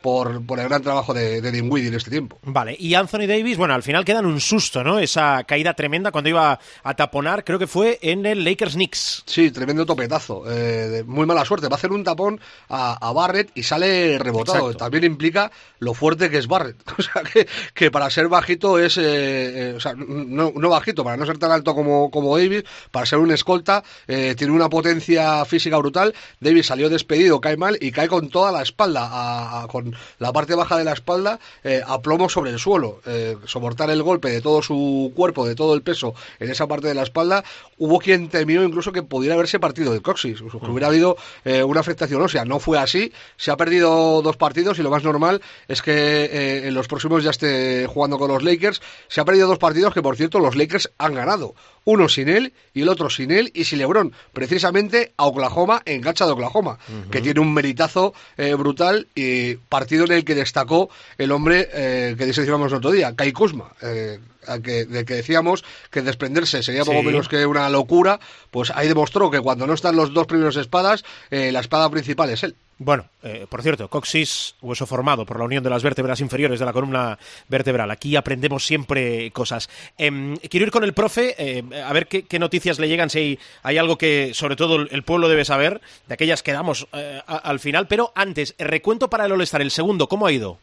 por, 0.01 0.45
por 0.45 0.59
el 0.59 0.67
gran 0.67 0.81
trabajo 0.81 1.13
de, 1.13 1.41
de 1.41 1.51
Dinwiddie 1.51 1.87
en 1.89 1.95
este 1.95 2.09
tiempo. 2.11 2.37
Vale, 2.43 2.75
y 2.79 2.93
Anthony 2.95 3.27
Davis, 3.27 3.57
bueno, 3.57 3.73
al 3.73 3.83
final 3.83 4.03
quedan 4.05 4.25
un 4.25 4.39
susto, 4.39 4.83
¿no? 4.83 4.99
Esa 4.99 5.43
caída 5.43 5.73
tremenda 5.73 6.11
cuando 6.11 6.29
iba 6.29 6.59
a 6.83 6.93
taponar, 6.95 7.43
creo 7.43 7.59
que 7.59 7.67
fue 7.67 7.99
en 8.01 8.25
el 8.25 8.43
Lakers 8.43 8.73
Knicks. 8.73 9.23
Sí, 9.25 9.51
tremendo 9.51 9.85
topetazo. 9.85 10.49
eh, 10.51 10.87
de 10.89 11.03
muy 11.03 11.25
mala 11.25 11.45
suerte. 11.45 11.67
Va 11.67 11.75
a 11.75 11.77
hacer 11.77 11.91
un 11.91 12.03
tapón 12.03 12.39
a, 12.69 12.93
a 13.07 13.11
Barrett 13.13 13.51
y 13.55 13.63
sale 13.63 14.17
rebotado. 14.19 14.57
Exacto. 14.67 14.77
También 14.77 15.03
implica 15.03 15.51
lo 15.79 15.93
fuerte 15.93 16.29
que 16.29 16.37
es 16.37 16.47
Barrett. 16.47 16.77
O 16.97 17.01
sea, 17.03 17.23
que, 17.23 17.47
que 17.73 17.89
para 17.91 18.09
ser 18.09 18.27
bajito 18.27 18.77
es. 18.79 18.97
eh, 18.97 19.01
eh, 19.03 19.73
o 19.75 19.79
sea, 19.79 19.93
no, 19.95 20.51
no 20.55 20.69
bajito, 20.69 21.03
para 21.03 21.17
no 21.17 21.25
ser 21.25 21.37
tan 21.37 21.51
alto 21.51 21.73
como, 21.75 22.09
como 22.11 22.37
Davis, 22.37 22.63
para 22.91 23.05
ser 23.05 23.19
un 23.19 23.31
escolta, 23.31 23.83
eh, 24.07 24.35
tiene 24.37 24.53
una 24.53 24.69
potencia 24.69 25.43
física 25.45 25.77
brutal. 25.77 26.13
Davis 26.39 26.67
salió 26.67 26.89
despedido, 26.89 27.41
cae 27.41 27.57
mal 27.57 27.77
y 27.81 27.91
cae 27.91 28.07
con 28.07 28.29
toda 28.29 28.51
la 28.51 28.61
espalda, 28.61 29.07
a- 29.07 29.63
a- 29.63 29.67
con 29.67 29.90
la 30.19 30.31
parte 30.31 30.55
baja 30.55 30.77
de 30.77 30.83
la 30.83 30.93
espalda 30.93 31.39
eh, 31.63 31.81
a 31.85 32.01
plomo 32.01 32.29
sobre 32.29 32.51
el 32.51 32.59
suelo. 32.59 33.01
Eh, 33.05 33.37
soportar 33.45 33.89
el 33.89 34.03
golpe 34.03 34.29
de 34.29 34.41
todo 34.41 34.61
su 34.61 35.11
cuerpo, 35.15 35.45
de 35.45 35.55
todo 35.55 35.73
el 35.73 35.81
peso 35.81 36.13
en 36.39 36.49
esa 36.49 36.67
parte 36.67 36.87
de 36.87 36.93
la 36.93 37.03
espalda. 37.03 37.43
Hubo 37.77 37.99
quien 37.99 38.29
temió 38.29 38.63
incluso 38.63 38.91
que 38.91 39.03
pudiera 39.03 39.35
haberse 39.35 39.59
partido 39.59 39.91
del 39.91 40.01
coxis, 40.01 40.41
que 40.41 40.71
hubiera 40.71 40.87
habido 40.87 41.17
eh, 41.45 41.63
una 41.63 41.79
afectación 41.79 42.21
ósea. 42.21 42.45
No 42.45 42.59
fue 42.59 42.77
así, 42.77 43.11
se 43.37 43.51
ha 43.51 43.57
perdido 43.57 44.21
dos 44.21 44.37
partidos 44.37 44.79
y 44.79 44.83
lo 44.83 44.89
más 44.89 45.03
normal 45.03 45.41
es 45.67 45.81
que 45.81 46.67
en 46.67 46.73
los 46.73 46.87
próximos 46.87 47.23
ya 47.23 47.31
esté 47.31 47.87
jugando 47.87 48.17
con 48.17 48.29
los 48.29 48.43
Lakers. 48.43 48.81
Se 49.07 49.21
ha 49.21 49.25
perdido 49.25 49.47
dos 49.47 49.59
partidos 49.59 49.93
que, 49.93 50.01
por 50.01 50.15
cierto, 50.15 50.39
los 50.39 50.55
Lakers 50.55 50.91
han 50.97 51.15
ganado. 51.15 51.55
Uno 51.83 52.07
sin 52.09 52.29
él 52.29 52.53
y 52.73 52.83
el 52.83 52.89
otro 52.89 53.09
sin 53.09 53.31
él 53.31 53.51
y 53.55 53.63
sin 53.63 53.79
LeBron. 53.79 54.13
Precisamente 54.33 55.13
a 55.17 55.25
Oklahoma, 55.25 55.81
en 55.85 56.01
cancha 56.01 56.25
de 56.25 56.31
Oklahoma, 56.31 56.77
que 57.09 57.21
tiene 57.21 57.39
un 57.39 57.53
meritazo 57.53 58.13
brutal 58.57 59.07
y 59.15 59.55
partido 59.81 60.05
en 60.05 60.11
el 60.11 60.23
que 60.23 60.35
destacó 60.35 60.91
el 61.17 61.31
hombre 61.31 61.67
eh, 61.73 62.13
que 62.15 62.27
diseccionamos 62.27 62.71
el 62.71 62.77
otro 62.77 62.91
día, 62.91 63.15
Kai 63.15 63.31
Kuzma. 63.31 63.71
eh, 63.81 64.19
que, 64.63 64.85
de 64.85 65.05
que 65.05 65.15
decíamos 65.15 65.63
que 65.89 66.01
desprenderse 66.01 66.63
sería 66.63 66.83
poco 66.85 66.99
Sí. 66.99 67.05
menos 67.05 67.27
que 67.27 67.45
una 67.45 67.69
locura, 67.69 68.19
pues 68.49 68.71
ahí 68.75 68.87
demostró 68.87 69.29
que 69.31 69.39
cuando 69.39 69.67
no 69.67 69.73
están 69.73 69.95
los 69.95 70.13
dos 70.13 70.27
primeros 70.27 70.55
espadas, 70.55 71.03
eh, 71.29 71.51
la 71.51 71.59
espada 71.59 71.89
principal 71.89 72.29
es 72.29 72.43
él. 72.43 72.55
Bueno, 72.83 73.05
eh, 73.21 73.45
por 73.47 73.61
cierto, 73.61 73.89
coxis, 73.89 74.55
hueso 74.59 74.87
formado 74.87 75.23
por 75.23 75.37
la 75.37 75.45
unión 75.45 75.63
de 75.63 75.69
las 75.69 75.83
vértebras 75.83 76.19
inferiores 76.19 76.59
de 76.59 76.65
la 76.65 76.73
columna 76.73 77.19
vertebral. 77.47 77.91
Aquí 77.91 78.15
aprendemos 78.15 78.65
siempre 78.65 79.29
cosas. 79.29 79.69
Em, 79.99 80.35
quiero 80.37 80.65
ir 80.65 80.71
con 80.71 80.83
el 80.83 80.93
profe, 80.93 81.35
eh, 81.37 81.63
a 81.85 81.93
ver 81.93 82.07
qué, 82.07 82.23
qué 82.23 82.39
noticias 82.39 82.79
le 82.79 82.87
llegan, 82.87 83.11
si 83.11 83.19
hay, 83.19 83.39
hay 83.61 83.77
algo 83.77 83.99
que 83.99 84.31
sobre 84.33 84.55
todo 84.55 84.77
el, 84.77 85.03
pueblo 85.03 85.29
debe 85.29 85.45
saber, 85.45 85.79
de 86.07 86.15
aquellas 86.15 86.41
que 86.41 86.53
damos 86.53 86.87
eh, 86.93 87.21
a- 87.27 87.35
al 87.37 87.59
final. 87.59 87.85
Pero 87.87 88.11
antes, 88.15 88.55
recuento 88.57 89.11
para 89.11 89.25
el 89.27 89.31
All-Star, 89.31 89.61
el 89.61 89.69
segundo, 89.69 90.07
¿cómo 90.09 90.25
ha 90.25 90.31
ido? 90.31 90.57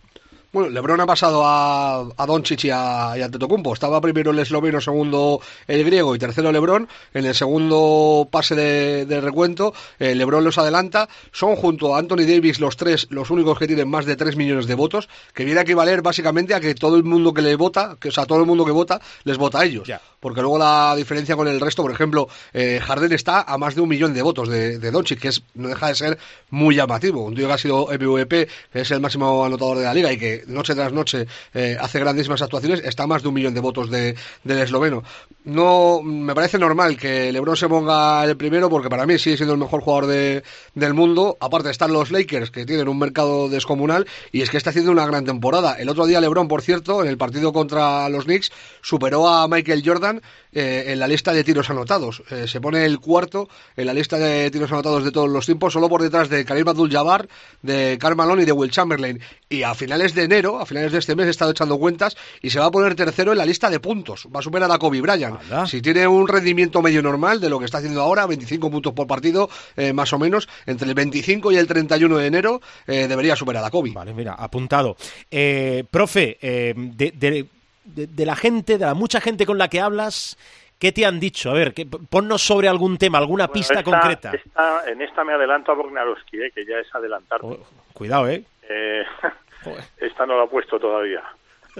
Bueno, 0.50 0.70
LeBron 0.70 0.98
ha 1.02 1.06
pasado 1.06 1.42
a, 1.44 2.08
a 2.16 2.26
Doncic 2.26 2.64
y 2.64 2.70
a, 2.70 3.12
y 3.18 3.20
a 3.20 3.26
Antetokounmpo. 3.26 3.74
Estaba 3.74 4.00
primero 4.00 4.30
el 4.30 4.38
esloveno, 4.38 4.80
segundo 4.80 5.42
el 5.66 5.84
griego 5.84 6.14
y 6.14 6.18
tercero 6.18 6.50
LeBron. 6.50 6.88
En 7.12 7.26
el 7.26 7.34
segundo 7.34 8.26
pase 8.30 8.54
de, 8.54 9.04
de 9.04 9.20
recuento, 9.20 9.74
eh, 9.98 10.14
LeBron 10.14 10.42
los 10.42 10.56
adelanta. 10.56 11.06
Son 11.32 11.54
junto 11.54 11.94
a 11.94 11.98
Anthony 11.98 12.24
Davis 12.26 12.60
los 12.60 12.78
tres 12.78 13.08
los 13.10 13.30
únicos 13.30 13.58
que 13.58 13.66
tienen 13.66 13.90
más 13.90 14.06
de 14.06 14.16
3 14.16 14.36
millones 14.36 14.66
de 14.66 14.74
votos, 14.74 15.10
que 15.34 15.44
viene 15.44 15.60
a 15.60 15.64
equivaler 15.64 16.00
básicamente 16.00 16.54
a 16.54 16.60
que 16.60 16.74
todo 16.74 16.96
el 16.96 17.04
mundo 17.04 17.34
que 17.34 17.42
le 17.42 17.54
vota, 17.54 17.98
o 18.02 18.10
sea, 18.10 18.24
todo 18.24 18.40
el 18.40 18.46
mundo 18.46 18.64
que 18.64 18.72
vota, 18.72 19.02
les 19.24 19.36
vota 19.36 19.60
a 19.60 19.64
ellos. 19.66 19.86
Porque 20.20 20.40
luego 20.40 20.58
la 20.58 20.94
diferencia 20.96 21.36
con 21.36 21.48
el 21.48 21.60
resto, 21.60 21.82
por 21.82 21.92
ejemplo, 21.92 22.28
eh, 22.52 22.80
está 23.10 23.42
a 23.42 23.58
más 23.58 23.74
de 23.74 23.80
un 23.80 23.88
millón 23.88 24.14
de 24.14 24.22
votos 24.22 24.48
de, 24.48 24.78
de 24.78 24.90
Doncic, 24.90 25.20
que 25.20 25.28
es, 25.28 25.42
no 25.54 25.68
deja 25.68 25.88
de 25.88 25.94
ser 25.94 26.18
muy 26.50 26.74
llamativo. 26.74 27.24
Un 27.24 27.34
tío 27.34 27.46
que 27.46 27.52
ha 27.52 27.58
sido 27.58 27.86
MVP, 27.86 28.48
que 28.72 28.80
es 28.80 28.90
el 28.90 29.00
máximo 29.00 29.44
anotador 29.44 29.78
de 29.78 29.84
la 29.84 29.94
liga 29.94 30.12
y 30.12 30.18
que 30.18 30.44
noche 30.46 30.74
tras 30.74 30.92
noche 30.92 31.26
eh, 31.54 31.76
hace 31.80 32.00
grandísimas 32.00 32.42
actuaciones, 32.42 32.80
está 32.84 33.04
a 33.04 33.06
más 33.06 33.22
de 33.22 33.28
un 33.28 33.34
millón 33.34 33.54
de 33.54 33.60
votos 33.60 33.90
de, 33.90 34.16
del 34.44 34.58
esloveno. 34.58 35.02
No, 35.48 36.02
me 36.02 36.34
parece 36.34 36.58
normal 36.58 36.98
que 36.98 37.32
LeBron 37.32 37.56
se 37.56 37.70
ponga 37.70 38.22
el 38.22 38.36
primero 38.36 38.68
porque 38.68 38.90
para 38.90 39.06
mí 39.06 39.18
sigue 39.18 39.38
siendo 39.38 39.54
el 39.54 39.58
mejor 39.58 39.80
jugador 39.80 40.04
de, 40.04 40.42
del 40.74 40.92
mundo. 40.92 41.38
Aparte 41.40 41.70
están 41.70 41.90
los 41.90 42.10
Lakers 42.10 42.50
que 42.50 42.66
tienen 42.66 42.86
un 42.86 42.98
mercado 42.98 43.48
descomunal 43.48 44.06
y 44.30 44.42
es 44.42 44.50
que 44.50 44.58
está 44.58 44.68
haciendo 44.68 44.92
una 44.92 45.06
gran 45.06 45.24
temporada. 45.24 45.76
El 45.78 45.88
otro 45.88 46.04
día 46.04 46.20
LeBron, 46.20 46.48
por 46.48 46.60
cierto, 46.60 47.02
en 47.02 47.08
el 47.08 47.16
partido 47.16 47.54
contra 47.54 48.10
los 48.10 48.26
Knicks, 48.26 48.52
superó 48.82 49.26
a 49.26 49.48
Michael 49.48 49.82
Jordan 49.82 50.20
eh, 50.52 50.84
en 50.88 50.98
la 50.98 51.06
lista 51.08 51.32
de 51.32 51.44
tiros 51.44 51.70
anotados. 51.70 52.22
Eh, 52.30 52.46
se 52.48 52.60
pone 52.60 52.84
el 52.84 52.98
cuarto 53.00 53.48
en 53.76 53.86
la 53.86 53.94
lista 53.94 54.18
de 54.18 54.50
tiros 54.50 54.70
anotados 54.72 55.04
de 55.04 55.10
todos 55.12 55.28
los 55.28 55.46
tiempos, 55.46 55.72
solo 55.72 55.88
por 55.88 56.02
detrás 56.02 56.28
de 56.28 56.44
Karim 56.44 56.68
Abdul-Jabbar, 56.68 57.28
de 57.62 57.96
Karl 58.00 58.16
Malone 58.16 58.42
y 58.42 58.46
de 58.46 58.52
Will 58.52 58.70
Chamberlain. 58.70 59.20
Y 59.48 59.62
a 59.62 59.74
finales 59.74 60.14
de 60.14 60.24
enero, 60.24 60.58
a 60.60 60.66
finales 60.66 60.92
de 60.92 60.98
este 60.98 61.16
mes, 61.16 61.26
he 61.26 61.30
estado 61.30 61.50
echando 61.50 61.78
cuentas 61.78 62.16
y 62.42 62.50
se 62.50 62.58
va 62.58 62.66
a 62.66 62.70
poner 62.70 62.94
tercero 62.94 63.32
en 63.32 63.38
la 63.38 63.46
lista 63.46 63.70
de 63.70 63.80
puntos. 63.80 64.26
Va 64.34 64.40
a 64.40 64.42
superar 64.42 64.70
a 64.70 64.78
Kobe 64.78 65.00
Bryant. 65.00 65.38
Si 65.66 65.80
tiene 65.82 66.06
un 66.06 66.28
rendimiento 66.28 66.82
medio 66.82 67.02
normal 67.02 67.40
de 67.40 67.48
lo 67.50 67.58
que 67.58 67.64
está 67.64 67.78
haciendo 67.78 68.02
ahora, 68.02 68.26
25 68.26 68.70
puntos 68.70 68.92
por 68.92 69.06
partido, 69.06 69.48
eh, 69.76 69.92
más 69.92 70.12
o 70.12 70.18
menos, 70.18 70.48
entre 70.66 70.88
el 70.88 70.94
25 70.94 71.52
y 71.52 71.56
el 71.56 71.66
31 71.66 72.18
de 72.18 72.26
enero, 72.26 72.60
eh, 72.86 73.06
debería 73.08 73.36
superar 73.36 73.64
a 73.64 73.70
Kobe. 73.70 73.90
Vale, 73.92 74.12
mira, 74.14 74.34
apuntado. 74.34 74.96
Eh, 75.30 75.84
profe, 75.90 76.36
eh, 76.40 76.74
de, 76.76 77.12
de- 77.12 77.46
de- 77.94 78.06
de 78.06 78.26
la 78.26 78.36
gente, 78.36 78.78
de 78.78 78.84
la 78.86 78.94
mucha 78.94 79.20
gente 79.20 79.44
con 79.46 79.58
la 79.58 79.68
que 79.68 79.80
hablas, 79.80 80.36
¿qué 80.78 80.92
te 80.92 81.04
han 81.06 81.18
dicho? 81.20 81.50
A 81.50 81.54
ver, 81.54 81.74
que, 81.74 81.86
ponnos 81.86 82.42
sobre 82.42 82.68
algún 82.68 82.98
tema, 82.98 83.18
alguna 83.18 83.46
Bueno, 83.46 83.52
pista 83.54 83.74
esta- 83.80 83.84
concreta. 83.84 84.32
esta- 84.32 84.90
en 84.90 85.02
esta 85.02 85.24
me 85.24 85.32
adelanto 85.34 85.72
a 85.72 85.74
Bognarowski, 85.74 86.40
eh, 86.42 86.50
que 86.54 86.64
ya 86.64 86.78
es 86.78 86.94
adelantar. 86.94 87.40
Oh, 87.42 87.58
cuidado, 87.92 88.28
¿eh? 88.28 88.44
Eh, 88.68 89.04
esta 89.98 90.26
no 90.26 90.36
la 90.38 90.44
he 90.44 90.48
puesto 90.48 90.78
todavía. 90.78 91.22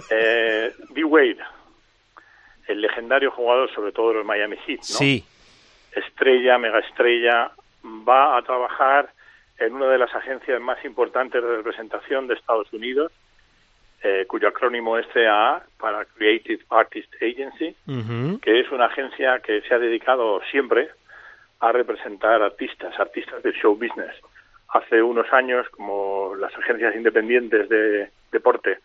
Eh, 0.09 0.73
D. 0.89 1.03
Wade, 1.03 1.37
el 2.67 2.81
legendario 2.81 3.31
jugador, 3.31 3.69
sobre 3.73 3.91
todo 3.91 4.09
de 4.09 4.15
los 4.15 4.25
Miami 4.25 4.57
Heat, 4.65 4.79
¿no? 4.79 4.83
Sí. 4.85 5.23
estrella, 5.91 6.57
mega 6.59 6.79
estrella, 6.79 7.51
va 7.83 8.37
a 8.37 8.41
trabajar 8.43 9.11
en 9.57 9.73
una 9.73 9.87
de 9.87 9.97
las 9.97 10.13
agencias 10.13 10.61
más 10.61 10.83
importantes 10.85 11.41
de 11.41 11.55
representación 11.57 12.27
de 12.27 12.35
Estados 12.35 12.71
Unidos, 12.71 13.11
eh, 14.03 14.25
cuyo 14.27 14.47
acrónimo 14.47 14.97
es 14.97 15.07
CAA, 15.07 15.63
para 15.77 16.05
Creative 16.05 16.63
Artist 16.69 17.13
Agency, 17.21 17.75
que 18.41 18.59
es 18.59 18.71
una 18.71 18.85
agencia 18.85 19.39
que 19.39 19.61
se 19.61 19.73
ha 19.73 19.79
dedicado 19.79 20.41
siempre 20.51 20.89
a 21.59 21.71
representar 21.71 22.41
artistas, 22.41 22.97
artistas 22.99 23.43
del 23.43 23.53
show 23.53 23.75
business. 23.75 24.15
Hace 24.69 25.01
unos 25.01 25.31
años, 25.33 25.67
como 25.69 26.35
las 26.35 26.55
agencias 26.55 26.95
independientes 26.95 27.67
de 27.69 28.09
deporte, 28.31 28.79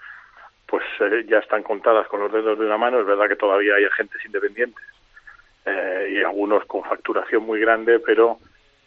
pues 0.67 0.85
eh, 1.01 1.25
ya 1.29 1.39
están 1.39 1.63
contadas 1.63 2.09
con 2.09 2.21
los 2.21 2.33
dedos 2.33 2.59
de 2.59 2.67
una 2.67 2.79
mano, 2.79 3.01
es 3.01 3.07
verdad 3.07 3.29
que 3.29 3.37
todavía 3.37 3.75
hay 3.77 3.85
agentes 3.85 4.25
independientes 4.25 4.85
eh, 5.67 6.17
y 6.17 6.23
algunos 6.23 6.65
con 6.65 6.83
facturación 6.83 7.45
muy 7.45 7.61
grande, 7.61 8.01
pero 8.01 8.39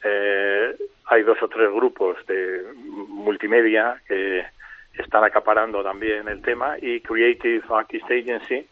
eh, 0.04 0.76
hay 1.06 1.24
dos 1.24 1.42
o 1.42 1.48
tres 1.48 1.72
grupos 1.72 2.18
de 2.26 2.62
multimedia 2.76 4.02
que 4.08 4.46
están 4.98 5.24
acaparando 5.24 5.84
también 5.84 6.28
el 6.28 6.42
tema 6.42 6.78
y 6.82 7.02
Creative 7.02 7.64
Artist 7.70 8.06
Agency, 8.06 8.68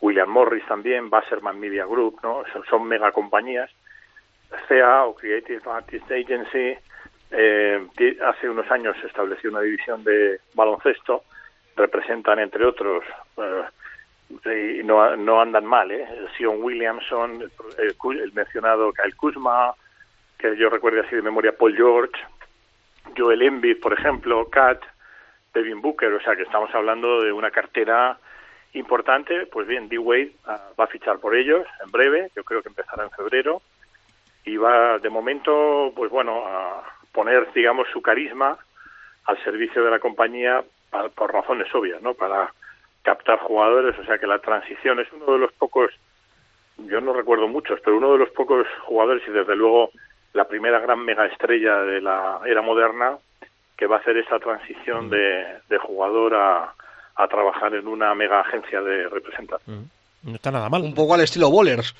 William 0.00 0.28
Morris 0.28 0.66
también, 0.66 1.10
Basserman 1.10 1.58
Media 1.58 1.86
Group, 1.86 2.20
¿no? 2.22 2.42
Son, 2.52 2.64
son 2.64 2.88
mega 2.88 3.12
compañías. 3.12 3.70
CA 4.68 5.04
o 5.04 5.14
Creative 5.14 5.62
Artist 5.70 6.10
Agency 6.10 6.76
eh, 7.30 7.86
hace 8.26 8.48
unos 8.48 8.70
años 8.70 8.94
se 9.00 9.06
estableció 9.06 9.50
una 9.50 9.62
división 9.62 10.04
de 10.04 10.40
baloncesto, 10.54 11.24
representan 11.76 12.38
entre 12.38 12.66
otros 12.66 13.02
eh, 14.44 14.80
y 14.80 14.84
no, 14.84 15.16
no 15.16 15.40
andan 15.40 15.64
mal, 15.64 15.90
¿eh? 15.90 16.06
Sion 16.36 16.62
Williamson, 16.62 17.50
el, 17.78 18.20
el 18.20 18.32
mencionado 18.32 18.92
Kyle 18.92 19.16
Kuzma, 19.16 19.74
que 20.38 20.56
yo 20.56 20.68
recuerdo 20.68 21.00
así 21.00 21.16
de 21.16 21.22
memoria 21.22 21.56
Paul 21.56 21.74
George, 21.74 22.12
Joel 23.16 23.42
Embiid, 23.42 23.80
por 23.80 23.92
ejemplo, 23.92 24.48
Kat, 24.50 24.82
Devin 25.54 25.80
Booker, 25.80 26.12
o 26.12 26.20
sea 26.20 26.36
que 26.36 26.42
estamos 26.42 26.74
hablando 26.74 27.22
de 27.22 27.32
una 27.32 27.50
cartera 27.50 28.18
importante, 28.74 29.46
pues 29.46 29.66
bien, 29.66 29.88
D-Wade 29.88 30.32
ah, 30.46 30.70
va 30.78 30.84
a 30.84 30.88
fichar 30.88 31.18
por 31.18 31.34
ellos 31.34 31.66
en 31.84 31.90
breve, 31.90 32.30
yo 32.34 32.42
creo 32.44 32.62
que 32.62 32.68
empezará 32.68 33.04
en 33.04 33.10
febrero, 33.10 33.60
y 34.44 34.56
va 34.56 34.98
de 34.98 35.10
momento, 35.10 35.92
pues 35.94 36.10
bueno, 36.10 36.42
a 36.46 36.82
poner, 37.12 37.52
digamos, 37.52 37.86
su 37.92 38.00
carisma 38.00 38.56
al 39.26 39.42
servicio 39.44 39.84
de 39.84 39.90
la 39.90 39.98
compañía 40.00 40.64
pa- 40.90 41.08
por 41.10 41.32
razones 41.32 41.72
obvias, 41.74 42.00
¿no? 42.02 42.14
Para 42.14 42.52
captar 43.02 43.38
jugadores, 43.40 43.98
o 43.98 44.04
sea 44.04 44.18
que 44.18 44.26
la 44.26 44.38
transición 44.38 45.00
es 45.00 45.12
uno 45.12 45.32
de 45.34 45.38
los 45.38 45.52
pocos, 45.52 45.90
yo 46.78 47.00
no 47.00 47.12
recuerdo 47.12 47.46
muchos, 47.48 47.78
pero 47.84 47.98
uno 47.98 48.12
de 48.12 48.18
los 48.18 48.30
pocos 48.30 48.66
jugadores 48.86 49.22
y 49.28 49.30
desde 49.30 49.54
luego 49.54 49.90
la 50.32 50.48
primera 50.48 50.78
gran 50.80 51.04
mega 51.04 51.26
estrella 51.26 51.82
de 51.82 52.00
la 52.00 52.40
era 52.46 52.62
moderna 52.62 53.18
que 53.82 53.88
va 53.88 53.96
a 53.96 53.98
hacer 53.98 54.16
esa 54.16 54.38
transición 54.38 55.10
de, 55.10 55.58
de 55.68 55.76
jugador 55.78 56.36
a, 56.36 56.72
a 57.16 57.26
trabajar 57.26 57.74
en 57.74 57.88
una 57.88 58.14
mega 58.14 58.38
agencia 58.38 58.80
de 58.80 59.08
representación. 59.08 59.90
No 60.22 60.36
está 60.36 60.52
nada 60.52 60.68
mal. 60.68 60.82
Un 60.82 60.94
poco 60.94 61.14
al 61.14 61.22
estilo 61.22 61.50
Bowlers, 61.50 61.92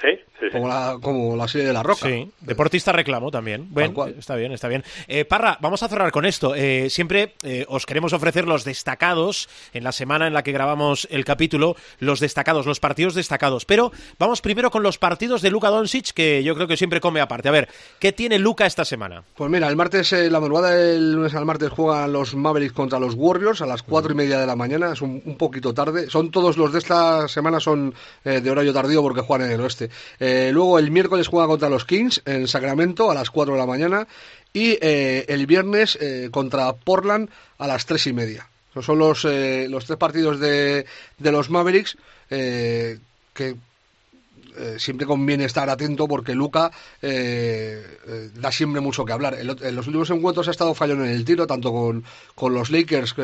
Sí, 0.00 0.18
sí, 0.40 0.46
como 0.52 0.68
la, 0.68 0.98
como 1.00 1.36
la 1.36 1.48
serie 1.48 1.66
de 1.66 1.72
la 1.72 1.82
Roca. 1.82 2.06
Sí, 2.08 2.30
deportista 2.40 2.92
reclamo 2.92 3.30
también. 3.30 3.66
Bueno, 3.70 4.06
está 4.06 4.36
bien, 4.36 4.52
está 4.52 4.68
bien. 4.68 4.84
Eh, 5.06 5.24
Parra, 5.24 5.58
vamos 5.60 5.82
a 5.82 5.88
cerrar 5.88 6.10
con 6.10 6.26
esto. 6.26 6.54
Eh, 6.54 6.88
siempre 6.90 7.34
eh, 7.42 7.64
os 7.68 7.86
queremos 7.86 8.12
ofrecer 8.12 8.46
los 8.46 8.64
destacados 8.64 9.48
en 9.72 9.84
la 9.84 9.92
semana 9.92 10.26
en 10.26 10.34
la 10.34 10.42
que 10.42 10.52
grabamos 10.52 11.06
el 11.10 11.24
capítulo, 11.24 11.76
los 11.98 12.20
destacados, 12.20 12.66
los 12.66 12.80
partidos 12.80 13.14
destacados. 13.14 13.64
Pero 13.64 13.92
vamos 14.18 14.40
primero 14.40 14.70
con 14.70 14.82
los 14.82 14.98
partidos 14.98 15.42
de 15.42 15.50
Luka 15.50 15.68
Doncic, 15.68 16.12
que 16.12 16.42
yo 16.42 16.54
creo 16.54 16.68
que 16.68 16.76
siempre 16.76 17.00
come 17.00 17.20
aparte. 17.20 17.48
A 17.48 17.52
ver, 17.52 17.68
¿qué 17.98 18.12
tiene 18.12 18.38
Luka 18.38 18.66
esta 18.66 18.84
semana? 18.84 19.22
Pues 19.34 19.50
mira, 19.50 19.68
el 19.68 19.76
martes, 19.76 20.12
eh, 20.12 20.30
la 20.30 20.40
madrugada 20.40 20.70
del 20.70 21.12
lunes 21.12 21.34
al 21.34 21.44
martes 21.44 21.70
juegan 21.70 22.12
los 22.12 22.34
Mavericks 22.34 22.72
contra 22.72 22.98
los 22.98 23.14
Warriors 23.14 23.60
a 23.62 23.66
las 23.66 23.82
cuatro 23.82 24.12
y 24.12 24.14
media 24.14 24.38
de 24.38 24.46
la 24.46 24.56
mañana, 24.56 24.92
es 24.92 25.02
un, 25.02 25.22
un 25.24 25.36
poquito 25.36 25.74
tarde. 25.74 26.08
Son 26.10 26.30
todos 26.30 26.56
los 26.56 26.72
de 26.72 26.78
esta 26.78 27.28
semana 27.28 27.60
son 27.60 27.94
eh, 28.24 28.40
de 28.40 28.50
horario 28.50 28.72
tardío 28.72 29.02
porque 29.02 29.20
juegan 29.20 29.48
en 29.48 29.54
el 29.54 29.60
oeste. 29.60 29.90
Eh, 30.28 30.52
luego 30.52 30.78
el 30.78 30.90
miércoles 30.90 31.26
juega 31.26 31.46
contra 31.46 31.70
los 31.70 31.86
Kings 31.86 32.20
en 32.26 32.48
Sacramento 32.48 33.10
a 33.10 33.14
las 33.14 33.30
cuatro 33.30 33.54
de 33.54 33.60
la 33.60 33.66
mañana 33.66 34.06
y 34.52 34.76
eh, 34.82 35.24
el 35.26 35.46
viernes 35.46 35.96
eh, 36.02 36.28
contra 36.30 36.70
Portland 36.74 37.30
a 37.56 37.66
las 37.66 37.86
tres 37.86 38.06
y 38.06 38.12
media. 38.12 38.46
Esos 38.70 38.84
son 38.84 38.98
los, 38.98 39.24
los 39.24 39.86
tres 39.86 39.96
partidos 39.96 40.38
de, 40.38 40.84
de 41.16 41.32
los 41.32 41.48
Mavericks 41.48 41.96
que 42.28 43.56
siempre 44.76 45.06
conviene 45.06 45.44
estar 45.46 45.70
atento 45.70 46.06
porque 46.06 46.34
Luca 46.34 46.70
da 47.00 48.52
siempre 48.52 48.82
mucho 48.82 49.06
que 49.06 49.12
hablar. 49.12 49.38
En 49.40 49.74
los 49.74 49.86
últimos 49.86 50.10
encuentros 50.10 50.46
ha 50.48 50.50
estado 50.50 50.74
fallón 50.74 51.04
en 51.06 51.12
el 51.12 51.24
tiro, 51.24 51.46
tanto 51.46 51.72
con, 51.72 52.04
con 52.34 52.52
los 52.52 52.70
Lakers 52.70 53.14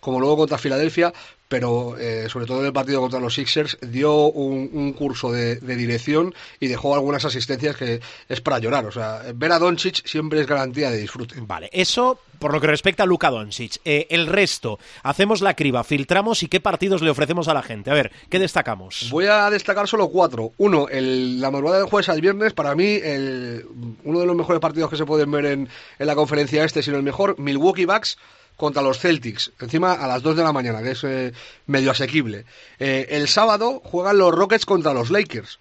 como 0.00 0.20
luego 0.20 0.36
contra 0.36 0.56
Filadelfia, 0.56 1.12
pero 1.48 1.96
eh, 1.98 2.26
sobre 2.28 2.46
todo 2.46 2.60
en 2.60 2.66
el 2.66 2.72
partido 2.72 3.00
contra 3.00 3.20
los 3.20 3.34
Sixers 3.34 3.78
dio 3.80 4.14
un, 4.26 4.70
un 4.72 4.92
curso 4.92 5.32
de, 5.32 5.56
de 5.56 5.76
dirección 5.76 6.34
y 6.60 6.68
dejó 6.68 6.94
algunas 6.94 7.24
asistencias 7.24 7.76
que 7.76 8.00
es 8.28 8.40
para 8.40 8.58
llorar. 8.58 8.86
O 8.86 8.92
sea, 8.92 9.22
ver 9.34 9.52
a 9.52 9.58
Doncic 9.58 10.06
siempre 10.06 10.40
es 10.40 10.46
garantía 10.46 10.90
de 10.90 10.98
disfrute. 10.98 11.36
Vale, 11.40 11.70
eso 11.72 12.18
por 12.38 12.52
lo 12.52 12.60
que 12.60 12.68
respecta 12.68 13.02
a 13.02 13.06
Luka 13.06 13.30
Doncic. 13.30 13.78
Eh, 13.84 14.06
el 14.10 14.28
resto, 14.28 14.78
hacemos 15.02 15.40
la 15.40 15.54
criba, 15.54 15.82
filtramos 15.82 16.42
y 16.44 16.48
qué 16.48 16.60
partidos 16.60 17.02
le 17.02 17.10
ofrecemos 17.10 17.48
a 17.48 17.54
la 17.54 17.62
gente. 17.62 17.90
A 17.90 17.94
ver, 17.94 18.12
¿qué 18.28 18.38
destacamos? 18.38 19.08
Voy 19.10 19.26
a 19.26 19.50
destacar 19.50 19.88
solo 19.88 20.08
cuatro. 20.08 20.52
Uno, 20.58 20.86
el, 20.88 21.40
la 21.40 21.50
madrugada 21.50 21.78
del 21.78 21.88
jueves 21.88 22.08
al 22.08 22.20
viernes, 22.20 22.52
para 22.52 22.74
mí, 22.76 23.00
el- 23.02 23.64
uno 24.04 24.20
de 24.20 24.26
los 24.26 24.36
mejores 24.36 24.60
partidos 24.60 24.88
que 24.90 24.96
se 24.96 25.04
pueden 25.04 25.30
ver 25.32 25.46
en, 25.46 25.68
en 25.98 26.06
la 26.06 26.14
conferencia 26.14 26.62
este, 26.62 26.82
sino 26.82 26.96
el 26.96 27.02
mejor, 27.02 27.36
Milwaukee 27.40 27.86
Bucks 27.86 28.18
contra 28.58 28.82
los 28.82 28.98
Celtics, 28.98 29.52
encima 29.60 29.92
a 29.92 30.08
las 30.08 30.20
2 30.20 30.36
de 30.36 30.42
la 30.42 30.52
mañana, 30.52 30.82
que 30.82 30.90
es 30.90 31.04
eh, 31.04 31.32
medio 31.66 31.92
asequible. 31.92 32.44
Eh, 32.80 33.06
el 33.10 33.28
sábado 33.28 33.80
juegan 33.84 34.18
los 34.18 34.34
Rockets 34.34 34.66
contra 34.66 34.92
los 34.92 35.10
Lakers. 35.10 35.60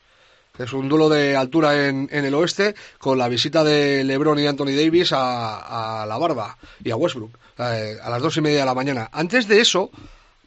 Es 0.58 0.74
un 0.74 0.90
duelo 0.90 1.08
de 1.08 1.36
altura 1.36 1.88
en, 1.88 2.10
en 2.12 2.26
el 2.26 2.34
oeste 2.34 2.74
con 2.98 3.20
la 3.20 3.30
visita 3.30 3.64
de 3.64 4.04
LeBron 4.04 4.40
y 4.40 4.48
Anthony 4.48 4.76
Davis 4.76 5.14
a, 5.14 6.02
a 6.02 6.06
la 6.08 6.18
Barba 6.18 6.58
y 6.84 6.90
a 6.90 6.96
Westbrook 6.96 7.38
eh, 7.60 7.98
a 8.02 8.10
las 8.10 8.20
dos 8.20 8.36
y 8.38 8.42
media 8.42 8.62
de 8.62 8.66
la 8.66 8.74
mañana. 8.74 9.10
Antes 9.12 9.48
de 9.48 9.62
eso, 9.62 9.92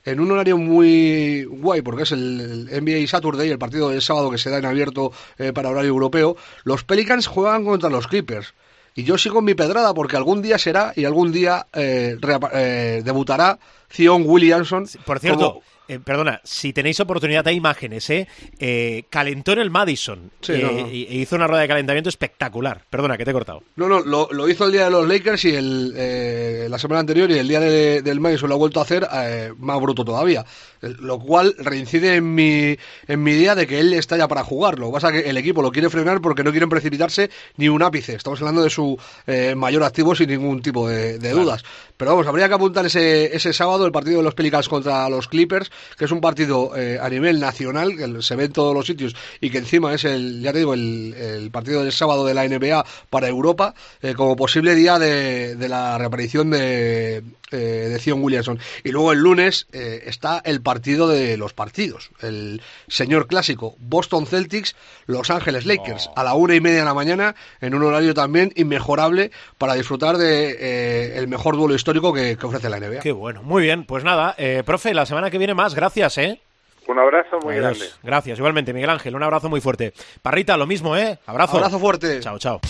en 0.04 0.18
un 0.18 0.32
horario 0.32 0.58
muy 0.58 1.44
guay, 1.44 1.82
porque 1.82 2.02
es 2.02 2.10
el, 2.10 2.68
el 2.68 2.84
NBA 2.84 3.06
Saturday, 3.06 3.48
el 3.48 3.58
partido 3.58 3.90
del 3.90 4.02
sábado 4.02 4.28
que 4.28 4.38
se 4.38 4.50
da 4.50 4.58
en 4.58 4.66
abierto 4.66 5.12
para 5.54 5.70
horario 5.70 5.90
europeo, 5.90 6.36
los 6.64 6.82
Pelicans 6.82 7.28
juegan 7.28 7.64
contra 7.64 7.90
los 7.90 8.08
Clippers. 8.08 8.54
Y 8.94 9.04
yo 9.04 9.16
sigo 9.18 9.38
en 9.38 9.44
mi 9.46 9.54
pedrada 9.54 9.94
porque 9.94 10.16
algún 10.16 10.42
día 10.42 10.58
será 10.58 10.92
y 10.96 11.04
algún 11.04 11.32
día 11.32 11.66
eh, 11.72 12.16
eh, 12.52 13.02
debutará 13.04 13.58
Zion 13.92 14.24
Williamson. 14.26 14.86
Por 15.04 15.18
cierto, 15.20 15.52
como- 15.54 15.62
eh, 15.88 15.98
perdona, 15.98 16.40
si 16.44 16.72
tenéis 16.72 17.00
oportunidad 17.00 17.46
hay 17.48 17.56
imágenes, 17.56 18.08
¿eh? 18.10 18.28
Eh, 18.60 19.04
calentó 19.10 19.52
en 19.52 19.58
el 19.58 19.70
Madison 19.70 20.30
Sí, 20.40 20.52
eh, 20.52 20.58
no, 20.62 20.70
no. 20.72 20.88
y- 20.90 21.04
e 21.10 21.14
hizo 21.16 21.34
una 21.34 21.48
rueda 21.48 21.62
de 21.62 21.68
calentamiento 21.68 22.08
espectacular. 22.08 22.82
Perdona, 22.88 23.16
que 23.18 23.24
te 23.24 23.30
he 23.30 23.34
cortado. 23.34 23.62
No, 23.76 23.88
no, 23.88 23.98
lo, 24.00 24.28
lo 24.30 24.48
hizo 24.48 24.66
el 24.66 24.72
día 24.72 24.84
de 24.84 24.90
los 24.90 25.08
Lakers 25.08 25.44
y 25.46 25.54
el, 25.56 25.92
eh, 25.96 26.66
la 26.70 26.78
semana 26.78 27.00
anterior 27.00 27.28
y 27.30 27.38
el 27.38 27.48
día 27.48 27.58
de- 27.58 28.02
del 28.02 28.20
Madison 28.20 28.48
lo 28.48 28.54
ha 28.54 28.58
vuelto 28.58 28.78
a 28.78 28.84
hacer 28.84 29.06
eh, 29.12 29.52
más 29.58 29.80
bruto 29.80 30.04
todavía. 30.04 30.44
Lo 30.80 31.18
cual 31.18 31.54
reincide 31.58 32.16
en 32.16 32.34
mi, 32.34 32.76
en 33.06 33.22
mi 33.22 33.32
idea 33.32 33.54
de 33.54 33.66
que 33.66 33.80
él 33.80 33.92
está 33.92 34.16
ya 34.16 34.28
para 34.28 34.44
jugar. 34.44 34.78
Lo 34.78 34.86
que 34.86 34.92
pasa 34.92 35.08
es 35.08 35.22
que 35.22 35.30
el 35.30 35.36
equipo 35.36 35.62
lo 35.62 35.72
quiere 35.72 35.90
frenar 35.90 36.20
porque 36.20 36.42
no 36.42 36.50
quieren 36.50 36.68
precipitarse 36.68 37.30
ni 37.56 37.68
un 37.68 37.82
ápice. 37.82 38.14
Estamos 38.14 38.40
hablando 38.40 38.62
de 38.62 38.70
su 38.70 38.98
eh, 39.26 39.54
mayor 39.54 39.82
activo 39.82 40.14
sin 40.14 40.28
ningún 40.30 40.62
tipo 40.62 40.88
de, 40.88 41.18
de 41.18 41.30
dudas. 41.30 41.62
Pero 41.96 42.12
vamos, 42.12 42.26
habría 42.26 42.48
que 42.48 42.54
apuntar 42.54 42.86
ese, 42.86 43.36
ese 43.36 43.52
sábado 43.52 43.84
el 43.84 43.92
partido 43.92 44.18
de 44.18 44.22
los 44.24 44.34
Pelicans 44.34 44.68
contra 44.68 45.08
los 45.10 45.28
Clippers, 45.28 45.70
que 45.98 46.06
es 46.06 46.10
un 46.10 46.20
partido 46.20 46.74
eh, 46.76 46.98
a 47.00 47.08
nivel 47.10 47.38
nacional, 47.38 47.96
que 47.96 48.22
se 48.22 48.36
ve 48.36 48.44
en 48.44 48.52
todos 48.52 48.74
los 48.74 48.86
sitios 48.86 49.14
y 49.40 49.50
que 49.50 49.58
encima 49.58 49.92
es 49.92 50.04
el, 50.04 50.40
ya 50.40 50.52
te 50.52 50.58
digo, 50.58 50.72
el, 50.72 51.14
el 51.14 51.50
partido 51.50 51.82
del 51.82 51.92
sábado 51.92 52.24
de 52.24 52.34
la 52.34 52.48
NBA 52.48 52.84
para 53.10 53.28
Europa, 53.28 53.74
eh, 54.00 54.14
como 54.14 54.36
posible 54.36 54.74
día 54.74 54.98
de, 54.98 55.56
de 55.56 55.68
la 55.68 55.98
reaparición 55.98 56.50
de, 56.50 57.22
eh, 57.52 57.56
de 57.56 57.98
Zion 57.98 58.22
Williamson. 58.22 58.58
Y 58.84 58.90
luego 58.90 59.12
el 59.12 59.18
lunes 59.20 59.66
eh, 59.72 60.02
está 60.06 60.40
el 60.44 60.62
partido 60.62 61.08
de 61.08 61.36
los 61.36 61.52
partidos, 61.52 62.10
el 62.20 62.62
señor 62.88 63.26
clásico, 63.26 63.74
Boston 63.78 64.26
Celtics, 64.26 64.76
Los 65.06 65.30
Ángeles 65.30 65.66
Lakers, 65.66 66.10
a 66.16 66.24
la 66.24 66.34
una 66.34 66.54
y 66.54 66.60
media 66.60 66.80
de 66.80 66.84
la 66.84 66.94
mañana, 66.94 67.34
en 67.60 67.74
un 67.74 67.82
horario 67.82 68.14
también 68.14 68.52
inmejorable 68.56 69.30
para 69.58 69.74
disfrutar 69.74 70.16
de 70.16 70.56
eh, 70.58 71.18
el 71.18 71.28
mejor 71.28 71.56
duelo 71.56 71.74
histórico 71.74 72.12
que, 72.12 72.36
que 72.36 72.46
ofrece 72.46 72.68
la 72.68 72.78
NBA. 72.80 73.00
Qué 73.00 73.12
bueno. 73.12 73.42
Muy 73.42 73.62
bien, 73.62 73.84
pues 73.84 74.04
nada, 74.04 74.34
eh, 74.38 74.62
profe, 74.64 74.94
la 74.94 75.06
semana 75.06 75.30
que 75.30 75.38
viene 75.38 75.54
más, 75.54 75.74
gracias, 75.74 76.18
¿eh? 76.18 76.40
Un 76.86 76.98
abrazo 76.98 77.38
muy 77.44 77.54
Adiós. 77.54 77.78
grande. 77.78 77.94
Gracias, 78.02 78.38
igualmente, 78.38 78.72
Miguel 78.72 78.90
Ángel, 78.90 79.14
un 79.14 79.22
abrazo 79.22 79.48
muy 79.48 79.60
fuerte. 79.60 79.92
Parrita, 80.22 80.56
lo 80.56 80.66
mismo, 80.66 80.96
¿eh? 80.96 81.18
Abrazo. 81.26 81.58
Abrazo 81.58 81.78
fuerte. 81.78 82.20
Chao, 82.20 82.38
chao. 82.38 82.60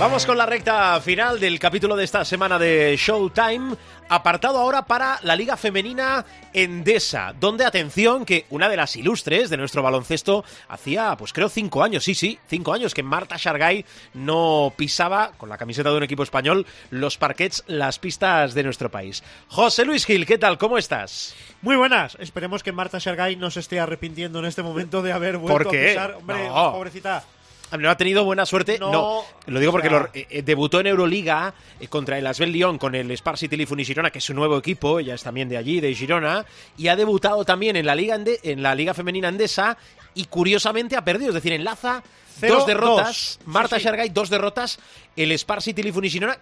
Vamos 0.00 0.24
con 0.24 0.38
la 0.38 0.46
recta 0.46 0.98
final 1.02 1.38
del 1.38 1.58
capítulo 1.58 1.94
de 1.94 2.04
esta 2.04 2.24
semana 2.24 2.58
de 2.58 2.96
Showtime, 2.98 3.76
apartado 4.08 4.56
ahora 4.56 4.86
para 4.86 5.18
la 5.24 5.36
Liga 5.36 5.58
Femenina 5.58 6.24
Endesa, 6.54 7.34
donde, 7.38 7.66
atención, 7.66 8.24
que 8.24 8.46
una 8.48 8.70
de 8.70 8.78
las 8.78 8.96
ilustres 8.96 9.50
de 9.50 9.58
nuestro 9.58 9.82
baloncesto 9.82 10.42
hacía, 10.68 11.14
pues 11.18 11.34
creo, 11.34 11.50
cinco 11.50 11.82
años, 11.82 12.02
sí, 12.02 12.14
sí, 12.14 12.38
cinco 12.48 12.72
años 12.72 12.94
que 12.94 13.02
Marta 13.02 13.36
Shargay 13.36 13.84
no 14.14 14.72
pisaba, 14.74 15.32
con 15.36 15.50
la 15.50 15.58
camiseta 15.58 15.90
de 15.90 15.98
un 15.98 16.02
equipo 16.02 16.22
español, 16.22 16.64
los 16.88 17.18
parquets, 17.18 17.62
las 17.66 17.98
pistas 17.98 18.54
de 18.54 18.62
nuestro 18.62 18.90
país. 18.90 19.22
José 19.48 19.84
Luis 19.84 20.06
Gil, 20.06 20.24
¿qué 20.24 20.38
tal? 20.38 20.56
¿Cómo 20.56 20.78
estás? 20.78 21.34
Muy 21.60 21.76
buenas. 21.76 22.16
Esperemos 22.20 22.62
que 22.62 22.72
Marta 22.72 22.96
Shargay 22.98 23.36
no 23.36 23.50
se 23.50 23.60
esté 23.60 23.78
arrepintiendo 23.80 24.38
en 24.38 24.46
este 24.46 24.62
momento 24.62 25.02
de 25.02 25.12
haber 25.12 25.36
vuelto 25.36 25.62
¿Por 25.64 25.70
qué? 25.70 25.88
a 25.90 25.92
pisar. 25.92 26.14
Hombre, 26.14 26.48
No. 26.48 26.72
pobrecita. 26.72 27.22
No 27.78 27.90
ha 27.90 27.96
tenido 27.96 28.24
buena 28.24 28.44
suerte. 28.46 28.78
No, 28.78 28.90
No, 28.90 29.22
lo 29.46 29.60
digo 29.60 29.72
porque 29.72 29.88
o 29.88 29.90
sea- 29.90 30.00
lo- 30.00 30.08
eh, 30.12 30.26
eh, 30.30 30.42
debutó 30.42 30.80
en 30.80 30.88
Euroliga 30.88 31.54
eh, 31.78 31.88
contra 31.88 32.18
el 32.18 32.26
Asbel 32.26 32.52
Lyon 32.52 32.78
con 32.78 32.94
el 32.94 33.10
Spar 33.16 33.38
City 33.38 33.56
Lifun 33.56 33.80
y 33.80 33.84
Girona, 33.84 34.10
que 34.10 34.18
es 34.18 34.24
su 34.24 34.34
nuevo 34.34 34.56
equipo, 34.58 34.98
ella 34.98 35.14
es 35.14 35.22
también 35.22 35.48
de 35.48 35.56
allí, 35.56 35.80
de 35.80 35.94
Girona, 35.94 36.44
y 36.76 36.88
ha 36.88 36.96
debutado 36.96 37.44
también 37.44 37.76
en 37.76 37.86
la 37.86 37.94
Liga 37.94 38.16
Ande- 38.16 38.40
en 38.42 38.62
la 38.62 38.74
Liga 38.74 38.94
Femenina 38.94 39.28
Andesa 39.28 39.76
y 40.14 40.24
curiosamente 40.24 40.96
ha 40.96 41.04
perdido, 41.04 41.28
es 41.30 41.34
decir, 41.34 41.52
enlaza 41.52 42.02
Cero, 42.40 42.54
dos 42.56 42.66
derrotas, 42.66 43.06
dos. 43.06 43.16
Sí, 43.16 43.38
Marta 43.44 43.78
sí. 43.78 43.84
Shargay, 43.84 44.08
dos 44.08 44.30
derrotas, 44.30 44.78
el 45.16 45.32
Spar 45.32 45.60
City 45.60 45.82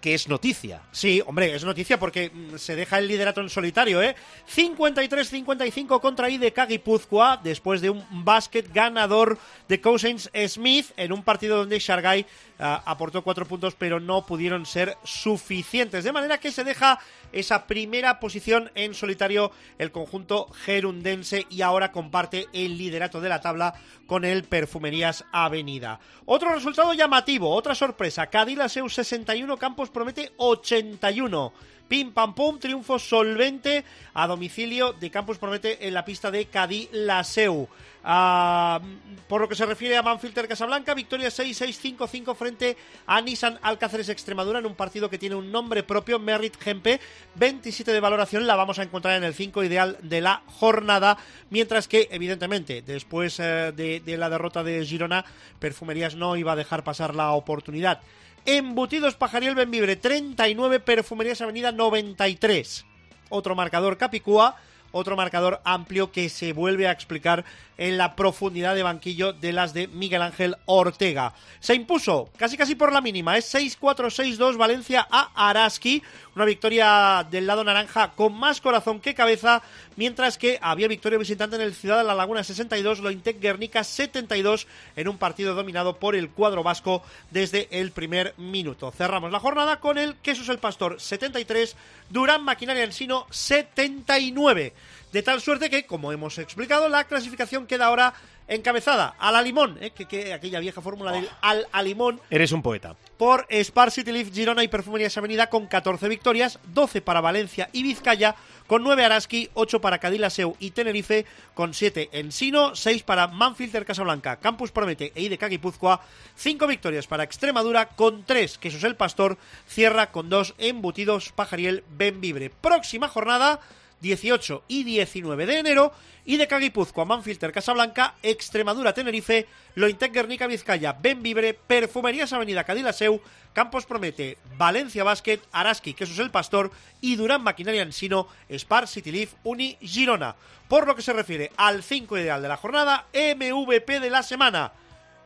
que 0.00 0.14
es 0.14 0.28
noticia. 0.28 0.82
Sí, 0.92 1.22
hombre, 1.26 1.54
es 1.54 1.64
noticia 1.64 1.98
porque 1.98 2.30
mm, 2.30 2.56
se 2.56 2.76
deja 2.76 2.98
el 2.98 3.08
liderato 3.08 3.40
en 3.40 3.48
solitario, 3.48 4.02
¿eh? 4.02 4.14
53-55 4.54 6.00
contra 6.00 6.30
IDK 6.30 6.66
Guipúzcoa 6.68 7.40
después 7.42 7.80
de 7.80 7.90
un 7.90 8.04
básquet 8.10 8.72
ganador 8.72 9.38
de 9.68 9.80
Cousins 9.80 10.30
Smith 10.48 10.86
en 10.96 11.12
un 11.12 11.22
partido 11.22 11.56
donde 11.56 11.78
Shargay 11.78 12.26
ah, 12.58 12.82
aportó 12.84 13.22
cuatro 13.22 13.46
puntos 13.46 13.74
pero 13.74 14.00
no 14.00 14.26
pudieron 14.26 14.66
ser 14.66 14.96
suficientes. 15.02 16.04
De 16.04 16.12
manera 16.12 16.38
que 16.38 16.52
se 16.52 16.64
deja 16.64 16.98
esa 17.32 17.66
primera 17.66 18.20
posición 18.20 18.70
en 18.74 18.94
solitario 18.94 19.50
el 19.78 19.92
conjunto 19.92 20.48
gerundense 20.64 21.46
y 21.50 21.62
ahora 21.62 21.92
comparte 21.92 22.46
el 22.52 22.78
liderato 22.78 23.20
de 23.20 23.28
la 23.28 23.40
tabla 23.40 23.74
con 24.06 24.24
el 24.24 24.44
Perfumerías 24.44 25.24
Avenida. 25.32 26.00
Otro 26.24 26.54
resultado 26.54 26.94
llamativo, 26.94 27.54
otra 27.54 27.74
sorpresa. 27.74 28.28
Cadillac 28.58 28.90
61, 28.90 29.56
Campos 29.56 29.90
promete 29.90 30.32
81. 30.36 31.52
Pim 31.88 32.12
pam 32.12 32.34
pum, 32.34 32.58
triunfo 32.58 32.98
solvente 32.98 33.84
a 34.12 34.26
domicilio 34.26 34.92
de 34.92 35.10
Campos 35.10 35.38
Promete 35.38 35.88
en 35.88 35.94
la 35.94 36.04
pista 36.04 36.30
de 36.30 36.44
Cadí 36.44 36.88
Laseu. 36.92 37.66
Ah, 38.04 38.78
por 39.26 39.40
lo 39.40 39.48
que 39.48 39.54
se 39.54 39.64
refiere 39.64 39.96
a 39.96 40.02
Manfilter 40.02 40.46
Casablanca, 40.46 40.92
victoria 40.92 41.28
6-6-5-5 41.28 42.34
frente 42.36 42.76
a 43.06 43.20
Nissan 43.22 43.58
Alcáceres 43.62 44.10
Extremadura 44.10 44.58
en 44.58 44.66
un 44.66 44.74
partido 44.74 45.08
que 45.08 45.18
tiene 45.18 45.34
un 45.34 45.50
nombre 45.50 45.82
propio, 45.82 46.18
Merritt 46.18 46.60
Gempe, 46.60 47.00
27 47.36 47.90
de 47.90 48.00
valoración, 48.00 48.46
la 48.46 48.56
vamos 48.56 48.78
a 48.78 48.82
encontrar 48.82 49.16
en 49.16 49.24
el 49.24 49.34
5 49.34 49.64
ideal 49.64 49.96
de 50.02 50.20
la 50.20 50.42
jornada, 50.46 51.16
mientras 51.48 51.88
que 51.88 52.08
evidentemente 52.10 52.82
después 52.82 53.40
eh, 53.40 53.72
de 53.74 54.16
la 54.18 54.28
derrota 54.28 54.62
de 54.62 54.84
Girona, 54.84 55.24
Perfumerías 55.58 56.16
no 56.16 56.36
iba 56.36 56.52
a 56.52 56.56
dejar 56.56 56.84
pasar 56.84 57.14
la 57.14 57.32
oportunidad. 57.32 58.02
Embutidos 58.46 59.14
Pajariel 59.14 59.54
Benvibre 59.54 59.96
39, 59.96 60.80
Perfumerías 60.80 61.40
Avenida 61.40 61.72
93. 61.72 62.84
Otro 63.28 63.54
marcador 63.54 63.98
Capicúa, 63.98 64.56
otro 64.92 65.16
marcador 65.16 65.60
amplio 65.64 66.12
que 66.12 66.28
se 66.28 66.52
vuelve 66.52 66.88
a 66.88 66.92
explicar 66.92 67.44
en 67.76 67.98
la 67.98 68.16
profundidad 68.16 68.74
de 68.74 68.82
banquillo 68.82 69.32
de 69.32 69.52
las 69.52 69.74
de 69.74 69.86
Miguel 69.86 70.22
Ángel 70.22 70.56
Ortega. 70.64 71.34
Se 71.60 71.74
impuso 71.74 72.30
casi 72.36 72.56
casi 72.56 72.74
por 72.74 72.92
la 72.92 73.00
mínima, 73.00 73.36
es 73.36 73.54
6-4-6-2 73.54 74.56
Valencia 74.56 75.06
a 75.10 75.48
Araski, 75.48 76.02
una 76.34 76.44
victoria 76.44 77.26
del 77.30 77.46
lado 77.46 77.64
naranja 77.64 78.12
con 78.12 78.32
más 78.34 78.60
corazón 78.60 79.00
que 79.00 79.14
cabeza, 79.14 79.62
mientras 79.98 80.38
que 80.38 80.58
había 80.62 80.86
victoria 80.86 81.18
visitante 81.18 81.56
en 81.56 81.62
el 81.62 81.74
Ciudad 81.74 81.98
de 81.98 82.04
la 82.04 82.14
Laguna 82.14 82.44
62, 82.44 83.00
Lointec 83.00 83.40
Guernica 83.40 83.82
72 83.82 84.68
en 84.94 85.08
un 85.08 85.18
partido 85.18 85.56
dominado 85.56 85.96
por 85.96 86.14
el 86.14 86.30
cuadro 86.30 86.62
vasco 86.62 87.02
desde 87.32 87.66
el 87.72 87.90
primer 87.90 88.32
minuto. 88.38 88.92
Cerramos 88.92 89.32
la 89.32 89.40
jornada 89.40 89.80
con 89.80 89.98
el 89.98 90.14
Quesos 90.16 90.48
el 90.50 90.60
Pastor 90.60 91.00
73, 91.00 91.74
Durán 92.10 92.44
Maquinaria 92.44 92.84
Ensino 92.84 93.26
79. 93.30 94.72
De 95.12 95.22
tal 95.22 95.40
suerte 95.40 95.68
que, 95.68 95.84
como 95.84 96.12
hemos 96.12 96.38
explicado, 96.38 96.88
la 96.88 97.04
clasificación 97.04 97.66
queda 97.66 97.86
ahora 97.86 98.14
encabezada 98.48 99.14
a 99.18 99.30
la 99.30 99.42
limón, 99.42 99.78
¿eh? 99.80 99.90
que, 99.90 100.06
que 100.06 100.32
aquella 100.32 100.58
vieja 100.58 100.80
fórmula 100.80 101.12
del 101.12 101.28
al 101.42 101.66
a 101.70 101.82
limón 101.82 102.20
Eres 102.30 102.52
un 102.52 102.62
poeta. 102.62 102.96
por 103.16 103.46
Spar 103.50 103.90
City 103.90 104.10
Leaf, 104.10 104.32
Girona 104.32 104.64
y 104.64 104.68
Perfumerías 104.68 105.16
Avenida 105.18 105.48
con 105.48 105.66
14 105.66 106.08
victorias, 106.08 106.58
12 106.72 107.02
para 107.02 107.20
Valencia 107.20 107.68
y 107.72 107.82
Vizcaya, 107.82 108.34
con 108.68 108.84
9 108.84 109.04
Araski, 109.04 109.50
8 109.54 109.80
para 109.80 109.98
Cadilaseu 109.98 110.54
y 110.60 110.70
Tenerife, 110.70 111.26
con 111.54 111.74
7 111.74 112.10
Ensino, 112.12 112.76
6 112.76 113.02
para 113.02 113.26
Manfilter 113.26 113.84
Casablanca, 113.84 114.36
Campus 114.36 114.70
Promete 114.70 115.10
e 115.16 115.22
IDK 115.22 115.48
Guipúzcoa, 115.48 116.02
5 116.36 116.66
victorias 116.68 117.08
para 117.08 117.24
Extremadura, 117.24 117.88
con 117.88 118.24
3 118.24 118.58
Quesos 118.58 118.84
el 118.84 118.94
Pastor, 118.94 119.38
cierra 119.66 120.12
con 120.12 120.28
2 120.28 120.54
Embutidos 120.58 121.32
Pajariel 121.32 121.82
Benvibre. 121.88 122.50
Próxima 122.50 123.08
jornada 123.08 123.60
18 124.00 124.64
y 124.68 124.84
19 124.84 125.46
de 125.46 125.58
enero. 125.58 125.92
Y 126.24 126.36
de 126.36 126.46
Caguipuzcoa, 126.46 127.06
Manfilter 127.06 127.52
Casablanca, 127.52 128.14
Extremadura 128.22 128.92
Tenerife, 128.92 129.46
Lointec 129.76 130.12
Guernica 130.12 130.46
Vizcaya, 130.46 130.92
Benvibre, 130.92 131.54
Perfumerías 131.54 132.34
Avenida 132.34 132.64
Cadilaseu, 132.64 133.22
Campos 133.54 133.86
Promete, 133.86 134.36
Valencia 134.58 135.04
Basket, 135.04 135.40
Araski, 135.52 135.94
Quesos 135.94 136.18
el 136.18 136.30
Pastor 136.30 136.70
y 137.00 137.16
Durán 137.16 137.42
Maquinaria 137.42 137.82
Ensino, 137.82 138.28
Spar 138.50 138.86
City 138.86 139.10
Leaf, 139.10 139.34
Uni 139.42 139.78
Girona. 139.80 140.36
Por 140.68 140.86
lo 140.86 140.94
que 140.94 141.02
se 141.02 141.14
refiere 141.14 141.50
al 141.56 141.82
5 141.82 142.18
ideal 142.18 142.42
de 142.42 142.48
la 142.48 142.58
jornada, 142.58 143.06
MVP 143.14 144.00
de 144.00 144.10
la 144.10 144.22
semana. 144.22 144.72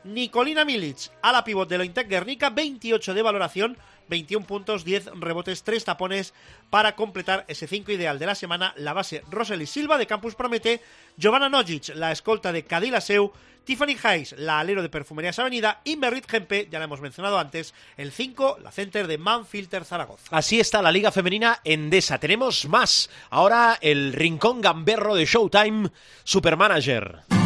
Nicolina 0.05 0.65
Milic, 0.65 1.11
a 1.23 1.33
la 1.33 1.45
pivot 1.45 1.69
de 1.69 1.79
Lointec 1.79 2.09
Guernica, 2.09 2.51
28 2.51 3.15
de 3.15 3.23
valoración, 3.23 3.79
21 4.09 4.47
puntos, 4.47 4.85
10 4.85 5.07
rebotes, 5.21 5.63
3 5.63 5.85
tapones 5.85 6.35
para 6.71 6.97
completar 6.97 7.45
ese 7.49 7.67
5 7.67 7.93
ideal 7.93 8.19
de 8.19 8.27
la 8.27 8.35
semana. 8.35 8.75
La 8.77 8.93
base 8.93 9.23
Rosely 9.31 9.67
Silva 9.67 9.99
de 9.99 10.07
Campus 10.07 10.35
Promete, 10.35 10.83
Giovanna 11.17 11.49
Nogic, 11.49 11.95
la 11.95 12.13
escolta 12.13 12.53
de 12.53 12.65
Cadilaseu, 12.65 13.33
Tiffany 13.65 13.97
Hayes, 14.03 14.35
la 14.39 14.59
alero 14.59 14.83
de 14.83 14.89
Perfumerías 14.89 15.39
Avenida 15.39 15.81
y 15.85 15.97
Merrit 15.97 16.29
Gempe, 16.29 16.69
ya 16.71 16.79
la 16.79 16.87
hemos 16.87 17.01
mencionado 17.01 17.39
antes, 17.39 17.75
el 17.97 18.11
5, 18.11 18.59
la 18.63 18.73
center 18.73 19.07
de 19.07 19.19
Manfilter 19.19 19.85
Zaragoza. 19.85 20.37
Así 20.37 20.59
está 20.59 20.83
la 20.83 20.91
Liga 20.91 21.13
Femenina 21.13 21.61
Endesa. 21.65 22.19
Tenemos 22.19 22.67
más. 22.69 23.09
Ahora 23.31 23.79
el 23.81 24.13
rincón 24.13 24.61
gamberro 24.61 25.15
de 25.15 25.27
Showtime 25.27 25.91
Supermanager. 26.25 27.42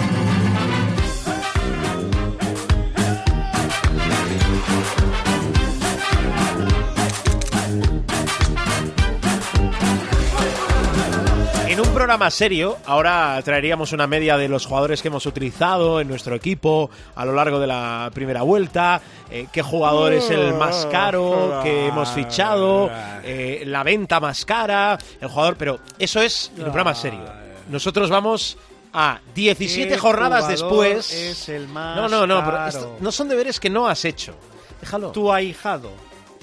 Programa 11.97 12.31
serio, 12.31 12.77
ahora 12.85 13.41
traeríamos 13.43 13.95
una 13.95 14.07
media 14.07 14.37
de 14.37 14.51
los 14.51 14.67
jugadores 14.67 15.01
que 15.01 15.09
hemos 15.09 15.25
utilizado 15.25 15.99
en 15.99 16.09
nuestro 16.09 16.35
equipo 16.35 16.91
a 17.15 17.25
lo 17.25 17.33
largo 17.33 17.59
de 17.59 17.67
la 17.67 18.11
primera 18.13 18.43
vuelta, 18.43 19.01
eh, 19.31 19.47
qué 19.51 19.63
jugador 19.63 20.13
es 20.13 20.29
el 20.29 20.53
más 20.53 20.85
caro 20.93 21.61
que 21.63 21.87
hemos 21.87 22.11
fichado, 22.11 22.91
eh, 23.25 23.63
la 23.65 23.83
venta 23.83 24.21
más 24.21 24.45
cara, 24.45 24.99
el 25.23 25.29
jugador, 25.29 25.57
pero 25.57 25.81
eso 25.99 26.21
es 26.21 26.53
un 26.59 26.65
programa 26.65 26.95
serio. 26.95 27.25
Nosotros 27.71 28.11
vamos 28.11 28.59
a 28.93 29.19
17 29.35 29.89
¿Qué 29.89 29.99
jornadas 29.99 30.49
después. 30.49 31.11
es 31.11 31.49
el 31.49 31.67
más 31.67 31.97
no, 31.97 32.11
no, 32.11 32.27
no, 32.27 32.45
pero 32.45 32.59
caro? 32.59 32.69
esto 32.69 32.97
no 33.01 33.11
son 33.11 33.31
deberes 33.31 33.59
que 33.59 33.71
no 33.71 33.89
has 33.89 34.05
hecho. 34.05 34.35
Déjalo. 34.83 35.13
Tu 35.13 35.33
ahijado, 35.33 35.93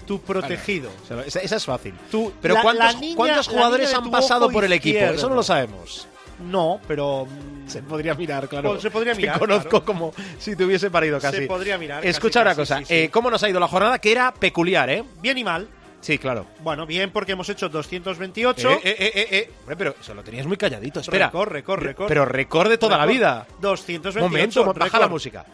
tu 0.05 0.21
protegido. 0.21 0.89
O 1.03 1.07
sea, 1.07 1.41
esa, 1.43 1.55
es 1.55 1.65
fácil. 1.65 1.93
Tu- 2.11 2.31
Pero 2.41 2.55
la- 2.55 2.61
¿cuántos, 2.61 2.93
la 2.93 2.99
niña- 2.99 3.15
cuántos 3.15 3.47
jugadores 3.47 3.93
han 3.93 4.09
pasado 4.11 4.49
por 4.49 4.63
el 4.63 4.73
equipo? 4.73 4.99
Eso 4.99 5.29
no 5.29 5.35
lo 5.35 5.43
sabemos. 5.43 6.07
No, 6.49 6.79
pero 6.87 7.25
mm, 7.25 7.53
Se 7.69 7.81
podría 7.83 8.13
mirar, 8.15 8.47
claro. 8.49 8.71
Pues 8.71 8.81
se 8.81 8.91
podría 8.91 9.13
Te 9.13 9.17
mirar, 9.21 9.39
conozco 9.39 9.69
claro. 9.69 9.85
como 9.85 10.13
si 10.39 10.55
te 10.55 10.65
hubiese 10.65 10.89
parido 10.91 11.19
casi. 11.19 11.37
Se 11.37 11.47
podría 11.47 11.77
mirar, 11.77 12.05
Escucha 12.05 12.43
casi, 12.43 12.47
una 12.47 12.49
casi, 12.55 12.61
cosa. 12.61 12.77
sí, 12.79 12.85
sí. 12.85 12.93
eh, 12.93 13.09
¿Cómo 13.09 13.29
nos 13.31 13.41
ha 13.43 13.49
ido 13.49 13.59
la 13.59 13.67
jornada? 13.67 13.99
Que 13.99 14.11
era 14.11 14.33
peculiar, 14.33 14.89
¿eh? 14.89 15.03
bien 15.21 15.37
y 15.37 15.43
mal. 15.43 15.67
Sí, 16.01 16.17
claro. 16.17 16.45
Bueno, 16.59 16.85
bien 16.85 17.11
porque 17.11 17.31
hemos 17.31 17.47
hecho 17.47 17.69
228. 17.69 18.71
Eh, 18.71 18.73
eh, 18.83 18.95
eh, 18.99 19.11
eh, 19.15 19.27
eh. 19.31 19.51
Hombre, 19.61 19.75
pero 19.77 19.95
eso 20.01 20.13
lo 20.13 20.21
tenías 20.21 20.45
muy 20.45 20.57
calladito. 20.57 20.99
Espera. 20.99 21.27
Récord, 21.27 21.49
récord, 21.49 21.81
récord. 21.81 22.07
Pero 22.09 22.25
récord 22.25 22.69
de 22.69 22.77
toda 22.77 22.97
la 22.97 23.05
vida. 23.05 23.47
228. 23.61 24.19
Momento, 24.19 24.65
baja 24.65 24.83
récord. 24.85 24.99
la 25.01 25.07
música. 25.07 25.45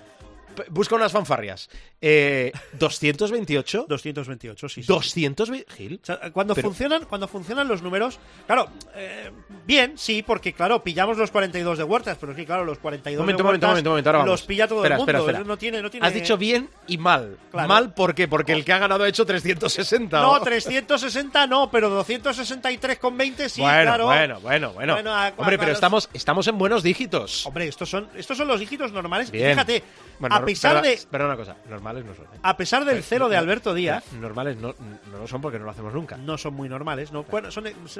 Busca 0.69 0.95
unas 0.95 1.11
fanfarrias. 1.11 1.69
Eh, 2.01 2.51
228. 2.73 3.85
228, 3.87 4.69
sí. 4.69 4.81
sí. 4.83 4.87
220. 4.87 5.71
Gil. 5.73 5.99
O 6.01 6.05
sea, 6.05 6.31
cuando 6.31 6.55
Pero- 6.55 6.67
funcionan, 6.67 7.05
cuando 7.05 7.27
funcionan 7.27 7.67
los 7.67 7.81
números, 7.81 8.19
claro, 8.45 8.69
eh, 8.95 9.31
bien, 9.65 9.97
sí, 9.97 10.23
porque 10.23 10.53
claro, 10.53 10.83
pillamos 10.83 11.17
los 11.17 11.31
42 11.31 11.77
de 11.77 11.83
Huertas, 11.83 12.17
pero 12.19 12.31
es 12.33 12.35
que 12.37 12.45
claro, 12.45 12.65
los 12.65 12.77
42 12.79 13.19
Momento, 13.21 13.37
de 13.37 13.43
momento, 13.43 13.65
Huertas 13.67 13.69
momento, 13.83 13.89
momento, 13.91 14.09
ahora 14.09 14.25
los 14.25 14.41
pilla 14.43 14.67
todo 14.67 14.79
Espera, 14.79 14.95
el 14.95 14.99
mundo. 14.99 15.11
espera, 15.11 15.31
espera. 15.31 15.47
No 15.47 15.57
tiene, 15.57 15.81
no 15.81 15.89
tiene. 15.89 16.07
Has 16.07 16.13
dicho 16.13 16.37
bien 16.37 16.69
y 16.87 16.97
mal. 16.97 17.37
Claro. 17.51 17.67
Mal, 17.67 17.93
¿por 17.93 18.13
qué? 18.15 18.27
Porque 18.27 18.53
el 18.53 18.65
que 18.65 18.73
ha 18.73 18.79
ganado 18.79 19.03
ha 19.03 19.07
hecho 19.07 19.25
360. 19.25 20.21
No, 20.21 20.39
360 20.41 21.47
no, 21.47 21.69
pero 21.71 21.89
263 21.89 22.99
con 22.99 23.17
20 23.17 23.49
sí, 23.49 23.61
bueno, 23.61 23.81
claro. 23.83 24.05
bueno, 24.05 24.39
bueno, 24.41 24.71
bueno. 24.73 24.93
Bueno, 24.93 25.13
a- 25.15 25.33
Hombre, 25.37 25.55
a- 25.55 25.59
pero 25.59 25.71
estamos, 25.71 26.09
estamos 26.13 26.47
en 26.47 26.57
buenos 26.57 26.83
dígitos. 26.83 27.45
Hombre, 27.45 27.67
estos 27.67 27.89
son, 27.89 28.09
estos 28.15 28.37
son 28.37 28.47
los 28.47 28.59
dígitos 28.59 28.91
normales. 28.91 29.31
Bien. 29.31 29.51
Fíjate, 29.51 29.83
Bueno, 30.19 30.35
a 30.43 30.45
pesar 30.45 30.81
de 30.81 30.99
Perdona 31.09 31.33
una 31.35 31.37
cosa, 31.43 31.55
normales 31.69 32.05
no 32.05 32.15
son. 32.15 32.25
¿eh? 32.25 32.39
a 32.41 32.57
pesar 32.57 32.85
del 32.85 33.03
cero 33.03 33.29
de 33.29 33.37
Alberto 33.37 33.73
Díaz, 33.73 34.03
Normales 34.13 34.57
no, 34.57 34.75
no 35.11 35.17
lo 35.19 35.27
son 35.27 35.41
porque 35.41 35.59
no 35.59 35.65
lo 35.65 35.71
hacemos 35.71 35.93
nunca. 35.93 36.17
no 36.17 36.37
son 36.37 36.53
muy 36.53 36.67
normales, 36.69 37.11
no, 37.11 37.23
bueno, 37.23 37.51
son 37.51 37.67
ex- 37.67 37.99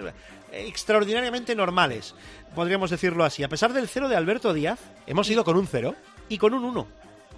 extraordinariamente 0.52 1.56
normales, 1.56 2.16
podríamos 2.56 2.90
decirlo 2.90 3.24
así. 3.24 3.44
A 3.44 3.50
pesar 3.50 3.74
del 3.74 3.88
cero 3.88 4.10
de 4.10 4.16
Alberto 4.16 4.54
Díaz 4.54 4.80
Hemos 5.08 5.30
ido 5.30 5.44
con 5.44 5.58
un 5.58 5.68
cero. 5.68 5.96
y 6.28 6.38
con 6.38 6.54
un 6.54 6.64
1. 6.64 6.88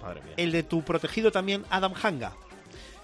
Madre 0.02 0.20
mía. 0.22 0.34
El 0.36 0.52
de 0.52 0.62
tu 0.62 0.82
protegido 0.82 1.30
también, 1.30 1.64
Adam 1.70 1.94
Hanga, 2.02 2.32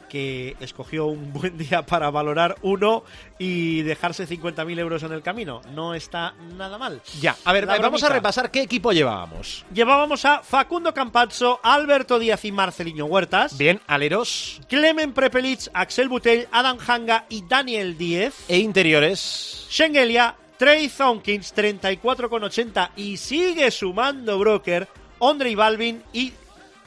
que 0.08 0.56
escogió 0.60 1.06
un 1.06 1.32
buen 1.34 1.56
día 1.58 1.84
para 1.86 2.10
valorar 2.10 2.56
uno 2.62 3.04
y 3.38 3.82
dejarse 3.82 4.26
50.000 4.26 4.78
euros 4.78 5.02
en 5.02 5.12
el 5.12 5.22
camino. 5.22 5.60
No 5.74 5.94
está 5.94 6.34
nada 6.56 6.78
mal. 6.78 7.00
Ya, 7.20 7.36
a 7.44 7.52
ver, 7.52 7.66
La 7.66 7.78
vamos 7.78 8.02
a 8.02 8.08
repasar 8.08 8.50
qué 8.50 8.62
equipo 8.62 8.92
llevábamos. 8.92 9.64
Llevábamos 9.72 10.24
a 10.24 10.42
Facundo 10.42 10.92
Campazzo, 10.94 11.60
Alberto 11.62 12.18
Díaz 12.18 12.44
y 12.44 12.52
Marceliño 12.52 13.04
Huertas. 13.04 13.56
Bien, 13.58 13.80
aleros 13.86 14.60
Clemen 14.68 15.12
Prepelic, 15.12 15.68
Axel 15.72 16.08
Butell, 16.08 16.48
Adam 16.50 16.78
Hanga 16.86 17.26
y 17.28 17.42
Daniel 17.46 17.96
Díez. 17.98 18.34
e 18.48 18.58
interiores. 18.58 19.66
Schengelia, 19.70 20.34
Trey 20.56 20.88
Thompkins, 20.88 21.54
34,80 21.54 22.90
y 22.96 23.16
sigue 23.16 23.70
sumando 23.70 24.38
Broker, 24.38 24.88
Ondrey 25.20 25.54
Balvin 25.54 26.02
y 26.12 26.32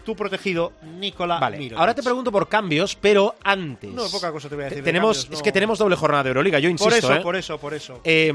tu 0.04 0.16
protegido, 0.16 0.74
Nicola 0.98 1.40
Vale, 1.40 1.58
Mirotic. 1.58 1.80
ahora 1.80 1.94
te 1.96 2.04
pregunto 2.04 2.32
por 2.32 2.48
cambios, 2.50 2.96
pero 2.96 3.36
antes. 3.44 3.92
No, 3.92 4.10
poca 4.10 4.32
cosa 4.32 4.50
te 4.50 4.56
voy 4.56 4.64
a 4.64 4.66
decir 4.70 4.84
de 4.84 4.90
Tenemos, 4.90 5.28
Es 5.32 5.42
que 5.42 5.52
tenemos 5.52 5.80
doble 5.80 5.96
jornada 5.96 6.24
de 6.24 6.30
Euroliga, 6.30 6.60
yo 6.60 6.70
insisto. 6.70 6.90
Por 6.90 6.98
eso, 6.98 7.14
¿eh? 7.16 7.22
por 7.22 7.36
eso, 7.36 7.58
por 7.58 7.74
eso. 7.74 8.02
Eh, 8.04 8.34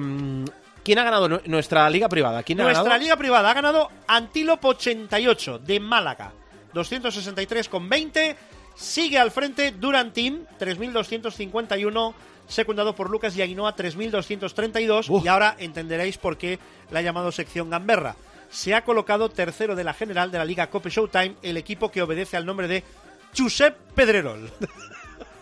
¿Quién 0.84 0.98
ha 1.00 1.04
ganado 1.04 1.28
nu- 1.28 1.40
nuestra 1.46 1.90
liga 1.90 2.08
privada? 2.08 2.42
¿Quién 2.44 2.60
ha 2.60 2.64
Nuestra 2.64 2.84
ganado? 2.84 3.02
liga 3.02 3.16
privada 3.16 3.50
ha 3.50 3.54
ganado 3.54 3.90
Antílope 4.06 4.68
88 4.68 5.58
de 5.58 5.80
Málaga, 5.80 6.32
263,20. 6.74 8.36
Sigue 8.74 9.18
al 9.18 9.30
frente 9.30 9.72
Durantín, 9.72 10.46
3.251, 10.60 12.14
secundado 12.46 12.94
por 12.94 13.08
Lucas 13.10 13.36
y 13.36 13.42
Ainhoa, 13.42 13.74
3.232. 13.74 15.08
Uf. 15.08 15.24
Y 15.24 15.28
ahora 15.28 15.56
entenderéis 15.58 16.18
por 16.18 16.36
qué 16.36 16.58
la 16.90 16.98
ha 17.00 17.02
llamado 17.02 17.32
sección 17.32 17.70
Gamberra. 17.70 18.14
Se 18.50 18.74
ha 18.74 18.84
colocado 18.84 19.28
tercero 19.28 19.74
de 19.74 19.84
la 19.84 19.94
general 19.94 20.30
de 20.30 20.38
la 20.38 20.44
Liga 20.44 20.68
Cope 20.68 20.90
Showtime, 20.90 21.36
el 21.42 21.56
equipo 21.56 21.90
que 21.90 22.02
obedece 22.02 22.36
al 22.36 22.46
nombre 22.46 22.68
de 22.68 22.84
Josep 23.36 23.76
Pedrerol. 23.94 24.50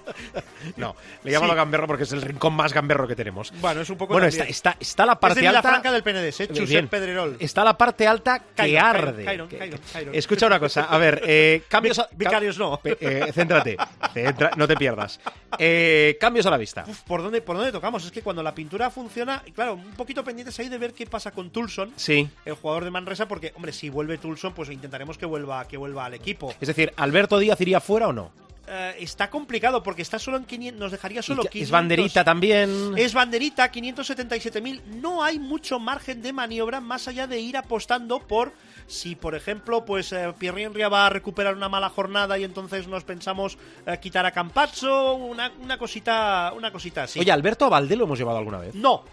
No, 0.77 0.97
le 1.23 1.33
llamo 1.33 1.49
Sí. 1.49 1.55
gamberro 1.55 1.87
porque 1.87 2.05
es 2.05 2.13
el 2.13 2.23
rincón 2.23 2.55
más 2.55 2.73
gamberro 2.73 3.07
que 3.07 3.15
tenemos. 3.15 3.53
Bueno, 3.61 3.83
es 3.83 3.91
un 3.91 3.97
poco 3.99 4.15
Bueno, 4.15 4.27
está, 4.29 4.45
está, 4.45 4.77
está 4.81 5.05
la 5.07 5.13
Es 5.13 5.19
de 5.19 5.21
parte 5.21 5.41
alta. 5.47 5.61
Vilafranca 5.61 5.93
del 5.93 6.03
Penedés, 6.03 6.41
¿eh? 6.41 6.49
Josep. 6.55 6.89
Pedrerol. 6.89 7.37
Está 7.39 7.65
la 7.65 7.77
parte 7.77 8.07
alta 8.07 8.39
que 8.39 8.45
Cairon, 8.55 8.83
arde. 8.85 9.25
Cairon, 9.25 9.49
Que- 9.49 9.59
Cairon, 9.59 9.79
que- 9.79 9.93
Cairon. 9.93 10.15
Escucha 10.15 10.47
una 10.47 10.59
cosa, 10.59 10.85
a 10.85 10.99
ver, 10.99 11.23
eh, 11.25 11.63
cambios. 11.69 11.99
a- 11.99 12.09
vicarios 12.13 12.59
no. 12.59 12.81
Eh, 12.85 13.31
céntrate, 13.33 13.77
centra- 14.15 14.53
no 14.57 14.67
te 14.67 14.77
pierdas. 14.77 15.21
Eh, 15.59 16.17
cambios 16.21 16.47
a 16.47 16.51
la 16.51 16.57
vista. 16.57 16.85
Uf, 16.89 17.01
¿por 17.03 17.23
dónde, 17.23 17.43
¿por 17.43 17.57
dónde 17.57 17.73
tocamos? 17.73 18.05
Es 18.05 18.11
que 18.11 18.23
cuando 18.23 18.43
la 18.43 18.55
pintura 18.55 18.91
funciona, 18.91 19.43
claro, 19.55 19.75
un 19.75 19.93
poquito 19.93 20.25
pendientes 20.25 20.59
ahí 20.59 20.69
de 20.69 20.79
ver 20.79 20.93
qué 20.95 21.07
pasa 21.07 21.31
con 21.31 21.51
Tulson, 21.51 21.93
Sí. 21.97 22.29
el 22.45 22.55
jugador 22.55 22.85
de 22.85 22.91
Manresa, 22.91 23.29
porque, 23.29 23.53
hombre, 23.57 23.73
si 23.73 23.89
vuelve 23.91 24.19
Tulson, 24.19 24.53
pues 24.55 24.71
intentaremos 24.71 25.19
que 25.19 25.27
vuelva, 25.27 25.67
que 25.69 25.77
vuelva 25.77 26.07
al 26.07 26.15
equipo. 26.15 26.55
Es 26.61 26.69
decir, 26.69 26.93
¿Alberto 26.97 27.39
Díaz 27.39 27.61
iría 27.61 27.81
fuera 27.81 28.09
o 28.09 28.13
no? 28.13 28.33
Eh, 28.67 28.97
está 29.01 29.29
complicado 29.29 29.83
porque 29.83 30.01
está 30.03 30.19
solo 30.19 30.37
en 30.39 30.45
500, 30.45 30.81
nos 30.81 30.91
dejaría 30.93 31.23
solo 31.23 31.43
Y 31.43 31.45
que- 31.45 31.51
500. 31.51 31.67
es 31.69 31.71
banderita 31.71 32.25
también. 32.25 32.95
Es 32.97 33.13
banderita, 33.13 33.71
577.000. 33.71 34.83
No 35.01 35.23
hay 35.23 35.39
mucho 35.39 35.79
margen 35.79 36.23
de 36.23 36.33
maniobra 36.33 36.81
más 36.81 37.07
allá 37.09 37.27
de 37.27 37.39
ir 37.41 37.57
apostando 37.57 38.21
por 38.21 38.53
si, 38.87 39.17
por 39.17 39.35
ejemplo, 39.35 39.85
pues 39.85 40.13
eh, 40.13 40.33
Pierre 40.39 40.63
Henry 40.63 40.83
va 40.85 41.07
a 41.07 41.11
recuperar 41.11 41.55
una 41.55 41.69
mala 41.69 41.89
jornada 41.91 42.39
y 42.39 42.45
entonces 42.45 42.87
nos 42.89 43.05
pensamos 43.05 43.59
eh, 43.87 43.99
quitar 44.01 44.25
a 44.27 44.31
Campazzo, 44.33 45.15
una, 45.15 45.51
una 45.61 45.77
cosita, 45.79 46.53
una 46.57 46.71
cosita 46.73 47.03
así. 47.05 47.21
Oye, 47.21 47.33
¿Alberto 47.33 47.69
Valde 47.69 47.97
lo 47.97 48.05
hemos 48.05 48.19
llevado 48.19 48.39
alguna 48.39 48.59
vez? 48.59 48.75
no. 48.75 49.05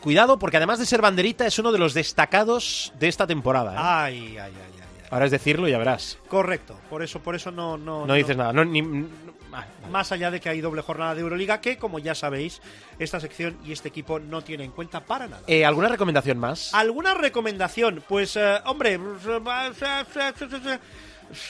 Cuidado, 0.00 0.38
porque 0.38 0.58
además 0.58 0.78
de 0.78 0.86
ser 0.86 1.02
banderita, 1.02 1.44
es 1.46 1.58
uno 1.58 1.72
de 1.72 1.78
los 1.78 1.94
destacados 1.94 2.92
de 3.00 3.08
esta 3.08 3.26
temporada. 3.26 3.72
¿eh? 3.72 3.76
Ay, 3.80 4.38
ay, 4.38 4.52
ay. 4.54 4.79
Ahora 5.10 5.24
es 5.24 5.30
decirlo 5.30 5.66
y 5.68 5.72
ya 5.72 5.78
verás. 5.78 6.18
Correcto. 6.28 6.78
Por 6.88 7.02
eso, 7.02 7.20
por 7.20 7.34
eso 7.34 7.50
no, 7.50 7.76
no, 7.76 8.06
No 8.06 8.14
dices 8.14 8.36
nada. 8.36 8.52
No, 8.52 8.64
ni- 8.64 8.80
no- 8.82 9.08
ah, 9.46 9.48
vale. 9.50 9.66
Más 9.90 10.12
allá 10.12 10.30
de 10.30 10.40
que 10.40 10.48
hay 10.48 10.60
doble 10.60 10.82
jornada 10.82 11.14
de 11.16 11.20
Euroliga, 11.22 11.60
que 11.60 11.76
como 11.78 11.98
ya 11.98 12.14
sabéis, 12.14 12.62
esta 12.98 13.18
sección 13.18 13.58
y 13.64 13.72
este 13.72 13.88
equipo 13.88 14.20
no 14.20 14.42
tiene 14.42 14.64
en 14.64 14.70
cuenta 14.70 15.00
para 15.00 15.26
nada. 15.26 15.42
Eh, 15.48 15.64
¿Alguna 15.64 15.88
recomendación 15.88 16.38
más? 16.38 16.72
¿Alguna 16.74 17.14
recomendación? 17.14 18.04
Pues, 18.08 18.36
eh, 18.36 18.58
hombre, 18.66 18.98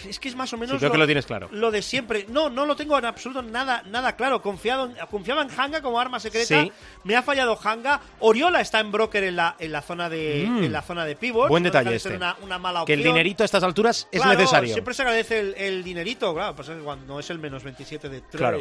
Es 0.08 0.18
que 0.18 0.28
es 0.28 0.36
más 0.36 0.52
o 0.52 0.56
menos. 0.56 0.74
Sí, 0.74 0.78
creo 0.78 0.92
que 0.92 0.98
lo 0.98 1.06
tienes 1.06 1.26
claro. 1.26 1.48
Lo 1.52 1.70
de 1.70 1.82
siempre. 1.82 2.26
No, 2.28 2.50
no 2.50 2.66
lo 2.66 2.76
tengo 2.76 2.98
en 2.98 3.04
absoluto 3.04 3.42
nada, 3.42 3.82
nada 3.86 4.14
claro. 4.16 4.42
Confiado 4.42 4.86
en- 4.86 4.94
confiaba 5.10 5.42
en 5.42 5.48
Hanga 5.58 5.80
como 5.82 5.98
arma 6.00 6.20
secreta. 6.20 6.62
Sí. 6.62 6.72
Me 7.04 7.16
ha 7.16 7.22
fallado 7.22 7.58
Hanga. 7.62 8.00
Oriola 8.20 8.60
está 8.60 8.80
en 8.80 8.92
broker 8.92 9.24
en 9.24 9.36
la, 9.36 9.56
en 9.58 9.72
la 9.72 9.82
zona 9.82 10.08
de 10.08 10.46
Mm. 10.48 10.64
en 10.64 10.72
la 10.72 10.82
zona 10.82 11.04
de 11.04 11.16
pivot. 11.16 11.48
Buen 11.48 11.62
detalle 11.62 11.94
este. 11.96 12.16
Una, 12.16 12.36
una 12.42 12.58
mala 12.58 12.84
Que 12.84 12.94
el 12.94 13.02
dinerito 13.02 13.42
a 13.42 13.46
estas 13.46 13.62
alturas 13.62 14.08
es 14.10 14.20
Claro, 14.20 14.38
necesario. 14.38 14.72
Siempre 14.72 14.94
se 14.94 15.02
agradece 15.02 15.40
el, 15.40 15.54
el 15.56 15.84
dinerito, 15.84 16.34
claro, 16.34 16.54
pasa 16.56 16.74
que 16.74 16.80
cuando 16.80 17.06
no 17.14 17.20
es 17.20 17.30
el 17.30 17.38
menos 17.38 17.62
27 17.64 18.08
de 18.08 18.20
Trey 18.22 18.38
Claro. 18.38 18.58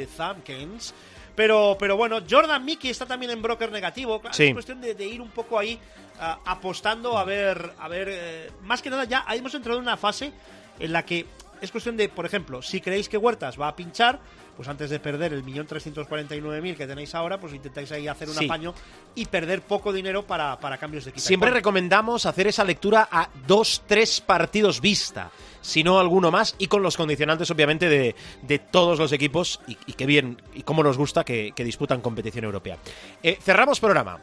Pero, 1.36 1.78
pero 1.80 1.96
bueno, 1.96 2.20
Jordan 2.30 2.64
Mickey 2.66 2.92
está 2.92 3.06
también 3.06 3.32
en 3.32 3.42
broker 3.42 3.72
negativo. 3.72 4.20
Claro, 4.20 4.34
Sí. 4.34 4.46
Es 4.48 4.54
cuestión 4.54 4.82
de, 4.82 4.94
de 4.94 5.06
ir 5.06 5.22
un 5.22 5.30
poco 5.30 5.58
ahí 5.58 5.80
ah, 6.20 6.40
apostando 6.46 7.18
a 7.18 7.24
ver, 7.24 7.72
a 7.80 7.88
ver, 7.88 8.08
eh, 8.12 8.52
más 8.64 8.82
que 8.82 8.90
nada 8.90 9.06
ya 9.06 9.24
hemos 9.32 9.54
entrado 9.54 9.78
en 9.80 9.84
una 9.84 9.96
fase 9.96 10.34
en 10.80 10.94
la 10.94 11.06
que 11.06 11.26
es 11.62 11.72
cuestión 11.72 11.98
de, 11.98 12.08
por 12.10 12.26
ejemplo, 12.26 12.62
si 12.62 12.80
creéis 12.80 13.10
que 13.10 13.18
Huertas 13.18 13.60
va 13.60 13.68
a 13.68 13.76
pinchar, 13.76 14.20
pues 14.56 14.68
antes 14.70 14.90
de 14.90 15.00
perder 15.00 15.34
el 15.34 15.44
millón 15.44 15.68
trescientos 15.68 16.08
cuarenta 16.08 16.36
y 16.36 16.42
nueve 16.42 16.62
mil 16.62 16.76
que 16.76 16.88
tenéis 16.88 17.16
ahora, 17.16 17.40
pues 17.40 17.54
intentáis 17.54 17.92
ahí 17.92 18.08
hacer 18.08 18.30
un 18.30 18.36
Sí. 18.36 18.46
apaño 18.46 18.74
y 19.16 19.26
perder 19.26 19.62
poco 19.62 19.92
dinero 19.94 20.26
para, 20.26 20.58
para 20.60 20.78
cambios 20.78 21.06
de 21.06 21.12
quita 21.12 21.24
y 21.24 21.28
Siempre 21.28 21.50
recomendamos 21.52 22.26
hacer 22.26 22.48
esa 22.48 22.64
lectura 22.64 23.08
a 23.12 23.30
dos, 23.48 23.84
tres 23.88 24.22
partidos 24.22 24.80
vista, 24.82 25.32
si 25.62 25.84
no 25.84 26.00
alguno 26.00 26.32
más, 26.32 26.56
y 26.60 26.68
con 26.68 26.82
los 26.82 26.96
condicionantes, 26.98 27.50
obviamente, 27.52 27.90
de, 27.90 28.16
de 28.42 28.60
todos 28.60 29.00
los 29.00 29.12
equipos, 29.12 29.60
y, 29.68 29.78
y 29.86 29.94
qué 29.94 30.06
bien, 30.06 30.42
y 30.54 30.64
cómo 30.64 30.82
nos 30.84 30.98
gusta 30.98 31.24
que, 31.26 31.52
que 31.54 31.64
disputan 31.66 32.00
competición 32.02 32.46
europea. 32.46 32.78
Eh, 33.24 33.38
cerramos 33.42 33.80
programa. 33.82 34.20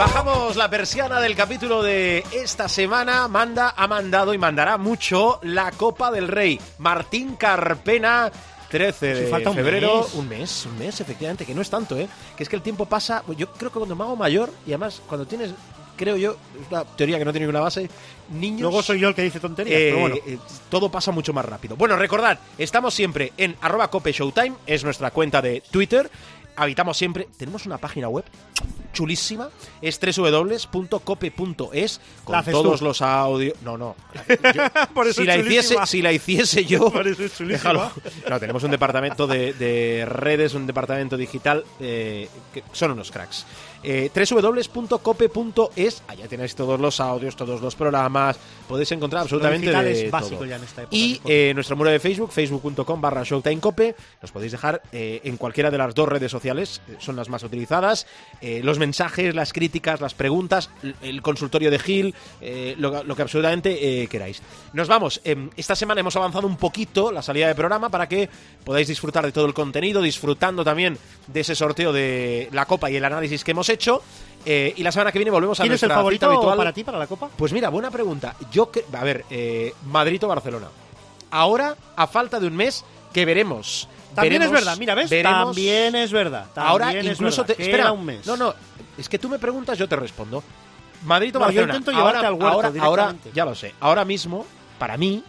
Bajamos 0.00 0.56
la 0.56 0.70
persiana 0.70 1.20
del 1.20 1.36
capítulo 1.36 1.82
de 1.82 2.24
esta 2.32 2.70
semana. 2.70 3.28
Manda, 3.28 3.74
ha 3.76 3.86
mandado 3.86 4.32
y 4.32 4.38
mandará 4.38 4.78
mucho 4.78 5.38
la 5.42 5.70
Copa 5.72 6.10
del 6.10 6.26
Rey. 6.26 6.58
Martín 6.78 7.36
Carpena, 7.36 8.32
13 8.70 9.14
Si 9.14 9.20
de 9.24 9.26
falta 9.26 9.50
un 9.50 9.56
febrero. 9.56 10.00
mes. 10.00 10.14
Un 10.14 10.26
mes, 10.30 10.64
un 10.66 10.78
mes, 10.78 11.00
efectivamente, 11.02 11.44
que 11.44 11.54
no 11.54 11.60
es 11.60 11.68
tanto, 11.68 11.98
¿eh? 11.98 12.08
Que 12.34 12.42
es 12.44 12.48
que 12.48 12.56
el 12.56 12.62
tiempo 12.62 12.86
pasa. 12.86 13.22
Yo 13.36 13.52
creo 13.52 13.70
que 13.70 13.76
cuando 13.78 13.94
me 13.94 14.02
hago 14.04 14.16
mayor, 14.16 14.50
y 14.66 14.70
además 14.70 15.02
cuando 15.06 15.26
tienes, 15.26 15.50
creo 15.98 16.16
yo, 16.16 16.30
es 16.58 16.66
una 16.70 16.82
teoría 16.84 17.18
que 17.18 17.26
no 17.26 17.32
tiene 17.32 17.44
ninguna 17.44 17.60
base, 17.60 17.90
niños. 18.30 18.62
Luego 18.62 18.82
soy 18.82 19.00
yo 19.00 19.08
el 19.08 19.14
que 19.14 19.20
dice 19.20 19.38
tonterías, 19.38 19.78
Eh, 19.78 19.88
pero 19.90 20.00
bueno. 20.00 20.16
eh, 20.26 20.38
todo 20.70 20.90
pasa 20.90 21.12
mucho 21.12 21.34
más 21.34 21.44
rápido. 21.44 21.76
Bueno, 21.76 21.96
recordad, 21.96 22.38
estamos 22.56 22.94
siempre 22.94 23.34
en 23.36 23.54
arroba 23.60 23.90
cope 23.90 24.12
showtime, 24.12 24.54
es 24.66 24.82
nuestra 24.82 25.10
cuenta 25.10 25.42
de 25.42 25.62
Twitter. 25.70 26.10
Habitamos 26.56 26.96
siempre, 26.96 27.28
tenemos 27.36 27.66
una 27.66 27.78
página 27.78 28.08
web 28.08 28.24
chulísima, 28.92 29.48
es 29.80 30.00
www.cope.es 30.00 32.00
con 32.24 32.44
todos 32.44 32.78
tú. 32.80 32.84
los 32.84 33.02
audios. 33.02 33.54
No, 33.62 33.78
no. 33.78 33.94
Por 34.94 35.06
eso 35.06 35.20
si 35.20 35.26
la 35.26 35.36
hiciese, 35.36 35.76
si 35.86 36.02
la 36.02 36.12
hiciese 36.12 36.64
yo, 36.64 36.90
Por 36.92 37.06
eso 37.06 37.24
es 37.24 37.36
chulísima. 37.36 37.72
déjalo. 37.72 37.90
No, 38.28 38.40
tenemos 38.40 38.62
un 38.64 38.70
departamento 38.70 39.26
de, 39.26 39.52
de 39.54 40.04
redes, 40.06 40.54
un 40.54 40.66
departamento 40.66 41.16
digital 41.16 41.64
eh, 41.78 42.28
que 42.52 42.64
son 42.72 42.92
unos 42.92 43.10
cracks. 43.10 43.46
Eh, 43.82 44.10
www.cope.es, 44.14 46.02
allá 46.08 46.28
tenéis 46.28 46.54
todos 46.54 46.78
los 46.78 47.00
audios, 47.00 47.36
todos 47.36 47.60
los 47.60 47.74
programas, 47.74 48.38
podéis 48.68 48.92
encontrar 48.92 49.22
absolutamente 49.22 49.68
digital 49.68 49.84
de 49.84 50.06
es 50.06 50.10
básico 50.10 50.36
todo. 50.36 50.46
ya 50.46 50.56
en 50.56 50.64
esta 50.64 50.82
época, 50.82 50.96
Y 50.96 51.20
eh, 51.24 51.52
nuestro 51.54 51.76
muro 51.76 51.90
de 51.90 52.00
Facebook, 52.00 52.30
facebook.com 52.32 53.00
barra 53.00 53.22
showtimecope, 53.24 53.94
nos 54.20 54.32
podéis 54.32 54.52
dejar 54.52 54.82
eh, 54.92 55.20
en 55.24 55.36
cualquiera 55.36 55.70
de 55.70 55.78
las 55.78 55.94
dos 55.94 56.08
redes 56.08 56.30
sociales, 56.30 56.82
eh, 56.88 56.96
son 56.98 57.16
las 57.16 57.28
más 57.28 57.42
utilizadas, 57.42 58.06
los 58.40 58.78
mensajes, 58.78 59.34
las 59.34 59.52
críticas, 59.52 60.00
las 60.00 60.14
preguntas, 60.14 60.70
el 61.02 61.22
consultorio 61.22 61.70
de 61.70 61.78
Gil, 61.78 62.14
lo, 62.78 63.04
lo 63.04 63.16
que 63.16 63.22
absolutamente 63.22 64.06
queráis. 64.08 64.42
Nos 64.72 64.88
vamos, 64.88 65.20
Em, 65.24 65.50
esta 65.56 65.76
semana 65.76 66.00
hemos 66.00 66.16
avanzado 66.16 66.46
un 66.46 66.56
poquito 66.56 67.12
la 67.12 67.22
salida 67.22 67.46
de 67.46 67.54
programa 67.54 67.88
para 67.88 68.08
que 68.08 68.28
podáis 68.64 68.88
disfrutar 68.88 69.24
de 69.24 69.32
todo 69.32 69.46
el 69.46 69.54
contenido, 69.54 70.02
disfrutando 70.02 70.64
también 70.64 70.98
de 71.26 71.40
ese 71.40 71.54
sorteo 71.54 71.92
de 71.92 72.48
la 72.52 72.66
Copa 72.66 72.90
y 72.90 72.96
el 72.96 73.04
análisis 73.04 73.44
que 73.44 73.52
hemos 73.52 73.68
hecho. 73.70 74.02
eh, 74.46 74.72
y 74.76 74.82
la 74.82 74.90
semana 74.92 75.12
que 75.12 75.18
viene 75.18 75.30
volvemos 75.30 75.58
a 75.60 75.62
¿Quién 75.62 75.74
es 75.74 75.82
el 75.82 75.90
favorito 75.90 76.26
habitual. 76.26 76.56
para 76.56 76.72
ti, 76.72 76.82
para 76.84 76.98
la 76.98 77.06
Copa? 77.06 77.28
Pues 77.36 77.52
mira, 77.52 77.68
buena 77.68 77.90
pregunta. 77.90 78.34
Yo, 78.50 78.70
a 78.92 79.04
ver, 79.04 79.24
eh, 79.30 79.74
Madrid 79.86 80.22
o 80.24 80.28
Barcelona. 80.28 80.68
Ahora, 81.30 81.76
a 81.96 82.06
falta 82.06 82.40
de 82.40 82.46
un 82.46 82.56
mes, 82.56 82.84
que 83.12 83.24
veremos. 83.24 83.86
También 84.14 84.40
Veremos- 84.42 84.46
es 84.46 84.64
verdad, 84.64 84.76
mira, 84.78 84.94
¿ves? 84.94 85.10
veremos- 85.10 85.44
También 85.54 85.94
es 85.94 86.10
verdad. 86.10 86.46
También 86.54 86.70
Ahora 86.72 86.92
es 86.92 87.04
incluso 87.06 87.42
verdad. 87.42 87.54
te. 87.56 87.62
Espera, 87.62 87.92
un 87.92 88.04
mes. 88.04 88.26
no, 88.26 88.36
no. 88.36 88.54
Es 88.98 89.08
que 89.08 89.18
tú 89.18 89.28
me 89.28 89.38
preguntas, 89.38 89.78
yo 89.78 89.88
te 89.88 89.94
respondo. 89.96 90.42
Madrid 91.04 91.30
o 91.36 91.38
No, 91.38 91.40
yo 91.40 91.46
Barcelona. 91.46 91.72
intento 91.76 91.90
llevarte 91.92 92.16
ahora, 92.18 92.28
al 92.28 92.34
huerto 92.34 92.82
ahora, 92.82 93.04
ahora, 93.04 93.14
ya 93.32 93.44
lo 93.44 93.54
sé. 93.54 93.74
Ahora 93.80 94.04
mismo, 94.04 94.44
para 94.78 94.96
mí, 94.96 95.22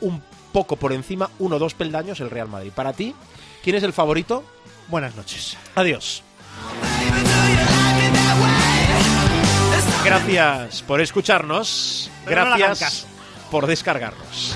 un 0.00 0.22
poco 0.52 0.76
por 0.76 0.92
encima, 0.92 1.30
uno 1.38 1.56
o 1.56 1.58
dos 1.58 1.74
peldaños, 1.74 2.18
el 2.20 2.30
Real 2.30 2.48
Madrid. 2.48 2.72
Para 2.74 2.92
ti, 2.92 3.14
¿quién 3.62 3.76
es 3.76 3.82
el 3.82 3.92
favorito? 3.92 4.42
Buenas 4.88 5.14
noches. 5.14 5.56
Adiós. 5.74 6.22
Gracias 10.06 10.82
por 10.82 11.00
escucharnos. 11.00 12.08
Gracias 12.26 13.06
por 13.50 13.66
descargarnos. 13.66 14.54